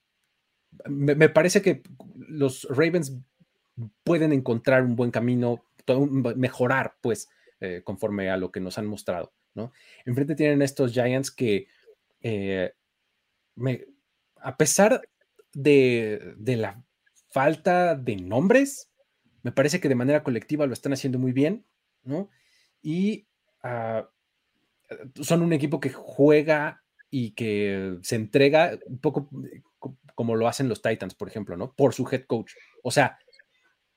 me, 0.87 1.29
parece 1.29 1.61
que 1.61 1.83
los 2.15 2.67
Ravens 2.69 3.13
pueden 4.03 4.33
encontrar 4.33 4.83
un 4.83 4.95
buen 4.95 5.11
camino, 5.11 5.65
mejorar, 6.35 6.95
pues, 7.01 7.29
eh, 7.59 7.81
conforme 7.83 8.29
a 8.29 8.37
lo 8.37 8.51
que 8.51 8.59
nos 8.59 8.77
han 8.77 8.85
mostrado, 8.85 9.33
¿no? 9.55 9.71
Enfrente 10.05 10.35
tienen 10.35 10.61
estos 10.61 10.93
Giants 10.93 11.31
que, 11.31 11.67
eh, 12.21 12.73
a 14.37 14.57
pesar 14.57 15.01
de, 15.53 16.35
la 16.45 16.83
falta 17.29 17.95
de 17.95 18.15
nombres, 18.17 18.91
me 19.41 19.51
parece 19.51 19.79
que 19.79 19.89
de 19.89 19.95
manera 19.95 20.23
colectiva 20.23 20.65
lo 20.65 20.73
están 20.73 20.93
haciendo 20.93 21.19
muy 21.19 21.31
bien, 21.31 21.65
¿no? 22.03 22.29
Y 22.81 23.27
ah, 23.63 24.09
son 25.21 25.41
un 25.41 25.53
equipo 25.53 25.79
que 25.79 25.89
juega 25.89 26.83
y 27.09 27.31
que 27.31 27.97
se 28.01 28.15
entrega 28.15 28.77
un 28.85 28.99
poco 28.99 29.29
como 30.15 30.35
lo 30.35 30.47
hacen 30.47 30.69
los 30.69 30.81
Titans, 30.81 31.15
por 31.15 31.27
ejemplo, 31.27 31.57
¿no? 31.57 31.73
Por 31.73 31.93
su 31.93 32.07
head 32.11 32.25
coach. 32.25 32.53
O 32.83 32.91
sea, 32.91 33.17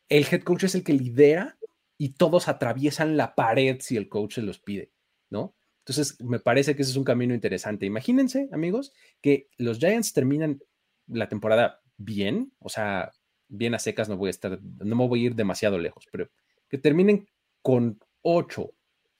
el 0.08 0.26
head 0.30 0.42
coach 0.42 0.64
es 0.64 0.74
el 0.74 0.84
que 0.84 0.92
lidera 0.92 1.58
y 1.98 2.10
todos 2.10 2.48
atraviesan 2.48 3.16
la 3.16 3.34
pared 3.34 3.78
si 3.80 3.96
el 3.96 4.08
coach 4.08 4.34
se 4.34 4.42
los 4.42 4.58
pide, 4.58 4.92
¿no? 5.30 5.54
Entonces, 5.80 6.20
me 6.20 6.40
parece 6.40 6.74
que 6.74 6.82
ese 6.82 6.90
es 6.90 6.96
un 6.96 7.04
camino 7.04 7.32
interesante. 7.32 7.86
Imagínense, 7.86 8.48
amigos, 8.52 8.92
que 9.20 9.48
los 9.56 9.78
Giants 9.78 10.12
terminan 10.12 10.60
la 11.06 11.28
temporada 11.28 11.80
bien, 11.96 12.52
o 12.58 12.68
sea, 12.68 13.12
bien 13.48 13.74
a 13.74 13.78
secas 13.78 14.08
no 14.08 14.16
voy 14.16 14.28
a 14.28 14.30
estar, 14.30 14.60
no 14.60 14.96
me 14.96 15.06
voy 15.06 15.22
a 15.22 15.26
ir 15.26 15.34
demasiado 15.36 15.78
lejos, 15.78 16.06
pero 16.10 16.28
que 16.68 16.78
terminen 16.78 17.28
con 17.62 18.00
ocho, 18.22 18.72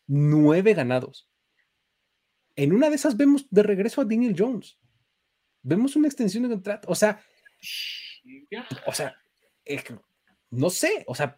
nueve 0.07 0.75
ganados. 0.75 1.31
En 2.55 2.73
una 2.73 2.89
de 2.89 2.97
esas 2.97 3.17
vemos 3.17 3.47
de 3.51 3.63
regreso 3.63 4.01
a 4.01 4.05
Daniel 4.05 4.35
Jones 4.37 4.79
vemos 5.67 5.97
una 5.97 6.07
extensión 6.07 6.45
de 6.45 6.49
contrato. 6.49 6.89
O 6.91 6.95
sea, 6.95 7.21
o 8.87 8.93
sea, 8.93 9.17
no 10.51 10.71
sé, 10.71 11.05
o 11.07 11.15
sea, 11.15 11.37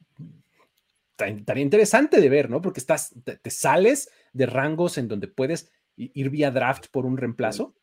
estaría 1.19 1.63
interesante 1.63 2.21
de 2.21 2.29
ver, 2.29 2.51
¿no? 2.51 2.61
Porque 2.61 2.81
estás, 2.81 3.15
te, 3.25 3.51
sales 3.51 4.11
de 4.33 4.47
rangos 4.47 4.99
en 4.99 5.09
donde 5.09 5.29
puedes 5.29 5.73
ir 5.97 6.31
vía 6.31 6.51
draft 6.51 6.89
por 6.91 7.07
un 7.07 7.17
reemplazo. 7.17 7.75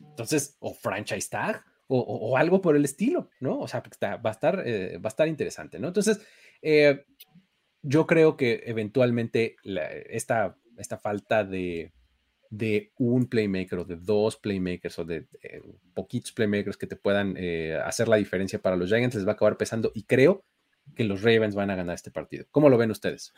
Entonces, 0.00 0.56
o 0.60 0.72
franchise 0.74 1.28
tag, 1.28 1.64
o, 1.88 2.36
algo 2.36 2.60
por 2.60 2.76
el 2.76 2.84
estilo, 2.84 3.30
¿no? 3.40 3.58
O 3.58 3.66
sea, 3.66 3.82
va, 4.02 4.30
a 4.30 4.32
estar, 4.32 4.62
eh, 4.64 4.98
va 4.98 5.08
a 5.08 5.14
estar 5.14 5.26
interesante, 5.26 5.78
¿no? 5.78 5.88
Entonces, 5.88 6.20
eh, 6.62 7.04
yo 7.88 8.06
creo 8.06 8.36
que 8.36 8.62
eventualmente 8.66 9.56
esta, 10.10 10.56
esta 10.76 10.98
falta 10.98 11.42
de, 11.42 11.90
de 12.50 12.92
un 12.98 13.26
playmaker 13.26 13.78
o 13.78 13.84
de 13.84 13.96
dos 13.96 14.36
playmakers 14.36 14.98
o 14.98 15.06
de 15.06 15.26
eh, 15.42 15.62
poquitos 15.94 16.32
playmakers 16.32 16.76
que 16.76 16.86
te 16.86 16.96
puedan 16.96 17.34
eh, 17.38 17.80
hacer 17.82 18.06
la 18.08 18.16
diferencia 18.16 18.60
para 18.60 18.76
los 18.76 18.90
Giants 18.90 19.16
les 19.16 19.26
va 19.26 19.30
a 19.30 19.34
acabar 19.34 19.56
pesando 19.56 19.90
y 19.94 20.02
creo 20.02 20.44
que 20.94 21.04
los 21.04 21.22
Ravens 21.22 21.54
van 21.54 21.70
a 21.70 21.76
ganar 21.76 21.94
este 21.94 22.10
partido. 22.10 22.46
¿Cómo 22.50 22.68
lo 22.68 22.78
ven 22.78 22.90
ustedes? 22.90 23.32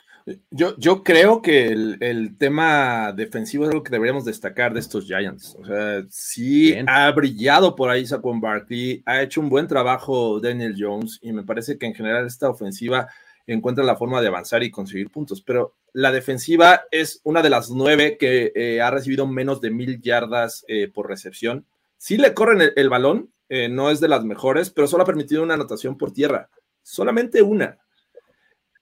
Yo, 0.50 0.76
yo 0.78 1.02
creo 1.02 1.42
que 1.42 1.68
el, 1.68 2.36
tema 2.38 3.12
defensivo 3.12 3.64
es 3.64 3.70
algo 3.70 3.82
que 3.82 3.90
deberíamos 3.90 4.24
destacar 4.24 4.72
de 4.72 4.80
estos 4.80 5.06
Giants. 5.06 5.56
O 5.60 5.64
sea, 5.64 6.04
sí 6.10 6.76
ha 6.86 7.10
brillado 7.10 7.74
por 7.74 7.90
ahí 7.90 8.06
Saquon 8.06 8.40
Barkley, 8.40 9.02
ha 9.04 9.22
hecho 9.22 9.40
un 9.40 9.48
buen 9.48 9.66
trabajo 9.66 10.40
Daniel 10.40 10.76
Jones 10.78 11.18
y 11.22 11.32
me 11.32 11.42
parece 11.42 11.76
que 11.76 11.86
en 11.86 11.94
general 11.94 12.26
esta 12.26 12.48
ofensiva 12.48 13.08
encuentra 13.46 13.84
la 13.84 13.96
forma 13.96 14.20
de 14.20 14.28
avanzar 14.28 14.62
y 14.62 14.70
conseguir 14.70 15.10
puntos, 15.10 15.42
pero 15.42 15.74
la 15.92 16.12
defensiva 16.12 16.82
es 16.90 17.20
una 17.24 17.42
de 17.42 17.50
las 17.50 17.70
nueve 17.70 18.16
que 18.18 18.52
eh, 18.54 18.80
ha 18.80 18.90
recibido 18.90 19.26
menos 19.26 19.60
de 19.60 19.70
mil 19.70 20.00
yardas 20.00 20.64
eh, 20.68 20.88
por 20.88 21.08
recepción. 21.08 21.66
Sí 21.96 22.16
le 22.16 22.32
corren 22.32 22.70
el, 22.74 22.88
balón, 22.88 23.32
eh, 23.48 23.68
no 23.68 23.90
es 23.90 24.00
de 24.00 24.08
las 24.08 24.24
mejores, 24.24 24.70
pero 24.70 24.86
solo 24.86 25.02
ha 25.02 25.06
permitido 25.06 25.42
una 25.42 25.54
anotación 25.54 25.98
por 25.98 26.12
tierra. 26.12 26.48
Solamente 26.82 27.42
una 27.42 27.79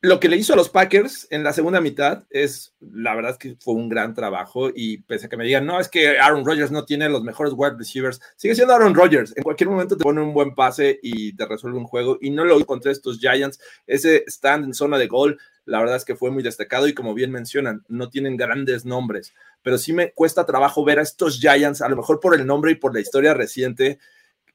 lo 0.00 0.20
que 0.20 0.28
le 0.28 0.36
hizo 0.36 0.52
a 0.52 0.56
los 0.56 0.68
Packers 0.68 1.26
en 1.30 1.42
la 1.42 1.52
segunda 1.52 1.80
mitad 1.80 2.24
es, 2.30 2.74
la 2.80 3.16
verdad 3.16 3.36
que 3.36 3.56
fue 3.58 3.74
un 3.74 3.88
gran 3.88 4.14
trabajo 4.14 4.70
y 4.72 4.98
pese 4.98 5.26
a 5.26 5.28
que 5.28 5.36
me 5.36 5.44
digan, 5.44 5.66
no, 5.66 5.80
es 5.80 5.88
que 5.88 6.18
Aaron 6.20 6.44
Rodgers 6.44 6.70
no 6.70 6.84
tiene 6.84 7.08
los 7.08 7.24
mejores 7.24 7.52
wide 7.56 7.74
receivers, 7.76 8.20
sigue 8.36 8.54
siendo 8.54 8.74
Aaron 8.74 8.94
Rodgers. 8.94 9.36
En 9.36 9.42
cualquier 9.42 9.70
momento 9.70 9.96
te 9.96 10.04
pone 10.04 10.20
un 10.20 10.32
buen 10.32 10.54
pase 10.54 11.00
y 11.02 11.34
te 11.34 11.46
resuelve 11.46 11.78
un 11.78 11.84
juego 11.84 12.16
y 12.20 12.30
no 12.30 12.44
lo 12.44 12.64
contra 12.64 12.92
estos 12.92 13.18
Giants. 13.18 13.58
Ese 13.88 14.22
stand 14.28 14.66
en 14.66 14.74
zona 14.74 14.98
de 14.98 15.08
gol, 15.08 15.36
la 15.64 15.80
verdad 15.80 15.96
es 15.96 16.04
que 16.04 16.14
fue 16.14 16.30
muy 16.30 16.44
destacado 16.44 16.86
y 16.86 16.94
como 16.94 17.12
bien 17.12 17.32
mencionan, 17.32 17.84
no 17.88 18.08
tienen 18.08 18.36
grandes 18.36 18.84
nombres, 18.84 19.34
pero 19.62 19.78
sí 19.78 19.92
me 19.92 20.12
cuesta 20.12 20.46
trabajo 20.46 20.84
ver 20.84 21.00
a 21.00 21.02
estos 21.02 21.40
Giants, 21.40 21.82
a 21.82 21.88
lo 21.88 21.96
mejor 21.96 22.20
por 22.20 22.36
el 22.36 22.46
nombre 22.46 22.70
y 22.70 22.76
por 22.76 22.94
la 22.94 23.00
historia 23.00 23.34
reciente, 23.34 23.98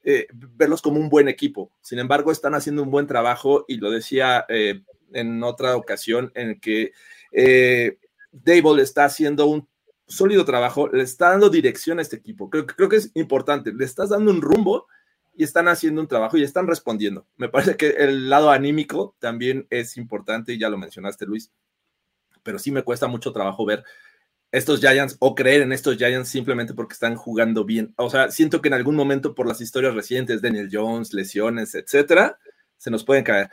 eh, 0.04 0.26
verlos 0.32 0.80
como 0.80 0.98
un 0.98 1.10
buen 1.10 1.28
equipo. 1.28 1.70
Sin 1.82 1.98
embargo, 1.98 2.32
están 2.32 2.54
haciendo 2.54 2.82
un 2.82 2.90
buen 2.90 3.06
trabajo 3.06 3.66
y 3.68 3.76
lo 3.76 3.90
decía 3.90 4.46
eh, 4.48 4.82
en 5.14 5.42
otra 5.42 5.76
ocasión 5.76 6.30
en 6.34 6.60
que 6.60 6.92
eh, 7.32 7.98
Dable 8.30 8.82
está 8.82 9.04
haciendo 9.04 9.46
un 9.46 9.68
sólido 10.06 10.44
trabajo, 10.44 10.88
le 10.88 11.02
está 11.02 11.30
dando 11.30 11.48
dirección 11.48 11.98
a 11.98 12.02
este 12.02 12.16
equipo. 12.16 12.50
Creo, 12.50 12.66
creo 12.66 12.88
que 12.88 12.96
es 12.96 13.10
importante, 13.14 13.72
le 13.72 13.84
estás 13.84 14.10
dando 14.10 14.30
un 14.30 14.42
rumbo 14.42 14.86
y 15.36 15.44
están 15.44 15.68
haciendo 15.68 16.00
un 16.00 16.08
trabajo 16.08 16.36
y 16.36 16.42
están 16.42 16.66
respondiendo. 16.66 17.26
Me 17.36 17.48
parece 17.48 17.76
que 17.76 17.88
el 17.90 18.28
lado 18.28 18.50
anímico 18.50 19.16
también 19.18 19.66
es 19.70 19.96
importante, 19.96 20.52
y 20.52 20.58
ya 20.58 20.68
lo 20.68 20.78
mencionaste, 20.78 21.26
Luis, 21.26 21.50
pero 22.42 22.58
sí 22.58 22.70
me 22.70 22.82
cuesta 22.82 23.06
mucho 23.06 23.32
trabajo 23.32 23.64
ver 23.64 23.84
estos 24.52 24.78
Giants 24.78 25.16
o 25.18 25.34
creer 25.34 25.62
en 25.62 25.72
estos 25.72 25.96
Giants 25.96 26.28
simplemente 26.28 26.74
porque 26.74 26.92
están 26.92 27.16
jugando 27.16 27.64
bien. 27.64 27.92
O 27.96 28.08
sea, 28.08 28.30
siento 28.30 28.62
que 28.62 28.68
en 28.68 28.74
algún 28.74 28.94
momento 28.94 29.34
por 29.34 29.48
las 29.48 29.60
historias 29.60 29.94
recientes, 29.94 30.42
Daniel 30.42 30.68
Jones, 30.70 31.12
lesiones, 31.12 31.74
etcétera, 31.74 32.38
se 32.76 32.90
nos 32.90 33.02
pueden 33.02 33.24
caer. 33.24 33.50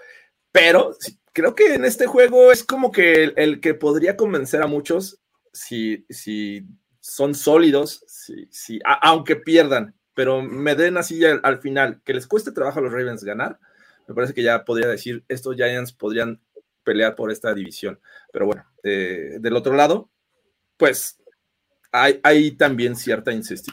Pero 0.51 0.95
creo 1.33 1.55
que 1.55 1.75
en 1.75 1.85
este 1.85 2.07
juego 2.07 2.51
es 2.51 2.63
como 2.63 2.91
que 2.91 3.33
el, 3.35 3.59
que 3.59 3.73
podría 3.73 4.17
convencer 4.17 4.61
a 4.61 4.67
muchos 4.67 5.19
si, 5.53 6.05
si 6.09 6.65
son 6.99 7.35
sólidos, 7.35 8.03
si, 8.07 8.47
si, 8.51 8.79
aunque 9.01 9.35
pierdan, 9.35 9.95
pero 10.13 10.41
me 10.41 10.75
den 10.75 10.97
así 10.97 11.23
al, 11.25 11.59
final, 11.59 12.01
que 12.03 12.13
les 12.13 12.27
cueste 12.27 12.51
trabajo 12.51 12.79
a 12.79 12.81
los 12.81 12.91
Ravens 12.91 13.23
ganar, 13.23 13.59
me 14.07 14.15
parece 14.15 14.33
que 14.33 14.43
ya 14.43 14.65
podría 14.65 14.87
decir, 14.87 15.23
estos 15.27 15.55
Giants 15.55 15.93
podrían 15.93 16.41
pelear 16.83 17.15
por 17.15 17.31
esta 17.31 17.53
división. 17.53 17.99
Pero 18.31 18.47
bueno, 18.47 18.65
eh, 18.83 19.37
del 19.39 19.55
otro 19.55 19.73
lado, 19.73 20.09
pues 20.77 21.17
hay, 21.91 22.19
hay, 22.23 22.51
también 22.51 22.95
cierta 22.95 23.31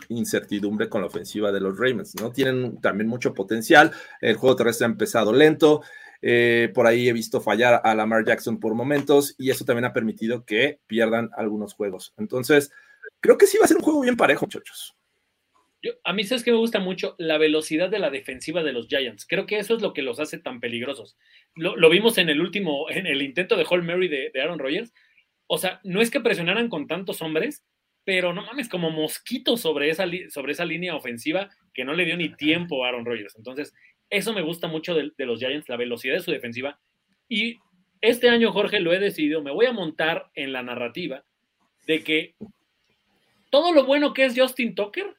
incertidumbre 0.09 0.89
con 0.89 1.01
la 1.01 1.07
ofensiva 1.07 1.53
de 1.53 1.61
los 1.61 1.79
Ravens, 1.79 2.15
¿no? 2.21 2.31
Tienen 2.33 2.81
también 2.81 3.09
mucho 3.09 3.33
potencial, 3.35 3.93
el 4.21 4.37
juego 4.37 4.57
terrestre 4.57 4.87
ha 4.87 4.91
empezado 4.91 5.33
lento, 5.33 5.83
eh, 6.21 6.71
por 6.75 6.87
ahí 6.87 7.09
he 7.09 7.13
visto 7.13 7.41
fallar 7.41 7.81
a 7.85 7.95
Lamar 7.95 8.25
Jackson 8.25 8.59
por 8.59 8.75
momentos 8.75 9.35
y 9.39 9.51
eso 9.51 9.65
también 9.65 9.85
ha 9.85 9.93
permitido 9.93 10.45
que 10.45 10.81
pierdan 10.87 11.31
algunos 11.37 11.75
juegos. 11.75 12.13
Entonces, 12.17 12.73
creo 13.21 13.39
que 13.39 13.47
sí 13.47 13.59
va 13.59 13.65
a 13.65 13.69
ser 13.69 13.77
un 13.77 13.85
juego 13.85 14.01
bien 14.01 14.17
parejo, 14.17 14.47
muchachos. 14.47 14.97
a 16.03 16.13
mí 16.13 16.25
sabes 16.25 16.43
que 16.43 16.51
me 16.51 16.59
gusta 16.59 16.81
mucho 16.81 17.15
la 17.19 17.39
velocidad 17.39 17.89
de 17.89 18.01
la 18.01 18.11
defensiva 18.11 18.65
de 18.65 18.73
los 18.73 18.89
Giants. 18.89 19.27
Creo 19.27 19.47
que 19.47 19.59
eso 19.59 19.77
es 19.77 19.83
lo 19.83 19.93
que 19.93 20.03
los 20.03 20.19
hace 20.19 20.39
tan 20.39 20.61
peligrosos. 20.61 21.17
Lo, 21.55 21.89
vimos 21.89 22.19
en 22.19 22.29
el 22.29 22.41
último, 22.41 22.91
en 22.91 23.07
el 23.07 23.23
intento 23.23 23.57
de 23.57 23.65
Hall 23.65 23.85
Mary 23.85 24.09
de, 24.09 24.33
Aaron 24.41 24.59
Rodgers. 24.59 24.93
O 25.47 25.57
sea, 25.57 25.81
no 25.85 26.01
es 26.01 26.11
que 26.11 26.21
presionaran 26.21 26.69
con 26.69 26.89
tantos 26.89 27.23
hombres, 27.23 27.65
pero 28.05 28.33
no 28.33 28.43
mames, 28.43 28.69
como 28.69 28.91
mosquitos 28.91 29.61
sobre 29.61 29.91
esa, 29.91 30.07
sobre 30.31 30.53
esa 30.53 30.65
línea 30.65 30.97
ofensiva 30.97 31.51
que 31.73 31.85
no 31.85 31.95
le 31.95 32.05
dio 32.05 32.17
ni 32.17 32.35
tiempo 32.35 32.85
a 32.85 32.89
Aaron 32.89 33.05
Rodgers. 33.05 33.37
Entonces, 33.37 33.73
eso 34.11 34.33
me 34.33 34.43
gusta 34.43 34.69
mucho 34.69 34.95
de, 34.95 35.13
los 35.19 35.39
Giants, 35.39 35.69
la 35.69 35.77
velocidad 35.77 36.15
de 36.15 36.21
su 36.23 36.31
defensiva. 36.31 36.79
Y 37.29 37.59
este 38.01 38.29
año, 38.29 38.53
Jorge, 38.53 38.81
lo 38.81 38.93
he 38.93 38.99
decidido, 38.99 39.43
me 39.43 39.51
voy 39.51 39.67
a 39.67 39.73
montar 39.73 40.31
en 40.35 40.53
la 40.53 40.63
narrativa 40.63 41.25
de 41.87 42.03
que 42.03 42.35
todo 43.51 43.73
lo 43.73 43.85
bueno 43.85 44.13
que 44.13 44.25
es 44.25 44.35
Justin 44.39 44.75
Tucker 44.75 45.17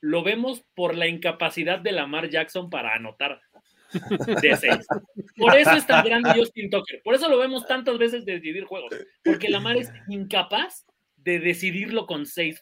lo 0.00 0.22
vemos 0.22 0.64
por 0.74 0.96
la 0.96 1.08
incapacidad 1.08 1.78
de 1.80 1.92
Lamar 1.92 2.28
Jackson 2.28 2.70
para 2.70 2.94
anotar 2.94 3.40
de 4.42 4.56
seis. 4.56 4.86
Por 5.36 5.56
eso 5.56 5.72
es 5.72 5.86
tan 5.86 6.04
grande 6.04 6.32
Justin 6.36 6.70
Tucker. 6.70 7.00
Por 7.02 7.14
eso 7.14 7.28
lo 7.28 7.38
vemos 7.38 7.66
tantas 7.66 7.98
veces 7.98 8.24
decidir 8.24 8.64
juegos. 8.64 8.94
Porque 9.24 9.48
Lamar 9.48 9.76
es 9.76 9.90
incapaz 10.08 10.86
de 11.16 11.40
decidirlo 11.40 12.06
con 12.06 12.26
seis, 12.26 12.60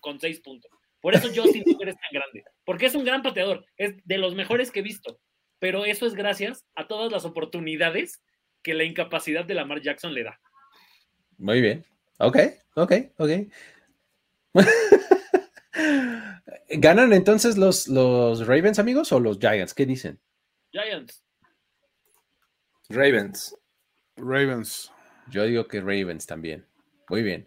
con 0.00 0.20
seis 0.20 0.40
puntos. 0.40 0.70
Por 1.04 1.14
eso 1.14 1.28
Justin 1.28 1.64
Tucker 1.64 1.90
es 1.90 1.96
tan 1.96 2.08
grande, 2.12 2.44
porque 2.64 2.86
es 2.86 2.94
un 2.94 3.04
gran 3.04 3.20
pateador, 3.20 3.66
es 3.76 3.94
de 4.06 4.16
los 4.16 4.34
mejores 4.34 4.70
que 4.70 4.80
he 4.80 4.82
visto, 4.82 5.20
pero 5.58 5.84
eso 5.84 6.06
es 6.06 6.14
gracias 6.14 6.64
a 6.74 6.88
todas 6.88 7.12
las 7.12 7.26
oportunidades 7.26 8.22
que 8.62 8.72
la 8.72 8.84
incapacidad 8.84 9.44
de 9.44 9.52
Lamar 9.52 9.82
Jackson 9.82 10.14
le 10.14 10.24
da. 10.24 10.40
Muy 11.36 11.60
bien, 11.60 11.84
ok, 12.20 12.38
ok, 12.76 12.92
ok. 13.18 13.30
¿Ganan 16.70 17.12
entonces 17.12 17.58
los, 17.58 17.86
los 17.86 18.46
Ravens, 18.46 18.78
amigos, 18.78 19.12
o 19.12 19.20
los 19.20 19.38
Giants? 19.38 19.74
¿Qué 19.74 19.84
dicen? 19.84 20.18
Giants. 20.72 21.22
Ravens. 22.88 23.54
Ravens. 24.16 24.90
Yo 25.28 25.44
digo 25.44 25.68
que 25.68 25.82
Ravens 25.82 26.24
también. 26.24 26.66
Muy 27.10 27.22
bien. 27.22 27.46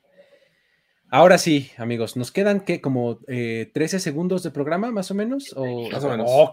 Ahora 1.10 1.38
sí, 1.38 1.72
amigos, 1.78 2.18
nos 2.18 2.32
quedan 2.32 2.60
que 2.62 2.82
como 2.82 3.20
13 3.20 3.72
eh, 3.74 4.00
segundos 4.00 4.44
de 4.44 4.52
programa, 4.52 4.92
más 4.92 5.10
o 5.10 5.14
menos. 5.14 5.54
O... 5.56 5.90
Más 5.90 6.04
o 6.04 6.10
menos. 6.10 6.28
Oh, 6.30 6.52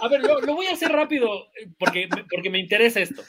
a, 0.00 0.08
ver, 0.08 0.20
lo, 0.22 0.54
voy 0.54 0.66
a 0.66 0.72
hacer 0.72 0.90
rápido 0.90 1.46
eh, 1.60 1.68
porque, 1.78 2.08
porque 2.30 2.48
me 2.48 2.60
interesa 2.60 3.00
esto. 3.00 3.22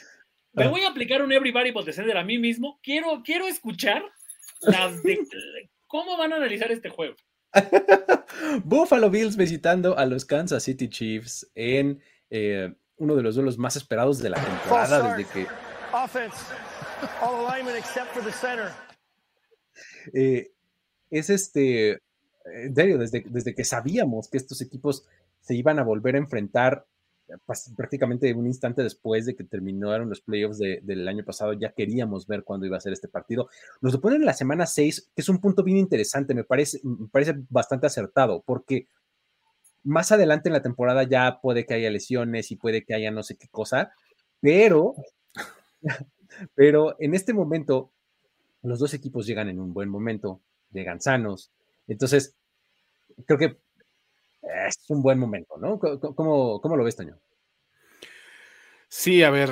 Me 0.52 0.64
ah. 0.64 0.68
voy 0.68 0.82
a 0.82 0.88
aplicar 0.88 1.22
un 1.22 1.32
Everybody 1.32 1.72
but 1.72 1.88
a 1.88 2.24
mí 2.24 2.38
mismo. 2.38 2.78
Quiero, 2.82 3.22
quiero 3.24 3.48
escuchar 3.48 4.02
las 4.60 5.02
de, 5.02 5.18
cómo 5.86 6.16
van 6.16 6.32
a 6.32 6.36
analizar 6.36 6.70
este 6.70 6.88
juego. 6.88 7.16
Buffalo 8.64 9.10
Bills 9.10 9.36
visitando 9.36 9.98
a 9.98 10.06
los 10.06 10.24
Kansas 10.24 10.62
City 10.62 10.88
Chiefs 10.88 11.50
en 11.54 12.00
eh, 12.30 12.74
uno 12.96 13.16
de 13.16 13.22
los 13.22 13.34
duelos 13.34 13.58
más 13.58 13.76
esperados 13.76 14.18
de 14.20 14.30
la 14.30 14.40
temporada 14.40 15.16
desde 15.16 15.32
que. 15.32 15.46
Eh, 20.14 20.50
es 21.10 21.30
este, 21.30 22.00
en 22.44 22.74
desde, 22.74 23.24
desde 23.28 23.54
que 23.54 23.64
sabíamos 23.64 24.28
que 24.28 24.38
estos 24.38 24.60
equipos 24.60 25.06
se 25.40 25.54
iban 25.54 25.78
a 25.78 25.84
volver 25.84 26.14
a 26.14 26.18
enfrentar 26.18 26.86
pues, 27.44 27.70
prácticamente 27.76 28.32
un 28.32 28.46
instante 28.46 28.82
después 28.82 29.26
de 29.26 29.36
que 29.36 29.44
terminaron 29.44 30.08
los 30.08 30.20
playoffs 30.20 30.58
del 30.58 31.08
año 31.08 31.24
pasado, 31.24 31.52
ya 31.52 31.72
queríamos 31.72 32.26
ver 32.26 32.42
cuándo 32.42 32.66
iba 32.66 32.76
a 32.76 32.80
ser 32.80 32.92
este 32.92 33.08
partido. 33.08 33.48
Nos 33.80 33.92
lo 33.92 34.00
ponen 34.00 34.20
en 34.20 34.26
la 34.26 34.32
semana 34.32 34.66
6, 34.66 35.10
que 35.14 35.20
es 35.20 35.28
un 35.28 35.40
punto 35.40 35.62
bien 35.62 35.76
interesante, 35.76 36.34
me 36.34 36.44
parece, 36.44 36.80
me 36.82 37.08
parece 37.08 37.34
bastante 37.50 37.86
acertado, 37.86 38.42
porque 38.46 38.86
más 39.84 40.10
adelante 40.10 40.48
en 40.48 40.54
la 40.54 40.62
temporada 40.62 41.02
ya 41.04 41.40
puede 41.40 41.66
que 41.66 41.74
haya 41.74 41.90
lesiones 41.90 42.50
y 42.50 42.56
puede 42.56 42.84
que 42.84 42.94
haya 42.94 43.10
no 43.10 43.22
sé 43.22 43.36
qué 43.36 43.48
cosa, 43.48 43.92
pero, 44.40 44.94
pero 46.54 46.96
en 46.98 47.14
este 47.14 47.34
momento 47.34 47.90
los 48.62 48.78
dos 48.78 48.94
equipos 48.94 49.26
llegan 49.26 49.48
en 49.48 49.60
un 49.60 49.72
buen 49.72 49.88
momento, 49.88 50.40
llegan 50.70 51.00
sanos. 51.00 51.50
Entonces, 51.86 52.34
creo 53.26 53.38
que 53.38 53.58
es 54.68 54.78
un 54.88 55.02
buen 55.02 55.18
momento, 55.18 55.56
¿no? 55.58 55.78
¿Cómo, 55.78 56.60
cómo 56.60 56.76
lo 56.76 56.84
ves, 56.84 56.96
Toño? 56.96 57.18
Sí, 58.90 59.22
a 59.22 59.30
ver, 59.30 59.50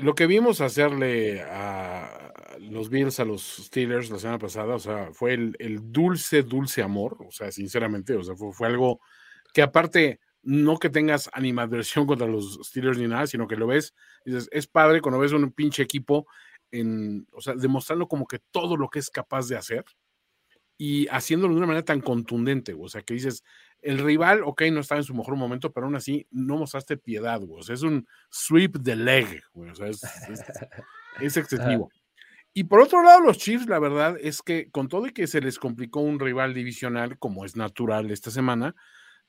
lo 0.00 0.14
que 0.14 0.26
vimos 0.28 0.60
hacerle 0.60 1.42
a 1.42 2.32
los 2.60 2.88
Bills 2.88 3.18
a 3.18 3.24
los 3.24 3.42
Steelers 3.42 4.10
la 4.10 4.18
semana 4.18 4.38
pasada, 4.38 4.76
o 4.76 4.78
sea, 4.78 5.12
fue 5.12 5.34
el, 5.34 5.80
dulce, 5.92 6.42
dulce 6.42 6.82
amor, 6.82 7.16
o 7.26 7.32
sea, 7.32 7.50
sinceramente, 7.50 8.14
o 8.14 8.22
sea, 8.22 8.36
fue, 8.36 8.66
algo 8.68 9.00
que 9.52 9.62
aparte, 9.62 10.20
no 10.42 10.78
que 10.78 10.88
tengas 10.88 11.28
animadversión 11.32 12.06
contra 12.06 12.28
los 12.28 12.60
Steelers 12.62 12.98
ni 12.98 13.08
nada, 13.08 13.26
sino 13.26 13.48
que 13.48 13.56
lo 13.56 13.66
ves, 13.66 13.94
dices, 14.24 14.48
es 14.52 14.66
padre 14.68 15.00
cuando 15.00 15.18
ves 15.18 15.32
un 15.32 15.50
pinche 15.52 15.82
equipo 15.82 16.26
en, 16.72 17.26
o 17.32 17.40
sea, 17.40 17.54
demostrando 17.54 18.08
como 18.08 18.26
que 18.26 18.38
todo 18.50 18.76
lo 18.76 18.88
que 18.88 18.98
es 18.98 19.10
capaz 19.10 19.48
de 19.48 19.56
hacer 19.56 19.84
y 20.78 21.06
haciéndolo 21.08 21.54
de 21.54 21.58
una 21.58 21.66
manera 21.66 21.84
tan 21.84 22.00
contundente, 22.00 22.74
o 22.78 22.88
sea, 22.88 23.02
que 23.02 23.14
dices, 23.14 23.44
el 23.82 23.98
rival, 23.98 24.42
ok, 24.44 24.62
no 24.72 24.80
estaba 24.80 25.00
en 25.00 25.04
su 25.04 25.14
mejor 25.14 25.36
momento, 25.36 25.72
pero 25.72 25.86
aún 25.86 25.96
así 25.96 26.26
no 26.30 26.56
mostraste 26.56 26.96
piedad, 26.96 27.40
güey. 27.40 27.60
O 27.60 27.62
sea, 27.62 27.74
es 27.74 27.82
un 27.82 28.06
sweep 28.30 28.76
de 28.78 28.96
leg, 28.96 29.42
güey. 29.52 29.70
O 29.70 29.74
sea, 29.74 29.88
es, 29.88 30.02
excesivo. 31.36 31.90
Y 32.52 32.64
por 32.64 32.80
otro 32.80 33.02
lado, 33.02 33.20
los 33.20 33.38
Chiefs, 33.38 33.66
la 33.66 33.78
verdad 33.78 34.16
es 34.20 34.42
que 34.42 34.70
con 34.70 34.88
todo 34.88 35.06
y 35.06 35.12
que 35.12 35.26
se 35.26 35.40
les 35.40 35.58
complicó 35.58 36.00
un 36.00 36.18
rival 36.18 36.52
divisional, 36.52 37.18
como 37.18 37.44
es 37.44 37.56
natural 37.56 38.10
esta 38.10 38.30
semana, 38.30 38.74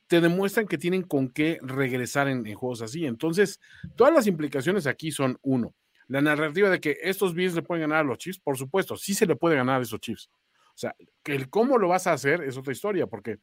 te 0.08 0.22
demuestran 0.22 0.68
que 0.68 0.78
tienen 0.78 1.04
con 1.04 1.30
qué 1.30 1.60
regresar 1.62 2.28
en, 2.28 2.44
juegos 2.54 2.82
así. 2.82 3.06
Entonces, 3.06 3.60
todas 3.96 4.14
las 4.14 4.28
implicaciones 4.28 4.88
aquí 4.88 5.12
son 5.12 5.38
uno. 5.42 5.76
La 6.12 6.20
narrativa 6.20 6.70
de 6.70 6.82
que 6.82 6.98
estos 7.04 7.34
Bills 7.34 7.56
le 7.56 7.62
pueden 7.62 7.84
ganar 7.84 8.00
a 8.00 8.04
los 8.04 8.18
Chiefs, 8.18 8.38
por 8.38 8.58
supuesto, 8.58 8.98
sí 8.98 9.14
se 9.14 9.26
le 9.26 9.38
puede 9.38 9.56
ganar 9.56 9.80
a 9.80 9.84
esos 9.84 10.02
Chiefs. 10.02 10.30
O 10.76 10.78
sea, 10.78 10.94
el 11.24 11.50
cómo 11.50 11.78
lo 11.78 11.88
vas 11.88 12.06
a 12.06 12.12
hacer 12.12 12.44
es 12.44 12.58
otra 12.58 12.74
historia, 12.74 13.08
porque 13.08 13.38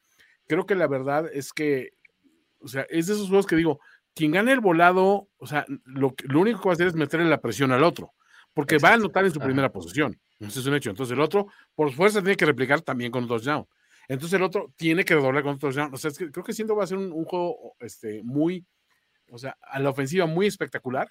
creo 0.46 0.66
que 0.66 0.74
la 0.74 0.86
verdad 0.86 1.30
es 1.32 1.54
que, 1.54 1.94
o 2.60 2.68
sea, 2.68 2.82
es 2.90 3.06
de 3.06 3.14
esos 3.14 3.28
juegos 3.28 3.46
que 3.46 3.56
digo, 3.56 3.80
quien 4.14 4.32
gane 4.32 4.52
el 4.52 4.60
volado, 4.60 5.30
o 5.38 5.46
sea, 5.46 5.64
lo, 5.86 6.14
lo 6.24 6.40
único 6.40 6.60
que 6.60 6.68
va 6.68 6.72
a 6.72 6.74
hacer 6.74 6.88
es 6.88 6.94
meterle 6.94 7.26
la 7.30 7.40
presión 7.40 7.72
al 7.72 7.82
otro, 7.82 8.12
porque 8.52 8.76
va 8.76 8.90
a 8.90 8.94
anotar 8.94 9.24
en 9.24 9.32
su 9.32 9.40
primera 9.40 9.72
posición. 9.72 10.20
Eso 10.38 10.60
es 10.60 10.66
un 10.66 10.74
hecho. 10.74 10.90
Entonces 10.90 11.14
el 11.14 11.22
otro, 11.22 11.46
por 11.74 11.90
fuerza, 11.92 12.20
tiene 12.20 12.36
que 12.36 12.44
replicar 12.44 12.82
también 12.82 13.10
con 13.10 13.22
un 13.22 13.28
touchdown. 13.30 13.66
Entonces 14.08 14.36
el 14.36 14.42
otro 14.42 14.74
tiene 14.76 15.06
que 15.06 15.14
redoblar 15.14 15.42
con 15.42 15.52
un 15.52 15.58
touchdown. 15.58 15.94
O 15.94 15.96
sea, 15.96 16.10
es 16.10 16.18
que 16.18 16.30
creo 16.30 16.44
que 16.44 16.52
siento 16.52 16.76
va 16.76 16.84
a 16.84 16.86
ser 16.86 16.98
un, 16.98 17.12
un 17.12 17.24
juego 17.24 17.76
este, 17.80 18.22
muy, 18.24 18.66
o 19.30 19.38
sea, 19.38 19.56
a 19.62 19.78
la 19.78 19.88
ofensiva 19.88 20.26
muy 20.26 20.46
espectacular 20.46 21.08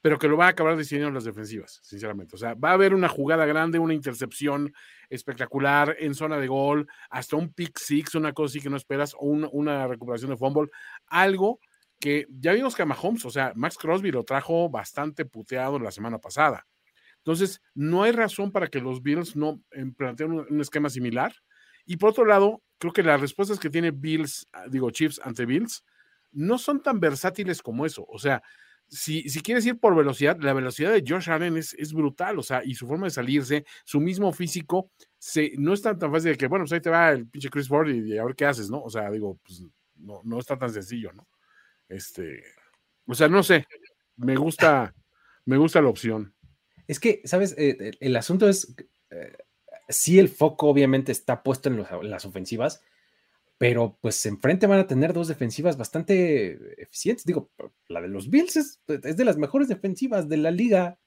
pero 0.00 0.18
que 0.18 0.28
lo 0.28 0.36
van 0.36 0.46
a 0.46 0.50
acabar 0.50 0.76
decidiendo 0.76 1.10
las 1.10 1.24
defensivas, 1.24 1.80
sinceramente. 1.82 2.34
O 2.34 2.38
sea, 2.38 2.54
va 2.54 2.70
a 2.70 2.74
haber 2.74 2.94
una 2.94 3.08
jugada 3.08 3.44
grande, 3.44 3.78
una 3.78 3.94
intercepción 3.94 4.72
espectacular 5.10 5.96
en 5.98 6.14
zona 6.14 6.38
de 6.38 6.46
gol, 6.46 6.88
hasta 7.10 7.36
un 7.36 7.52
pick 7.52 7.78
six, 7.78 8.14
una 8.14 8.32
cosa 8.32 8.52
así 8.52 8.60
que 8.60 8.70
no 8.70 8.76
esperas, 8.76 9.14
o 9.14 9.26
una, 9.26 9.86
recuperación 9.86 10.30
de 10.30 10.36
fumble, 10.36 10.70
algo 11.06 11.60
que 11.98 12.26
ya 12.30 12.52
vimos 12.52 12.74
que 12.74 12.82
a 12.82 12.86
Mahomes, 12.86 13.26
o 13.26 13.30
sea, 13.30 13.52
Max 13.54 13.76
Crosby 13.76 14.10
lo 14.10 14.24
trajo 14.24 14.70
bastante 14.70 15.26
puteado 15.26 15.78
la 15.78 15.90
semana 15.90 16.18
pasada. 16.18 16.66
Entonces, 17.18 17.60
no 17.74 18.02
hay 18.02 18.12
razón 18.12 18.52
para 18.52 18.68
que 18.68 18.80
los 18.80 19.02
Bills 19.02 19.36
no 19.36 19.60
em, 19.70 19.92
planteen 19.92 20.32
un, 20.32 20.46
un 20.48 20.60
esquema 20.62 20.88
similar. 20.88 21.34
Y 21.84 21.98
por 21.98 22.10
otro 22.10 22.24
lado, 22.24 22.62
creo 22.78 22.94
que 22.94 23.02
las 23.02 23.20
respuestas 23.20 23.58
que 23.58 23.68
tiene 23.68 23.90
Bills, 23.90 24.48
digo, 24.70 24.90
Chiefs 24.90 25.20
ante 25.22 25.44
Bills, 25.44 25.84
no 26.32 26.56
son 26.56 26.82
tan 26.82 27.00
versátiles 27.00 27.60
como 27.60 27.84
eso. 27.84 28.06
O 28.08 28.18
sea, 28.18 28.42
si, 28.90 29.28
si, 29.28 29.40
quieres 29.40 29.64
ir 29.66 29.78
por 29.78 29.94
velocidad, 29.94 30.36
la 30.40 30.52
velocidad 30.52 30.92
de 30.92 31.04
Josh 31.06 31.30
Allen 31.30 31.56
es, 31.56 31.74
es, 31.74 31.92
brutal, 31.92 32.38
o 32.38 32.42
sea, 32.42 32.62
y 32.64 32.74
su 32.74 32.86
forma 32.86 33.06
de 33.06 33.10
salirse, 33.10 33.64
su 33.84 34.00
mismo 34.00 34.32
físico, 34.32 34.90
se, 35.18 35.52
no 35.58 35.72
es 35.72 35.82
tan, 35.82 35.98
tan 35.98 36.10
fácil 36.10 36.32
de 36.32 36.36
que, 36.36 36.48
bueno, 36.48 36.64
pues 36.64 36.72
ahí 36.72 36.80
te 36.80 36.90
va 36.90 37.10
el 37.10 37.28
pinche 37.28 37.50
Chris 37.50 37.68
Ford 37.68 37.88
y, 37.88 38.18
a 38.18 38.24
ver 38.24 38.34
qué 38.34 38.46
haces, 38.46 38.68
¿no? 38.68 38.82
O 38.82 38.90
sea, 38.90 39.10
digo, 39.10 39.38
pues 39.44 39.64
no, 39.94 40.20
no 40.24 40.38
está 40.38 40.58
tan 40.58 40.72
sencillo, 40.72 41.12
¿no? 41.12 41.28
Este, 41.88 42.42
o 43.06 43.14
sea, 43.14 43.28
no 43.28 43.42
sé, 43.42 43.66
me 44.16 44.36
gusta, 44.36 44.94
me 45.44 45.56
gusta 45.56 45.80
la 45.80 45.88
opción. 45.88 46.34
Es 46.88 46.98
que, 46.98 47.22
¿sabes? 47.24 47.54
Eh, 47.56 47.92
el 48.00 48.16
asunto 48.16 48.48
es, 48.48 48.74
eh, 49.10 49.36
sí 49.88 50.18
el 50.18 50.28
foco 50.28 50.68
obviamente 50.68 51.12
está 51.12 51.42
puesto 51.42 51.68
en, 51.68 51.78
en 51.78 52.10
las 52.10 52.24
ofensivas, 52.24 52.82
pero 53.60 53.98
pues 54.00 54.24
enfrente 54.24 54.66
van 54.66 54.78
a 54.78 54.86
tener 54.86 55.12
dos 55.12 55.28
defensivas 55.28 55.76
bastante 55.76 56.82
eficientes. 56.82 57.26
Digo, 57.26 57.50
la 57.88 58.00
de 58.00 58.08
los 58.08 58.30
Bills 58.30 58.56
es, 58.56 58.80
de 58.86 59.22
las 59.22 59.36
mejores 59.36 59.68
defensivas 59.68 60.30
de 60.30 60.38
la 60.38 60.50
liga. 60.50 60.98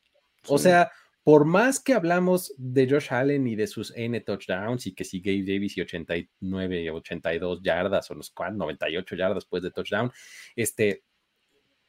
O 0.45 0.59
sea, 0.59 0.91
por 1.23 1.45
más 1.45 1.79
que 1.79 1.95
hablamos 1.95 2.53
de 2.57 2.87
Josh 2.87 3.11
Allen 3.11 3.47
y 3.47 3.55
de 3.55 3.65
sus 3.65 3.91
N 3.95 4.21
touchdowns 4.21 4.85
y 4.85 4.93
que 4.93 5.03
si 5.03 5.19
Gabe 5.19 5.51
Davis 5.51 5.77
y 5.77 5.81
89, 5.81 6.91
82 6.91 7.63
yardas 7.63 8.11
o 8.11 8.13
los 8.13 8.31
98 8.37 9.15
yardas 9.15 9.37
después 9.37 9.63
de 9.63 9.71
touchdown, 9.71 10.11
este, 10.55 11.03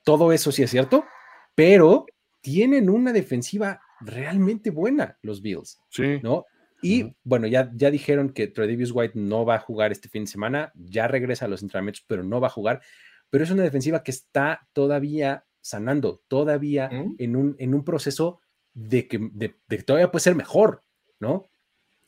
todo 0.02 0.32
eso 0.32 0.50
sí 0.50 0.62
es 0.62 0.70
cierto, 0.70 1.04
pero 1.54 2.06
tienen 2.40 2.88
una 2.88 3.12
defensiva 3.12 3.82
realmente 4.00 4.70
buena 4.70 5.18
los 5.20 5.42
Bills, 5.42 5.78
sí. 5.90 6.20
¿no? 6.22 6.46
Y 6.84 7.16
bueno, 7.22 7.46
ya, 7.46 7.70
ya 7.74 7.90
dijeron 7.90 8.28
que 8.28 8.46
Tredavious 8.46 8.90
White 8.92 9.18
no 9.18 9.46
va 9.46 9.54
a 9.54 9.60
jugar 9.60 9.90
este 9.90 10.10
fin 10.10 10.24
de 10.24 10.30
semana, 10.30 10.70
ya 10.74 11.08
regresa 11.08 11.46
a 11.46 11.48
los 11.48 11.62
entrenamientos, 11.62 12.04
pero 12.06 12.22
no 12.22 12.42
va 12.42 12.48
a 12.48 12.50
jugar. 12.50 12.82
Pero 13.30 13.42
es 13.42 13.50
una 13.50 13.62
defensiva 13.62 14.02
que 14.02 14.10
está 14.10 14.68
todavía 14.74 15.46
sanando, 15.62 16.22
todavía 16.28 16.90
en, 16.90 17.36
un, 17.36 17.56
en 17.58 17.74
un 17.74 17.84
proceso 17.84 18.42
de 18.74 19.08
que, 19.08 19.18
de, 19.32 19.54
todavía 19.82 20.10
puede 20.10 20.24
ser 20.24 20.34
mejor, 20.34 20.84
¿no? 21.20 21.48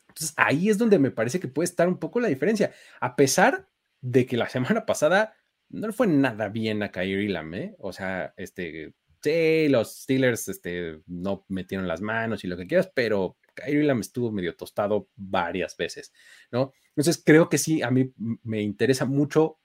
Entonces 0.08 0.34
ahí 0.36 0.68
es 0.68 0.76
donde 0.76 0.98
me 0.98 1.10
parece 1.10 1.40
que 1.40 1.48
puede 1.48 1.64
estar 1.64 1.88
un 1.88 1.98
poco 1.98 2.20
la 2.20 2.28
diferencia, 2.28 2.72
a 3.00 3.16
pesar 3.16 3.66
de 4.02 4.26
que 4.26 4.36
la 4.36 4.48
semana 4.50 4.84
pasada 4.84 5.34
no 5.70 5.86
le 5.86 5.94
fue 5.94 6.06
nada 6.06 6.50
bien 6.50 6.82
a 6.82 6.92
Kyrie 6.92 7.30
Lam, 7.30 7.54
¿eh? 7.54 7.74
O 7.78 7.94
sea, 7.94 8.34
este, 8.36 8.92
sí, 9.22 9.68
los 9.70 10.02
Steelers 10.02 10.48
este, 10.48 11.00
no 11.06 11.46
metieron 11.48 11.88
las 11.88 12.02
manos 12.02 12.44
y 12.44 12.46
lo 12.46 12.58
que 12.58 12.66
quieras, 12.66 12.90
pero 12.94 13.38
Kyrie 13.56 13.92
me 13.94 14.00
estuvo 14.00 14.30
medio 14.30 14.54
tostado 14.54 15.08
varias 15.16 15.76
veces, 15.76 16.12
¿no? 16.52 16.72
Entonces 16.90 17.22
creo 17.24 17.48
que 17.48 17.58
sí, 17.58 17.82
a 17.82 17.90
mí 17.90 18.12
me 18.16 18.62
interesa 18.62 19.04
mucho 19.04 19.58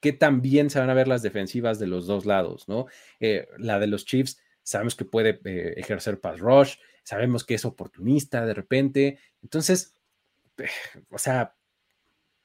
qué 0.00 0.12
también 0.12 0.70
se 0.70 0.78
van 0.78 0.90
a 0.90 0.94
ver 0.94 1.08
las 1.08 1.22
defensivas 1.22 1.78
de 1.78 1.86
los 1.86 2.06
dos 2.06 2.26
lados, 2.26 2.68
¿no? 2.68 2.86
Eh, 3.20 3.48
la 3.58 3.78
de 3.78 3.86
los 3.86 4.04
Chiefs, 4.04 4.38
sabemos 4.62 4.94
que 4.94 5.04
puede 5.04 5.40
eh, 5.44 5.74
ejercer 5.76 6.20
pass 6.20 6.38
rush, 6.40 6.76
sabemos 7.02 7.44
que 7.44 7.54
es 7.54 7.64
oportunista 7.64 8.44
de 8.44 8.54
repente, 8.54 9.18
entonces, 9.42 9.96
eh, 10.58 10.68
o 11.10 11.18
sea, 11.18 11.56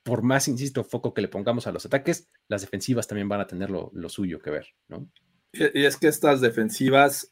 por 0.04 0.22
más, 0.22 0.48
insisto, 0.48 0.84
foco 0.84 1.14
que 1.14 1.22
le 1.22 1.28
pongamos 1.28 1.68
a 1.68 1.72
los 1.72 1.86
ataques, 1.86 2.28
las 2.48 2.62
defensivas 2.62 3.08
también 3.08 3.30
van 3.30 3.42
a 3.42 3.48
tener 3.48 3.70
lo, 3.70 3.92
suyo 4.10 4.40
que 4.40 4.50
ver, 4.50 4.68
¿no? 4.88 5.10
Y 5.54 5.86
es 5.86 5.98
que 5.98 6.08
estas 6.08 6.42
defensivas, 6.42 7.32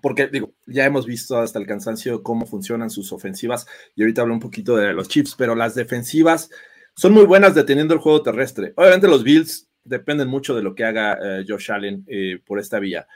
porque 0.00 0.28
digo, 0.28 0.52
ya 0.66 0.84
hemos 0.84 1.06
visto 1.06 1.38
hasta 1.38 1.58
el 1.58 1.66
cansancio 1.66 2.22
cómo 2.22 2.46
funcionan 2.46 2.90
sus 2.90 3.12
ofensivas 3.12 3.66
y 3.94 4.02
ahorita 4.02 4.22
hablo 4.22 4.34
un 4.34 4.40
poquito 4.40 4.76
de 4.76 4.92
los 4.92 5.08
chips, 5.08 5.34
pero 5.36 5.54
las 5.54 5.74
defensivas 5.74 6.50
son 6.94 7.12
muy 7.12 7.24
buenas 7.24 7.54
deteniendo 7.54 7.94
el 7.94 8.00
juego 8.00 8.22
terrestre. 8.22 8.72
Obviamente 8.76 9.08
los 9.08 9.24
Bills 9.24 9.68
dependen 9.84 10.28
mucho 10.28 10.54
de 10.54 10.62
lo 10.62 10.74
que 10.74 10.84
haga 10.84 11.18
eh, 11.22 11.44
Josh 11.46 11.70
Allen 11.70 12.04
eh, 12.06 12.38
por 12.44 12.58
esta 12.58 12.78
vía, 12.78 13.06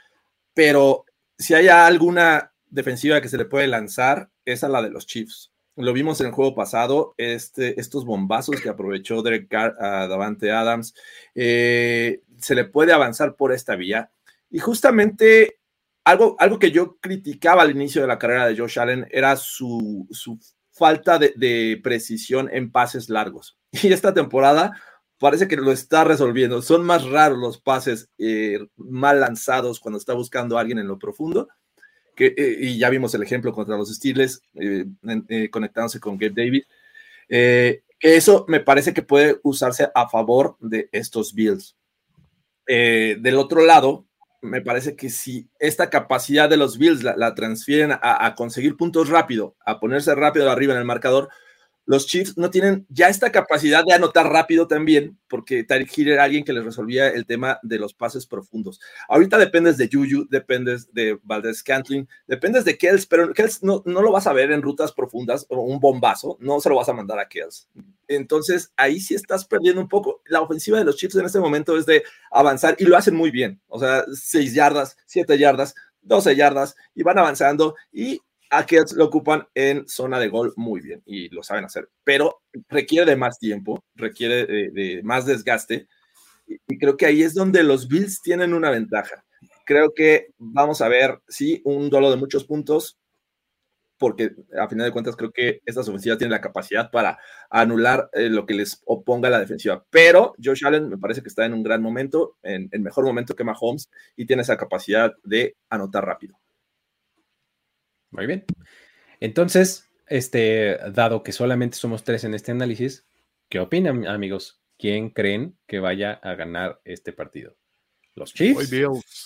pero 0.53 1.05
si 1.37 1.53
hay 1.53 1.67
alguna 1.67 2.51
defensiva 2.69 3.21
que 3.21 3.29
se 3.29 3.37
le 3.37 3.45
puede 3.45 3.67
lanzar, 3.67 4.29
es 4.45 4.63
a 4.63 4.69
la 4.69 4.81
de 4.81 4.89
los 4.89 5.05
Chiefs. 5.05 5.51
lo 5.77 5.91
vimos 5.91 6.21
en 6.21 6.27
el 6.27 6.33
juego 6.33 6.55
pasado, 6.55 7.15
este, 7.17 7.79
estos 7.79 8.05
bombazos 8.05 8.61
que 8.61 8.69
aprovechó 8.69 9.21
Derek 9.21 9.49
Carr 9.49 9.75
a 9.79 10.07
Davante 10.07 10.51
Adams, 10.51 10.93
eh, 11.35 12.21
se 12.37 12.55
le 12.55 12.65
puede 12.65 12.93
avanzar 12.93 13.35
por 13.35 13.51
esta 13.51 13.75
vía. 13.75 14.09
Y 14.49 14.59
justamente 14.59 15.59
algo, 16.05 16.35
algo 16.39 16.59
que 16.59 16.71
yo 16.71 16.97
criticaba 17.01 17.63
al 17.63 17.71
inicio 17.71 18.01
de 18.01 18.07
la 18.07 18.19
carrera 18.19 18.47
de 18.47 18.55
Josh 18.55 18.79
Allen 18.79 19.07
era 19.11 19.35
su, 19.35 20.07
falta 20.71 21.17
de, 21.17 21.79
precisión 21.83 22.49
en 22.53 22.71
pases 22.71 23.09
largos. 23.09 23.57
Y 23.83 23.91
esta 23.91 24.13
temporada 24.13 24.79
parece 25.17 25.47
que 25.47 25.57
lo 25.57 25.71
está 25.71 26.03
resolviendo. 26.03 26.61
Son 26.61 26.85
más 26.85 27.03
raros 27.05 27.39
los 27.39 27.59
pases 27.59 28.09
eh, 28.17 28.59
mal 28.77 29.19
lanzados 29.19 29.79
cuando 29.79 29.97
está 29.97 30.13
buscando 30.13 30.57
a 30.57 30.61
alguien 30.61 30.79
en 30.79 30.87
lo 30.87 30.97
profundo 30.97 31.49
eh, 32.17 32.57
y 32.61 32.77
ya 32.77 32.89
vimos 32.89 33.13
el 33.15 33.23
ejemplo 33.23 33.51
contra 33.51 33.75
los 33.75 33.93
Steelers, 33.93 34.41
eh, 34.53 34.85
conectándose 35.51 35.99
con 35.99 36.17
Gabe 36.17 36.33
Davis, 36.33 36.65
eso 37.99 38.45
me 38.47 38.61
parece 38.61 38.93
que 38.93 39.01
puede 39.01 39.39
usarse 39.43 39.89
a 39.93 40.07
favor 40.07 40.55
de 40.59 40.87
estos 40.93 41.33
Bills. 41.33 41.75
del 42.65 43.35
otro 43.35 43.65
lado, 43.65 44.05
me 44.45 44.61
parece 44.61 44.95
que 44.95 45.09
si 45.09 45.49
esta 45.59 45.89
capacidad 45.89 46.49
de 46.49 46.57
los 46.57 46.77
Bills 46.77 47.03
la, 47.03 47.35
transfieren 47.35 47.91
a, 47.91 48.25
a, 48.25 48.35
conseguir 48.35 48.77
puntos 48.77 49.09
rápido, 49.09 49.55
a 49.65 49.79
ponerse 49.79 50.15
rápido 50.15 50.49
arriba 50.49 50.73
en 50.73 50.79
el 50.79 50.85
marcador, 50.85 51.29
los 51.85 52.07
Chiefs 52.07 52.37
no 52.37 52.49
tienen 52.49 52.85
ya 52.89 53.09
esta 53.09 53.31
capacidad 53.31 53.83
de 53.85 53.93
anotar 53.93 54.27
rápido 54.27 54.67
también, 54.67 55.19
porque 55.27 55.63
Tyreek 55.63 55.97
Hill 55.97 56.09
era 56.09 56.23
alguien 56.23 56.43
que 56.43 56.53
les 56.53 56.65
resolvía 56.65 57.09
el 57.09 57.25
tema 57.25 57.59
de 57.61 57.77
los 57.77 57.93
pases 57.93 58.25
profundos. 58.25 58.79
Ahorita 59.07 59.37
dependes 59.37 59.77
de 59.77 59.89
Juju, 59.91 60.27
dependes 60.29 60.91
de 60.93 61.19
Valdez 61.23 61.57
Scantling, 61.57 62.07
dependes 62.27 62.65
de 62.65 62.77
Kells, 62.77 63.05
pero 63.05 63.33
Kells 63.33 63.61
no, 63.61 63.83
no 63.85 64.01
lo 64.01 64.11
vas 64.11 64.27
a 64.27 64.33
ver 64.33 64.51
en 64.51 64.61
rutas 64.61 64.91
profundas 64.91 65.45
o 65.49 65.61
un 65.61 65.79
bombazo, 65.79 66.37
no 66.39 66.59
se 66.59 66.69
lo 66.69 66.75
vas 66.75 66.89
a 66.89 66.93
mandar 66.93 67.19
a 67.19 67.27
Kells. 67.27 67.69
Entonces 68.07 68.71
ahí 68.77 68.99
sí 68.99 69.13
estás 69.13 69.45
perdiendo 69.45 69.81
un 69.81 69.89
poco. 69.89 70.21
La 70.25 70.41
ofensiva 70.41 70.77
de 70.77 70.85
los 70.85 70.97
Chiefs 70.97 71.15
en 71.15 71.25
este 71.25 71.39
momento 71.39 71.77
es 71.77 71.85
de 71.85 72.03
avanzar 72.31 72.75
y 72.79 72.85
lo 72.85 72.97
hacen 72.97 73.15
muy 73.15 73.31
bien. 73.31 73.61
O 73.67 73.79
sea, 73.79 74.03
6 74.11 74.53
yardas, 74.53 74.97
7 75.05 75.37
yardas, 75.37 75.75
12 76.01 76.35
yardas 76.35 76.75
y 76.93 77.03
van 77.03 77.17
avanzando 77.17 77.75
y 77.91 78.21
a 78.57 78.65
lo 78.95 79.05
ocupan 79.05 79.47
en 79.53 79.87
zona 79.87 80.19
de 80.19 80.29
gol 80.29 80.53
muy 80.55 80.81
bien 80.81 81.01
y 81.05 81.29
lo 81.29 81.43
saben 81.43 81.65
hacer, 81.65 81.89
pero 82.03 82.41
requiere 82.69 83.05
de 83.05 83.15
más 83.15 83.39
tiempo, 83.39 83.83
requiere 83.95 84.45
de, 84.45 85.01
más 85.03 85.25
desgaste 85.25 85.87
y, 86.47 86.77
creo 86.77 86.95
que 86.97 87.05
ahí 87.05 87.23
es 87.23 87.33
donde 87.33 87.63
los 87.63 87.87
Bills 87.87 88.21
tienen 88.21 88.53
una 88.53 88.69
ventaja. 88.69 89.25
Creo 89.65 89.93
que 89.95 90.27
vamos 90.37 90.81
a 90.81 90.87
ver, 90.87 91.19
sí, 91.27 91.61
un 91.65 91.89
duelo 91.89 92.11
de 92.11 92.17
muchos 92.17 92.45
puntos, 92.45 92.99
porque 93.97 94.31
a 94.59 94.67
final 94.67 94.85
de 94.85 94.91
cuentas 94.91 95.15
creo 95.15 95.31
que 95.31 95.61
estas 95.65 95.87
ofensivas 95.87 96.17
tienen 96.17 96.31
la 96.31 96.41
capacidad 96.41 96.91
para 96.91 97.17
anular 97.49 98.09
eh, 98.13 98.29
lo 98.29 98.45
que 98.45 98.53
les 98.53 98.81
oponga 98.85 99.29
la 99.29 99.39
defensiva. 99.39 99.83
Pero 99.89 100.35
Josh 100.43 100.65
Allen 100.65 100.89
me 100.89 100.97
parece 100.97 101.21
que 101.21 101.29
está 101.29 101.45
en 101.45 101.53
un 101.53 101.63
gran 101.63 101.81
momento, 101.81 102.37
en 102.43 102.69
el 102.71 102.81
mejor 102.81 103.05
momento 103.05 103.35
que 103.35 103.43
Mahomes, 103.43 103.89
y 104.15 104.25
tiene 104.25 104.43
esa 104.43 104.57
capacidad 104.57 105.13
de 105.23 105.55
anotar 105.69 106.05
rápido. 106.05 106.37
Muy 108.15 108.27
bien. 108.27 108.45
Entonces, 109.19 109.89
este, 110.07 110.77
dado 110.91 111.23
que 111.23 111.31
solamente 111.31 111.77
somos 111.77 112.03
tres 112.03 112.23
en 112.23 112.33
este 112.33 112.51
análisis, 112.51 113.05
¿qué 113.49 113.59
opinan, 113.59 114.07
amigos? 114.07 114.61
¿Quién 114.77 115.09
creen 115.09 115.57
que 115.67 115.79
vaya 115.79 116.13
a 116.13 116.35
ganar 116.35 116.81
este 116.85 117.13
partido? 117.13 117.55
¿Los 118.13 118.33
Chiefs 118.33 118.71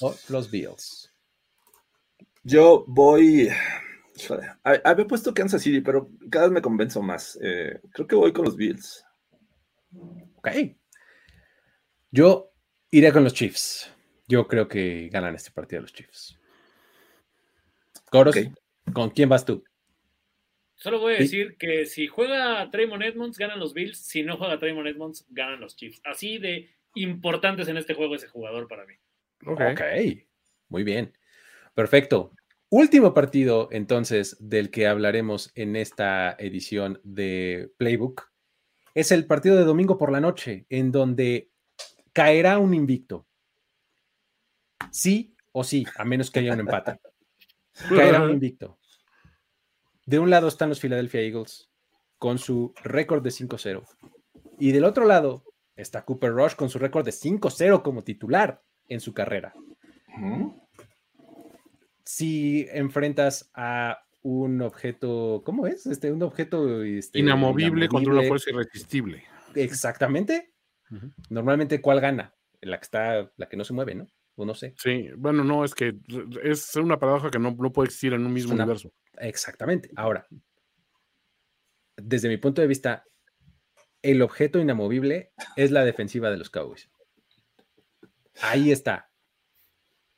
o 0.01 0.15
los 0.29 0.49
Bills? 0.49 1.13
Yo 2.43 2.83
voy. 2.87 3.49
Había 4.63 5.07
puesto 5.07 5.33
Kansas 5.33 5.61
City, 5.61 5.81
pero 5.81 6.09
cada 6.29 6.45
vez 6.45 6.53
me 6.53 6.61
convenzo 6.61 7.01
más. 7.01 7.37
Eh, 7.41 7.79
creo 7.91 8.07
que 8.07 8.15
voy 8.15 8.33
con 8.33 8.45
los 8.45 8.55
Bills. 8.55 9.05
Ok. 10.35 10.49
Yo 12.11 12.51
iré 12.89 13.11
con 13.11 13.23
los 13.23 13.33
Chiefs. 13.33 13.91
Yo 14.27 14.47
creo 14.47 14.67
que 14.67 15.09
ganan 15.11 15.35
este 15.35 15.51
partido 15.51 15.81
los 15.83 15.93
Chiefs. 15.93 16.39
Coros. 18.11 18.35
¿Con 18.93 19.09
quién 19.09 19.29
vas 19.29 19.45
tú? 19.45 19.63
Solo 20.75 20.99
voy 20.99 21.15
a 21.15 21.17
decir 21.17 21.57
que 21.57 21.85
si 21.85 22.07
juega 22.07 22.69
Traymond 22.71 23.03
Edmonds, 23.03 23.37
ganan 23.37 23.59
los 23.59 23.73
Bills. 23.73 23.97
Si 23.97 24.23
no 24.23 24.37
juega 24.37 24.59
Traymond 24.59 24.87
Edmonds, 24.87 25.25
ganan 25.29 25.59
los 25.59 25.75
Chiefs. 25.75 26.01
Así 26.05 26.37
de 26.37 26.69
importantes 26.95 27.67
en 27.67 27.77
este 27.77 27.93
juego 27.93 28.15
ese 28.15 28.27
jugador 28.27 28.67
para 28.67 28.85
mí. 28.85 28.93
Ok. 29.45 29.81
Muy 30.69 30.83
bien. 30.83 31.17
Perfecto. 31.73 32.31
Último 32.69 33.13
partido, 33.13 33.67
entonces, 33.71 34.37
del 34.39 34.69
que 34.69 34.87
hablaremos 34.87 35.51
en 35.55 35.75
esta 35.75 36.35
edición 36.39 37.01
de 37.03 37.71
Playbook, 37.77 38.29
es 38.93 39.11
el 39.11 39.25
partido 39.25 39.57
de 39.57 39.63
domingo 39.63 39.97
por 39.97 40.11
la 40.11 40.21
noche, 40.21 40.65
en 40.69 40.91
donde 40.91 41.51
caerá 42.13 42.57
un 42.57 42.73
invicto. 42.73 43.27
Sí 44.91 45.35
o 45.51 45.63
sí, 45.63 45.85
a 45.97 46.05
menos 46.05 46.31
que 46.31 46.39
haya 46.39 46.53
un 46.53 46.61
empate. 46.61 46.99
Caerá 47.89 48.23
un 48.23 48.31
invicto. 48.31 48.78
De 50.09 50.17
un 50.17 50.31
lado 50.31 50.47
están 50.47 50.69
los 50.69 50.79
Philadelphia 50.79 51.21
Eagles 51.21 51.69
con 52.17 52.39
su 52.39 52.73
récord 52.83 53.21
de 53.21 53.29
5-0. 53.29 53.83
Y 54.57 54.71
del 54.71 54.85
otro 54.85 55.05
lado 55.05 55.43
está 55.75 56.03
Cooper 56.03 56.31
Rush 56.31 56.55
con 56.55 56.67
su 56.67 56.79
récord 56.79 57.05
de 57.05 57.11
5-0 57.11 57.83
como 57.83 58.03
titular 58.03 58.63
en 58.87 59.01
su 59.01 59.13
carrera. 59.13 59.53
Si 62.03 62.65
enfrentas 62.71 63.51
a 63.53 63.99
un 64.23 64.63
objeto, 64.63 65.43
¿cómo 65.45 65.67
es? 65.67 65.85
Este, 65.85 66.11
un 66.11 66.23
objeto 66.23 66.81
este, 66.81 67.19
inamovible, 67.19 67.87
contra 67.87 68.13
una 68.13 68.23
fuerza 68.23 68.49
irresistible. 68.49 69.25
Exactamente. 69.53 70.53
Normalmente, 71.29 71.81
¿cuál 71.81 72.01
gana? 72.01 72.33
La 72.61 72.79
que 72.79 72.83
está, 72.85 73.31
la 73.37 73.47
que 73.47 73.57
no 73.57 73.63
se 73.63 73.73
mueve, 73.73 73.93
¿no? 73.93 74.07
O 74.37 74.43
no 74.43 74.55
sé. 74.55 74.73
Sí, 74.75 75.09
bueno, 75.15 75.43
no, 75.43 75.63
es 75.63 75.75
que 75.75 75.99
es 76.41 76.75
una 76.77 76.97
paradoja 76.97 77.29
que 77.29 77.37
no, 77.37 77.51
no 77.51 77.71
puede 77.71 77.89
existir 77.89 78.13
en 78.13 78.25
un 78.25 78.33
mismo 78.33 78.55
universo. 78.55 78.91
Exactamente. 79.19 79.89
Ahora, 79.95 80.27
desde 81.97 82.29
mi 82.29 82.37
punto 82.37 82.61
de 82.61 82.67
vista, 82.67 83.05
el 84.01 84.21
objeto 84.21 84.59
inamovible 84.59 85.33
es 85.55 85.71
la 85.71 85.83
defensiva 85.83 86.31
de 86.31 86.37
los 86.37 86.49
Cowboys. 86.49 86.89
Ahí 88.41 88.71
está. 88.71 89.11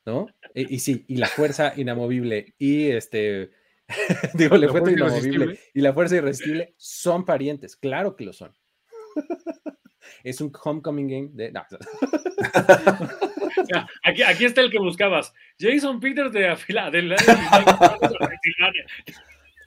¿No? 0.04 0.26
Y, 0.54 0.80
sí, 0.80 1.04
y 1.06 1.16
la 1.16 1.28
fuerza 1.28 1.74
inamovible 1.76 2.54
y 2.58 2.90
este, 2.90 3.52
digo, 4.34 4.56
el 4.56 4.64
objeto 4.64 4.90
inamovible 4.90 5.60
y 5.72 5.80
la 5.80 5.92
fuerza 5.92 6.16
irresistible 6.16 6.74
son 6.76 7.24
parientes, 7.24 7.76
claro 7.76 8.16
que 8.16 8.24
lo 8.24 8.32
son. 8.32 8.52
es 10.24 10.40
un 10.40 10.52
homecoming 10.64 11.08
game 11.08 11.30
de... 11.34 11.52
aquí, 14.04 14.22
aquí, 14.22 14.44
está 14.44 14.60
el 14.60 14.70
que 14.70 14.78
buscabas. 14.78 15.32
Jason 15.58 16.00
Peters 16.00 16.32
de 16.32 16.56
Filadelfia. 16.56 17.38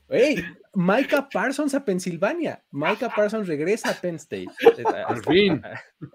Hey, 0.07 0.44
Micah 0.73 1.27
Parsons 1.27 1.73
a 1.73 1.84
Pensilvania. 1.84 2.64
Micah 2.72 3.10
Parsons 3.10 3.48
regresa 3.48 3.90
a 3.90 3.94
Penn 3.94 4.15
State. 4.15 4.48
Al 5.07 5.23
fin. 5.23 5.61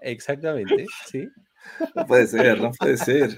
Exactamente, 0.01 0.85
sí. 1.05 1.27
No 1.95 2.05
puede 2.07 2.27
ser, 2.27 2.61
no 2.61 2.71
puede 2.71 2.97
ser. 2.97 3.37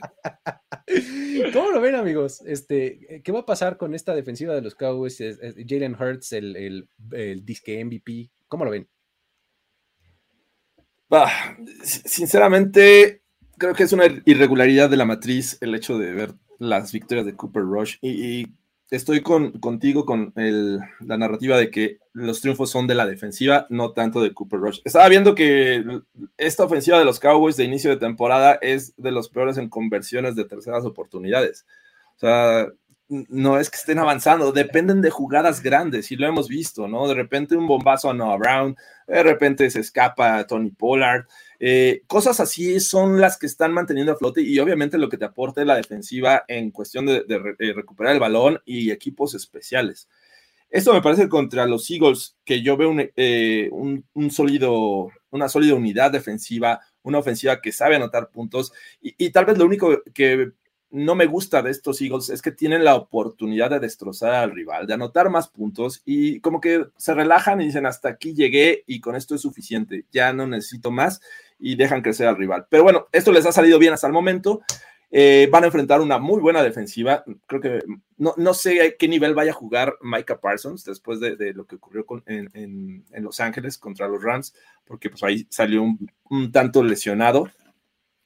¿Cómo 1.53 1.71
lo 1.71 1.81
ven, 1.81 1.95
amigos? 1.95 2.41
Este, 2.45 3.21
¿Qué 3.23 3.31
va 3.31 3.39
a 3.39 3.45
pasar 3.45 3.77
con 3.77 3.93
esta 3.93 4.15
defensiva 4.15 4.53
de 4.53 4.61
los 4.61 4.75
Cowboys? 4.75 5.17
Jalen 5.67 5.95
Hurts, 5.99 6.33
el, 6.33 6.55
el, 6.55 6.89
el, 7.11 7.45
disque 7.45 7.83
MVP. 7.83 8.31
¿Cómo 8.47 8.65
lo 8.65 8.71
ven? 8.71 8.87
sinceramente, 11.83 13.22
creo 13.63 13.75
que 13.75 13.83
es 13.83 13.93
una 13.93 14.05
irregularidad 14.25 14.89
de 14.89 14.97
la 14.97 15.05
matriz 15.05 15.57
el 15.61 15.73
hecho 15.73 15.97
de 15.97 16.11
ver 16.11 16.33
las 16.59 16.91
victorias 16.91 17.25
de 17.25 17.35
Cooper 17.35 17.63
Rush 17.63 17.95
y, 18.01 18.47
estoy 18.91 19.21
con, 19.21 19.53
contigo 19.53 20.05
con 20.05 20.33
la 20.35 21.17
narrativa 21.17 21.57
de 21.57 21.71
que 21.71 21.97
los 22.11 22.41
triunfos 22.41 22.69
son 22.69 22.85
de 22.85 22.93
la 22.93 23.07
defensiva, 23.07 23.65
no 23.69 23.93
tanto 23.93 24.21
de 24.21 24.33
Cooper 24.33 24.59
Rush. 24.59 24.81
Estaba 24.83 25.07
viendo 25.09 25.33
que 25.33 25.83
esta 26.37 26.65
ofensiva 26.65 26.99
de 26.99 27.05
los 27.05 27.19
Cowboys 27.19 27.57
de 27.57 27.63
inicio 27.63 27.89
de 27.89 27.97
temporada 27.97 28.59
es 28.61 28.93
de 28.97 29.11
los 29.11 29.29
peores 29.29 29.57
en 29.57 29.69
conversiones 29.69 30.35
de 30.35 30.45
terceras 30.45 30.85
oportunidades. 30.85 31.65
O 32.17 32.19
sea, 32.19 32.67
no 33.07 33.59
es 33.59 33.69
que 33.69 33.77
estén 33.77 33.99
avanzando, 33.99 34.51
dependen 34.51 35.01
de 35.01 35.09
jugadas 35.09 35.61
grandes 35.61 36.11
y 36.11 36.15
lo 36.15 36.27
hemos 36.27 36.47
visto, 36.47 36.87
¿no? 36.87 37.07
De 37.07 37.15
repente 37.15 37.55
un 37.55 37.67
bombazo 37.67 38.09
a 38.09 38.13
Noah 38.13 38.37
Brown, 38.37 38.75
de 39.07 39.23
repente 39.23 39.69
se 39.69 39.79
escapa 39.79 40.37
a 40.37 40.47
Tony 40.47 40.71
Pollard, 40.71 41.25
eh, 41.65 42.03
cosas 42.07 42.41
así 42.41 42.81
son 42.81 43.21
las 43.21 43.37
que 43.37 43.45
están 43.45 43.71
manteniendo 43.71 44.11
a 44.11 44.17
flote 44.17 44.41
y 44.41 44.59
obviamente 44.59 44.97
lo 44.97 45.07
que 45.07 45.17
te 45.17 45.23
aporta 45.23 45.63
la 45.63 45.77
defensiva 45.77 46.43
en 46.49 46.71
cuestión 46.71 47.05
de, 47.05 47.23
recuperar 47.73 48.11
el 48.11 48.19
balón 48.19 48.59
y 48.65 48.91
equipos 48.91 49.33
especiales. 49.33 50.09
Esto 50.69 50.91
me 50.93 51.01
parece 51.01 51.29
contra 51.29 51.65
los 51.65 51.89
Eagles, 51.89 52.35
que 52.43 52.61
yo 52.61 52.75
veo 52.75 52.89
un, 52.89 53.09
eh, 53.15 53.69
sólido, 54.29 55.09
una 55.31 55.47
sólida 55.47 55.75
unidad 55.75 56.11
defensiva, 56.11 56.81
una 57.01 57.19
ofensiva 57.19 57.61
que 57.61 57.71
sabe 57.71 57.95
anotar 57.95 58.29
puntos 58.29 58.73
y, 59.01 59.15
y 59.17 59.29
tal 59.29 59.45
vez 59.45 59.57
lo 59.57 59.63
único 59.65 60.03
que 60.13 60.51
no 60.93 61.15
me 61.15 61.25
gusta 61.25 61.63
de 61.63 61.71
estos 61.71 62.01
Eagles 62.01 62.29
es 62.29 62.41
que 62.41 62.51
tienen 62.51 62.83
la 62.83 62.95
oportunidad 62.95 63.71
de 63.71 63.79
destrozar 63.79 64.33
al 64.33 64.51
rival, 64.51 64.85
de 64.85 64.93
anotar 64.93 65.29
más 65.29 65.47
puntos 65.47 66.01
y 66.05 66.39
como 66.41 66.59
que 66.59 66.85
se 66.97 67.13
relajan 67.15 67.61
y 67.61 67.65
dicen 67.65 67.85
hasta 67.85 68.09
aquí 68.09 68.35
llegué 68.35 68.83
y 68.85 68.99
con 68.99 69.15
esto 69.15 69.33
es 69.33 69.41
suficiente, 69.41 70.05
ya 70.11 70.33
no 70.33 70.45
necesito 70.45 70.91
más 70.91 71.21
y 71.59 71.75
dejan 71.75 72.01
crecer 72.01 72.27
al 72.27 72.37
rival. 72.37 72.65
Pero 72.69 72.83
bueno, 72.83 73.07
esto 73.11 73.31
les 73.31 73.45
ha 73.45 73.51
salido 73.51 73.79
bien 73.79 73.93
hasta 73.93 74.07
el 74.07 74.13
momento. 74.13 74.61
Eh, 75.15 75.47
van 75.51 75.63
a 75.63 75.67
enfrentar 75.67 76.01
una 76.01 76.17
muy 76.17 76.41
buena 76.41 76.63
defensiva. 76.63 77.23
Creo 77.45 77.61
que 77.61 77.83
no, 78.17 78.33
no, 78.35 78.53
sé 78.55 78.81
a 78.81 78.97
qué 78.97 79.07
nivel 79.07 79.35
vaya 79.35 79.51
a 79.51 79.55
jugar 79.55 79.95
Micah 80.01 80.41
Parsons 80.41 80.83
después 80.83 81.19
de, 81.19 81.53
lo 81.53 81.65
que 81.65 81.75
ocurrió 81.75 82.03
con, 82.03 82.23
en, 82.25 83.05
Los 83.21 83.39
Ángeles 83.39 83.77
contra 83.77 84.07
los 84.07 84.23
Rams, 84.23 84.55
porque 84.85 85.11
pues 85.11 85.21
ahí 85.21 85.45
salió 85.51 85.83
un, 85.83 86.51
tanto 86.51 86.81
lesionado, 86.81 87.47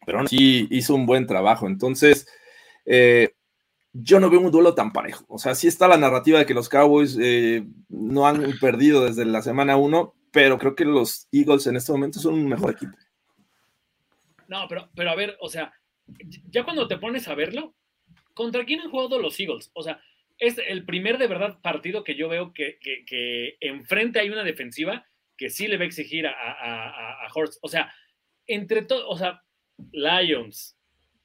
pero 0.06 0.26
sí 0.28 0.66
hizo 0.72 0.96
un 0.96 1.06
buen 1.06 1.28
trabajo. 1.28 1.68
Entonces, 1.68 2.26
eh, 2.86 3.36
yo 3.92 4.22
no 4.22 4.30
veo 4.30 4.40
un 4.40 4.52
duelo 4.52 4.74
tan 4.74 4.94
parejo. 4.94 5.26
O 5.28 5.40
sea, 5.40 5.56
sí 5.56 5.68
está 5.68 5.90
la 5.90 5.98
narrativa 5.98 6.40
de 6.40 6.46
que 6.46 6.54
los 6.54 6.70
Cowboys 6.70 7.18
eh, 7.20 7.68
no 7.90 8.28
han 8.28 8.58
perdido 8.62 9.04
desde 9.04 9.26
la 9.26 9.42
semana 9.42 9.76
1, 9.76 10.16
pero 10.32 10.58
creo 10.58 10.74
que 10.74 10.86
los 10.86 11.28
Eagles 11.34 11.68
en 11.68 11.76
este 11.76 11.92
momento 11.92 12.20
son 12.20 12.36
un 12.36 12.48
mejor 12.48 12.72
equipo. 12.72 12.96
No, 14.48 14.68
pero, 14.68 14.90
pero 14.96 15.12
a 15.12 15.16
ver, 15.16 15.38
o 15.40 15.50
sea, 15.50 15.74
ya 16.50 16.64
cuando 16.64 16.88
te 16.88 16.98
pones 16.98 17.28
a 17.28 17.36
verlo, 17.36 17.76
¿contra 18.34 18.66
quién 18.66 18.82
han 18.82 18.90
jugado 18.90 19.20
los 19.20 19.40
Eagles? 19.40 19.72
O 19.74 19.84
sea, 19.84 20.02
es 20.38 20.58
el 20.68 20.86
primer 20.86 21.18
de 21.18 21.28
verdad 21.28 21.60
partido 21.62 22.04
que 22.04 22.16
yo 22.16 22.30
veo 22.30 22.54
que, 22.54 22.78
que, 22.80 23.58
enfrente 23.60 24.20
hay 24.20 24.30
una 24.30 24.44
defensiva 24.44 25.08
que 25.36 25.50
sí 25.50 25.68
le 25.68 25.78
va 25.78 25.84
a 25.84 25.88
exigir 25.88 26.28
a, 26.28 26.32
a, 26.32 27.26
a, 27.26 27.28
Horst. 27.34 27.60
O 27.62 27.68
sea, 27.68 27.94
entre 28.46 28.84
todos, 28.84 29.06
o 29.08 29.18
sea, 29.18 29.44
Lions, 29.92 30.78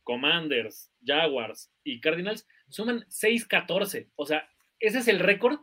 Commanders, 0.03 0.91
Jaguars 1.05 1.73
y 1.85 2.01
Cardinals 2.01 2.47
suman 2.69 3.05
6-14. 3.09 4.11
O 4.17 4.27
sea, 4.27 4.49
ese 4.81 4.99
es 4.99 5.09
el 5.09 5.21
récord 5.21 5.61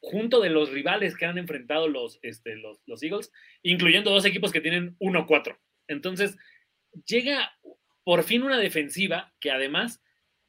junto 0.00 0.40
de 0.40 0.50
los 0.50 0.70
rivales 0.70 1.16
que 1.16 1.26
han 1.26 1.38
enfrentado 1.38 1.88
los, 1.88 2.18
este, 2.22 2.56
los, 2.56 2.80
los 2.86 3.02
Eagles, 3.02 3.32
incluyendo 3.62 4.10
dos 4.10 4.24
equipos 4.24 4.52
que 4.52 4.60
tienen 4.60 4.96
1-4. 4.98 5.58
Entonces, 5.88 6.36
llega 7.06 7.56
por 8.04 8.22
fin 8.22 8.42
una 8.42 8.58
defensiva 8.58 9.32
que 9.40 9.50
además 9.50 10.02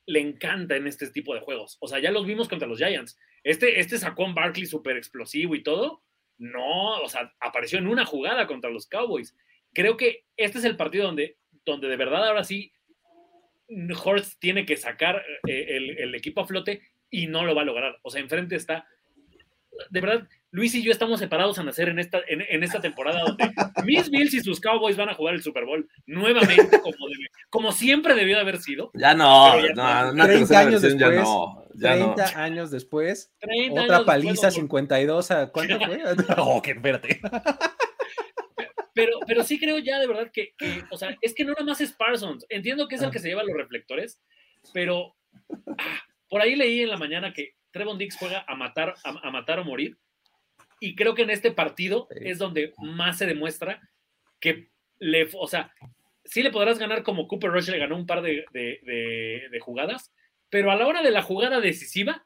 le 0.06 0.20
encanta 0.20 0.76
en 0.76 0.88
este 0.88 1.10
tipo 1.10 1.34
de 1.34 1.42
juegos. 1.42 1.78
O 1.80 1.88
sea, 1.88 2.00
ya 2.00 2.12
los 2.12 2.26
vimos 2.26 2.48
contra 2.48 2.68
los 2.68 2.78
Giants. 2.78 3.18
Este, 3.44 3.80
este 3.80 3.98
Saquon 3.98 4.36
Barkley 4.36 4.66
súper 4.66 4.98
explosivo 4.98 5.56
y 5.56 5.64
todo, 5.64 6.04
no, 6.38 7.00
o 7.02 7.08
sea, 7.08 7.34
apareció 7.40 7.80
en 7.80 7.88
una 7.88 8.06
jugada 8.06 8.48
contra 8.48 8.70
los 8.70 8.88
Cowboys. 8.88 9.36
Creo 9.74 9.98
que 9.98 10.26
este 10.38 10.60
es 10.60 10.66
el 10.66 10.78
partido 10.78 11.06
donde, 11.06 11.38
donde 11.66 11.88
de 11.88 11.98
verdad 11.98 12.28
ahora 12.28 12.44
sí 12.44 12.72
Horst 14.04 14.40
tiene 14.40 14.66
que 14.66 14.78
sacar 14.78 15.24
eh, 15.48 15.66
el, 15.70 15.98
el, 15.98 16.16
equipo 16.16 16.42
a 16.42 16.46
flote 16.46 16.82
y 17.10 17.28
no 17.28 17.46
lo 17.46 17.56
va 17.56 17.64
a 17.64 17.66
lograr. 17.66 18.00
O 18.04 18.12
sea, 18.12 18.22
enfrente 18.22 18.56
está, 18.56 18.88
de 19.90 20.02
verdad, 20.02 20.28
Luis 20.56 20.74
y 20.74 20.82
yo 20.82 20.92
estamos 20.94 21.20
separados 21.20 21.60
a 21.60 21.64
nacer 21.64 21.90
en 21.90 22.00
esta, 22.00 22.22
en, 22.30 22.64
esta 22.64 22.80
temporada 22.80 23.20
donde 23.28 23.52
Miss 23.84 24.10
Bills 24.10 24.34
y 24.36 24.40
sus 24.40 24.62
Cowboys 24.62 24.96
van 24.96 25.10
a 25.10 25.14
jugar 25.14 25.34
el 25.36 25.44
Super 25.44 25.66
Bowl 25.66 25.86
nuevamente 26.06 26.80
como, 26.80 26.96
como 27.50 27.72
siempre 27.74 28.16
debió 28.16 28.36
de 28.38 28.42
haber 28.42 28.60
sido. 28.60 28.90
Ya 28.94 29.14
no, 29.14 29.54
no, 29.74 30.14
no 30.14 30.24
30 30.24 30.58
años 30.58 30.82
después, 30.82 31.02
ya 31.76 31.96
no. 31.98 32.16
30 32.16 32.42
años 32.42 32.72
después, 32.72 33.34
otra 33.70 34.06
paliza 34.06 34.50
52 34.50 35.32
a 35.32 35.52
¿cuánto 35.52 35.78
fue? 35.78 36.02
oh, 36.38 36.62
que 36.62 36.72
espérate. 36.72 37.20
Pero, 38.94 39.12
pero 39.28 39.44
sí 39.44 39.60
creo 39.60 39.78
ya 39.80 40.00
de 40.00 40.08
verdad 40.08 40.32
que, 40.32 40.54
o 40.90 40.98
sea, 40.98 41.18
es 41.20 41.34
que 41.34 41.44
no 41.44 41.52
nada 41.52 41.66
más 41.66 41.82
es 41.82 41.92
Parsons. 41.92 42.46
Entiendo 42.48 42.88
que 42.88 42.96
es 42.96 43.02
el 43.02 43.12
que 43.12 43.20
se 43.20 43.28
lleva 43.28 43.44
los 43.44 43.58
reflectores, 43.58 44.22
pero 44.74 45.18
ah, 45.78 46.02
por 46.30 46.42
ahí 46.42 46.56
leí 46.56 46.80
en 46.80 46.92
la 46.92 46.98
mañana 46.98 47.34
que 47.34 47.56
Trevon 47.72 47.98
Dix 47.98 48.16
juega 48.18 48.46
a 48.48 48.56
matar, 48.56 48.94
a 49.04 49.32
matar 49.32 49.60
o 49.60 49.66
morir 49.66 49.98
y 50.80 50.96
creo 50.96 51.16
que 51.16 51.24
en 51.24 51.30
este 51.30 51.52
partido 51.52 52.08
es 52.10 52.38
donde 52.38 52.74
más 52.78 53.18
se 53.18 53.26
demuestra 53.26 53.82
que 54.40 54.70
le, 55.00 55.28
o 55.34 55.48
sea, 55.48 55.74
sí 56.24 56.44
le 56.44 56.52
podrás 56.52 56.80
ganar 56.80 57.04
como 57.04 57.28
Cooper 57.28 57.52
Rush 57.52 57.70
le 57.70 57.78
ganó 57.78 57.96
un 57.96 58.06
par 58.06 58.22
de, 58.22 58.46
jugadas, 59.62 60.14
pero 60.50 60.72
a 60.72 60.76
la 60.76 60.88
hora 60.88 61.02
de 61.02 61.12
la 61.12 61.22
jugada 61.22 61.60
decisiva, 61.60 62.26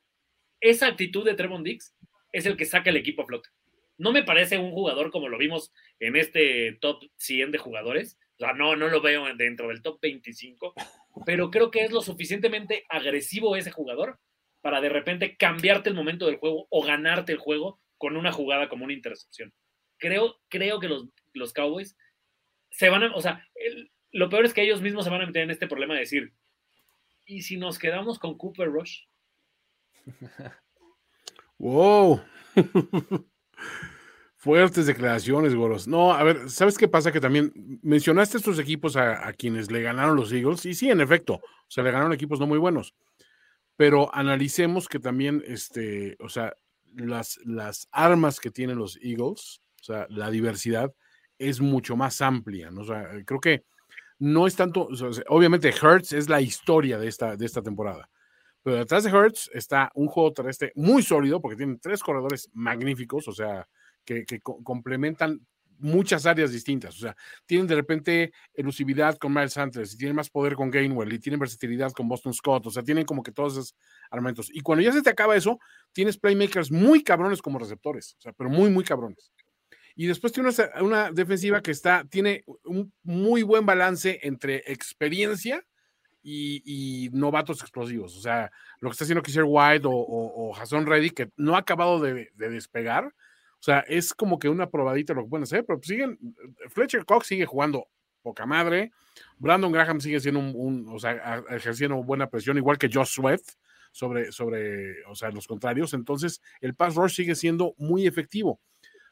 esa 0.62 0.88
actitud 0.88 1.26
de 1.26 1.36
Trevon 1.36 1.64
Dix 1.64 1.96
es 2.32 2.46
el 2.46 2.58
que 2.58 2.66
saca 2.66 2.90
el 2.90 2.98
equipo 2.98 3.22
a 3.22 3.26
flote. 3.26 3.50
No 3.98 4.12
me 4.12 4.24
parece 4.24 4.58
un 4.58 4.72
jugador 4.72 5.12
como 5.12 5.28
lo 5.28 5.38
vimos 5.38 5.74
en 6.00 6.16
este 6.16 6.78
top 6.80 7.04
100 7.18 7.52
de 7.52 7.58
jugadores. 7.58 8.18
O 8.38 8.46
sea, 8.46 8.54
no, 8.54 8.76
no 8.76 8.88
lo 8.88 9.02
veo 9.02 9.26
dentro 9.36 9.68
del 9.68 9.82
top 9.82 10.00
25, 10.02 10.74
pero 11.26 11.52
creo 11.52 11.70
que 11.70 11.84
es 11.84 11.92
lo 11.92 12.02
suficientemente 12.02 12.86
agresivo 12.88 13.58
ese 13.58 13.72
jugador 13.72 14.20
para 14.62 14.80
de 14.80 14.90
repente 14.90 15.36
cambiarte 15.36 15.90
el 15.90 15.96
momento 15.96 16.26
del 16.26 16.38
juego 16.38 16.68
o 16.70 16.84
ganarte 16.84 17.34
el 17.34 17.38
juego 17.38 17.80
con 18.00 18.18
una 18.18 18.32
jugada 18.32 18.68
como 18.68 18.86
una 18.86 18.94
intercepción. 18.94 19.54
Creo, 19.98 20.38
creo 20.48 20.80
que 20.80 20.88
los, 20.88 21.10
los 21.34 21.54
Cowboys 21.54 21.96
se 22.72 22.90
van 22.90 23.04
a, 23.04 23.16
o 23.16 23.22
sea, 23.22 23.46
lo 24.12 24.30
peor 24.30 24.46
es 24.46 24.54
que 24.54 24.64
ellos 24.64 24.82
mismos 24.82 25.04
se 25.04 25.12
van 25.12 25.22
a 25.22 25.28
meter 25.28 25.44
en 25.44 25.52
este 25.52 25.68
problema 25.68 25.94
de 25.94 26.00
decir, 26.02 26.34
¿y 27.26 27.44
si 27.44 27.58
nos 27.58 27.78
quedamos 27.78 28.18
con 28.18 28.38
Cooper 28.38 28.72
Rush? 28.72 29.02
wow. 31.60 32.22
Fuertes 34.38 34.86
declaraciones, 34.86 35.54
Goros. 35.54 35.86
No, 35.86 36.14
a 36.14 36.24
ver, 36.24 36.50
¿sabes 36.50 36.78
qué 36.78 36.88
pasa? 36.88 37.12
Que 37.12 37.20
también 37.20 37.52
mencionaste 37.84 38.38
estos 38.38 38.58
equipos 38.58 38.96
a, 38.96 39.28
a, 39.28 39.34
quienes 39.34 39.70
le 39.70 39.82
ganaron 39.82 40.16
los 40.16 40.32
Eagles, 40.32 40.66
y 40.66 40.74
sí, 40.74 40.90
en 40.90 41.02
efecto, 41.02 41.34
o 41.34 41.68
sea, 41.68 41.84
le 41.84 41.92
ganaron 41.92 42.14
equipos 42.14 42.40
no 42.40 42.48
muy 42.48 42.58
buenos. 42.58 42.96
Pero 43.76 44.14
analicemos 44.16 44.88
que 44.88 45.00
también, 45.00 45.44
este, 45.46 46.16
o 46.22 46.30
sea, 46.30 46.54
las, 46.96 47.40
las 47.46 47.88
armas 47.92 48.40
que 48.40 48.52
tienen 48.52 48.78
los 48.78 48.98
Eagles, 49.02 49.62
o 49.82 49.84
sea, 49.84 50.08
la 50.10 50.30
diversidad 50.30 50.94
es 51.38 51.62
mucho 51.62 51.96
más 51.96 52.22
amplia, 52.22 52.72
¿no? 52.72 52.84
Sea, 52.84 53.10
creo 53.26 53.40
que 53.40 53.64
no 54.20 54.48
es 54.48 54.56
tanto, 54.56 54.90
obviamente 55.28 55.70
Hertz 55.70 56.12
es 56.14 56.28
la 56.28 56.42
historia 56.42 56.98
de 56.98 57.08
esta, 57.08 57.38
de 57.38 57.46
esta 57.46 57.62
temporada, 57.62 58.10
pero 58.62 58.78
detrás 58.78 59.04
de 59.04 59.10
Hertz 59.10 59.50
está 59.54 59.92
un 59.96 60.08
juego 60.08 60.34
terrestre 60.34 60.74
muy 60.76 61.02
sólido 61.04 61.42
porque 61.42 61.56
tienen 61.56 61.80
tres 61.80 62.04
corredores 62.04 62.50
magníficos, 62.54 63.28
o 63.28 63.34
sea, 63.34 63.68
que 64.04 64.26
complementan 64.42 65.40
muchas 65.80 66.26
áreas 66.26 66.52
distintas. 66.52 66.96
O 66.98 67.00
sea, 67.00 67.16
tienen 67.46 67.68
de 67.68 67.76
repente 67.76 68.32
elusividad 68.54 69.18
con 69.18 69.34
Miles 69.34 69.54
Sanders, 69.54 69.94
y 69.94 69.98
tienen 69.98 70.16
más 70.16 70.30
poder 70.30 70.56
con 70.56 70.70
Gainwell, 70.70 71.12
y 71.14 71.20
tienen 71.20 71.40
versatilidad 71.40 71.92
con 71.92 72.08
Boston 72.08 72.34
Scott. 72.34 72.68
O 72.68 72.72
sea, 72.72 72.84
tienen 72.84 73.06
como 73.06 73.24
que 73.24 73.32
todos 73.32 73.54
esos 73.54 73.76
armamentos. 74.12 74.50
Y 74.54 74.62
cuando 74.62 74.84
ya 74.84 74.92
se 74.92 75.02
te 75.02 75.10
acaba 75.10 75.36
eso, 75.36 75.60
tienes 75.92 76.18
playmakers 76.18 76.72
muy 76.72 77.04
cabrones 77.04 77.42
como 77.42 77.60
receptores. 77.60 78.16
O 78.20 78.22
sea, 78.22 78.34
pero 78.34 78.50
muy, 78.50 78.70
muy 78.70 78.84
cabrones. 78.84 79.32
Y 79.96 80.08
después 80.08 80.32
tiene 80.32 80.50
una, 80.82 81.12
defensiva 81.12 81.62
que 81.62 81.72
está, 81.72 82.06
tiene 82.06 82.44
un 82.64 82.94
muy 83.04 83.44
buen 83.44 83.66
balance 83.66 84.20
entre 84.24 84.64
experiencia 84.68 85.66
y, 86.22 87.10
novatos 87.12 87.62
explosivos. 87.62 88.16
O 88.16 88.22
sea, 88.22 88.52
lo 88.80 88.90
que 88.90 88.94
está 88.94 89.04
haciendo 89.04 89.24
Kisher 89.24 89.46
White 89.46 89.88
o, 89.88 89.92
o, 89.92 90.54
Jason 90.54 90.86
Reddy, 90.86 91.10
que 91.10 91.30
no 91.36 91.56
ha 91.56 91.60
acabado 91.60 92.00
de 92.00 92.30
despegar, 92.36 93.14
o 93.60 93.62
sea, 93.62 93.80
es 93.82 94.14
como 94.14 94.40
que 94.40 94.48
una 94.48 94.70
probadita 94.70 95.14
lo 95.14 95.24
que 95.24 95.30
pueden 95.30 95.44
hacer, 95.44 95.66
pero 95.66 95.80
siguen, 95.84 96.18
Fletcher 96.70 97.06
Cox 97.06 97.28
sigue 97.28 97.46
jugando 97.46 97.88
poca 98.22 98.46
madre, 98.46 98.92
Brandon 99.38 99.72
Graham 99.72 100.00
sigue 100.00 100.20
siendo 100.20 100.40
un, 100.40 100.88
o 100.90 100.98
sea, 100.98 101.44
ejerciendo 101.50 102.02
buena 102.04 102.30
presión, 102.30 102.58
igual 102.58 102.78
que 102.78 102.90
Josh 102.92 103.10
Sweat 103.16 103.42
sobre, 103.92 104.32
sobre, 104.32 105.04
o 105.06 105.16
sea, 105.16 105.30
los 105.32 105.46
contrarios, 105.46 105.94
entonces 105.94 106.42
el 106.62 106.74
pass 106.74 106.96
rush 106.96 107.16
sigue 107.16 107.36
siendo 107.36 107.74
muy 107.78 108.08
efectivo. 108.08 108.62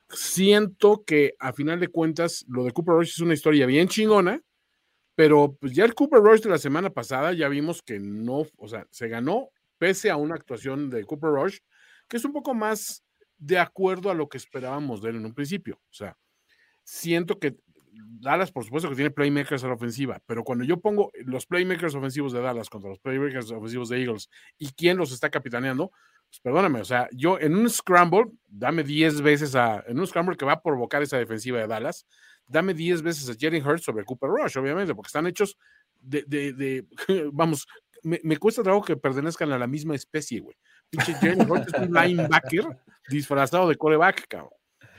Siento 0.10 1.03
que 1.06 1.36
a 1.40 1.52
final 1.52 1.82
de 1.82 1.90
cuentas 1.90 2.45
lo 2.48 2.64
de 2.64 2.72
Cooper 2.72 2.95
Rush 2.95 3.10
es 3.10 3.19
una 3.19 3.34
historia 3.34 3.65
bien 3.65 3.90
chingona, 3.90 4.41
pero 5.15 5.57
pues 5.60 5.74
ya 5.74 5.84
el 5.84 5.94
Cooper 5.94 6.22
Rush 6.22 6.41
de 6.41 6.49
la 6.49 6.57
semana 6.57 6.90
pasada 6.91 7.34
ya 7.34 7.49
vimos 7.49 7.82
que 7.82 7.99
no, 7.99 8.45
o 8.56 8.68
sea, 8.69 8.88
se 8.90 9.10
ganó 9.10 9.49
pese 9.78 10.10
a 10.10 10.15
una 10.15 10.36
actuación 10.36 10.90
de 10.90 11.03
Cooper 11.03 11.32
Rush 11.32 11.57
que 12.07 12.18
es 12.18 12.24
un 12.24 12.32
poco 12.32 12.53
más 12.53 13.03
de 13.38 13.60
acuerdo 13.60 14.10
a 14.10 14.14
lo 14.14 14.30
que 14.30 14.38
esperábamos 14.38 15.02
de 15.02 15.10
él 15.10 15.16
en 15.18 15.26
un 15.26 15.34
principio. 15.34 15.80
O 15.90 15.94
sea, 15.94 16.18
siento 16.84 17.40
que 17.40 17.58
Dallas, 18.20 18.52
por 18.52 18.64
supuesto 18.64 18.90
que 18.90 18.96
tiene 18.96 19.12
playmakers 19.12 19.64
a 19.64 19.68
la 19.68 19.74
ofensiva, 19.74 20.22
pero 20.26 20.44
cuando 20.44 20.64
yo 20.64 20.80
pongo 20.80 21.12
los 21.26 21.46
playmakers 21.46 21.96
ofensivos 21.96 22.32
de 22.34 22.42
Dallas 22.42 22.70
contra 22.70 22.90
los 22.90 23.00
playmakers 23.00 23.52
ofensivos 23.52 23.90
de 23.90 24.02
Eagles 24.02 24.30
y 24.58 24.70
quién 24.72 24.98
los 24.98 25.12
está 25.12 25.30
capitaneando, 25.30 25.92
pues 26.30 26.40
perdóname, 26.42 26.82
o 26.82 26.86
sea, 26.86 27.08
yo 27.12 27.40
en 27.40 27.56
un 27.56 27.70
scramble, 27.70 28.26
dame 28.48 28.84
10 28.84 29.22
veces 29.22 29.56
a, 29.56 29.84
en 29.88 30.00
un 30.00 30.08
scramble 30.08 30.36
que 30.36 30.46
va 30.46 30.54
a 30.54 30.62
provocar 30.62 31.02
esa 31.02 31.18
defensiva 31.18 31.60
de 31.60 31.68
Dallas, 31.68 32.06
dame 32.48 32.74
10 32.74 33.02
veces 33.02 33.30
a 33.30 33.36
Jerry 33.36 33.62
Hurts 33.62 33.84
sobre 33.84 34.06
Cooper 34.06 34.30
Rush, 34.30 34.58
obviamente, 34.58 34.94
porque 34.94 35.08
están 35.08 35.28
hechos 35.28 35.58
de, 36.02 36.24
de, 36.28 36.54
de 36.54 36.86
vamos, 37.34 37.68
me, 38.04 38.20
me, 38.24 38.38
cuesta 38.38 38.64
trabajo 38.64 38.86
que 38.86 38.98
pertenezcan 38.98 39.52
a 39.52 39.58
la 39.58 39.68
misma 39.68 39.96
especie, 39.96 40.40
güey. 40.40 40.56
Pinche 40.90 41.12
es 41.22 41.38
un 41.38 41.94
linebacker 41.94 42.66
disfrazado 43.10 43.70
de 43.70 43.76
coreback, 43.76 44.28
cabrón. 44.28 44.52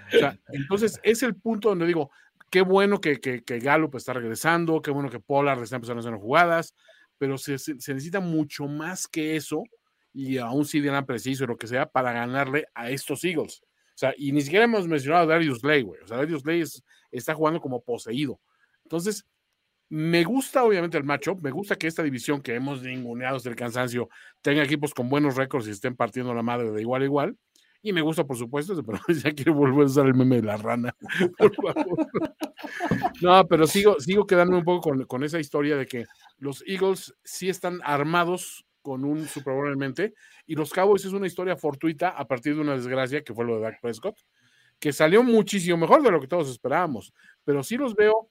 O 0.09 0.19
sea, 0.19 0.39
entonces 0.49 0.99
es 1.03 1.23
el 1.23 1.35
punto 1.35 1.69
donde 1.69 1.87
digo, 1.87 2.11
qué 2.51 2.63
bueno 2.63 3.01
que, 3.01 3.21
que, 3.21 3.43
que, 3.43 3.59
Gallup 3.59 3.95
está 3.97 4.15
regresando, 4.15 4.81
qué 4.81 4.91
bueno 4.91 5.11
que 5.11 5.21
Pollard 5.21 5.63
está 5.63 5.77
empezando 5.77 6.01
a 6.01 6.09
hacer 6.09 6.21
jugadas, 6.21 6.75
pero 7.19 7.37
se, 7.37 7.53
necesita 7.53 8.21
mucho 8.21 8.67
más 8.67 9.07
que 9.07 9.37
eso, 9.37 9.63
y 10.13 10.39
aún 10.39 10.65
si 10.65 10.81
dieran 10.81 11.05
preciso 11.05 11.47
lo 11.47 11.57
que 11.57 11.67
sea, 11.67 11.87
para 11.87 12.13
ganarle 12.13 12.67
a 12.75 12.91
estos 12.91 13.23
Eagles. 13.25 13.63
O 13.63 13.99
sea, 13.99 14.15
y 14.17 14.33
ni 14.33 14.41
siquiera 14.41 14.65
hemos 14.65 14.87
mencionado 14.87 15.25
a 15.25 15.27
Darius 15.27 15.63
Lay, 15.63 15.83
güey. 15.83 16.01
O 16.03 16.07
sea, 16.07 16.19
Darius 16.19 16.45
Lay 16.47 16.65
está 17.11 17.35
jugando 17.35 17.61
como 17.61 17.83
poseído. 17.83 18.41
Entonces, 18.85 19.27
me 19.91 20.23
gusta 20.25 20.65
obviamente 20.65 20.99
el 20.99 21.05
matchup, 21.05 21.43
me 21.43 21.51
gusta 21.51 21.77
que 21.77 21.87
esta 21.87 22.03
división 22.03 22.43
que 22.43 22.55
hemos 22.55 22.83
ninguneado 22.83 23.37
desde 23.37 23.51
el 23.51 23.57
cansancio 23.57 24.09
tenga 24.43 24.63
equipos 24.63 24.93
con 24.93 25.09
buenos 25.09 25.37
récords 25.37 25.67
y 25.67 25.71
estén 25.71 25.97
partiendo 25.97 26.35
la 26.35 26.43
madre 26.43 26.71
de 26.71 26.81
igual 26.81 27.03
a 27.03 27.05
igual. 27.07 27.39
Y 27.81 27.93
me 27.93 28.03
gusta, 28.03 28.25
por 28.25 28.37
supuesto, 28.37 28.75
pero 28.87 29.01
ya 29.09 29.33
quiero 29.33 29.55
volver 29.55 29.83
a 29.83 29.87
usar 29.87 30.07
el 30.07 30.15
meme 30.15 30.37
de 30.37 30.43
la 30.43 30.57
rana, 30.57 30.95
por 31.39 31.55
favor. 31.55 32.07
No, 33.23 33.47
pero 33.47 33.67
sigo, 33.67 33.99
sigo 34.01 34.27
un 34.31 34.65
poco 34.65 34.91
con, 34.91 35.05
con, 35.05 35.25
esa 35.25 35.39
historia 35.39 35.77
de 35.77 35.87
que 35.87 36.05
los 36.39 36.63
Eagles 36.67 37.15
sí 37.25 37.49
están 37.49 37.81
armados 37.85 38.67
con 38.83 39.05
un 39.05 39.27
Super 39.27 39.55
Bowl 39.55 39.71
en 39.71 39.79
mente, 39.79 40.15
y 40.47 40.55
los 40.55 40.73
Cowboys 40.73 41.05
es 41.05 41.13
una 41.13 41.27
historia 41.27 41.57
fortuita 41.57 42.11
a 42.11 42.27
partir 42.27 42.55
de 42.55 42.63
una 42.63 42.75
desgracia 42.75 43.23
que 43.23 43.35
fue 43.35 43.45
lo 43.45 43.57
de 43.57 43.63
Dak 43.63 43.81
Prescott, 43.81 44.19
que 44.79 44.93
salió 44.93 45.23
muchísimo 45.23 45.77
mejor 45.77 46.03
de 46.03 46.11
lo 46.11 46.21
que 46.21 46.29
todos 46.29 46.49
esperábamos, 46.49 47.13
pero 47.45 47.63
sí 47.63 47.77
los 47.77 47.95
veo 47.95 48.31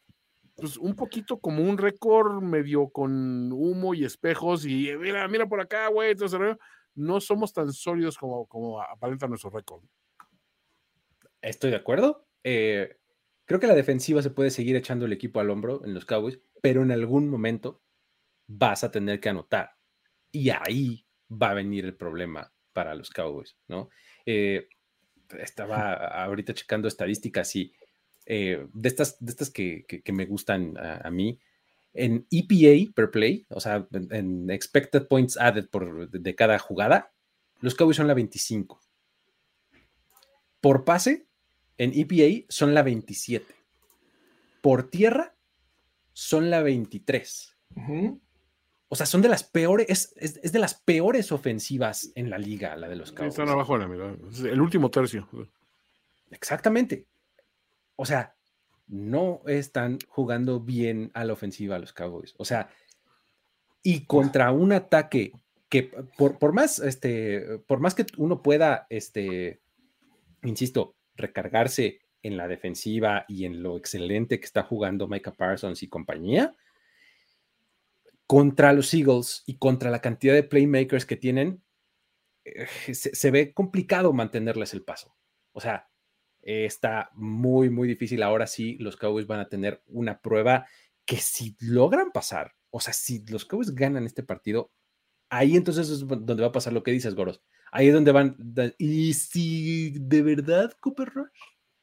pues 0.58 0.78
un 0.78 0.96
poquito 0.96 1.40
como 1.40 1.64
un 1.64 1.78
récord 1.78 2.42
medio 2.42 2.90
con 2.90 3.52
humo 3.54 3.94
y 3.94 4.04
espejos 4.04 4.66
y 4.66 4.92
mira, 4.98 5.28
mira 5.28 5.48
por 5.48 5.62
acá, 5.62 5.88
güey, 5.90 6.16
no 6.96 7.22
somos 7.22 7.54
tan 7.54 7.72
sólidos 7.72 8.18
como, 8.18 8.48
como 8.48 8.82
aparenta 8.82 9.28
nuestro 9.28 9.52
récord. 9.52 9.84
Estoy 11.42 11.70
de 11.70 11.78
acuerdo. 11.78 12.28
Eh, 12.44 12.98
creo 13.46 13.60
que 13.60 13.68
la 13.68 13.76
defensiva 13.76 14.24
se 14.24 14.32
puede 14.32 14.50
seguir 14.50 14.76
echando 14.76 15.06
el 15.06 15.14
equipo 15.14 15.40
al 15.40 15.52
hombro 15.52 15.86
en 15.86 15.94
los 15.94 16.06
Cowboys, 16.06 16.40
pero 16.62 16.82
en 16.82 16.92
algún 16.92 17.30
momento 17.30 17.84
vas 18.48 18.84
a 18.84 18.90
tener 18.90 19.20
que 19.20 19.30
anotar. 19.30 19.76
Y 20.32 20.50
ahí 20.50 21.06
va 21.30 21.52
a 21.52 21.56
venir 21.56 21.86
el 21.86 21.96
problema 21.96 22.52
para 22.74 22.96
los 22.96 23.12
Cowboys, 23.12 23.58
¿no? 23.68 23.90
Eh, 24.26 24.68
estaba 25.40 25.94
ahorita 25.94 26.56
checando 26.56 26.88
estadísticas 26.88 27.56
y 27.56 27.74
eh, 28.30 28.68
de 28.74 28.90
estas, 28.90 29.16
de 29.24 29.32
estas 29.32 29.50
que, 29.50 30.04
me 30.12 30.26
gustan 30.26 30.74
a, 30.78 31.10
mí, 31.10 31.40
en 31.94 32.28
EPA 32.30 32.92
per 32.94 33.10
play, 33.10 33.46
o 33.50 33.62
sea, 33.62 33.88
en, 33.92 34.50
expected 34.50 35.08
points 35.08 35.38
added 35.38 35.70
por, 35.70 36.10
de, 36.10 36.36
cada 36.36 36.60
jugada, 36.60 37.14
los 37.62 37.74
Cowboys 37.74 37.96
son 37.96 38.08
la 38.08 38.14
25. 38.14 38.82
Por 40.60 40.84
pase, 40.84 41.26
en 41.78 41.94
EPA 41.96 42.46
son 42.50 42.74
la 42.74 42.84
27. 42.84 43.56
Por 44.60 44.90
tierra, 44.90 45.34
son 46.12 46.50
la 46.50 46.62
23. 46.62 47.56
O 48.90 48.96
sea, 48.98 49.06
son 49.06 49.22
de 49.22 49.30
las 49.30 49.46
peores, 49.46 50.14
es, 50.18 50.52
de 50.52 50.60
las 50.60 50.74
peores 50.74 51.32
ofensivas 51.32 52.12
en 52.16 52.30
la 52.30 52.38
liga, 52.38 52.76
la 52.76 52.90
de 52.90 52.98
los 52.98 53.14
Cowboys. 53.14 53.36
Están 53.36 53.48
abajo 53.48 53.80
de 53.80 53.88
la 53.88 54.50
El 54.52 54.60
último 54.60 54.92
tercio. 54.92 55.30
Exactamente 56.30 57.06
o 57.98 58.06
sea, 58.06 58.36
no 58.88 59.42
están 59.48 60.00
jugando 60.08 60.62
bien 60.62 61.12
a 61.14 61.26
la 61.26 61.34
ofensiva 61.34 61.78
los 61.78 61.92
Cowboys. 61.92 62.34
O 62.38 62.46
sea, 62.46 62.70
y 63.84 64.06
contra 64.06 64.52
un 64.52 64.72
ataque 64.72 65.34
que 65.68 65.92
por, 66.18 66.54
más, 66.54 66.80
este, 66.80 67.60
por 67.68 67.82
más 67.82 67.94
que 67.94 68.06
uno 68.18 68.42
pueda, 68.42 68.88
este, 68.90 69.60
insisto, 70.44 70.96
recargarse 71.16 72.00
en 72.24 72.38
la 72.38 72.48
defensiva 72.48 73.26
y 73.28 73.46
en 73.46 73.62
lo 73.62 73.78
excelente 73.78 74.40
que 74.40 74.46
está 74.46 74.64
jugando 74.64 75.08
Micah 75.08 75.34
Parsons 75.34 75.84
y 75.84 75.90
compañía, 75.90 76.56
contra 78.26 78.74
los 78.74 78.94
Eagles 78.94 79.44
y 79.46 79.58
contra 79.58 79.90
la 79.90 80.02
cantidad 80.02 80.34
de 80.34 80.44
playmakers 80.44 81.06
que 81.06 81.16
tienen, 81.18 81.62
eh, 82.46 82.68
se 82.94 83.32
ve 83.32 83.54
complicado 83.54 84.14
mantenerles 84.14 84.74
el 84.74 84.84
paso. 84.84 85.16
O 85.52 85.60
sea, 85.60 85.90
está 86.48 87.12
muy, 87.14 87.70
muy 87.70 87.90
difícil. 87.90 88.24
Ahora 88.24 88.48
sí, 88.48 88.78
los 88.80 88.96
Cowboys 88.96 89.28
van 89.28 89.42
a 89.42 89.50
tener 89.50 89.82
una 89.86 90.22
prueba 90.22 90.66
que 91.06 91.18
si 91.18 91.58
logran 91.60 92.12
pasar, 92.12 92.54
o 92.70 92.80
sea, 92.80 92.94
si 92.94 93.26
los 93.28 93.46
Cowboys 93.46 93.76
ganan 93.76 94.06
este 94.06 94.24
partido, 94.24 94.72
ahí 95.30 95.58
entonces 95.58 95.90
es 95.90 96.08
donde 96.08 96.42
va 96.42 96.48
a 96.48 96.54
pasar 96.54 96.72
lo 96.72 96.84
que 96.84 96.92
dices, 96.92 97.16
Goros. 97.16 97.42
Ahí 97.72 97.88
es 97.88 97.94
donde 97.94 98.14
van. 98.14 98.38
Y 98.78 99.14
si 99.14 99.92
de 100.00 100.22
verdad 100.22 100.72
Cooper 100.80 101.10
Rush, 101.10 101.28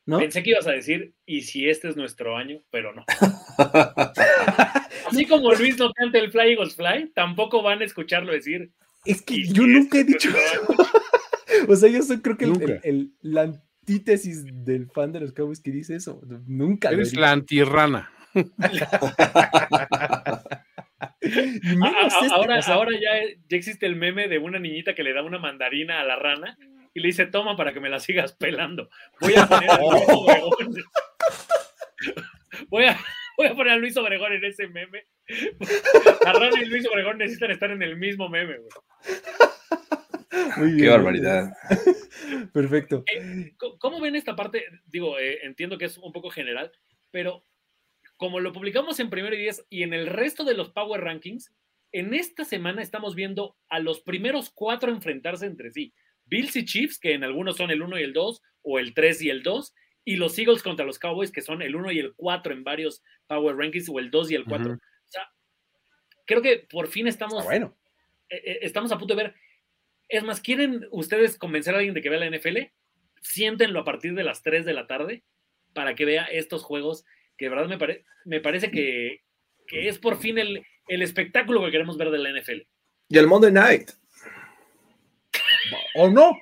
¿no? 0.06 0.18
Pensé 0.18 0.42
que 0.42 0.50
ibas 0.50 0.66
a 0.66 0.72
decir, 0.72 1.14
y 1.26 1.42
si 1.42 1.68
este 1.68 1.88
es 1.88 1.96
nuestro 1.96 2.36
año, 2.36 2.62
pero 2.70 2.94
no. 2.94 3.04
Así 5.06 5.26
como 5.26 5.52
Luis 5.52 5.78
no 5.78 5.92
canta 5.92 6.18
el 6.18 6.30
Fly 6.30 6.52
Eagles 6.52 6.74
Fly, 6.74 7.12
tampoco 7.14 7.62
van 7.62 7.82
a 7.82 7.84
escucharlo 7.84 8.32
decir. 8.32 8.72
Es 9.04 9.20
que 9.20 9.42
yo 9.44 9.66
nunca 9.66 9.98
he 9.98 10.04
dicho 10.04 10.30
eso. 10.30 10.74
o 11.68 11.76
sea, 11.76 11.90
yo 11.90 12.02
soy, 12.02 12.20
creo 12.20 12.38
que 12.38 12.44
el, 12.46 12.80
el, 12.82 13.12
antítesis 13.84 14.44
del 14.64 14.88
fan 14.90 15.12
de 15.12 15.20
los 15.20 15.34
Cowboys 15.34 15.60
que 15.60 15.70
dice 15.70 15.96
eso. 15.96 16.22
Nunca. 16.46 16.88
Eres 16.90 17.14
la 17.14 17.32
antirrana. 17.32 18.10
ahora, 22.32 22.60
ahora 22.66 22.92
ya, 22.92 23.10
ya 23.48 23.56
existe 23.56 23.84
el 23.86 23.94
meme 23.96 24.26
de 24.28 24.38
una 24.38 24.58
niñita 24.58 24.94
que 24.94 25.02
le 25.02 25.12
da 25.12 25.22
una 25.22 25.38
mandarina 25.38 26.00
a 26.00 26.04
la 26.04 26.16
rana 26.16 26.56
y 26.94 27.00
le 27.00 27.08
dice, 27.08 27.26
toma 27.26 27.56
para 27.56 27.74
que 27.74 27.80
me 27.80 27.90
la 27.90 28.00
sigas 28.00 28.32
pelando. 28.32 28.88
Voy 29.20 29.34
a 29.36 29.46
poner 29.46 29.70
a 29.70 29.78
Luis 29.78 30.04
Obregón. 30.08 30.74
Voy 32.68 32.84
a, 32.84 32.98
voy 33.36 33.46
a 33.48 33.54
poner 33.54 33.72
a 33.74 33.76
Luis 33.76 33.96
Obregón 33.98 34.32
en 34.32 34.44
ese 34.46 34.66
meme. 34.68 35.04
La 36.24 36.32
rana 36.32 36.60
y 36.60 36.64
Luis 36.64 36.88
Obregón 36.88 37.18
necesitan 37.18 37.50
estar 37.50 37.70
en 37.70 37.82
el 37.82 37.96
mismo 37.96 38.30
meme, 38.30 38.56
güey. 38.56 38.70
Qué 40.78 40.88
barbaridad. 40.88 41.52
Perfecto. 42.52 43.04
Eh, 43.12 43.54
¿Cómo 43.78 44.00
ven 44.00 44.16
esta 44.16 44.36
parte? 44.36 44.64
Digo, 44.86 45.18
eh, 45.18 45.40
entiendo 45.42 45.78
que 45.78 45.86
es 45.86 45.98
un 45.98 46.12
poco 46.12 46.30
general, 46.30 46.72
pero 47.10 47.44
como 48.16 48.40
lo 48.40 48.52
publicamos 48.52 48.98
en 49.00 49.10
primero 49.10 49.34
y 49.34 49.38
diez 49.38 49.64
y 49.68 49.82
en 49.82 49.92
el 49.92 50.06
resto 50.06 50.44
de 50.44 50.54
los 50.54 50.70
Power 50.70 51.00
Rankings, 51.00 51.52
en 51.92 52.14
esta 52.14 52.44
semana 52.44 52.82
estamos 52.82 53.14
viendo 53.14 53.56
a 53.68 53.78
los 53.78 54.00
primeros 54.00 54.50
cuatro 54.50 54.90
enfrentarse 54.90 55.46
entre 55.46 55.70
sí. 55.70 55.92
Bills 56.26 56.56
y 56.56 56.64
Chiefs, 56.64 56.98
que 56.98 57.12
en 57.12 57.22
algunos 57.22 57.56
son 57.56 57.70
el 57.70 57.82
1 57.82 57.98
y 57.98 58.02
el 58.02 58.12
2, 58.12 58.42
o 58.62 58.78
el 58.78 58.94
3 58.94 59.22
y 59.22 59.30
el 59.30 59.42
2, 59.42 59.74
y 60.04 60.16
los 60.16 60.38
Eagles 60.38 60.62
contra 60.62 60.86
los 60.86 60.98
Cowboys, 60.98 61.30
que 61.30 61.42
son 61.42 61.62
el 61.62 61.76
1 61.76 61.92
y 61.92 61.98
el 61.98 62.14
4 62.14 62.52
en 62.52 62.64
varios 62.64 63.02
Power 63.26 63.56
Rankings, 63.56 63.88
o 63.90 63.98
el 63.98 64.10
2 64.10 64.30
y 64.30 64.34
el 64.34 64.44
4. 64.44 64.72
O 64.72 64.78
sea, 65.04 65.28
creo 66.26 66.42
que 66.42 66.66
por 66.70 66.88
fin 66.88 67.06
estamos, 67.06 67.44
bueno. 67.44 67.76
Eh, 68.30 68.60
estamos 68.62 68.90
a 68.90 68.98
punto 68.98 69.14
de 69.14 69.22
ver 69.22 69.34
es 70.08 70.22
más, 70.24 70.40
¿quieren 70.40 70.86
ustedes 70.90 71.38
convencer 71.38 71.74
a 71.74 71.78
alguien 71.78 71.94
de 71.94 72.02
que 72.02 72.10
vea 72.10 72.20
la 72.20 72.36
NFL? 72.36 72.58
Siéntenlo 73.22 73.80
a 73.80 73.84
partir 73.84 74.14
de 74.14 74.24
las 74.24 74.42
3 74.42 74.64
de 74.64 74.74
la 74.74 74.86
tarde 74.86 75.24
para 75.72 75.94
que 75.94 76.04
vea 76.04 76.24
estos 76.24 76.62
juegos 76.62 77.04
que 77.36 77.46
de 77.46 77.50
verdad 77.50 77.66
me, 77.66 78.04
me 78.24 78.40
parece 78.40 78.70
que, 78.70 79.22
es 79.66 79.98
por 79.98 80.18
fin 80.18 80.38
el, 80.38 80.64
espectáculo 80.88 81.64
que 81.64 81.70
queremos 81.70 81.96
ver 81.96 82.10
de 82.10 82.18
la 82.18 82.30
NFL. 82.30 82.60
Y 83.08 83.18
el 83.18 83.26
Monday 83.26 83.52
Night. 83.52 83.90
O 85.94 86.10
no. 86.10 86.36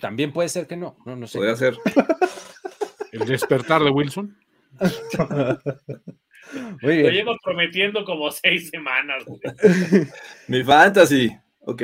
también 0.00 0.32
puede 0.32 0.48
ser 0.48 0.66
que 0.66 0.76
no. 0.76 0.96
No, 1.04 1.16
no 1.16 1.26
sé. 1.26 1.38
Puede 1.38 1.56
ser. 1.56 1.76
El 3.12 3.26
despertar 3.26 3.82
de 3.82 3.90
Wilson. 3.90 4.36
Lo 6.82 7.10
llevo 7.10 7.36
prometiendo 7.42 8.04
como 8.04 8.30
seis 8.30 8.68
semanas. 8.70 9.24
Mi 10.48 10.62
fantasy. 10.62 11.36
Ok. 11.60 11.82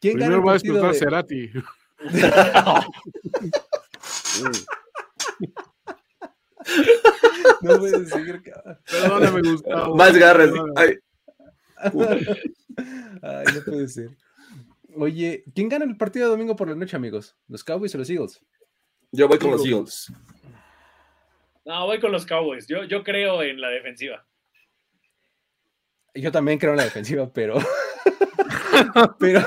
¿Quién 0.00 0.16
Primero 0.16 0.42
va 0.42 0.52
a 0.52 0.54
despertar 0.54 0.94
Cerati. 0.94 1.50
no 7.62 7.78
puede 7.78 8.06
seguir. 8.06 8.42
Perdóname, 8.90 9.40
Gustavo. 9.42 9.96
Más 9.96 10.16
garras. 10.16 10.50
Ay. 10.76 10.98
Ay, 13.22 13.44
no 13.54 13.64
puede 13.64 13.88
ser. 13.88 14.10
Oye, 14.96 15.44
¿quién 15.54 15.68
gana 15.68 15.84
el 15.84 15.96
partido 15.96 16.26
de 16.26 16.32
domingo 16.32 16.56
por 16.56 16.68
la 16.68 16.74
noche, 16.74 16.96
amigos? 16.96 17.36
¿Los 17.48 17.64
Cowboys 17.64 17.94
o 17.94 17.98
los 17.98 18.10
Eagles? 18.10 18.40
Yo 19.10 19.28
voy 19.28 19.38
con 19.38 19.52
los 19.52 19.64
Eagles. 19.64 20.12
No, 21.64 21.86
voy 21.86 22.00
con 22.00 22.12
los 22.12 22.26
Cowboys. 22.26 22.66
Yo, 22.66 22.84
yo 22.84 23.02
creo 23.02 23.42
en 23.42 23.60
la 23.60 23.68
defensiva. 23.68 24.26
Yo 26.14 26.30
también 26.30 26.58
creo 26.58 26.72
en 26.72 26.78
la 26.78 26.84
defensiva, 26.84 27.32
pero. 27.32 27.58
pero. 29.18 29.40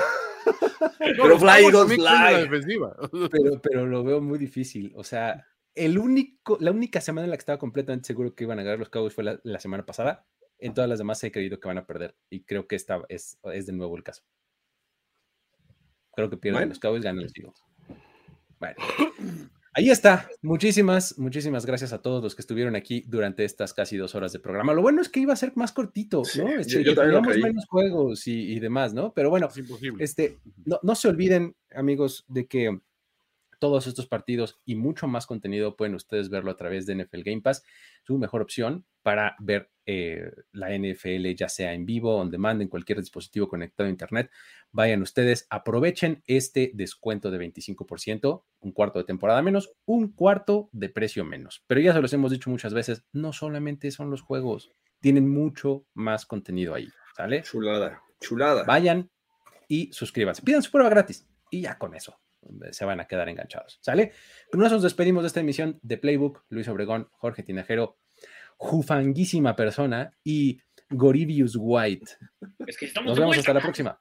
Pero 0.99 1.39
Fly 1.39 1.71
Fly. 1.95 3.29
Pero, 3.31 3.61
pero 3.61 3.85
lo 3.85 4.03
veo 4.03 4.21
muy 4.21 4.37
difícil. 4.37 4.93
O 4.95 5.03
sea, 5.03 5.45
el 5.75 5.97
único, 5.97 6.57
la 6.59 6.71
única 6.71 7.01
semana 7.01 7.25
en 7.25 7.31
la 7.31 7.37
que 7.37 7.41
estaba 7.41 7.59
completamente 7.59 8.07
seguro 8.07 8.33
que 8.33 8.45
iban 8.45 8.59
a 8.59 8.63
ganar 8.63 8.79
los 8.79 8.89
Cowboys 8.89 9.13
fue 9.13 9.39
la, 9.43 9.59
semana 9.59 9.85
pasada. 9.85 10.25
En 10.57 10.73
todas 10.73 10.89
las 10.89 10.99
demás 10.99 11.23
he 11.23 11.31
creído 11.31 11.59
que 11.59 11.67
van 11.67 11.77
a 11.77 11.85
perder. 11.85 12.15
Y 12.29 12.43
creo 12.43 12.67
que 12.67 12.75
esta 12.75 13.01
es, 13.09 13.37
es 13.43 13.65
de 13.65 13.73
nuevo 13.73 13.95
el 13.97 14.03
caso. 14.03 14.23
Creo 16.15 16.29
que 16.29 16.37
pierden 16.37 16.69
los 16.69 16.79
Cowboys, 16.79 17.03
ganan 17.03 17.23
los 17.23 17.33
Eagles. 17.35 17.61
Bueno. 18.59 18.75
Ahí 19.77 19.89
está. 19.89 20.29
Muchísimas, 20.41 21.19
muchísimas 21.19 21.65
gracias 21.65 21.91
a 21.91 22.01
todos 22.01 22.23
los 22.23 22.33
que 22.33 22.41
estuvieron 22.41 22.77
aquí 22.77 23.03
durante 23.07 23.43
estas 23.43 23.73
casi 23.73 23.97
dos 23.97 24.15
horas 24.15 24.31
de 24.31 24.39
programa. 24.39 24.73
Lo 24.73 24.81
bueno 24.81 25.01
es 25.01 25.09
que 25.09 25.19
iba 25.19 25.33
a 25.33 25.35
ser 25.35 25.51
más 25.55 25.73
cortito, 25.73 26.23
¿no? 26.37 26.47
Este, 26.47 26.81
yo, 26.81 26.95
teníamos 26.95 27.37
menos 27.37 27.65
juegos 27.67 28.25
y, 28.25 28.57
demás, 28.61 28.93
¿no? 28.93 29.11
Pero 29.13 29.29
bueno, 29.29 29.49
este, 29.99 30.37
no, 30.63 30.79
no 30.81 30.95
se 30.95 31.09
olviden, 31.09 31.57
amigos, 31.75 32.23
de 32.29 32.47
que 32.47 32.79
todos 33.59 33.87
estos 33.87 34.07
partidos 34.07 34.59
y 34.65 34.75
mucho 34.75 35.07
más 35.07 35.27
contenido 35.27 35.75
pueden 35.75 35.95
ustedes 35.95 36.29
verlo 36.29 36.51
a 36.51 36.57
través 36.57 36.85
de 36.85 36.95
NFL 36.95 37.21
Game 37.23 37.41
Pass, 37.41 37.63
su 38.03 38.17
mejor 38.17 38.41
opción 38.41 38.85
para 39.01 39.35
ver 39.39 39.69
eh, 39.85 40.31
la 40.51 40.75
NFL, 40.75 41.35
ya 41.35 41.47
sea 41.47 41.73
en 41.73 41.85
vivo, 41.85 42.17
on 42.17 42.31
demand, 42.31 42.61
en 42.61 42.67
cualquier 42.67 42.99
dispositivo 42.99 43.47
conectado 43.47 43.87
a 43.87 43.91
Internet. 43.91 44.31
Vayan 44.71 45.01
ustedes, 45.01 45.45
aprovechen 45.49 46.23
este 46.25 46.71
descuento 46.73 47.29
de 47.29 47.37
25%, 47.37 48.43
un 48.61 48.71
cuarto 48.71 48.99
de 48.99 49.05
temporada 49.05 49.43
menos, 49.43 49.71
un 49.85 50.11
cuarto 50.11 50.69
de 50.71 50.89
precio 50.89 51.23
menos. 51.23 51.63
Pero 51.67 51.81
ya 51.81 51.93
se 51.93 52.01
los 52.01 52.13
hemos 52.13 52.31
dicho 52.31 52.49
muchas 52.49 52.73
veces, 52.73 53.05
no 53.11 53.31
solamente 53.31 53.91
son 53.91 54.09
los 54.09 54.21
juegos, 54.21 54.71
tienen 55.01 55.29
mucho 55.29 55.85
más 55.93 56.25
contenido 56.25 56.73
ahí, 56.73 56.87
¿sale? 57.15 57.43
Chulada, 57.43 58.01
chulada. 58.19 58.63
Vayan 58.63 59.11
y 59.67 59.93
suscríbanse. 59.93 60.41
Pidan 60.41 60.63
su 60.63 60.71
prueba 60.71 60.89
gratis 60.89 61.27
y 61.51 61.61
ya 61.61 61.77
con 61.77 61.93
eso 61.93 62.17
se 62.71 62.85
van 62.85 62.99
a 62.99 63.05
quedar 63.05 63.29
enganchados. 63.29 63.79
¿Sale? 63.81 64.11
Con 64.51 64.63
eso 64.63 64.75
nos 64.75 64.83
despedimos 64.83 65.23
de 65.23 65.27
esta 65.27 65.39
emisión 65.39 65.79
de 65.81 65.97
Playbook. 65.97 66.43
Luis 66.49 66.67
Obregón, 66.67 67.09
Jorge 67.11 67.43
Tinajero, 67.43 67.97
jufanguísima 68.57 69.55
persona 69.55 70.13
y 70.23 70.59
Goribius 70.89 71.55
White. 71.59 72.11
nos 73.03 73.19
vemos 73.19 73.37
hasta 73.37 73.53
la 73.53 73.61
próxima. 73.61 73.97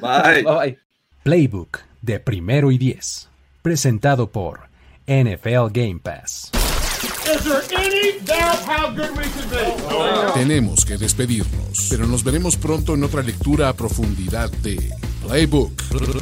Bye. 0.00 0.42
bye, 0.42 0.54
bye. 0.54 0.78
Playbook 1.22 1.80
de 2.02 2.20
primero 2.20 2.70
y 2.70 2.78
diez. 2.78 3.30
Presentado 3.62 4.30
por 4.30 4.68
NFL 5.06 5.70
Game 5.72 6.00
Pass. 6.02 6.50
Tenemos 10.34 10.84
que 10.84 10.98
despedirnos, 10.98 11.86
pero 11.88 12.06
nos 12.06 12.22
veremos 12.22 12.56
pronto 12.56 12.94
en 12.94 13.04
otra 13.04 13.22
lectura 13.22 13.70
a 13.70 13.72
profundidad 13.72 14.50
de 14.50 14.90
Playbook. 15.24 15.72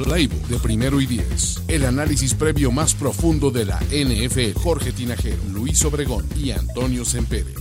Playbook 0.04 0.46
de 0.46 0.58
primero 0.58 1.00
y 1.00 1.06
diez. 1.06 1.60
El 1.68 1.84
análisis 1.84 2.34
previo 2.34 2.70
más 2.70 2.94
profundo 2.94 3.50
de 3.50 3.64
la 3.64 3.80
NFL. 3.90 4.58
Jorge 4.60 4.92
Tinajero, 4.92 5.42
Luis 5.52 5.84
Obregón 5.84 6.24
y 6.36 6.52
Antonio 6.52 7.04
Sempere. 7.04 7.52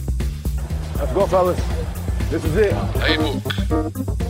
Let's 1.00 1.14
go, 1.14 1.26
fellas. 1.28 1.58
This 2.30 2.44
is 2.46 2.56
it. 2.58 2.74
Playbook. 2.94 4.22